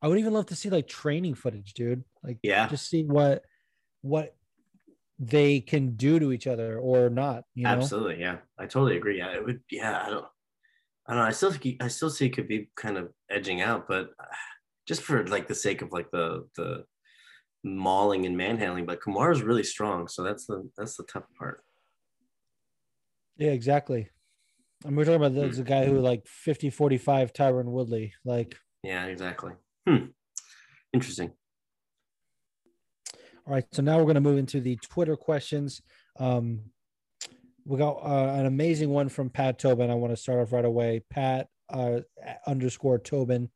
I 0.00 0.08
would 0.08 0.18
even 0.18 0.32
love 0.32 0.46
to 0.46 0.56
see 0.56 0.70
like 0.70 0.86
training 0.86 1.34
footage, 1.34 1.74
dude. 1.74 2.04
Like 2.22 2.38
Yeah. 2.42 2.68
just 2.68 2.88
see 2.88 3.02
what 3.04 3.44
what 4.02 4.36
they 5.18 5.60
can 5.60 5.96
do 5.96 6.18
to 6.18 6.32
each 6.32 6.46
other 6.46 6.78
or 6.78 7.10
not. 7.10 7.44
You 7.54 7.64
know, 7.64 7.70
Absolutely. 7.70 8.20
Yeah. 8.20 8.38
I 8.58 8.66
totally 8.66 8.96
agree. 8.96 9.18
Yeah. 9.18 9.34
It 9.34 9.44
would. 9.44 9.60
Yeah. 9.70 10.02
I 10.06 10.10
don't. 10.10 10.24
I 11.06 11.12
don't 11.12 11.22
know. 11.22 11.28
I 11.28 11.32
still 11.32 11.52
think 11.52 11.82
I 11.82 11.88
still 11.88 12.10
see 12.10 12.30
Khabib 12.30 12.68
kind 12.76 12.96
of 12.96 13.10
edging 13.28 13.60
out, 13.60 13.86
but 13.88 14.10
just 14.86 15.02
for 15.02 15.26
like 15.26 15.48
the 15.48 15.54
sake 15.54 15.82
of 15.82 15.92
like 15.92 16.10
the 16.12 16.46
the 16.56 16.84
mauling 17.64 18.24
and 18.26 18.36
manhandling. 18.36 18.86
But 18.86 19.00
Kamar 19.02 19.32
is 19.32 19.42
really 19.42 19.64
strong, 19.64 20.06
so 20.08 20.22
that's 20.22 20.46
the 20.46 20.70
that's 20.76 20.96
the 20.96 21.04
tough 21.04 21.24
part. 21.38 21.62
yeah, 23.36 23.50
exactly. 23.50 24.10
And 24.84 24.96
we're 24.96 25.04
talking 25.04 25.16
about 25.16 25.32
Hmm. 25.32 25.50
the, 25.50 25.56
the 25.56 25.62
guy 25.64 25.86
who 25.86 25.98
like 26.00 26.26
50 26.26 26.70
45 26.70 27.32
Tyron 27.32 27.66
Woodley. 27.66 28.12
Like, 28.24 28.56
Yeah. 28.82 29.06
Exactly. 29.06 29.52
Hmm. 29.88 30.06
Interesting. 30.92 31.32
all 33.46 33.52
right, 33.52 33.64
so 33.72 33.82
now 33.82 33.98
we're 33.98 34.04
going 34.04 34.14
to 34.14 34.20
move 34.22 34.38
into 34.38 34.60
the 34.60 34.76
Twitter 34.76 35.16
questions. 35.16 35.82
Um, 36.18 36.60
we 37.66 37.78
got 37.78 37.96
uh, 37.96 38.38
an 38.38 38.46
amazing 38.46 38.90
one 38.90 39.08
from 39.08 39.28
Pat 39.30 39.58
Tobin. 39.58 39.90
I 39.90 39.94
want 39.94 40.12
to 40.12 40.16
start 40.16 40.40
off 40.40 40.52
right 40.52 40.64
away. 40.64 41.02
Pat 41.10 41.48
uh, 41.70 42.00
underscore 42.46 42.98
Tobin. 42.98 43.50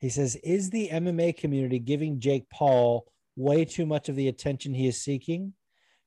He 0.00 0.08
says, 0.08 0.36
Is 0.36 0.70
the 0.70 0.88
MMA 0.90 1.36
community 1.36 1.78
giving 1.78 2.18
Jake 2.20 2.48
Paul 2.50 3.06
way 3.36 3.64
too 3.64 3.86
much 3.86 4.08
of 4.08 4.16
the 4.16 4.28
attention 4.28 4.74
he 4.74 4.86
is 4.88 5.00
seeking? 5.00 5.52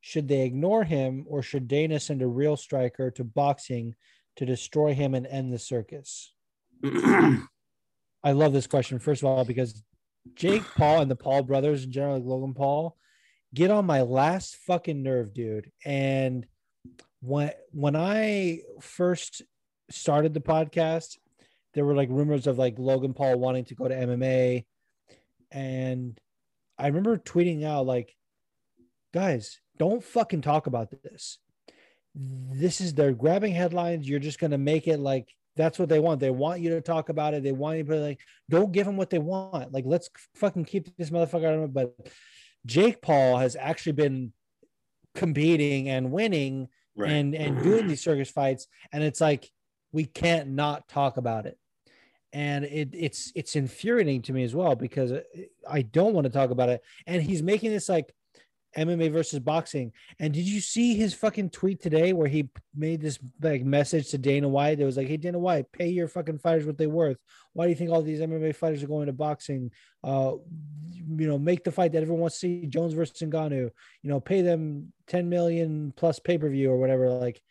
Should 0.01 0.27
they 0.27 0.41
ignore 0.41 0.83
him 0.83 1.25
or 1.27 1.41
should 1.41 1.67
Dana 1.67 1.99
send 1.99 2.21
a 2.21 2.27
real 2.27 2.57
striker 2.57 3.09
to 3.11 3.23
boxing 3.23 3.95
to 4.37 4.45
destroy 4.45 4.93
him 4.93 5.13
and 5.13 5.27
end 5.27 5.53
the 5.53 5.59
circus? 5.59 6.33
I 6.83 8.31
love 8.31 8.53
this 8.53 8.67
question, 8.67 8.99
first 8.99 9.21
of 9.21 9.27
all, 9.27 9.45
because 9.45 9.83
Jake 10.33 10.63
Paul 10.75 11.01
and 11.01 11.11
the 11.11 11.15
Paul 11.15 11.43
brothers, 11.43 11.83
and 11.83 11.93
generally 11.93 12.21
Logan 12.21 12.53
Paul, 12.53 12.97
get 13.53 13.71
on 13.71 13.85
my 13.85 14.01
last 14.01 14.57
fucking 14.67 15.03
nerve, 15.03 15.33
dude. 15.33 15.71
And 15.85 16.45
when 17.21 17.51
when 17.71 17.95
I 17.95 18.61
first 18.81 19.41
started 19.89 20.33
the 20.33 20.41
podcast, 20.41 21.17
there 21.73 21.85
were 21.85 21.95
like 21.95 22.09
rumors 22.09 22.47
of 22.47 22.57
like 22.57 22.79
Logan 22.79 23.13
Paul 23.13 23.37
wanting 23.37 23.65
to 23.65 23.75
go 23.75 23.87
to 23.87 23.95
MMA. 23.95 24.65
And 25.51 26.19
I 26.77 26.87
remember 26.87 27.17
tweeting 27.17 27.63
out 27.63 27.85
like, 27.85 28.15
guys, 29.13 29.59
don't 29.77 30.03
fucking 30.03 30.41
talk 30.41 30.67
about 30.67 30.89
this. 31.03 31.37
This 32.15 32.79
is 32.81 32.93
they're 32.93 33.11
grabbing 33.11 33.53
headlines. 33.53 34.07
You're 34.07 34.19
just 34.19 34.39
gonna 34.39 34.57
make 34.57 34.87
it 34.87 34.99
like 34.99 35.27
that's 35.55 35.79
what 35.79 35.89
they 35.89 35.99
want. 35.99 36.19
They 36.19 36.31
want 36.31 36.61
you 36.61 36.69
to 36.71 36.81
talk 36.81 37.09
about 37.09 37.33
it. 37.33 37.43
They 37.43 37.51
want 37.51 37.77
you 37.77 37.83
to 37.83 37.89
be 37.89 37.97
like, 37.97 38.19
don't 38.49 38.71
give 38.71 38.85
them 38.85 38.97
what 38.97 39.09
they 39.09 39.19
want. 39.19 39.71
Like, 39.71 39.85
let's 39.85 40.09
fucking 40.35 40.65
keep 40.65 40.95
this 40.97 41.09
motherfucker 41.09 41.45
out 41.45 41.53
of 41.55 41.63
it. 41.63 41.73
But 41.73 41.95
Jake 42.65 43.01
Paul 43.01 43.37
has 43.37 43.55
actually 43.55 43.93
been 43.93 44.33
competing 45.13 45.89
and 45.89 46.11
winning 46.11 46.67
Right. 46.97 47.11
and 47.11 47.35
and 47.35 47.61
doing 47.61 47.87
these 47.87 48.01
circus 48.01 48.29
fights, 48.29 48.67
and 48.93 49.03
it's 49.03 49.19
like 49.19 49.51
we 49.91 50.05
can't 50.05 50.51
not 50.51 50.87
talk 50.87 51.17
about 51.17 51.45
it. 51.45 51.57
And 52.31 52.63
it 52.63 52.91
it's 52.93 53.33
it's 53.35 53.57
infuriating 53.57 54.21
to 54.23 54.33
me 54.33 54.43
as 54.43 54.55
well 54.55 54.75
because 54.75 55.11
I 55.69 55.81
don't 55.81 56.13
want 56.13 56.23
to 56.23 56.31
talk 56.31 56.51
about 56.51 56.69
it. 56.69 56.81
And 57.05 57.21
he's 57.21 57.43
making 57.43 57.71
this 57.71 57.89
like 57.89 58.14
MMA 58.77 59.11
versus 59.11 59.39
boxing. 59.39 59.91
And 60.19 60.33
did 60.33 60.45
you 60.45 60.59
see 60.59 60.95
his 60.95 61.13
fucking 61.13 61.49
tweet 61.49 61.81
today 61.81 62.13
where 62.13 62.27
he 62.27 62.49
made 62.75 63.01
this 63.01 63.19
like 63.41 63.63
message 63.63 64.09
to 64.09 64.17
Dana 64.17 64.47
White? 64.47 64.77
That 64.77 64.85
was 64.85 64.97
like, 64.97 65.07
"Hey 65.07 65.17
Dana 65.17 65.39
White, 65.39 65.71
pay 65.71 65.87
your 65.87 66.07
fucking 66.07 66.39
fighters 66.39 66.65
what 66.65 66.77
they're 66.77 66.89
worth. 66.89 67.17
Why 67.53 67.65
do 67.65 67.69
you 67.69 67.75
think 67.75 67.91
all 67.91 68.01
these 68.01 68.19
MMA 68.19 68.55
fighters 68.55 68.83
are 68.83 68.87
going 68.87 69.07
to 69.07 69.13
boxing? 69.13 69.71
Uh, 70.03 70.33
you 70.91 71.27
know, 71.27 71.37
make 71.37 71.63
the 71.63 71.71
fight 71.71 71.93
that 71.93 72.01
everyone 72.01 72.21
wants 72.21 72.35
to 72.35 72.39
see: 72.39 72.67
Jones 72.67 72.93
versus 72.93 73.17
Ngannou. 73.21 73.69
You 74.03 74.09
know, 74.09 74.19
pay 74.19 74.41
them 74.41 74.91
ten 75.07 75.29
million 75.29 75.93
plus 75.95 76.19
pay 76.19 76.37
per 76.37 76.49
view 76.49 76.71
or 76.71 76.77
whatever." 76.77 77.09
Like, 77.11 77.41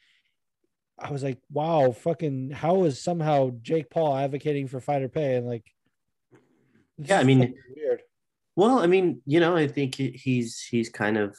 I 0.99 1.11
was 1.11 1.23
like, 1.23 1.39
"Wow, 1.51 1.93
fucking! 1.93 2.51
How 2.51 2.85
is 2.85 3.03
somehow 3.03 3.51
Jake 3.63 3.91
Paul 3.91 4.17
advocating 4.17 4.69
for 4.69 4.81
fighter 4.81 5.09
pay?" 5.09 5.37
And 5.37 5.47
like, 5.47 5.65
Yeah, 6.99 7.19
I 7.19 7.25
mean, 7.25 7.55
weird. 7.75 8.03
Well, 8.57 8.79
I 8.79 8.87
mean, 8.87 9.21
you 9.27 9.41
know, 9.41 9.57
I 9.57 9.67
think 9.67 9.97
he's 9.97 10.61
he's 10.61 10.89
kind 10.89 11.17
of 11.17 11.37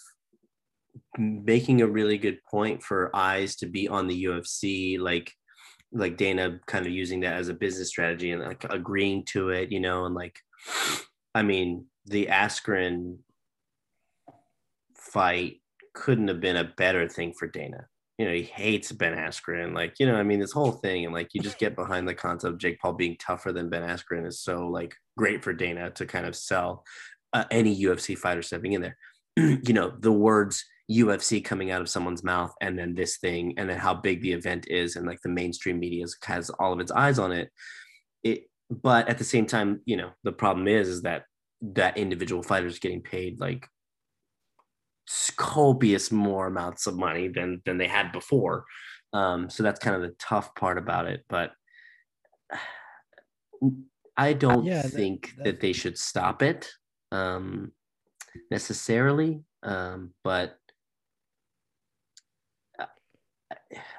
making 1.17 1.81
a 1.81 1.87
really 1.87 2.17
good 2.17 2.39
point 2.49 2.83
for 2.83 3.15
eyes 3.15 3.55
to 3.57 3.65
be 3.65 3.87
on 3.87 4.07
the 4.07 4.25
UFC, 4.25 4.99
like 4.99 5.31
like 5.91 6.17
Dana 6.17 6.59
kind 6.67 6.85
of 6.85 6.91
using 6.91 7.21
that 7.21 7.37
as 7.37 7.47
a 7.47 7.53
business 7.53 7.89
strategy 7.89 8.31
and 8.31 8.41
like 8.41 8.65
agreeing 8.69 9.23
to 9.25 9.49
it, 9.49 9.71
you 9.71 9.79
know, 9.79 10.05
and 10.05 10.15
like 10.15 10.37
I 11.33 11.43
mean, 11.43 11.85
the 12.05 12.27
Askren 12.27 13.17
fight 14.95 15.61
couldn't 15.93 16.27
have 16.27 16.41
been 16.41 16.57
a 16.57 16.73
better 16.77 17.07
thing 17.07 17.33
for 17.37 17.47
Dana. 17.47 17.87
You 18.17 18.25
know, 18.25 18.33
he 18.33 18.43
hates 18.43 18.91
Ben 18.91 19.13
Askren. 19.13 19.73
Like, 19.73 19.99
you 19.99 20.05
know, 20.05 20.15
I 20.15 20.23
mean, 20.23 20.39
this 20.39 20.51
whole 20.51 20.71
thing, 20.71 21.05
and 21.05 21.13
like 21.13 21.29
you 21.33 21.41
just 21.41 21.59
get 21.59 21.75
behind 21.77 22.07
the 22.07 22.13
concept 22.13 22.53
of 22.53 22.59
Jake 22.59 22.79
Paul 22.79 22.93
being 22.93 23.17
tougher 23.17 23.51
than 23.51 23.69
Ben 23.69 23.83
Askren 23.83 24.25
is 24.25 24.39
so 24.39 24.67
like 24.67 24.95
great 25.17 25.43
for 25.43 25.53
Dana 25.53 25.91
to 25.91 26.05
kind 26.05 26.25
of 26.25 26.35
sell 26.35 26.83
uh, 27.33 27.45
any 27.51 27.75
UFC 27.83 28.17
fighter 28.17 28.41
stepping 28.41 28.73
in 28.73 28.81
there. 28.81 28.97
you 29.37 29.73
know, 29.73 29.91
the 29.99 30.11
words 30.11 30.63
UFC 30.89 31.43
coming 31.43 31.71
out 31.71 31.81
of 31.81 31.89
someone's 31.89 32.23
mouth, 32.23 32.53
and 32.61 32.77
then 32.77 32.93
this 32.93 33.17
thing, 33.17 33.53
and 33.57 33.69
then 33.69 33.77
how 33.77 33.93
big 33.93 34.21
the 34.21 34.31
event 34.31 34.67
is, 34.69 34.95
and 34.95 35.05
like 35.05 35.21
the 35.21 35.29
mainstream 35.29 35.79
media 35.79 36.05
has 36.23 36.49
all 36.51 36.73
of 36.73 36.79
its 36.79 36.91
eyes 36.91 37.19
on 37.19 37.31
it. 37.31 37.49
It, 38.23 38.49
but 38.69 39.09
at 39.09 39.17
the 39.17 39.23
same 39.23 39.45
time, 39.45 39.81
you 39.85 39.97
know, 39.97 40.11
the 40.23 40.31
problem 40.31 40.67
is, 40.67 40.87
is 40.87 41.01
that 41.03 41.23
that 41.61 41.97
individual 41.97 42.43
fighter 42.43 42.67
is 42.67 42.79
getting 42.79 43.01
paid 43.01 43.39
like 43.39 43.67
copious 45.37 46.11
more 46.11 46.47
amounts 46.47 46.87
of 46.87 46.95
money 46.97 47.27
than 47.27 47.61
than 47.65 47.77
they 47.77 47.87
had 47.87 48.11
before. 48.11 48.65
Um, 49.13 49.49
so 49.49 49.63
that's 49.63 49.79
kind 49.79 49.95
of 49.95 50.01
the 50.01 50.15
tough 50.19 50.53
part 50.55 50.77
about 50.77 51.07
it. 51.07 51.23
But 51.29 51.51
I 54.17 54.33
don't 54.33 54.65
Yeah, 54.65 54.81
that- 54.81 54.91
think 54.91 55.33
that, 55.43 55.59
they 55.59 55.73
should 55.73 55.97
stop 55.97 56.41
it 56.41 56.69
um, 57.11 57.73
necessarily. 58.51 59.43
Um, 59.63 60.13
but 60.23 60.57
uh, 62.79 62.85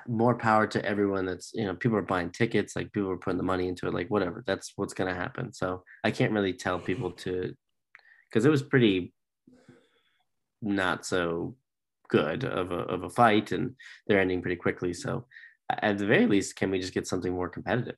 more 0.09 0.37
power 0.37 0.67
to 0.67 0.85
everyone 0.85 1.27
that's 1.27 1.53
you 1.55 1.65
know 1.65 1.75
people 1.75 1.97
are 1.99 2.03
buying 2.03 2.31
tickets 2.31 2.77
like 2.77 2.93
people 2.93 3.11
are 3.11 3.17
putting 3.19 3.37
the 3.39 3.43
money 3.43 3.69
into 3.69 3.87
it 3.87 3.95
like 3.95 4.09
whatever 4.09 4.43
that's 4.47 4.73
what's 4.77 4.95
going 4.95 5.09
to 5.09 5.15
happen 5.15 5.53
so 5.53 5.83
i 6.05 6.11
can't 6.11 6.33
really 6.33 6.53
tell 6.53 6.79
people 6.79 7.11
to 7.13 7.53
because 8.31 8.45
it 8.45 8.51
was 8.51 8.63
pretty 8.63 9.13
not 10.63 11.05
so 11.07 11.57
good 12.09 12.45
of 12.45 12.71
a, 12.73 12.77
of 12.95 13.03
a 13.03 13.11
fight 13.11 13.53
and 13.53 13.75
they're 14.07 14.21
ending 14.21 14.41
pretty 14.43 14.57
quickly 14.57 14.93
so 14.95 15.27
at 15.71 15.99
the 15.99 16.07
very 16.07 16.27
least 16.27 16.57
can 16.57 16.71
we 16.71 16.79
just 16.81 16.95
get 16.95 17.07
something 17.07 17.33
more 17.33 17.49
competitive 17.49 17.97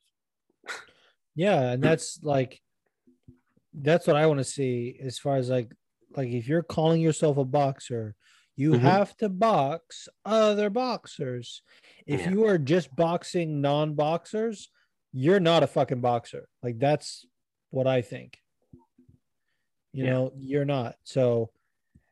Yeah, 1.35 1.71
and 1.71 1.83
that's 1.83 2.19
like 2.23 2.61
that's 3.73 4.07
what 4.07 4.15
I 4.15 4.25
want 4.25 4.39
to 4.39 4.43
see 4.43 4.99
as 5.01 5.19
far 5.19 5.37
as 5.37 5.49
like 5.49 5.71
like 6.15 6.29
if 6.29 6.47
you're 6.47 6.63
calling 6.63 7.01
yourself 7.01 7.37
a 7.37 7.45
boxer, 7.45 8.15
you 8.55 8.71
Mhm. 8.73 8.81
have 8.81 9.15
to 9.17 9.29
box 9.29 10.09
other 10.25 10.69
boxers. 10.69 11.61
If 12.07 12.21
Yeah. 12.21 12.31
you 12.31 12.45
are 12.45 12.57
just 12.57 12.93
boxing 12.95 13.61
non-boxers, 13.61 14.71
you're 15.13 15.39
not 15.39 15.63
a 15.63 15.67
fucking 15.67 16.01
boxer. 16.01 16.49
Like 16.63 16.79
that's 16.79 17.25
what 17.69 17.85
I 17.87 18.01
think. 18.01 18.39
You 19.93 20.03
Yeah. 20.03 20.09
know, 20.13 20.31
you're 20.35 20.65
not. 20.65 20.95
So, 21.03 21.51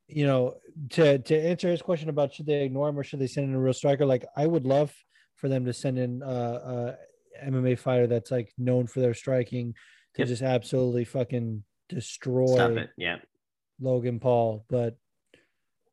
you 0.07 0.25
know, 0.25 0.55
to 0.91 1.19
to 1.19 1.35
answer 1.37 1.69
his 1.69 1.81
question 1.81 2.09
about 2.09 2.33
should 2.33 2.45
they 2.45 2.63
ignore 2.63 2.89
him 2.89 2.97
or 2.97 3.03
should 3.03 3.19
they 3.19 3.27
send 3.27 3.49
in 3.49 3.55
a 3.55 3.59
real 3.59 3.73
striker, 3.73 4.05
like 4.05 4.25
I 4.35 4.45
would 4.47 4.65
love 4.65 4.93
for 5.35 5.49
them 5.49 5.65
to 5.65 5.73
send 5.73 5.99
in 5.99 6.23
uh, 6.23 6.95
a 7.43 7.49
MMA 7.49 7.77
fighter 7.77 8.07
that's 8.07 8.31
like 8.31 8.51
known 8.57 8.87
for 8.87 8.99
their 9.01 9.13
striking 9.13 9.73
to 10.15 10.21
Yep. 10.21 10.27
just 10.29 10.41
absolutely 10.41 11.05
fucking 11.05 11.63
destroy 11.89 12.55
stop 12.55 12.71
it 12.71 12.89
yeah 12.97 13.17
Logan 13.79 14.19
Paul. 14.19 14.65
But 14.69 14.97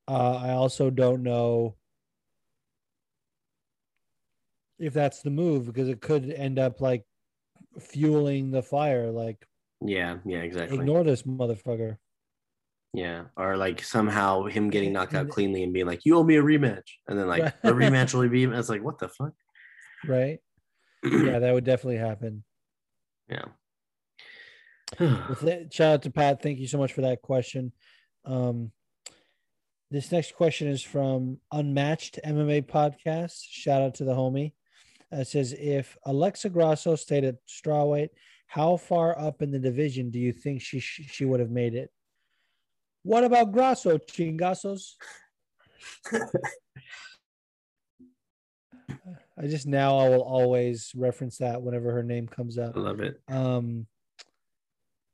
uh, 0.09 0.37
I 0.37 0.51
also 0.51 0.91
don't 0.91 1.23
know 1.23 1.77
if 4.79 4.93
that's 4.93 5.23
the 5.23 5.31
move 5.31 5.67
because 5.67 5.89
it 5.89 6.01
could 6.01 6.31
end 6.31 6.59
up 6.59 6.81
like 6.81 7.05
fueling 7.81 8.51
the 8.51 8.63
fire. 8.63 9.11
Like, 9.11 9.47
yeah 9.85 10.19
yeah 10.25 10.39
exactly 10.39 10.79
ignore 10.79 11.05
this 11.05 11.23
motherfucker. 11.23 11.99
Yeah 12.95 13.25
or 13.37 13.57
like 13.57 13.83
somehow 13.83 14.45
him 14.45 14.71
getting 14.71 14.93
knocked 14.93 15.15
out 15.15 15.29
cleanly 15.29 15.63
and 15.63 15.73
being 15.73 15.87
like 15.87 16.05
you 16.05 16.17
owe 16.17 16.23
me 16.23 16.37
a 16.37 16.43
rematch 16.43 16.93
and 17.09 17.19
then 17.19 17.27
like 17.27 17.61
the 17.63 17.73
rematch 17.73 18.15
will 18.15 18.29
be 18.29 18.45
it's 18.45 18.69
like 18.69 18.83
what 18.83 18.99
the 18.99 19.09
fuck 19.09 19.33
Right? 20.07 20.39
yeah, 21.03 21.39
that 21.39 21.55
would 21.55 21.65
definitely 21.65 21.97
happen. 21.97 22.45
yeah 23.29 23.47
shout 24.99 25.81
out 25.81 26.03
to 26.03 26.11
Pat. 26.11 26.43
Thank 26.43 26.59
you 26.59 26.67
so 26.67 26.79
much 26.79 26.93
for 26.93 27.03
that 27.03 27.23
question. 27.23 27.73
Um, 28.25 28.73
this 29.91 30.11
next 30.13 30.35
question 30.35 30.69
is 30.69 30.83
from 30.83 31.39
Unmatched 31.53 32.19
MMA 32.25 32.67
Podcast. 32.67 33.43
Shout 33.49 33.83
out 33.83 33.95
to 33.97 34.05
the 34.05 34.15
homie. 34.15 34.53
Uh, 35.13 35.19
it 35.19 35.29
says, 35.29 35.53
if 35.53 35.97
Alexa 36.07 36.49
Grasso 36.49 36.97
stayed 36.97 37.25
at 37.25 37.37
strawweight, 37.47 38.11
how 38.47 38.77
far 38.77 39.19
up 39.19 39.43
in 39.43 39.51
the 39.51 39.59
division 39.59 40.11
do 40.11 40.19
you 40.19 40.33
think 40.33 40.61
she 40.61 40.81
she 40.81 41.25
would 41.25 41.41
have 41.41 41.51
made 41.51 41.75
it? 41.75 41.91
What 43.05 43.23
about 43.23 43.53
Grasso, 43.53 43.99
chingasos? 43.99 44.95
I 49.39 49.47
just 49.47 49.67
now 49.67 49.99
I 49.99 50.09
will 50.09 50.23
always 50.23 50.91
reference 50.97 51.39
that 51.39 51.61
whenever 51.61 51.93
her 51.93 52.03
name 52.03 52.27
comes 52.27 52.57
up. 52.57 52.77
i 52.77 52.81
love 52.81 53.01
it 53.01 53.21
Um, 53.29 53.87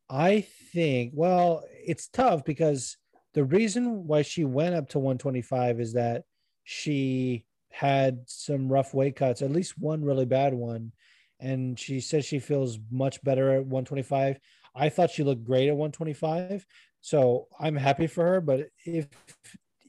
I 0.09 0.43
think, 0.73 1.13
well, 1.15 1.65
it's 1.73 2.09
tough 2.09 2.45
because 2.45 2.97
the 3.35 3.45
reason 3.45 4.07
why 4.07 4.23
she 4.23 4.45
went 4.45 4.75
up 4.75 4.89
to 4.91 4.99
125 4.99 5.81
is 5.81 5.95
that 5.95 6.25
she 6.63 7.45
had 7.71 8.21
some 8.27 8.69
rough 8.69 8.95
weight 8.95 9.17
cuts, 9.17 9.43
at 9.43 9.51
least 9.51 9.79
one 9.79 10.05
really 10.05 10.27
bad 10.27 10.55
one. 10.55 10.93
And 11.41 11.79
she 11.79 12.01
says 12.01 12.25
she 12.25 12.39
feels 12.39 12.79
much 12.91 13.23
better 13.25 13.51
at 13.53 13.67
125. 13.67 14.39
I 14.75 14.89
thought 14.89 15.11
she 15.11 15.25
looked 15.25 15.45
great 15.45 15.69
at 15.69 15.77
125. 15.77 16.67
So 17.01 17.49
I'm 17.59 17.77
happy 17.77 18.07
for 18.07 18.25
her. 18.25 18.41
But 18.41 18.69
if 18.85 19.07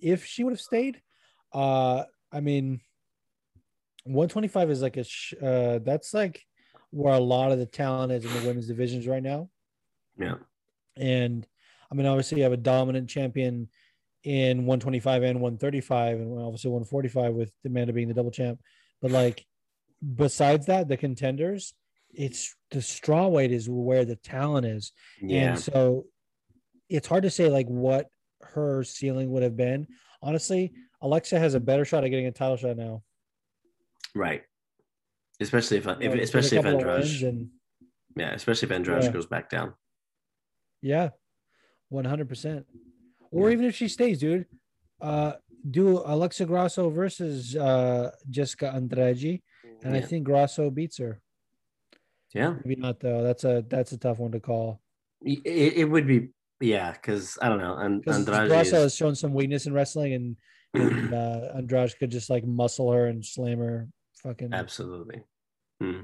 if 0.01 0.25
she 0.25 0.43
would 0.43 0.53
have 0.53 0.61
stayed, 0.61 1.01
uh, 1.53 2.03
I 2.31 2.39
mean, 2.39 2.81
125 4.05 4.69
is 4.71 4.81
like 4.81 4.97
a 4.97 5.03
sh- 5.03 5.33
uh, 5.41 5.79
that's 5.79 6.13
like 6.13 6.43
where 6.89 7.13
a 7.13 7.19
lot 7.19 7.51
of 7.51 7.59
the 7.59 7.65
talent 7.65 8.11
is 8.11 8.25
in 8.25 8.33
the 8.33 8.47
women's 8.47 8.67
divisions 8.67 9.07
right 9.07 9.23
now. 9.23 9.49
yeah 10.17 10.35
And 10.97 11.45
I 11.91 11.95
mean, 11.95 12.05
obviously, 12.07 12.37
you 12.37 12.43
have 12.43 12.53
a 12.53 12.57
dominant 12.57 13.09
champion 13.09 13.69
in 14.23 14.65
125 14.65 15.23
and 15.23 15.41
135, 15.41 16.19
and 16.19 16.39
obviously 16.39 16.69
145 16.71 17.33
with 17.33 17.51
Amanda 17.65 17.93
being 17.93 18.07
the 18.07 18.13
double 18.13 18.31
champ. 18.31 18.59
But 19.01 19.11
like, 19.11 19.45
besides 20.15 20.67
that, 20.67 20.87
the 20.87 20.97
contenders, 20.97 21.73
it's 22.13 22.55
the 22.71 22.81
straw 22.81 23.27
weight 23.27 23.51
is 23.51 23.69
where 23.69 24.05
the 24.05 24.15
talent 24.15 24.65
is, 24.65 24.91
Yeah. 25.21 25.51
and 25.51 25.59
so 25.59 26.05
it's 26.91 27.07
hard 27.07 27.23
to 27.23 27.29
say 27.29 27.49
like 27.49 27.67
what 27.67 28.07
her 28.41 28.83
ceiling 28.83 29.31
would 29.31 29.43
have 29.43 29.55
been. 29.57 29.87
Honestly, 30.21 30.73
Alexa 31.01 31.39
has 31.39 31.53
a 31.55 31.59
better 31.59 31.85
shot 31.85 32.03
at 32.03 32.09
getting 32.09 32.27
a 32.27 32.31
title 32.31 32.57
shot 32.57 32.77
now. 32.77 33.01
Right. 34.13 34.43
Especially 35.39 35.77
if, 35.77 35.87
if 35.87 36.13
a 36.13 36.19
especially 36.21 36.57
if 36.59 36.65
Andrade, 36.65 37.23
and 37.23 37.49
yeah, 38.15 38.33
especially 38.33 38.67
if 38.67 38.71
Andrade 38.71 39.03
Yeah. 39.03 39.11
goes 39.11 39.25
back 39.25 39.49
down. 39.49 39.73
Yeah, 40.81 41.09
one 41.89 42.05
hundred 42.05 42.29
percent. 42.29 42.67
Or 43.31 43.49
even 43.49 43.65
if 43.65 43.75
she 43.75 43.87
stays, 43.87 44.19
dude, 44.19 44.45
uh, 44.99 45.33
do 45.69 45.99
Alexa 46.05 46.45
Grasso 46.45 46.89
versus 46.91 47.55
uh 47.55 48.11
Jessica 48.29 48.71
Andrade, 48.75 49.41
and 49.83 49.95
I 49.95 50.01
think 50.01 50.25
Grasso 50.25 50.69
beats 50.69 50.97
her. 50.99 51.21
Yeah, 52.35 52.55
Maybe 52.63 52.79
not 52.79 52.99
though. 52.99 53.23
That's 53.23 53.43
a 53.43 53.65
that's 53.67 53.91
a 53.93 53.97
tough 53.97 54.19
one 54.19 54.31
to 54.33 54.39
call. 54.39 54.79
it, 55.23 55.41
it 55.77 55.89
would 55.89 56.05
be 56.07 56.29
yeah, 56.61 56.91
because 56.91 57.37
I 57.41 57.49
don't 57.49 57.59
know, 57.59 57.75
and 57.75 58.07
Andrade 58.07 58.47
Grasso 58.49 58.77
is, 58.77 58.83
has 58.83 58.95
shown 58.95 59.15
some 59.15 59.33
weakness 59.33 59.65
in 59.65 59.73
wrestling, 59.73 60.13
and, 60.13 60.35
and 60.73 61.13
uh, 61.13 61.49
Andrade 61.57 61.97
could 61.99 62.11
just 62.11 62.29
like 62.29 62.45
muscle 62.45 62.91
her 62.91 63.07
and 63.07 63.25
slam 63.25 63.59
her. 63.59 63.87
Fucking. 64.23 64.53
absolutely. 64.53 65.23
Hmm. 65.81 66.01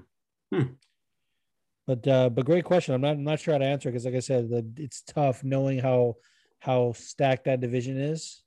But 1.85 2.05
uh, 2.07 2.29
but 2.29 2.45
great 2.45 2.65
question. 2.65 2.93
I'm 2.93 3.01
not 3.01 3.11
I'm 3.11 3.23
not 3.23 3.39
sure 3.39 3.53
how 3.53 3.59
to 3.59 3.65
answer 3.65 3.89
because 3.89 4.05
like 4.05 4.15
I 4.15 4.19
said, 4.19 4.49
the, 4.49 4.69
it's 4.75 5.01
tough 5.03 5.43
knowing 5.43 5.79
how 5.79 6.15
how 6.59 6.93
stacked 6.93 7.45
that 7.45 7.61
division 7.61 7.97
is, 7.97 8.43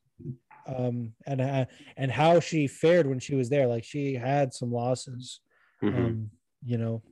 um, 0.66 1.14
and 1.26 1.40
uh, 1.40 1.64
and 1.96 2.10
how 2.10 2.40
she 2.40 2.66
fared 2.66 3.06
when 3.06 3.18
she 3.18 3.34
was 3.34 3.48
there. 3.48 3.66
Like 3.66 3.84
she 3.84 4.14
had 4.14 4.52
some 4.52 4.70
losses, 4.70 5.40
Mhm. 5.82 5.96
um, 5.96 6.30
you 6.64 6.76
know. 6.76 7.02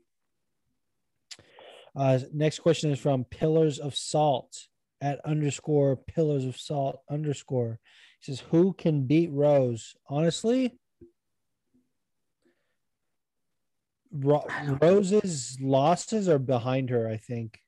Uh, 1.97 2.19
next 2.33 2.59
question 2.61 2.91
is 2.93 2.99
from 2.99 3.25
Pillars 3.25 3.79
of 3.79 3.97
Salt 3.97 4.68
at 5.01 5.21
underscore 5.25 5.97
Pillars 5.97 6.45
of 6.45 6.57
Salt 6.57 7.01
underscore. 7.11 7.79
He 8.21 8.33
says, 8.33 8.41
"Who 8.51 8.73
can 8.73 9.07
beat 9.07 9.31
Rose?" 9.33 9.97
Honestly, 10.09 10.79
Ro- 14.13 14.47
Rose's 14.81 15.59
losses 15.61 16.29
are 16.29 16.39
behind 16.39 16.91
her. 16.91 17.09
I 17.09 17.17
think. 17.17 17.59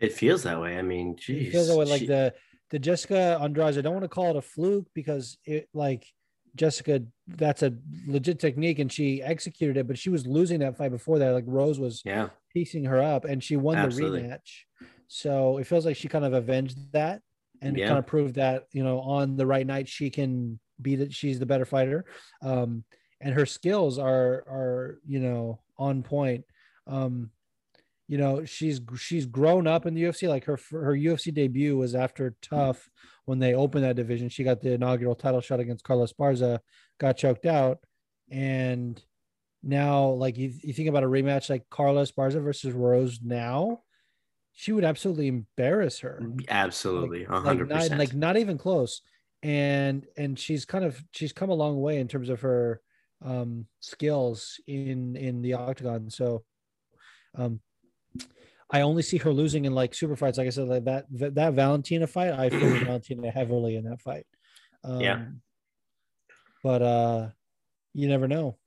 It 0.00 0.12
feels 0.12 0.42
that 0.42 0.60
way. 0.60 0.76
I 0.78 0.82
mean, 0.82 1.16
It 1.28 1.50
feels 1.52 1.68
that 1.68 1.76
way. 1.76 1.84
Like 1.86 2.00
she- 2.00 2.06
the 2.06 2.34
the 2.70 2.78
Jessica 2.78 3.38
Andrade. 3.40 3.78
I 3.78 3.80
don't 3.80 3.94
want 3.94 4.04
to 4.04 4.08
call 4.08 4.30
it 4.30 4.36
a 4.36 4.42
fluke 4.42 4.88
because 4.94 5.38
it 5.44 5.68
like 5.72 6.04
Jessica. 6.56 7.02
That's 7.26 7.62
a 7.62 7.72
legit 8.06 8.38
technique, 8.40 8.80
and 8.80 8.92
she 8.92 9.22
executed 9.22 9.76
it. 9.76 9.86
But 9.86 9.98
she 9.98 10.10
was 10.10 10.26
losing 10.26 10.60
that 10.60 10.76
fight 10.76 10.90
before 10.90 11.18
that. 11.20 11.30
Like 11.30 11.44
Rose 11.46 11.78
was 11.78 12.02
yeah, 12.04 12.30
piecing 12.52 12.84
her 12.84 13.00
up, 13.00 13.24
and 13.24 13.42
she 13.42 13.56
won 13.56 13.76
Absolutely. 13.76 14.22
the 14.22 14.28
rematch. 14.28 14.64
So 15.08 15.58
it 15.58 15.66
feels 15.66 15.84
like 15.86 15.96
she 15.96 16.08
kind 16.08 16.24
of 16.24 16.32
avenged 16.32 16.92
that, 16.92 17.22
and 17.62 17.76
Yeah. 17.76 17.86
kind 17.86 17.98
of 17.98 18.06
proved 18.06 18.34
that 18.36 18.66
you 18.72 18.84
know 18.84 19.00
on 19.00 19.36
the 19.36 19.46
right 19.46 19.66
night 19.66 19.88
she 19.88 20.10
can 20.10 20.58
beat 20.80 21.00
it. 21.00 21.12
She's 21.12 21.38
the 21.38 21.46
better 21.46 21.64
fighter, 21.64 22.04
um, 22.42 22.84
and 23.20 23.34
her 23.34 23.46
skills 23.46 23.98
are 23.98 24.44
are 24.48 25.00
you 25.06 25.20
know 25.20 25.60
on 25.78 26.02
point. 26.02 26.44
Um, 26.86 27.30
you 28.06 28.18
know 28.18 28.44
she's 28.44 28.80
she's 28.98 29.24
grown 29.26 29.66
up 29.66 29.86
in 29.86 29.94
the 29.94 30.02
UFC. 30.02 30.28
Like 30.28 30.44
her 30.44 30.58
her 30.70 30.94
UFC 30.94 31.32
debut 31.32 31.76
was 31.76 31.94
after 31.94 32.36
TUF 32.42 32.90
when 33.24 33.38
they 33.38 33.54
opened 33.54 33.84
that 33.84 33.96
division. 33.96 34.28
She 34.28 34.44
got 34.44 34.60
the 34.60 34.72
inaugural 34.72 35.14
title 35.14 35.40
shot 35.40 35.60
against 35.60 35.84
Carla 35.84 36.06
Esparza, 36.06 36.58
got 36.98 37.16
choked 37.16 37.46
out, 37.46 37.78
and 38.30 39.02
now 39.62 40.08
like 40.08 40.36
you, 40.36 40.52
you 40.62 40.74
think 40.74 40.88
about 40.90 41.04
a 41.04 41.08
rematch 41.08 41.48
like 41.48 41.70
Carla 41.70 42.02
Esparza 42.02 42.42
versus 42.42 42.74
Rose 42.74 43.20
now, 43.22 43.83
she 44.54 44.72
would 44.72 44.84
absolutely 44.84 45.26
embarrass 45.28 46.00
her. 46.00 46.20
absolutely, 46.48 47.24
a 47.24 47.28
Like 47.28 47.40
hundred 47.40 47.68
not 47.68 47.72
percent. 47.74 47.98
like 47.98 48.14
not 48.14 48.36
even 48.36 48.56
close. 48.58 49.02
And 49.42 50.06
and 50.16 50.38
she's 50.38 50.64
kind 50.64 50.84
of 50.84 51.04
she's 51.12 51.32
come 51.32 51.50
a 51.50 51.54
long 51.54 51.80
way 51.80 51.98
in 51.98 52.08
terms 52.08 52.30
of 52.30 52.40
her 52.40 52.80
um 53.22 53.66
skills 53.80 54.60
in 54.66 55.16
in 55.16 55.42
the 55.42 55.54
octagon. 55.54 56.08
So 56.10 56.44
um 57.34 57.60
I 58.70 58.80
only 58.80 59.02
see 59.02 59.18
her 59.18 59.32
losing 59.32 59.64
in 59.66 59.74
like 59.74 59.94
super 59.94 60.16
fights. 60.16 60.38
Like 60.38 60.46
I 60.46 60.50
said, 60.50 60.68
like 60.68 60.84
that 60.84 61.06
that, 61.10 61.34
that 61.34 61.54
Valentina 61.54 62.06
fight, 62.06 62.32
I 62.32 62.48
favored 62.50 62.82
Valentina 62.86 63.30
heavily 63.30 63.76
in 63.76 63.84
that 63.84 64.00
fight. 64.00 64.26
Um, 64.82 65.00
Yeah. 65.02 65.26
But 66.62 66.82
uh 66.82 67.30
you 67.92 68.08
never 68.08 68.28
know. 68.28 68.58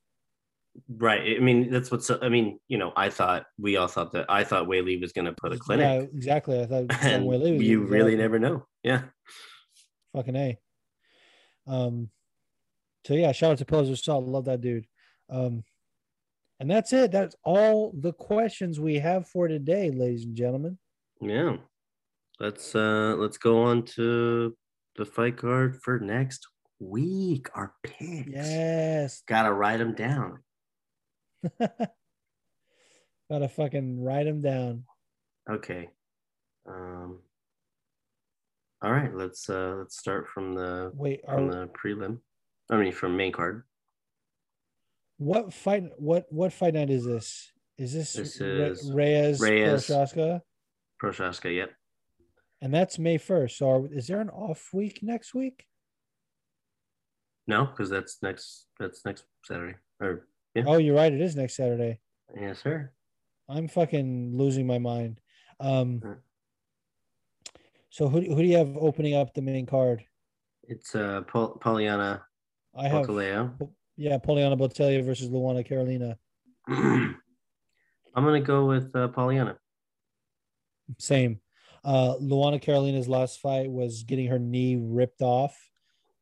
Right. 0.90 1.36
I 1.38 1.40
mean, 1.40 1.72
that's 1.72 1.92
what's. 1.92 2.10
I 2.10 2.30
mean, 2.30 2.60
you 2.68 2.78
know, 2.78 2.94
I 2.96 3.10
thought 3.10 3.46
we 3.58 3.78
all 3.78 3.88
thought 3.88 4.12
that 4.14 4.26
I 4.30 4.44
thought 4.44 4.68
Weili 4.68 5.00
was 5.00 5.12
going 5.12 5.26
to 5.26 5.34
put 5.34 5.54
a 5.54 5.58
clinic. 5.58 5.86
Yeah, 5.86 6.18
exactly. 6.18 6.62
I 6.62 6.66
thought 6.66 6.86
and 7.04 7.26
was 7.26 7.42
you 7.42 7.82
really 7.84 8.16
never 8.16 8.40
know. 8.40 8.66
Yeah. 8.84 9.04
fucking 10.16 10.36
a. 10.36 10.58
Um, 11.68 12.10
so 13.06 13.14
yeah, 13.14 13.32
shout 13.32 13.52
out 13.52 13.58
to 13.60 13.66
Pillars 13.66 13.90
of 13.90 14.00
Salt. 14.00 14.26
Love 14.26 14.46
that 14.46 14.62
dude. 14.62 14.86
Um, 15.30 15.64
and 16.60 16.70
that's 16.70 16.94
it. 16.94 17.12
That's 17.12 17.36
all 17.44 17.94
the 17.98 18.14
questions 18.14 18.80
we 18.80 18.96
have 18.96 19.28
for 19.28 19.48
today, 19.48 19.92
ladies 19.92 20.26
and 20.26 20.36
gentlemen. 20.36 20.78
Yeah. 21.22 21.58
Let's 22.40 22.76
uh 22.76 23.16
let's 23.18 23.38
go 23.38 23.64
on 23.64 23.84
to 23.96 24.56
the 24.96 25.06
fight 25.06 25.38
card 25.38 25.82
for 25.82 26.00
next 26.00 26.48
week. 26.80 27.48
Our 27.56 27.74
picks. 27.84 28.28
Yes, 28.28 29.24
Gotta 29.28 29.52
write 29.52 29.78
them 29.78 29.96
down. 29.96 30.40
gotta 33.30 33.50
fucking 33.50 34.02
write 34.02 34.26
them 34.26 34.42
down. 34.42 34.84
Okay. 35.50 35.90
Um. 36.68 37.20
All 38.82 38.92
right. 38.92 39.14
Let's 39.14 39.50
uh 39.50 39.76
let's 39.80 39.98
start 39.98 40.28
from 40.28 40.54
the 40.56 40.92
Wait, 40.94 41.22
from 41.26 41.50
the 41.50 41.68
prelim. 41.68 42.20
I 42.70 42.78
mean, 42.78 42.92
from 42.92 43.16
main 43.16 43.32
card. 43.32 43.64
what 45.18 45.54
fight? 45.54 45.84
What 45.98 46.26
what 46.30 46.54
fight 46.54 46.74
night 46.74 46.90
is 46.90 47.06
this? 47.06 47.52
Is 47.78 47.94
this, 47.94 48.14
This 48.14 48.42
is 48.42 48.92
Reyes, 48.92 49.40
Reyes. 49.40 49.88
Prochazka? 49.88 50.42
Prochazka. 51.02 51.56
Yep. 51.56 51.72
And 52.62 52.74
that's 52.74 52.98
May 52.98 53.20
first. 53.20 53.60
So 53.60 53.70
are, 53.70 53.94
is 53.94 54.08
there 54.08 54.20
an 54.20 54.30
off 54.32 54.70
week 54.74 55.00
next 55.04 55.36
week? 55.36 55.66
No, 57.46 57.66
because 57.66 57.90
that's 57.90 58.18
next. 58.24 58.66
That's 58.80 59.06
next 59.06 59.26
Saturday. 59.46 59.76
Or 60.02 60.28
yeah. 60.58 60.64
Oh, 60.66 60.78
you're 60.78 60.96
right. 60.96 61.14
It 61.14 61.22
is 61.22 61.36
next 61.36 61.56
Saturday. 61.56 62.00
Yes, 62.40 62.60
sir. 62.64 62.92
I'm 63.50 63.68
fucking 63.68 64.36
losing 64.36 64.68
my 64.68 64.80
mind. 64.80 65.20
Um, 65.60 66.02
so 67.90 68.08
who, 68.10 68.22
who 68.22 68.36
do 68.36 68.44
you 68.44 68.58
have 68.58 68.76
opening 68.78 69.16
up 69.16 69.34
the 69.34 69.42
main 69.42 69.66
card? 69.66 70.04
It's 70.64 70.94
uh 70.96 71.22
Pol- 71.22 71.60
Poliana 71.64 72.22
I 72.76 72.90
have 72.90 73.08
Ocaleo. 73.08 73.70
yeah, 73.96 74.18
Poliana 74.18 74.60
Botelho 74.60 75.04
versus 75.04 75.30
Luana 75.30 75.66
Carolina. 75.66 76.18
I'm 76.68 77.16
gonna 78.16 78.42
go 78.42 78.66
with 78.66 78.96
uh, 78.96 79.08
Poliana. 79.08 79.56
Same. 81.00 81.40
Uh, 81.84 82.16
Luana 82.22 82.62
Carolina's 82.62 83.08
last 83.08 83.40
fight 83.40 83.72
was 83.72 84.04
getting 84.04 84.28
her 84.28 84.40
knee 84.40 84.78
ripped 84.80 85.22
off 85.22 85.56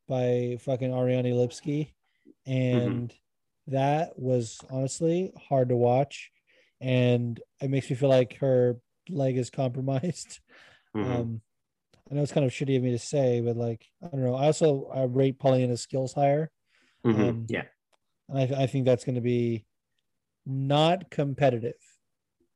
by 0.07 0.57
fucking 0.61 0.93
Ariane 0.93 1.25
Lipski, 1.25 1.93
and 2.45 3.11
that 3.67 4.17
was 4.19 4.59
honestly 4.69 5.31
hard 5.49 5.69
to 5.69 5.75
watch, 5.75 6.31
and 6.81 7.39
it 7.61 7.69
makes 7.69 7.89
me 7.89 7.95
feel 7.95 8.09
like 8.09 8.37
her 8.37 8.77
leg 9.09 9.37
is 9.37 9.49
compromised. 9.49 10.39
Mhm. 10.95 11.13
Um, 11.19 11.41
I 12.09 12.15
know 12.15 12.21
it's 12.21 12.31
kind 12.31 12.45
of 12.45 12.53
shitty 12.53 12.77
of 12.77 12.83
me 12.83 12.91
to 12.91 12.99
say, 12.99 13.41
but 13.41 13.57
like 13.57 13.85
I 14.01 14.07
don't 14.07 14.23
know. 14.23 14.33
I 14.35 14.45
also 14.45 14.85
I 14.93 15.03
rate 15.03 15.37
Poliana's 15.39 15.81
skills 15.81 16.13
higher. 16.13 16.49
Mhm. 17.05 17.29
um, 17.29 17.45
yeah. 17.49 17.63
And 18.29 18.39
I, 18.55 18.63
I 18.63 18.67
think 18.67 18.85
that's 18.85 19.03
going 19.03 19.15
to 19.15 19.21
be 19.21 19.65
not 20.45 21.09
competitive. 21.11 21.73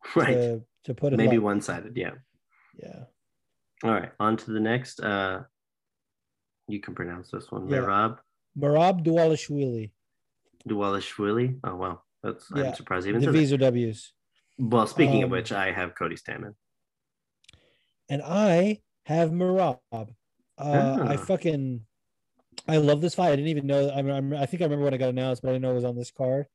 Right. 0.15 0.33
To, 0.35 0.61
to 0.85 0.93
put 0.93 1.11
it 1.11 1.17
Maybe 1.17 1.35
like- 1.35 1.43
one 1.43 1.59
sided. 1.59 1.97
Yeah. 1.97 2.11
Yeah. 2.81 3.03
All 3.83 3.91
right. 3.91 4.11
On 4.21 4.37
to 4.37 4.51
the 4.51 4.59
next. 4.61 5.01
Uh, 5.01 5.41
you 6.69 6.79
can 6.79 6.95
pronounce 6.95 7.29
this 7.31 7.51
one. 7.51 7.67
Yeah. 7.67 7.79
Merab 7.79 8.19
Marab 8.57 9.03
Dvalishvili. 9.03 9.91
Dvalishvili. 10.67 11.59
Oh 11.63 11.75
wow, 11.75 12.01
that's 12.23 12.45
Yeah. 12.55 12.69
I'm 12.69 12.75
surprised 12.75 13.07
even 13.07 13.21
The. 13.21 13.31
V's 13.31 13.53
or 13.53 13.57
W's. 13.57 14.13
Well, 14.57 14.87
speaking 14.87 15.23
of 15.23 15.27
Um, 15.27 15.31
which, 15.31 15.51
I 15.51 15.71
have 15.71 15.95
Cody 15.95 16.15
Stamann. 16.15 16.55
And 18.09 18.21
I 18.21 18.81
have 19.05 19.31
Marab. 19.31 19.79
Uh, 19.91 20.03
I 20.57 21.15
Ah. 21.15 21.17
fucking 21.17 21.85
I 22.67 22.77
love 22.77 22.99
this 23.01 23.15
fight. 23.15 23.31
I 23.31 23.35
didn't 23.35 23.47
even 23.49 23.67
know. 23.67 23.89
I, 23.89 24.01
mean, 24.01 24.33
I 24.33 24.45
think 24.45 24.61
I 24.61 24.65
remember 24.65 24.83
when 24.83 24.93
it 24.93 24.97
got 24.97 25.09
announced, 25.09 25.41
but 25.41 25.49
I 25.49 25.51
didn't 25.53 25.63
know 25.63 25.71
it 25.71 25.75
was 25.75 25.85
on 25.85 25.95
this 25.95 26.11
card. 26.11 26.45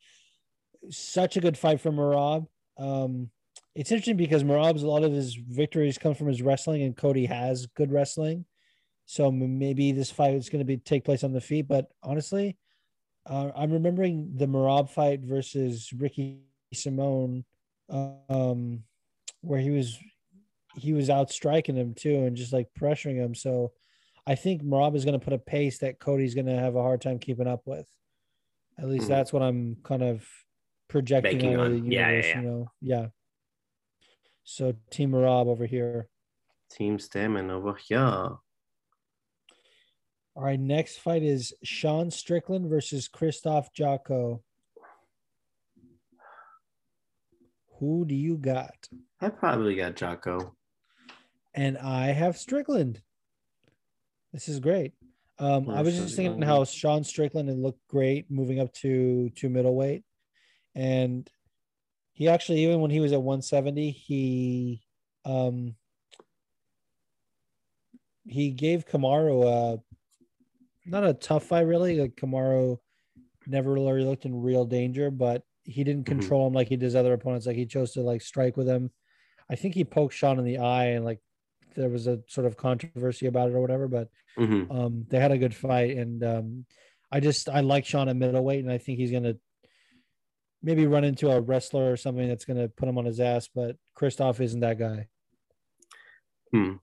Such 0.91 1.37
a 1.37 1.41
good 1.41 1.57
fight 1.57 1.81
for 1.81 1.91
Marab. 1.91 2.47
Um, 2.77 3.31
it's 3.75 3.91
interesting 3.91 4.17
because 4.19 4.45
Marab's 4.45 4.83
a 4.83 4.89
lot 4.89 5.03
of 5.03 5.13
his 5.13 5.35
victories 5.35 5.97
come 5.97 6.15
from 6.15 6.29
his 6.29 6.43
wrestling, 6.43 6.83
and 6.83 6.97
Cody 6.97 7.25
has 7.27 7.67
good 7.67 7.91
wrestling. 7.91 8.45
So 9.07 9.31
maybe 9.33 9.93
this 9.93 10.11
fight 10.11 10.35
is 10.35 10.49
going 10.51 10.61
to 10.61 10.65
be 10.67 10.77
take 10.77 11.05
place 11.05 11.25
on 11.25 11.33
the 11.33 11.41
feet. 11.41 11.69
But 11.69 11.91
honestly, 12.03 12.57
uh, 13.27 13.51
I'm 13.57 13.73
remembering 13.73 14.33
the 14.37 14.47
Marab 14.47 14.91
fight 14.91 15.21
versus 15.21 15.93
Ricky 15.93 16.41
Simon, 16.73 17.45
um, 17.89 18.85
where 19.41 19.61
he 19.61 19.71
was 19.71 19.99
he 20.77 20.93
was 20.93 21.09
out 21.09 21.31
striking 21.31 21.77
him 21.77 21.95
too 21.95 22.25
and 22.25 22.37
just 22.37 22.53
like 22.53 22.69
pressuring 22.79 23.15
him. 23.15 23.35
So 23.35 23.73
I 24.27 24.35
think 24.35 24.63
Marab 24.63 24.97
is 24.97 25.05
going 25.05 25.19
to 25.19 25.25
put 25.25 25.33
a 25.33 25.39
pace 25.39 25.79
that 25.79 26.01
Cody's 26.01 26.35
going 26.35 26.47
to 26.47 26.59
have 26.59 26.75
a 26.75 26.83
hard 26.83 27.01
time 27.01 27.19
keeping 27.19 27.47
up 27.47 27.63
with. 27.67 27.89
At 28.79 28.89
least 28.89 29.05
Mhm. 29.05 29.09
that's 29.09 29.33
what 29.33 29.43
I'm 29.43 29.77
kind 29.85 30.03
of 30.03 30.27
projecting 30.89 31.39
Banking 31.39 31.55
out 31.55 31.67
of 31.67 31.73
on. 31.75 31.83
the 31.89 31.95
Yeah, 31.95 32.11
yeah, 32.11 32.27
yeah. 32.27 32.41
you 32.41 32.47
know. 32.47 32.71
Yeah. 32.81 33.07
So 34.43 34.75
Team 34.91 35.13
Marab 35.13 35.47
over 35.47 35.65
here. 35.67 36.09
Team 36.71 36.99
Stamann 36.99 37.51
over 37.51 37.75
here. 37.75 38.37
All 40.37 40.43
right, 40.43 40.59
next 40.59 40.99
fight 40.99 41.23
is 41.23 41.53
Sean 41.63 42.11
Strickland 42.11 42.69
versus 42.69 43.09
Krzysztof 43.09 43.69
Jotko. 43.73 44.41
Who 47.79 48.05
do 48.05 48.17
you 48.17 48.37
got? 48.37 48.89
I 49.21 49.29
probably 49.29 49.77
got 49.77 49.95
Jotko. 49.95 50.53
And 51.55 51.79
I 51.79 52.07
have 52.07 52.37
Strickland. 52.37 53.01
This 54.33 54.49
is 54.49 54.59
great. 54.59 54.93
Um, 55.39 55.69
I 55.71 55.83
was 55.83 55.97
just 55.97 56.17
thinking 56.17 56.43
how 56.43 56.65
Sean 56.65 57.05
Strickland 57.05 57.49
had 57.49 57.59
looked 57.59 57.87
great 57.87 58.29
moving 58.29 58.61
up 58.61 58.73
to 58.75 59.31
to 59.37 59.49
middleweight, 59.49 60.05
and 60.75 61.29
he 62.13 62.29
actually 62.29 62.65
even 62.65 62.81
when 62.81 62.91
he 62.91 63.01
was 63.01 63.13
at 63.13 63.23
170, 63.23 63.91
he 63.91 64.81
um 65.25 65.75
he 68.27 68.51
gave 68.51 68.87
Kamaru 68.87 69.45
a 69.47 69.81
not 70.87 71.05
a 71.05 71.15
tough 71.15 71.45
fight 71.45 71.63
really. 71.63 71.99
Like 72.01 72.17
Kamaru 72.17 72.79
never 73.47 73.73
really 73.73 74.05
looked 74.05 74.25
in 74.25 74.43
real 74.43 74.65
danger, 74.65 75.11
but 75.11 75.43
he 75.65 75.85
didn't 75.85 76.05
Mhm. 76.05 76.09
control 76.09 76.47
him 76.47 76.53
like 76.53 76.69
he 76.69 76.77
does 76.77 76.95
other 76.95 77.13
opponents. 77.13 77.47
Like 77.47 77.57
he 77.57 77.67
chose 77.67 77.93
to 77.93 78.01
like 78.03 78.23
strike 78.23 78.57
with 78.57 78.69
him. 78.69 78.91
I 79.51 79.57
think 79.57 79.75
he 79.75 79.85
poked 79.85 80.15
Sean 80.15 80.39
in 80.39 80.45
the 80.45 80.59
eye 80.59 80.87
and 80.91 81.05
like 81.05 81.21
there 81.75 81.89
was 81.89 82.07
a 82.07 82.23
sort 82.29 82.47
of 82.47 82.57
controversy 82.57 83.27
about 83.27 83.51
it 83.51 83.55
or 83.55 83.61
whatever, 83.61 83.89
but 83.89 84.09
hmm 84.37 84.65
um 84.71 85.07
they 85.11 85.19
had 85.21 85.33
a 85.33 85.39
good 85.39 85.55
fight 85.55 85.97
and 85.97 86.23
um 86.25 86.67
I 87.13 87.21
just 87.21 87.49
I 87.49 87.61
like 87.61 87.85
Sean 87.87 88.09
at 88.09 88.17
middleweight 88.17 88.65
and 88.65 88.73
I 88.73 88.79
think 88.79 88.99
he's 88.99 89.13
gonna 89.13 89.37
maybe 90.63 90.87
run 90.87 91.05
into 91.05 91.31
a 91.31 91.41
wrestler 91.41 91.93
or 91.93 91.97
something 91.97 92.27
that's 92.27 92.45
gonna 92.45 92.69
put 92.69 92.89
him 92.89 92.99
on 92.99 93.05
his 93.05 93.21
ass, 93.21 93.49
but 93.49 93.77
Krzysztof 93.97 94.41
isn't 94.41 94.61
that 94.61 94.79
guy. 94.79 95.09
Hmm. 96.53 96.77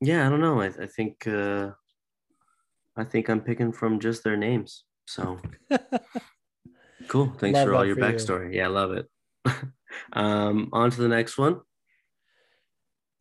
Yeah, 0.00 0.26
I 0.26 0.30
don't 0.30 0.40
know. 0.40 0.60
I, 0.60 0.66
I 0.66 0.86
think 0.86 1.26
uh, 1.26 1.72
I 2.96 3.04
think 3.04 3.28
I'm 3.28 3.40
picking 3.40 3.72
from 3.72 4.00
just 4.00 4.24
their 4.24 4.36
names. 4.36 4.84
So 5.06 5.38
cool. 7.08 7.32
Thanks 7.38 7.58
Love 7.58 7.68
for 7.68 7.74
all 7.74 7.86
your 7.86 7.96
for 7.96 8.00
you. 8.00 8.06
backstory. 8.06 8.54
Yeah, 8.54 8.64
I 8.64 8.68
love 8.68 8.92
it. 8.92 9.06
um, 10.12 10.68
on 10.72 10.90
to 10.90 11.00
the 11.00 11.08
next 11.08 11.38
one. 11.38 11.60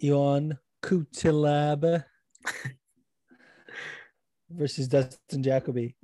Ion 0.03 0.57
Cutelaba 0.83 2.05
versus 4.49 4.87
Dustin 4.87 5.43
Jacoby. 5.43 5.95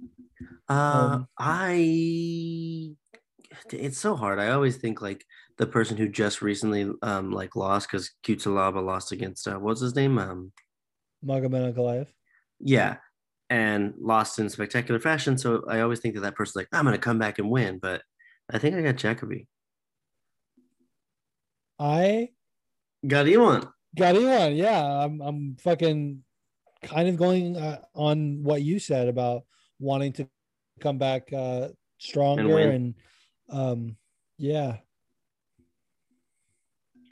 Uh, 0.70 0.74
Um, 0.74 1.28
I 1.38 2.96
it's 3.72 3.98
so 3.98 4.16
hard. 4.16 4.40
I 4.40 4.50
always 4.50 4.78
think 4.78 5.02
like 5.02 5.26
the 5.58 5.66
person 5.66 5.98
who 5.98 6.08
just 6.08 6.42
recently 6.42 6.92
um 7.02 7.32
like 7.32 7.56
lost 7.56 7.90
because 7.90 8.12
Cutelaba 8.24 8.84
lost 8.84 9.12
against 9.12 9.48
uh, 9.48 9.58
what's 9.58 9.82
his 9.82 9.96
name? 9.96 10.20
Um, 10.20 10.52
Magomed 11.26 11.74
Ankalaev. 11.74 12.08
yeah, 12.60 12.98
and 13.50 13.94
lost 14.00 14.40
in 14.40 14.50
spectacular 14.50 15.00
fashion. 15.00 15.38
So 15.38 15.64
I 15.68 15.80
always 15.82 16.00
think 16.00 16.16
that 16.16 16.22
that 16.22 16.36
person's 16.36 16.56
like, 16.58 16.68
I'm 16.74 16.86
gonna 16.86 16.98
come 16.98 17.20
back 17.20 17.40
and 17.40 17.50
win. 17.50 17.80
But 17.80 18.02
I 18.52 18.58
think 18.60 18.76
I 18.76 18.82
got 18.82 18.96
Jacoby. 18.98 19.48
I 21.80 22.30
Got 23.06 23.28
Elon. 23.28 23.64
got 23.96 24.16
Ion. 24.16 24.56
Yeah, 24.56 24.82
I'm 24.84 25.22
I'm 25.22 25.56
fucking 25.58 26.24
kind 26.84 27.08
of 27.10 27.18
going 27.18 27.56
uh, 27.56 27.82
on 27.94 28.44
what 28.44 28.62
you 28.64 28.80
said 28.80 29.08
about 29.08 29.44
wanting 29.80 30.14
to 30.14 30.28
come 30.80 30.98
back 30.98 31.32
uh 31.34 31.70
stronger 32.00 32.48
win. 32.56 32.70
and 32.70 32.94
um 33.50 33.96
yeah. 34.38 34.78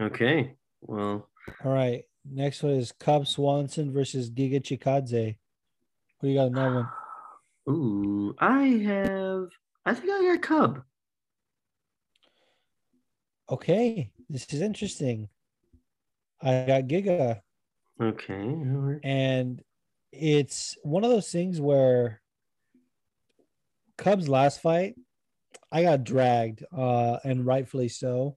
Okay. 0.02 0.56
Well, 0.82 1.30
All 1.64 1.72
right. 1.72 2.04
Next 2.30 2.64
one 2.64 2.74
is 2.74 2.92
Cub 2.92 3.28
Swanson 3.28 3.94
versus 3.94 4.30
Giga 4.30 4.60
Chikadze. 4.62 5.38
What 6.26 6.30
do 6.30 6.34
you 6.34 6.40
got 6.40 6.54
that 6.56 6.74
one? 6.74 6.88
ooh, 7.70 8.36
I 8.40 8.64
have. 8.84 9.50
I 9.86 9.94
think 9.94 10.10
I 10.12 10.34
got 10.34 10.42
Cub. 10.42 10.82
Okay, 13.48 14.10
this 14.28 14.48
is 14.52 14.62
interesting. 14.64 15.30
I 16.42 16.66
got 16.66 16.88
Giga, 16.88 17.42
Okay. 18.02 18.44
Right. 18.44 19.00
and 19.04 19.62
it's 20.12 20.76
one 20.82 21.04
of 21.04 21.12
those 21.12 21.30
things 21.32 21.62
where 21.62 22.24
Cubs 24.00 24.28
last 24.28 24.62
fight, 24.64 24.96
I 25.72 25.84
got 25.84 26.04
dragged, 26.04 26.66
uh, 26.76 27.20
and 27.24 27.46
rightfully 27.46 27.90
so, 27.90 28.36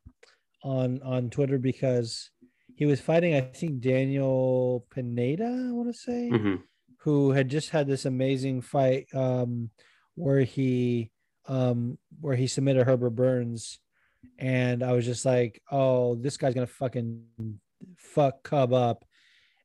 on 0.63 1.01
on 1.03 1.31
Twitter 1.31 1.57
because 1.59 2.29
he 2.75 2.85
was 2.85 3.01
fighting, 3.01 3.35
I 3.35 3.41
think 3.41 3.81
Daniel 3.81 4.85
Pineda, 4.91 5.47
I 5.47 5.73
want 5.73 5.89
to 5.89 5.99
say. 5.99 6.29
hmm 6.29 6.57
who 6.99 7.33
had 7.33 7.49
just 7.49 7.71
had 7.71 7.87
this 7.87 8.05
amazing 8.05 8.61
fight 8.61 9.07
um, 9.15 9.71
where 10.15 10.41
he 10.41 11.11
um, 11.47 11.99
where 12.21 12.37
he 12.37 12.47
submitted 12.47 12.87
Herbert 12.87 13.11
Burns, 13.11 13.79
and 14.39 14.83
I 14.83 14.93
was 14.93 15.05
just 15.05 15.25
like, 15.25 15.63
oh, 15.71 16.17
this 16.17 16.37
guy's 16.37 16.55
gonna 16.55 16.67
fucking 16.67 17.23
fuck 17.97 18.43
Cub 18.43 18.73
up, 18.73 19.05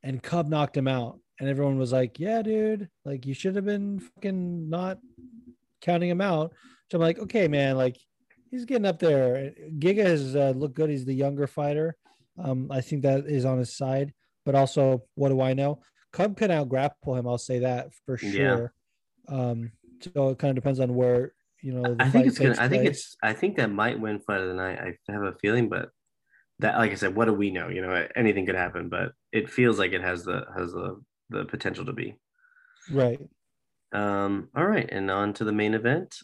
and 0.04 0.22
Cub 0.24 0.48
knocked 0.48 0.78
him 0.78 0.88
out, 0.88 1.20
and 1.40 1.50
everyone 1.50 1.78
was 1.78 1.92
like, 1.92 2.20
yeah, 2.20 2.42
dude, 2.42 2.90
like 3.06 3.26
you 3.26 3.34
should 3.34 3.56
have 3.56 3.66
been 3.66 4.00
fucking 4.00 4.70
not 4.70 5.00
counting 5.82 6.10
him 6.10 6.22
out. 6.22 6.54
So 6.92 6.98
I'm 6.98 7.02
like, 7.02 7.20
okay, 7.20 7.48
man, 7.48 7.76
like 7.76 7.98
he's 8.52 8.66
getting 8.66 8.86
up 8.86 9.00
there. 9.00 9.52
Giga 9.80 10.06
has 10.06 10.36
uh, 10.36 10.54
looked 10.56 10.76
good. 10.76 10.90
He's 10.90 11.06
the 11.06 11.14
younger 11.14 11.48
fighter. 11.48 11.96
Um, 12.38 12.72
I 12.72 12.82
think 12.82 13.04
that 13.04 13.26
is 13.26 13.46
on 13.46 13.58
his 13.58 13.76
side. 13.76 14.14
But 14.46 14.56
also, 14.56 15.04
what 15.16 15.30
do 15.30 15.42
I 15.42 15.54
know? 15.54 15.82
Cub 16.14 16.38
can 16.38 16.52
out 16.52 16.70
grapple 16.70 17.16
him. 17.16 17.28
I'll 17.28 17.38
say 17.38 17.60
that 17.60 17.92
for 18.06 18.18
Yeah. 18.22 18.32
sure. 18.32 18.74
Um, 19.28 19.72
so 20.00 20.30
it 20.30 20.38
kind 20.38 20.50
of 20.50 20.56
depends 20.56 20.80
on 20.80 20.94
where 20.96 21.34
you 21.62 21.74
know. 21.74 21.96
The 21.96 22.04
I 22.04 22.10
think 22.10 22.28
it's 22.28 22.38
gonna. 22.38 22.56
I 22.60 22.68
think 22.70 22.84
place. 22.84 22.98
it's. 22.98 23.18
I 23.24 23.34
think 23.34 23.58
that 23.58 23.72
might 23.72 24.00
win 24.00 24.20
fight 24.20 24.42
of 24.42 24.48
the 24.48 24.54
night. 24.54 24.80
I 24.80 25.12
have 25.12 25.24
a 25.24 25.34
feeling, 25.42 25.70
but 25.70 25.90
that, 26.60 26.78
like 26.78 26.92
I 26.92 26.96
said, 26.96 27.16
what 27.16 27.26
do 27.26 27.34
we 27.34 27.52
know? 27.52 27.68
You 27.70 27.82
know, 27.82 28.08
anything 28.16 28.46
could 28.46 28.56
happen, 28.56 28.90
but 28.90 29.14
it 29.32 29.50
feels 29.50 29.80
like 29.80 29.92
it 29.94 30.02
has 30.02 30.24
the 30.24 30.46
has 30.58 30.72
the 30.72 31.02
the 31.30 31.46
potential 31.46 31.86
to 31.86 31.94
be. 31.94 32.16
right. 32.92 33.20
Um. 33.92 34.50
All 34.56 34.66
right, 34.66 34.90
and 34.92 35.10
on 35.10 35.34
to 35.34 35.44
the 35.44 35.52
main 35.52 35.74
event. 35.74 36.16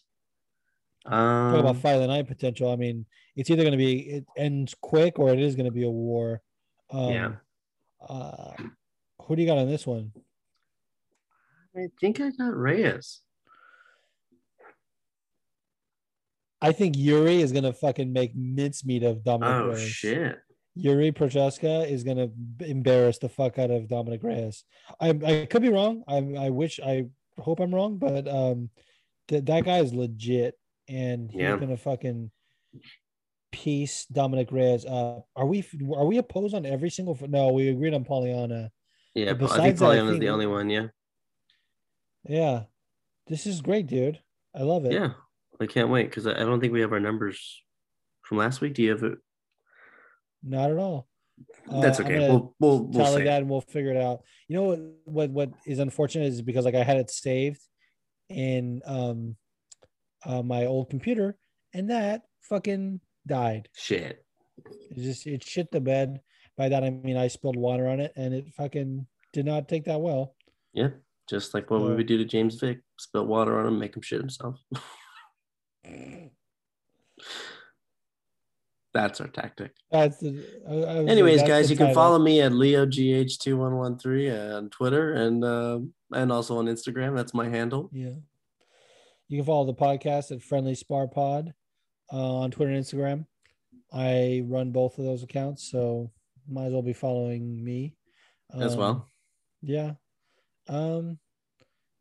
Um, 1.05 1.51
Talk 1.53 1.59
about 1.61 1.77
fight 1.77 1.93
of 1.95 2.01
the 2.01 2.07
night 2.07 2.27
potential. 2.27 2.71
I 2.71 2.75
mean, 2.75 3.05
it's 3.35 3.49
either 3.49 3.63
going 3.63 3.71
to 3.71 3.77
be 3.77 3.99
it 4.09 4.25
ends 4.37 4.75
quick 4.81 5.17
or 5.17 5.29
it 5.29 5.39
is 5.39 5.55
going 5.55 5.65
to 5.65 5.71
be 5.71 5.83
a 5.85 5.89
war. 5.89 6.41
Um, 6.91 7.11
Yeah. 7.13 7.31
Uh, 8.07 8.51
who 9.29 9.35
do 9.35 9.43
you 9.43 9.47
got 9.47 9.59
on 9.59 9.69
this 9.69 9.85
one? 9.85 10.11
I 11.77 11.87
think 12.01 12.19
I 12.19 12.31
got 12.31 12.57
Reyes. 12.57 13.21
I 16.61 16.71
think 16.73 16.97
Yuri 16.97 17.41
is 17.41 17.51
to 17.63 17.71
fucking 17.73 18.11
make 18.11 18.35
mincemeat 18.35 19.03
of 19.03 19.23
Dominic 19.23 19.55
Oh 19.55 19.67
Reyes. 19.69 19.87
shit! 19.87 20.39
Yuri 20.75 21.11
Prochazka 21.11 21.87
is 21.89 22.03
to 22.17 22.31
embarrass 22.67 23.19
the 23.19 23.29
fuck 23.29 23.59
out 23.59 23.69
of 23.71 23.87
Dominic 23.87 24.23
Reyes. 24.23 24.63
I, 24.99 25.09
I 25.25 25.45
could 25.45 25.61
be 25.61 25.69
wrong. 25.69 26.03
I, 26.07 26.17
I 26.37 26.49
wish, 26.49 26.79
I 26.79 27.05
hope 27.37 27.59
I'm 27.59 27.73
wrong, 27.73 27.97
but 27.97 28.27
um, 28.27 28.69
th- 29.27 29.45
that 29.45 29.63
guy 29.63 29.77
is 29.79 29.93
legit 29.93 30.57
and 30.89 31.29
he's 31.31 31.41
Yeah. 31.41 31.55
to 31.55 31.77
fucking 31.77 32.31
piece 33.51 34.05
Dominic 34.05 34.51
Reyes 34.51 34.85
up. 34.85 35.27
Are 35.35 35.45
we, 35.45 35.63
are 35.95 36.05
we 36.05 36.17
opposed 36.17 36.55
on 36.55 36.65
every 36.65 36.89
single, 36.89 37.17
no, 37.27 37.51
we 37.51 37.69
agreed 37.69 37.93
on 37.93 38.03
Poliana. 38.05 38.69
Yeah, 39.15 39.33
But 39.33 39.51
I 39.51 39.55
think 39.63 39.75
besides 39.75 39.81
I 39.81 40.07
think- 40.07 40.19
the 40.21 40.29
only 40.29 40.47
one. 40.47 40.69
Yeah, 40.69 40.87
Yeah. 42.27 42.63
This 43.27 43.45
is 43.45 43.61
great, 43.61 43.85
dude. 43.87 44.19
I 44.55 44.63
love 44.63 44.85
it. 44.85 44.91
yeah. 44.93 45.13
I 45.61 45.67
can't 45.67 45.89
wait 45.89 46.05
because 46.09 46.25
I 46.25 46.33
don't 46.39 46.59
think 46.59 46.73
we 46.73 46.81
have 46.81 46.91
our 46.93 46.99
numbers 46.99 47.61
from 48.23 48.37
last 48.37 48.61
week. 48.61 48.73
Do 48.75 48.81
you 48.81 48.91
have 48.91 49.03
it? 49.03 49.17
Not 50.41 50.71
at 50.71 50.77
all. 50.77 51.07
Uh, 51.69 51.81
That's 51.81 51.99
okay. 51.99 52.13
gonna 52.13 52.27
We'll 52.29 52.55
we'll 52.59 52.83
we'll 52.85 53.05
tally 53.05 53.23
that 53.25 53.41
and 53.41 53.49
we'll 53.49 53.61
figure 53.61 53.91
it 53.91 53.97
out. 53.97 54.21
You 54.47 54.55
know 54.55 54.63
what 54.63 54.79
what 55.05 55.29
what 55.31 55.49
is 55.65 55.79
unfortunate 55.79 56.27
is 56.27 56.41
because 56.41 56.65
like 56.65 56.75
I 56.75 56.83
had 56.83 56.97
it 56.97 57.09
saved 57.11 57.61
in 58.29 58.81
um 58.85 59.35
uh, 60.25 60.41
my 60.43 60.65
old 60.65 60.89
computer 60.89 61.37
and 61.73 61.89
that 61.91 62.23
fucking 62.41 63.01
died. 63.27 63.67
shit. 63.75 64.25
It 64.91 64.95
just 64.97 65.27
it 65.27 65.43
shit 65.43 65.71
the 65.71 65.81
bed. 65.81 66.21
By 66.59 66.67
that 66.67 66.83
I 66.83 66.89
mean 66.89 67.15
I 67.15 67.29
spilled 67.29 67.55
water 67.55 67.87
on 67.87 68.01
it 68.01 68.11
and 68.17 68.33
it 68.33 68.53
fucking 68.53 69.07
did 69.31 69.45
not 69.45 69.69
take 69.69 69.85
that 69.85 70.01
well. 70.01 70.35
Yeah, 70.73 70.89
just 71.29 71.53
like 71.53 71.71
what 71.71 71.81
we 71.81 71.95
would 71.95 72.05
do 72.05 72.17
to 72.17 72.25
James 72.25 72.55
Vick: 72.55 72.81
spill 72.99 73.25
water 73.25 73.57
on 73.57 73.65
him, 73.65 73.79
make 73.79 73.95
him 73.95 74.01
shit 74.01 74.19
himself. 74.19 74.59
That's 78.93 79.21
our 79.21 79.27
tactic. 79.27 79.71
That's 79.89 80.17
the. 80.17 80.45
I- 80.67 80.73
I 80.73 80.97
Anyways, 81.05 81.37
that's 81.37 81.49
guys, 81.49 81.67
the 81.69 81.75
you 81.75 81.77
can 81.77 81.93
follow 81.93 82.19
me 82.19 82.41
at 82.41 82.51
leogh2113 82.51 84.57
on 84.57 84.69
Twitter 84.69 85.13
and 85.13 85.45
uh, 85.45 85.79
and 86.11 86.29
also 86.29 86.57
on 86.57 86.65
Instagram. 86.65 87.15
That's 87.15 87.33
my 87.33 87.47
handle. 87.47 87.89
Yeah. 87.93 88.15
You 89.29 89.37
can 89.37 89.45
follow 89.45 89.65
the 89.65 89.73
podcast 89.75 90.31
at 90.31 90.41
Friendly 90.41 90.75
Spar 90.75 91.07
Pod 91.07 91.53
uh, 92.11 92.35
on 92.39 92.51
Twitter 92.51 92.73
and 92.73 92.83
Instagram. 92.83 93.27
I 93.93 94.43
run 94.45 94.71
both 94.71 94.97
of 94.97 95.05
those 95.05 95.23
accounts, 95.23 95.71
so 95.71 96.11
might 96.49 96.65
as 96.65 96.73
well 96.73 96.81
be 96.81 96.93
following 96.93 97.63
me 97.63 97.95
As 98.53 98.75
well. 98.75 98.89
Um, 98.89 99.05
Yeah. 99.61 99.93
Um. 100.67 101.19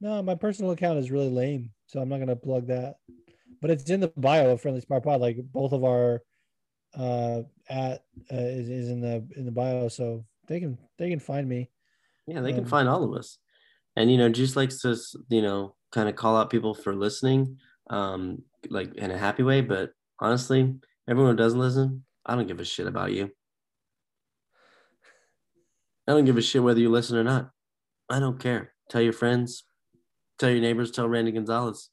No, 0.00 0.22
my 0.22 0.36
personal 0.36 0.70
account 0.70 0.98
is 0.98 1.10
really 1.10 1.30
lame, 1.30 1.72
so 1.86 2.00
I'm 2.00 2.08
not 2.08 2.18
gonna 2.18 2.36
plug 2.36 2.68
that. 2.68 2.96
But 3.60 3.70
it's 3.70 3.90
in 3.90 4.00
the 4.00 4.12
bio 4.16 4.50
of 4.50 4.60
Friendly 4.60 4.80
Spar 4.80 5.00
Pod. 5.00 5.20
Like 5.20 5.38
both 5.52 5.72
of 5.72 5.84
our 5.84 6.22
uh 6.96 7.42
at 7.68 8.02
uh, 8.32 8.36
is, 8.36 8.68
is 8.68 8.88
in 8.88 9.00
the 9.00 9.26
in 9.36 9.44
the 9.44 9.50
bio, 9.52 9.88
so 9.88 10.24
they 10.46 10.60
can 10.60 10.78
they 10.98 11.10
can 11.10 11.18
find 11.20 11.48
me. 11.48 11.70
Yeah, 12.26 12.40
they 12.40 12.52
can 12.52 12.64
Um, 12.64 12.70
find 12.70 12.88
all 12.88 13.02
of 13.04 13.12
us. 13.18 13.38
And 13.96 14.10
you 14.10 14.18
know, 14.18 14.28
Juice 14.28 14.54
likes 14.56 14.80
to 14.82 14.96
you 15.28 15.42
know 15.42 15.74
kind 15.90 16.08
of 16.08 16.16
call 16.16 16.36
out 16.36 16.50
people 16.50 16.74
for 16.74 16.94
listening, 16.94 17.58
um, 17.90 18.42
like 18.68 18.94
in 18.94 19.10
a 19.10 19.18
happy 19.18 19.42
way. 19.42 19.60
But 19.62 19.92
honestly, 20.20 20.74
everyone 21.08 21.32
who 21.32 21.36
doesn't 21.36 21.58
listen, 21.58 22.04
I 22.24 22.34
don't 22.36 22.46
give 22.46 22.60
a 22.60 22.64
shit 22.64 22.86
about 22.86 23.12
you. 23.12 23.30
I 26.08 26.12
don't 26.12 26.24
give 26.24 26.38
a 26.38 26.42
shit 26.42 26.62
whether 26.62 26.80
you 26.80 26.88
listen 26.88 27.18
or 27.18 27.24
not. 27.24 27.50
I 28.08 28.18
don't 28.18 28.40
care. 28.40 28.72
Tell 28.88 29.02
your 29.02 29.12
friends, 29.12 29.64
tell 30.38 30.48
your 30.48 30.62
neighbors, 30.62 30.90
tell 30.90 31.06
Randy 31.06 31.32
Gonzalez. 31.32 31.90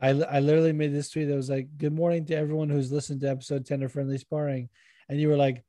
I, 0.00 0.10
I 0.10 0.38
literally 0.38 0.72
made 0.72 0.94
this 0.94 1.10
tweet 1.10 1.26
that 1.26 1.34
was 1.34 1.50
like, 1.50 1.66
Good 1.76 1.92
morning 1.92 2.24
to 2.26 2.36
everyone 2.36 2.68
who's 2.68 2.92
listened 2.92 3.22
to 3.22 3.30
episode 3.30 3.66
10 3.66 3.82
of 3.82 3.90
Friendly 3.90 4.18
Sparring. 4.18 4.68
And 5.08 5.20
you 5.20 5.28
were 5.28 5.36
like, 5.36 5.64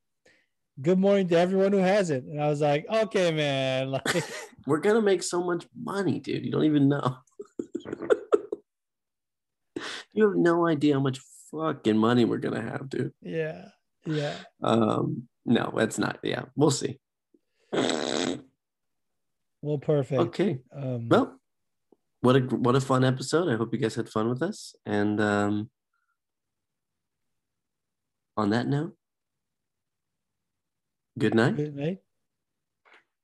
Good 0.79 0.99
morning 0.99 1.27
to 1.29 1.39
everyone 1.39 1.71
who 1.71 1.79
hasn't. 1.79 2.25
And 2.25 2.39
I 2.39 2.47
was 2.47 2.61
like, 2.61 2.85
Okay, 2.89 3.31
man. 3.31 3.89
Like, 4.05 4.23
We're 4.67 4.77
gonna 4.79 5.01
make 5.01 5.23
so 5.23 5.43
much 5.43 5.65
money, 5.75 6.19
dude. 6.19 6.45
You 6.45 6.51
don't 6.51 6.65
even 6.65 6.89
know. 6.89 7.17
you 10.13 10.27
have 10.27 10.35
no 10.35 10.67
idea 10.67 10.93
how 10.93 10.99
much 10.99 11.21
fucking 11.51 11.97
money 11.97 12.25
we're 12.25 12.37
gonna 12.37 12.61
have, 12.61 12.87
dude. 12.89 13.13
yeah. 13.21 13.69
Yeah. 14.05 14.35
Um, 14.61 15.27
no, 15.45 15.73
that's 15.75 15.97
not. 15.97 16.19
Yeah, 16.21 16.43
we'll 16.55 16.69
see. 16.71 16.99
Well, 19.61 19.79
perfect. 19.79 20.21
Okay. 20.21 20.59
Um, 20.71 21.09
Well, 21.09 21.39
what 22.21 22.35
a 22.35 22.39
what 22.39 22.75
a 22.75 22.81
fun 22.81 23.03
episode. 23.03 23.49
I 23.49 23.55
hope 23.57 23.73
you 23.73 23.79
guys 23.79 23.95
had 23.95 24.09
fun 24.09 24.29
with 24.29 24.41
us. 24.41 24.75
And 24.85 25.19
um, 25.19 25.69
on 28.35 28.49
that 28.51 28.67
note, 28.67 28.95
good 31.17 31.35
night. 31.35 31.55
good 31.55 31.75
night 31.75 31.99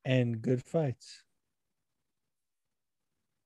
and 0.06 0.42
good 0.42 0.64
fights. 0.64 1.23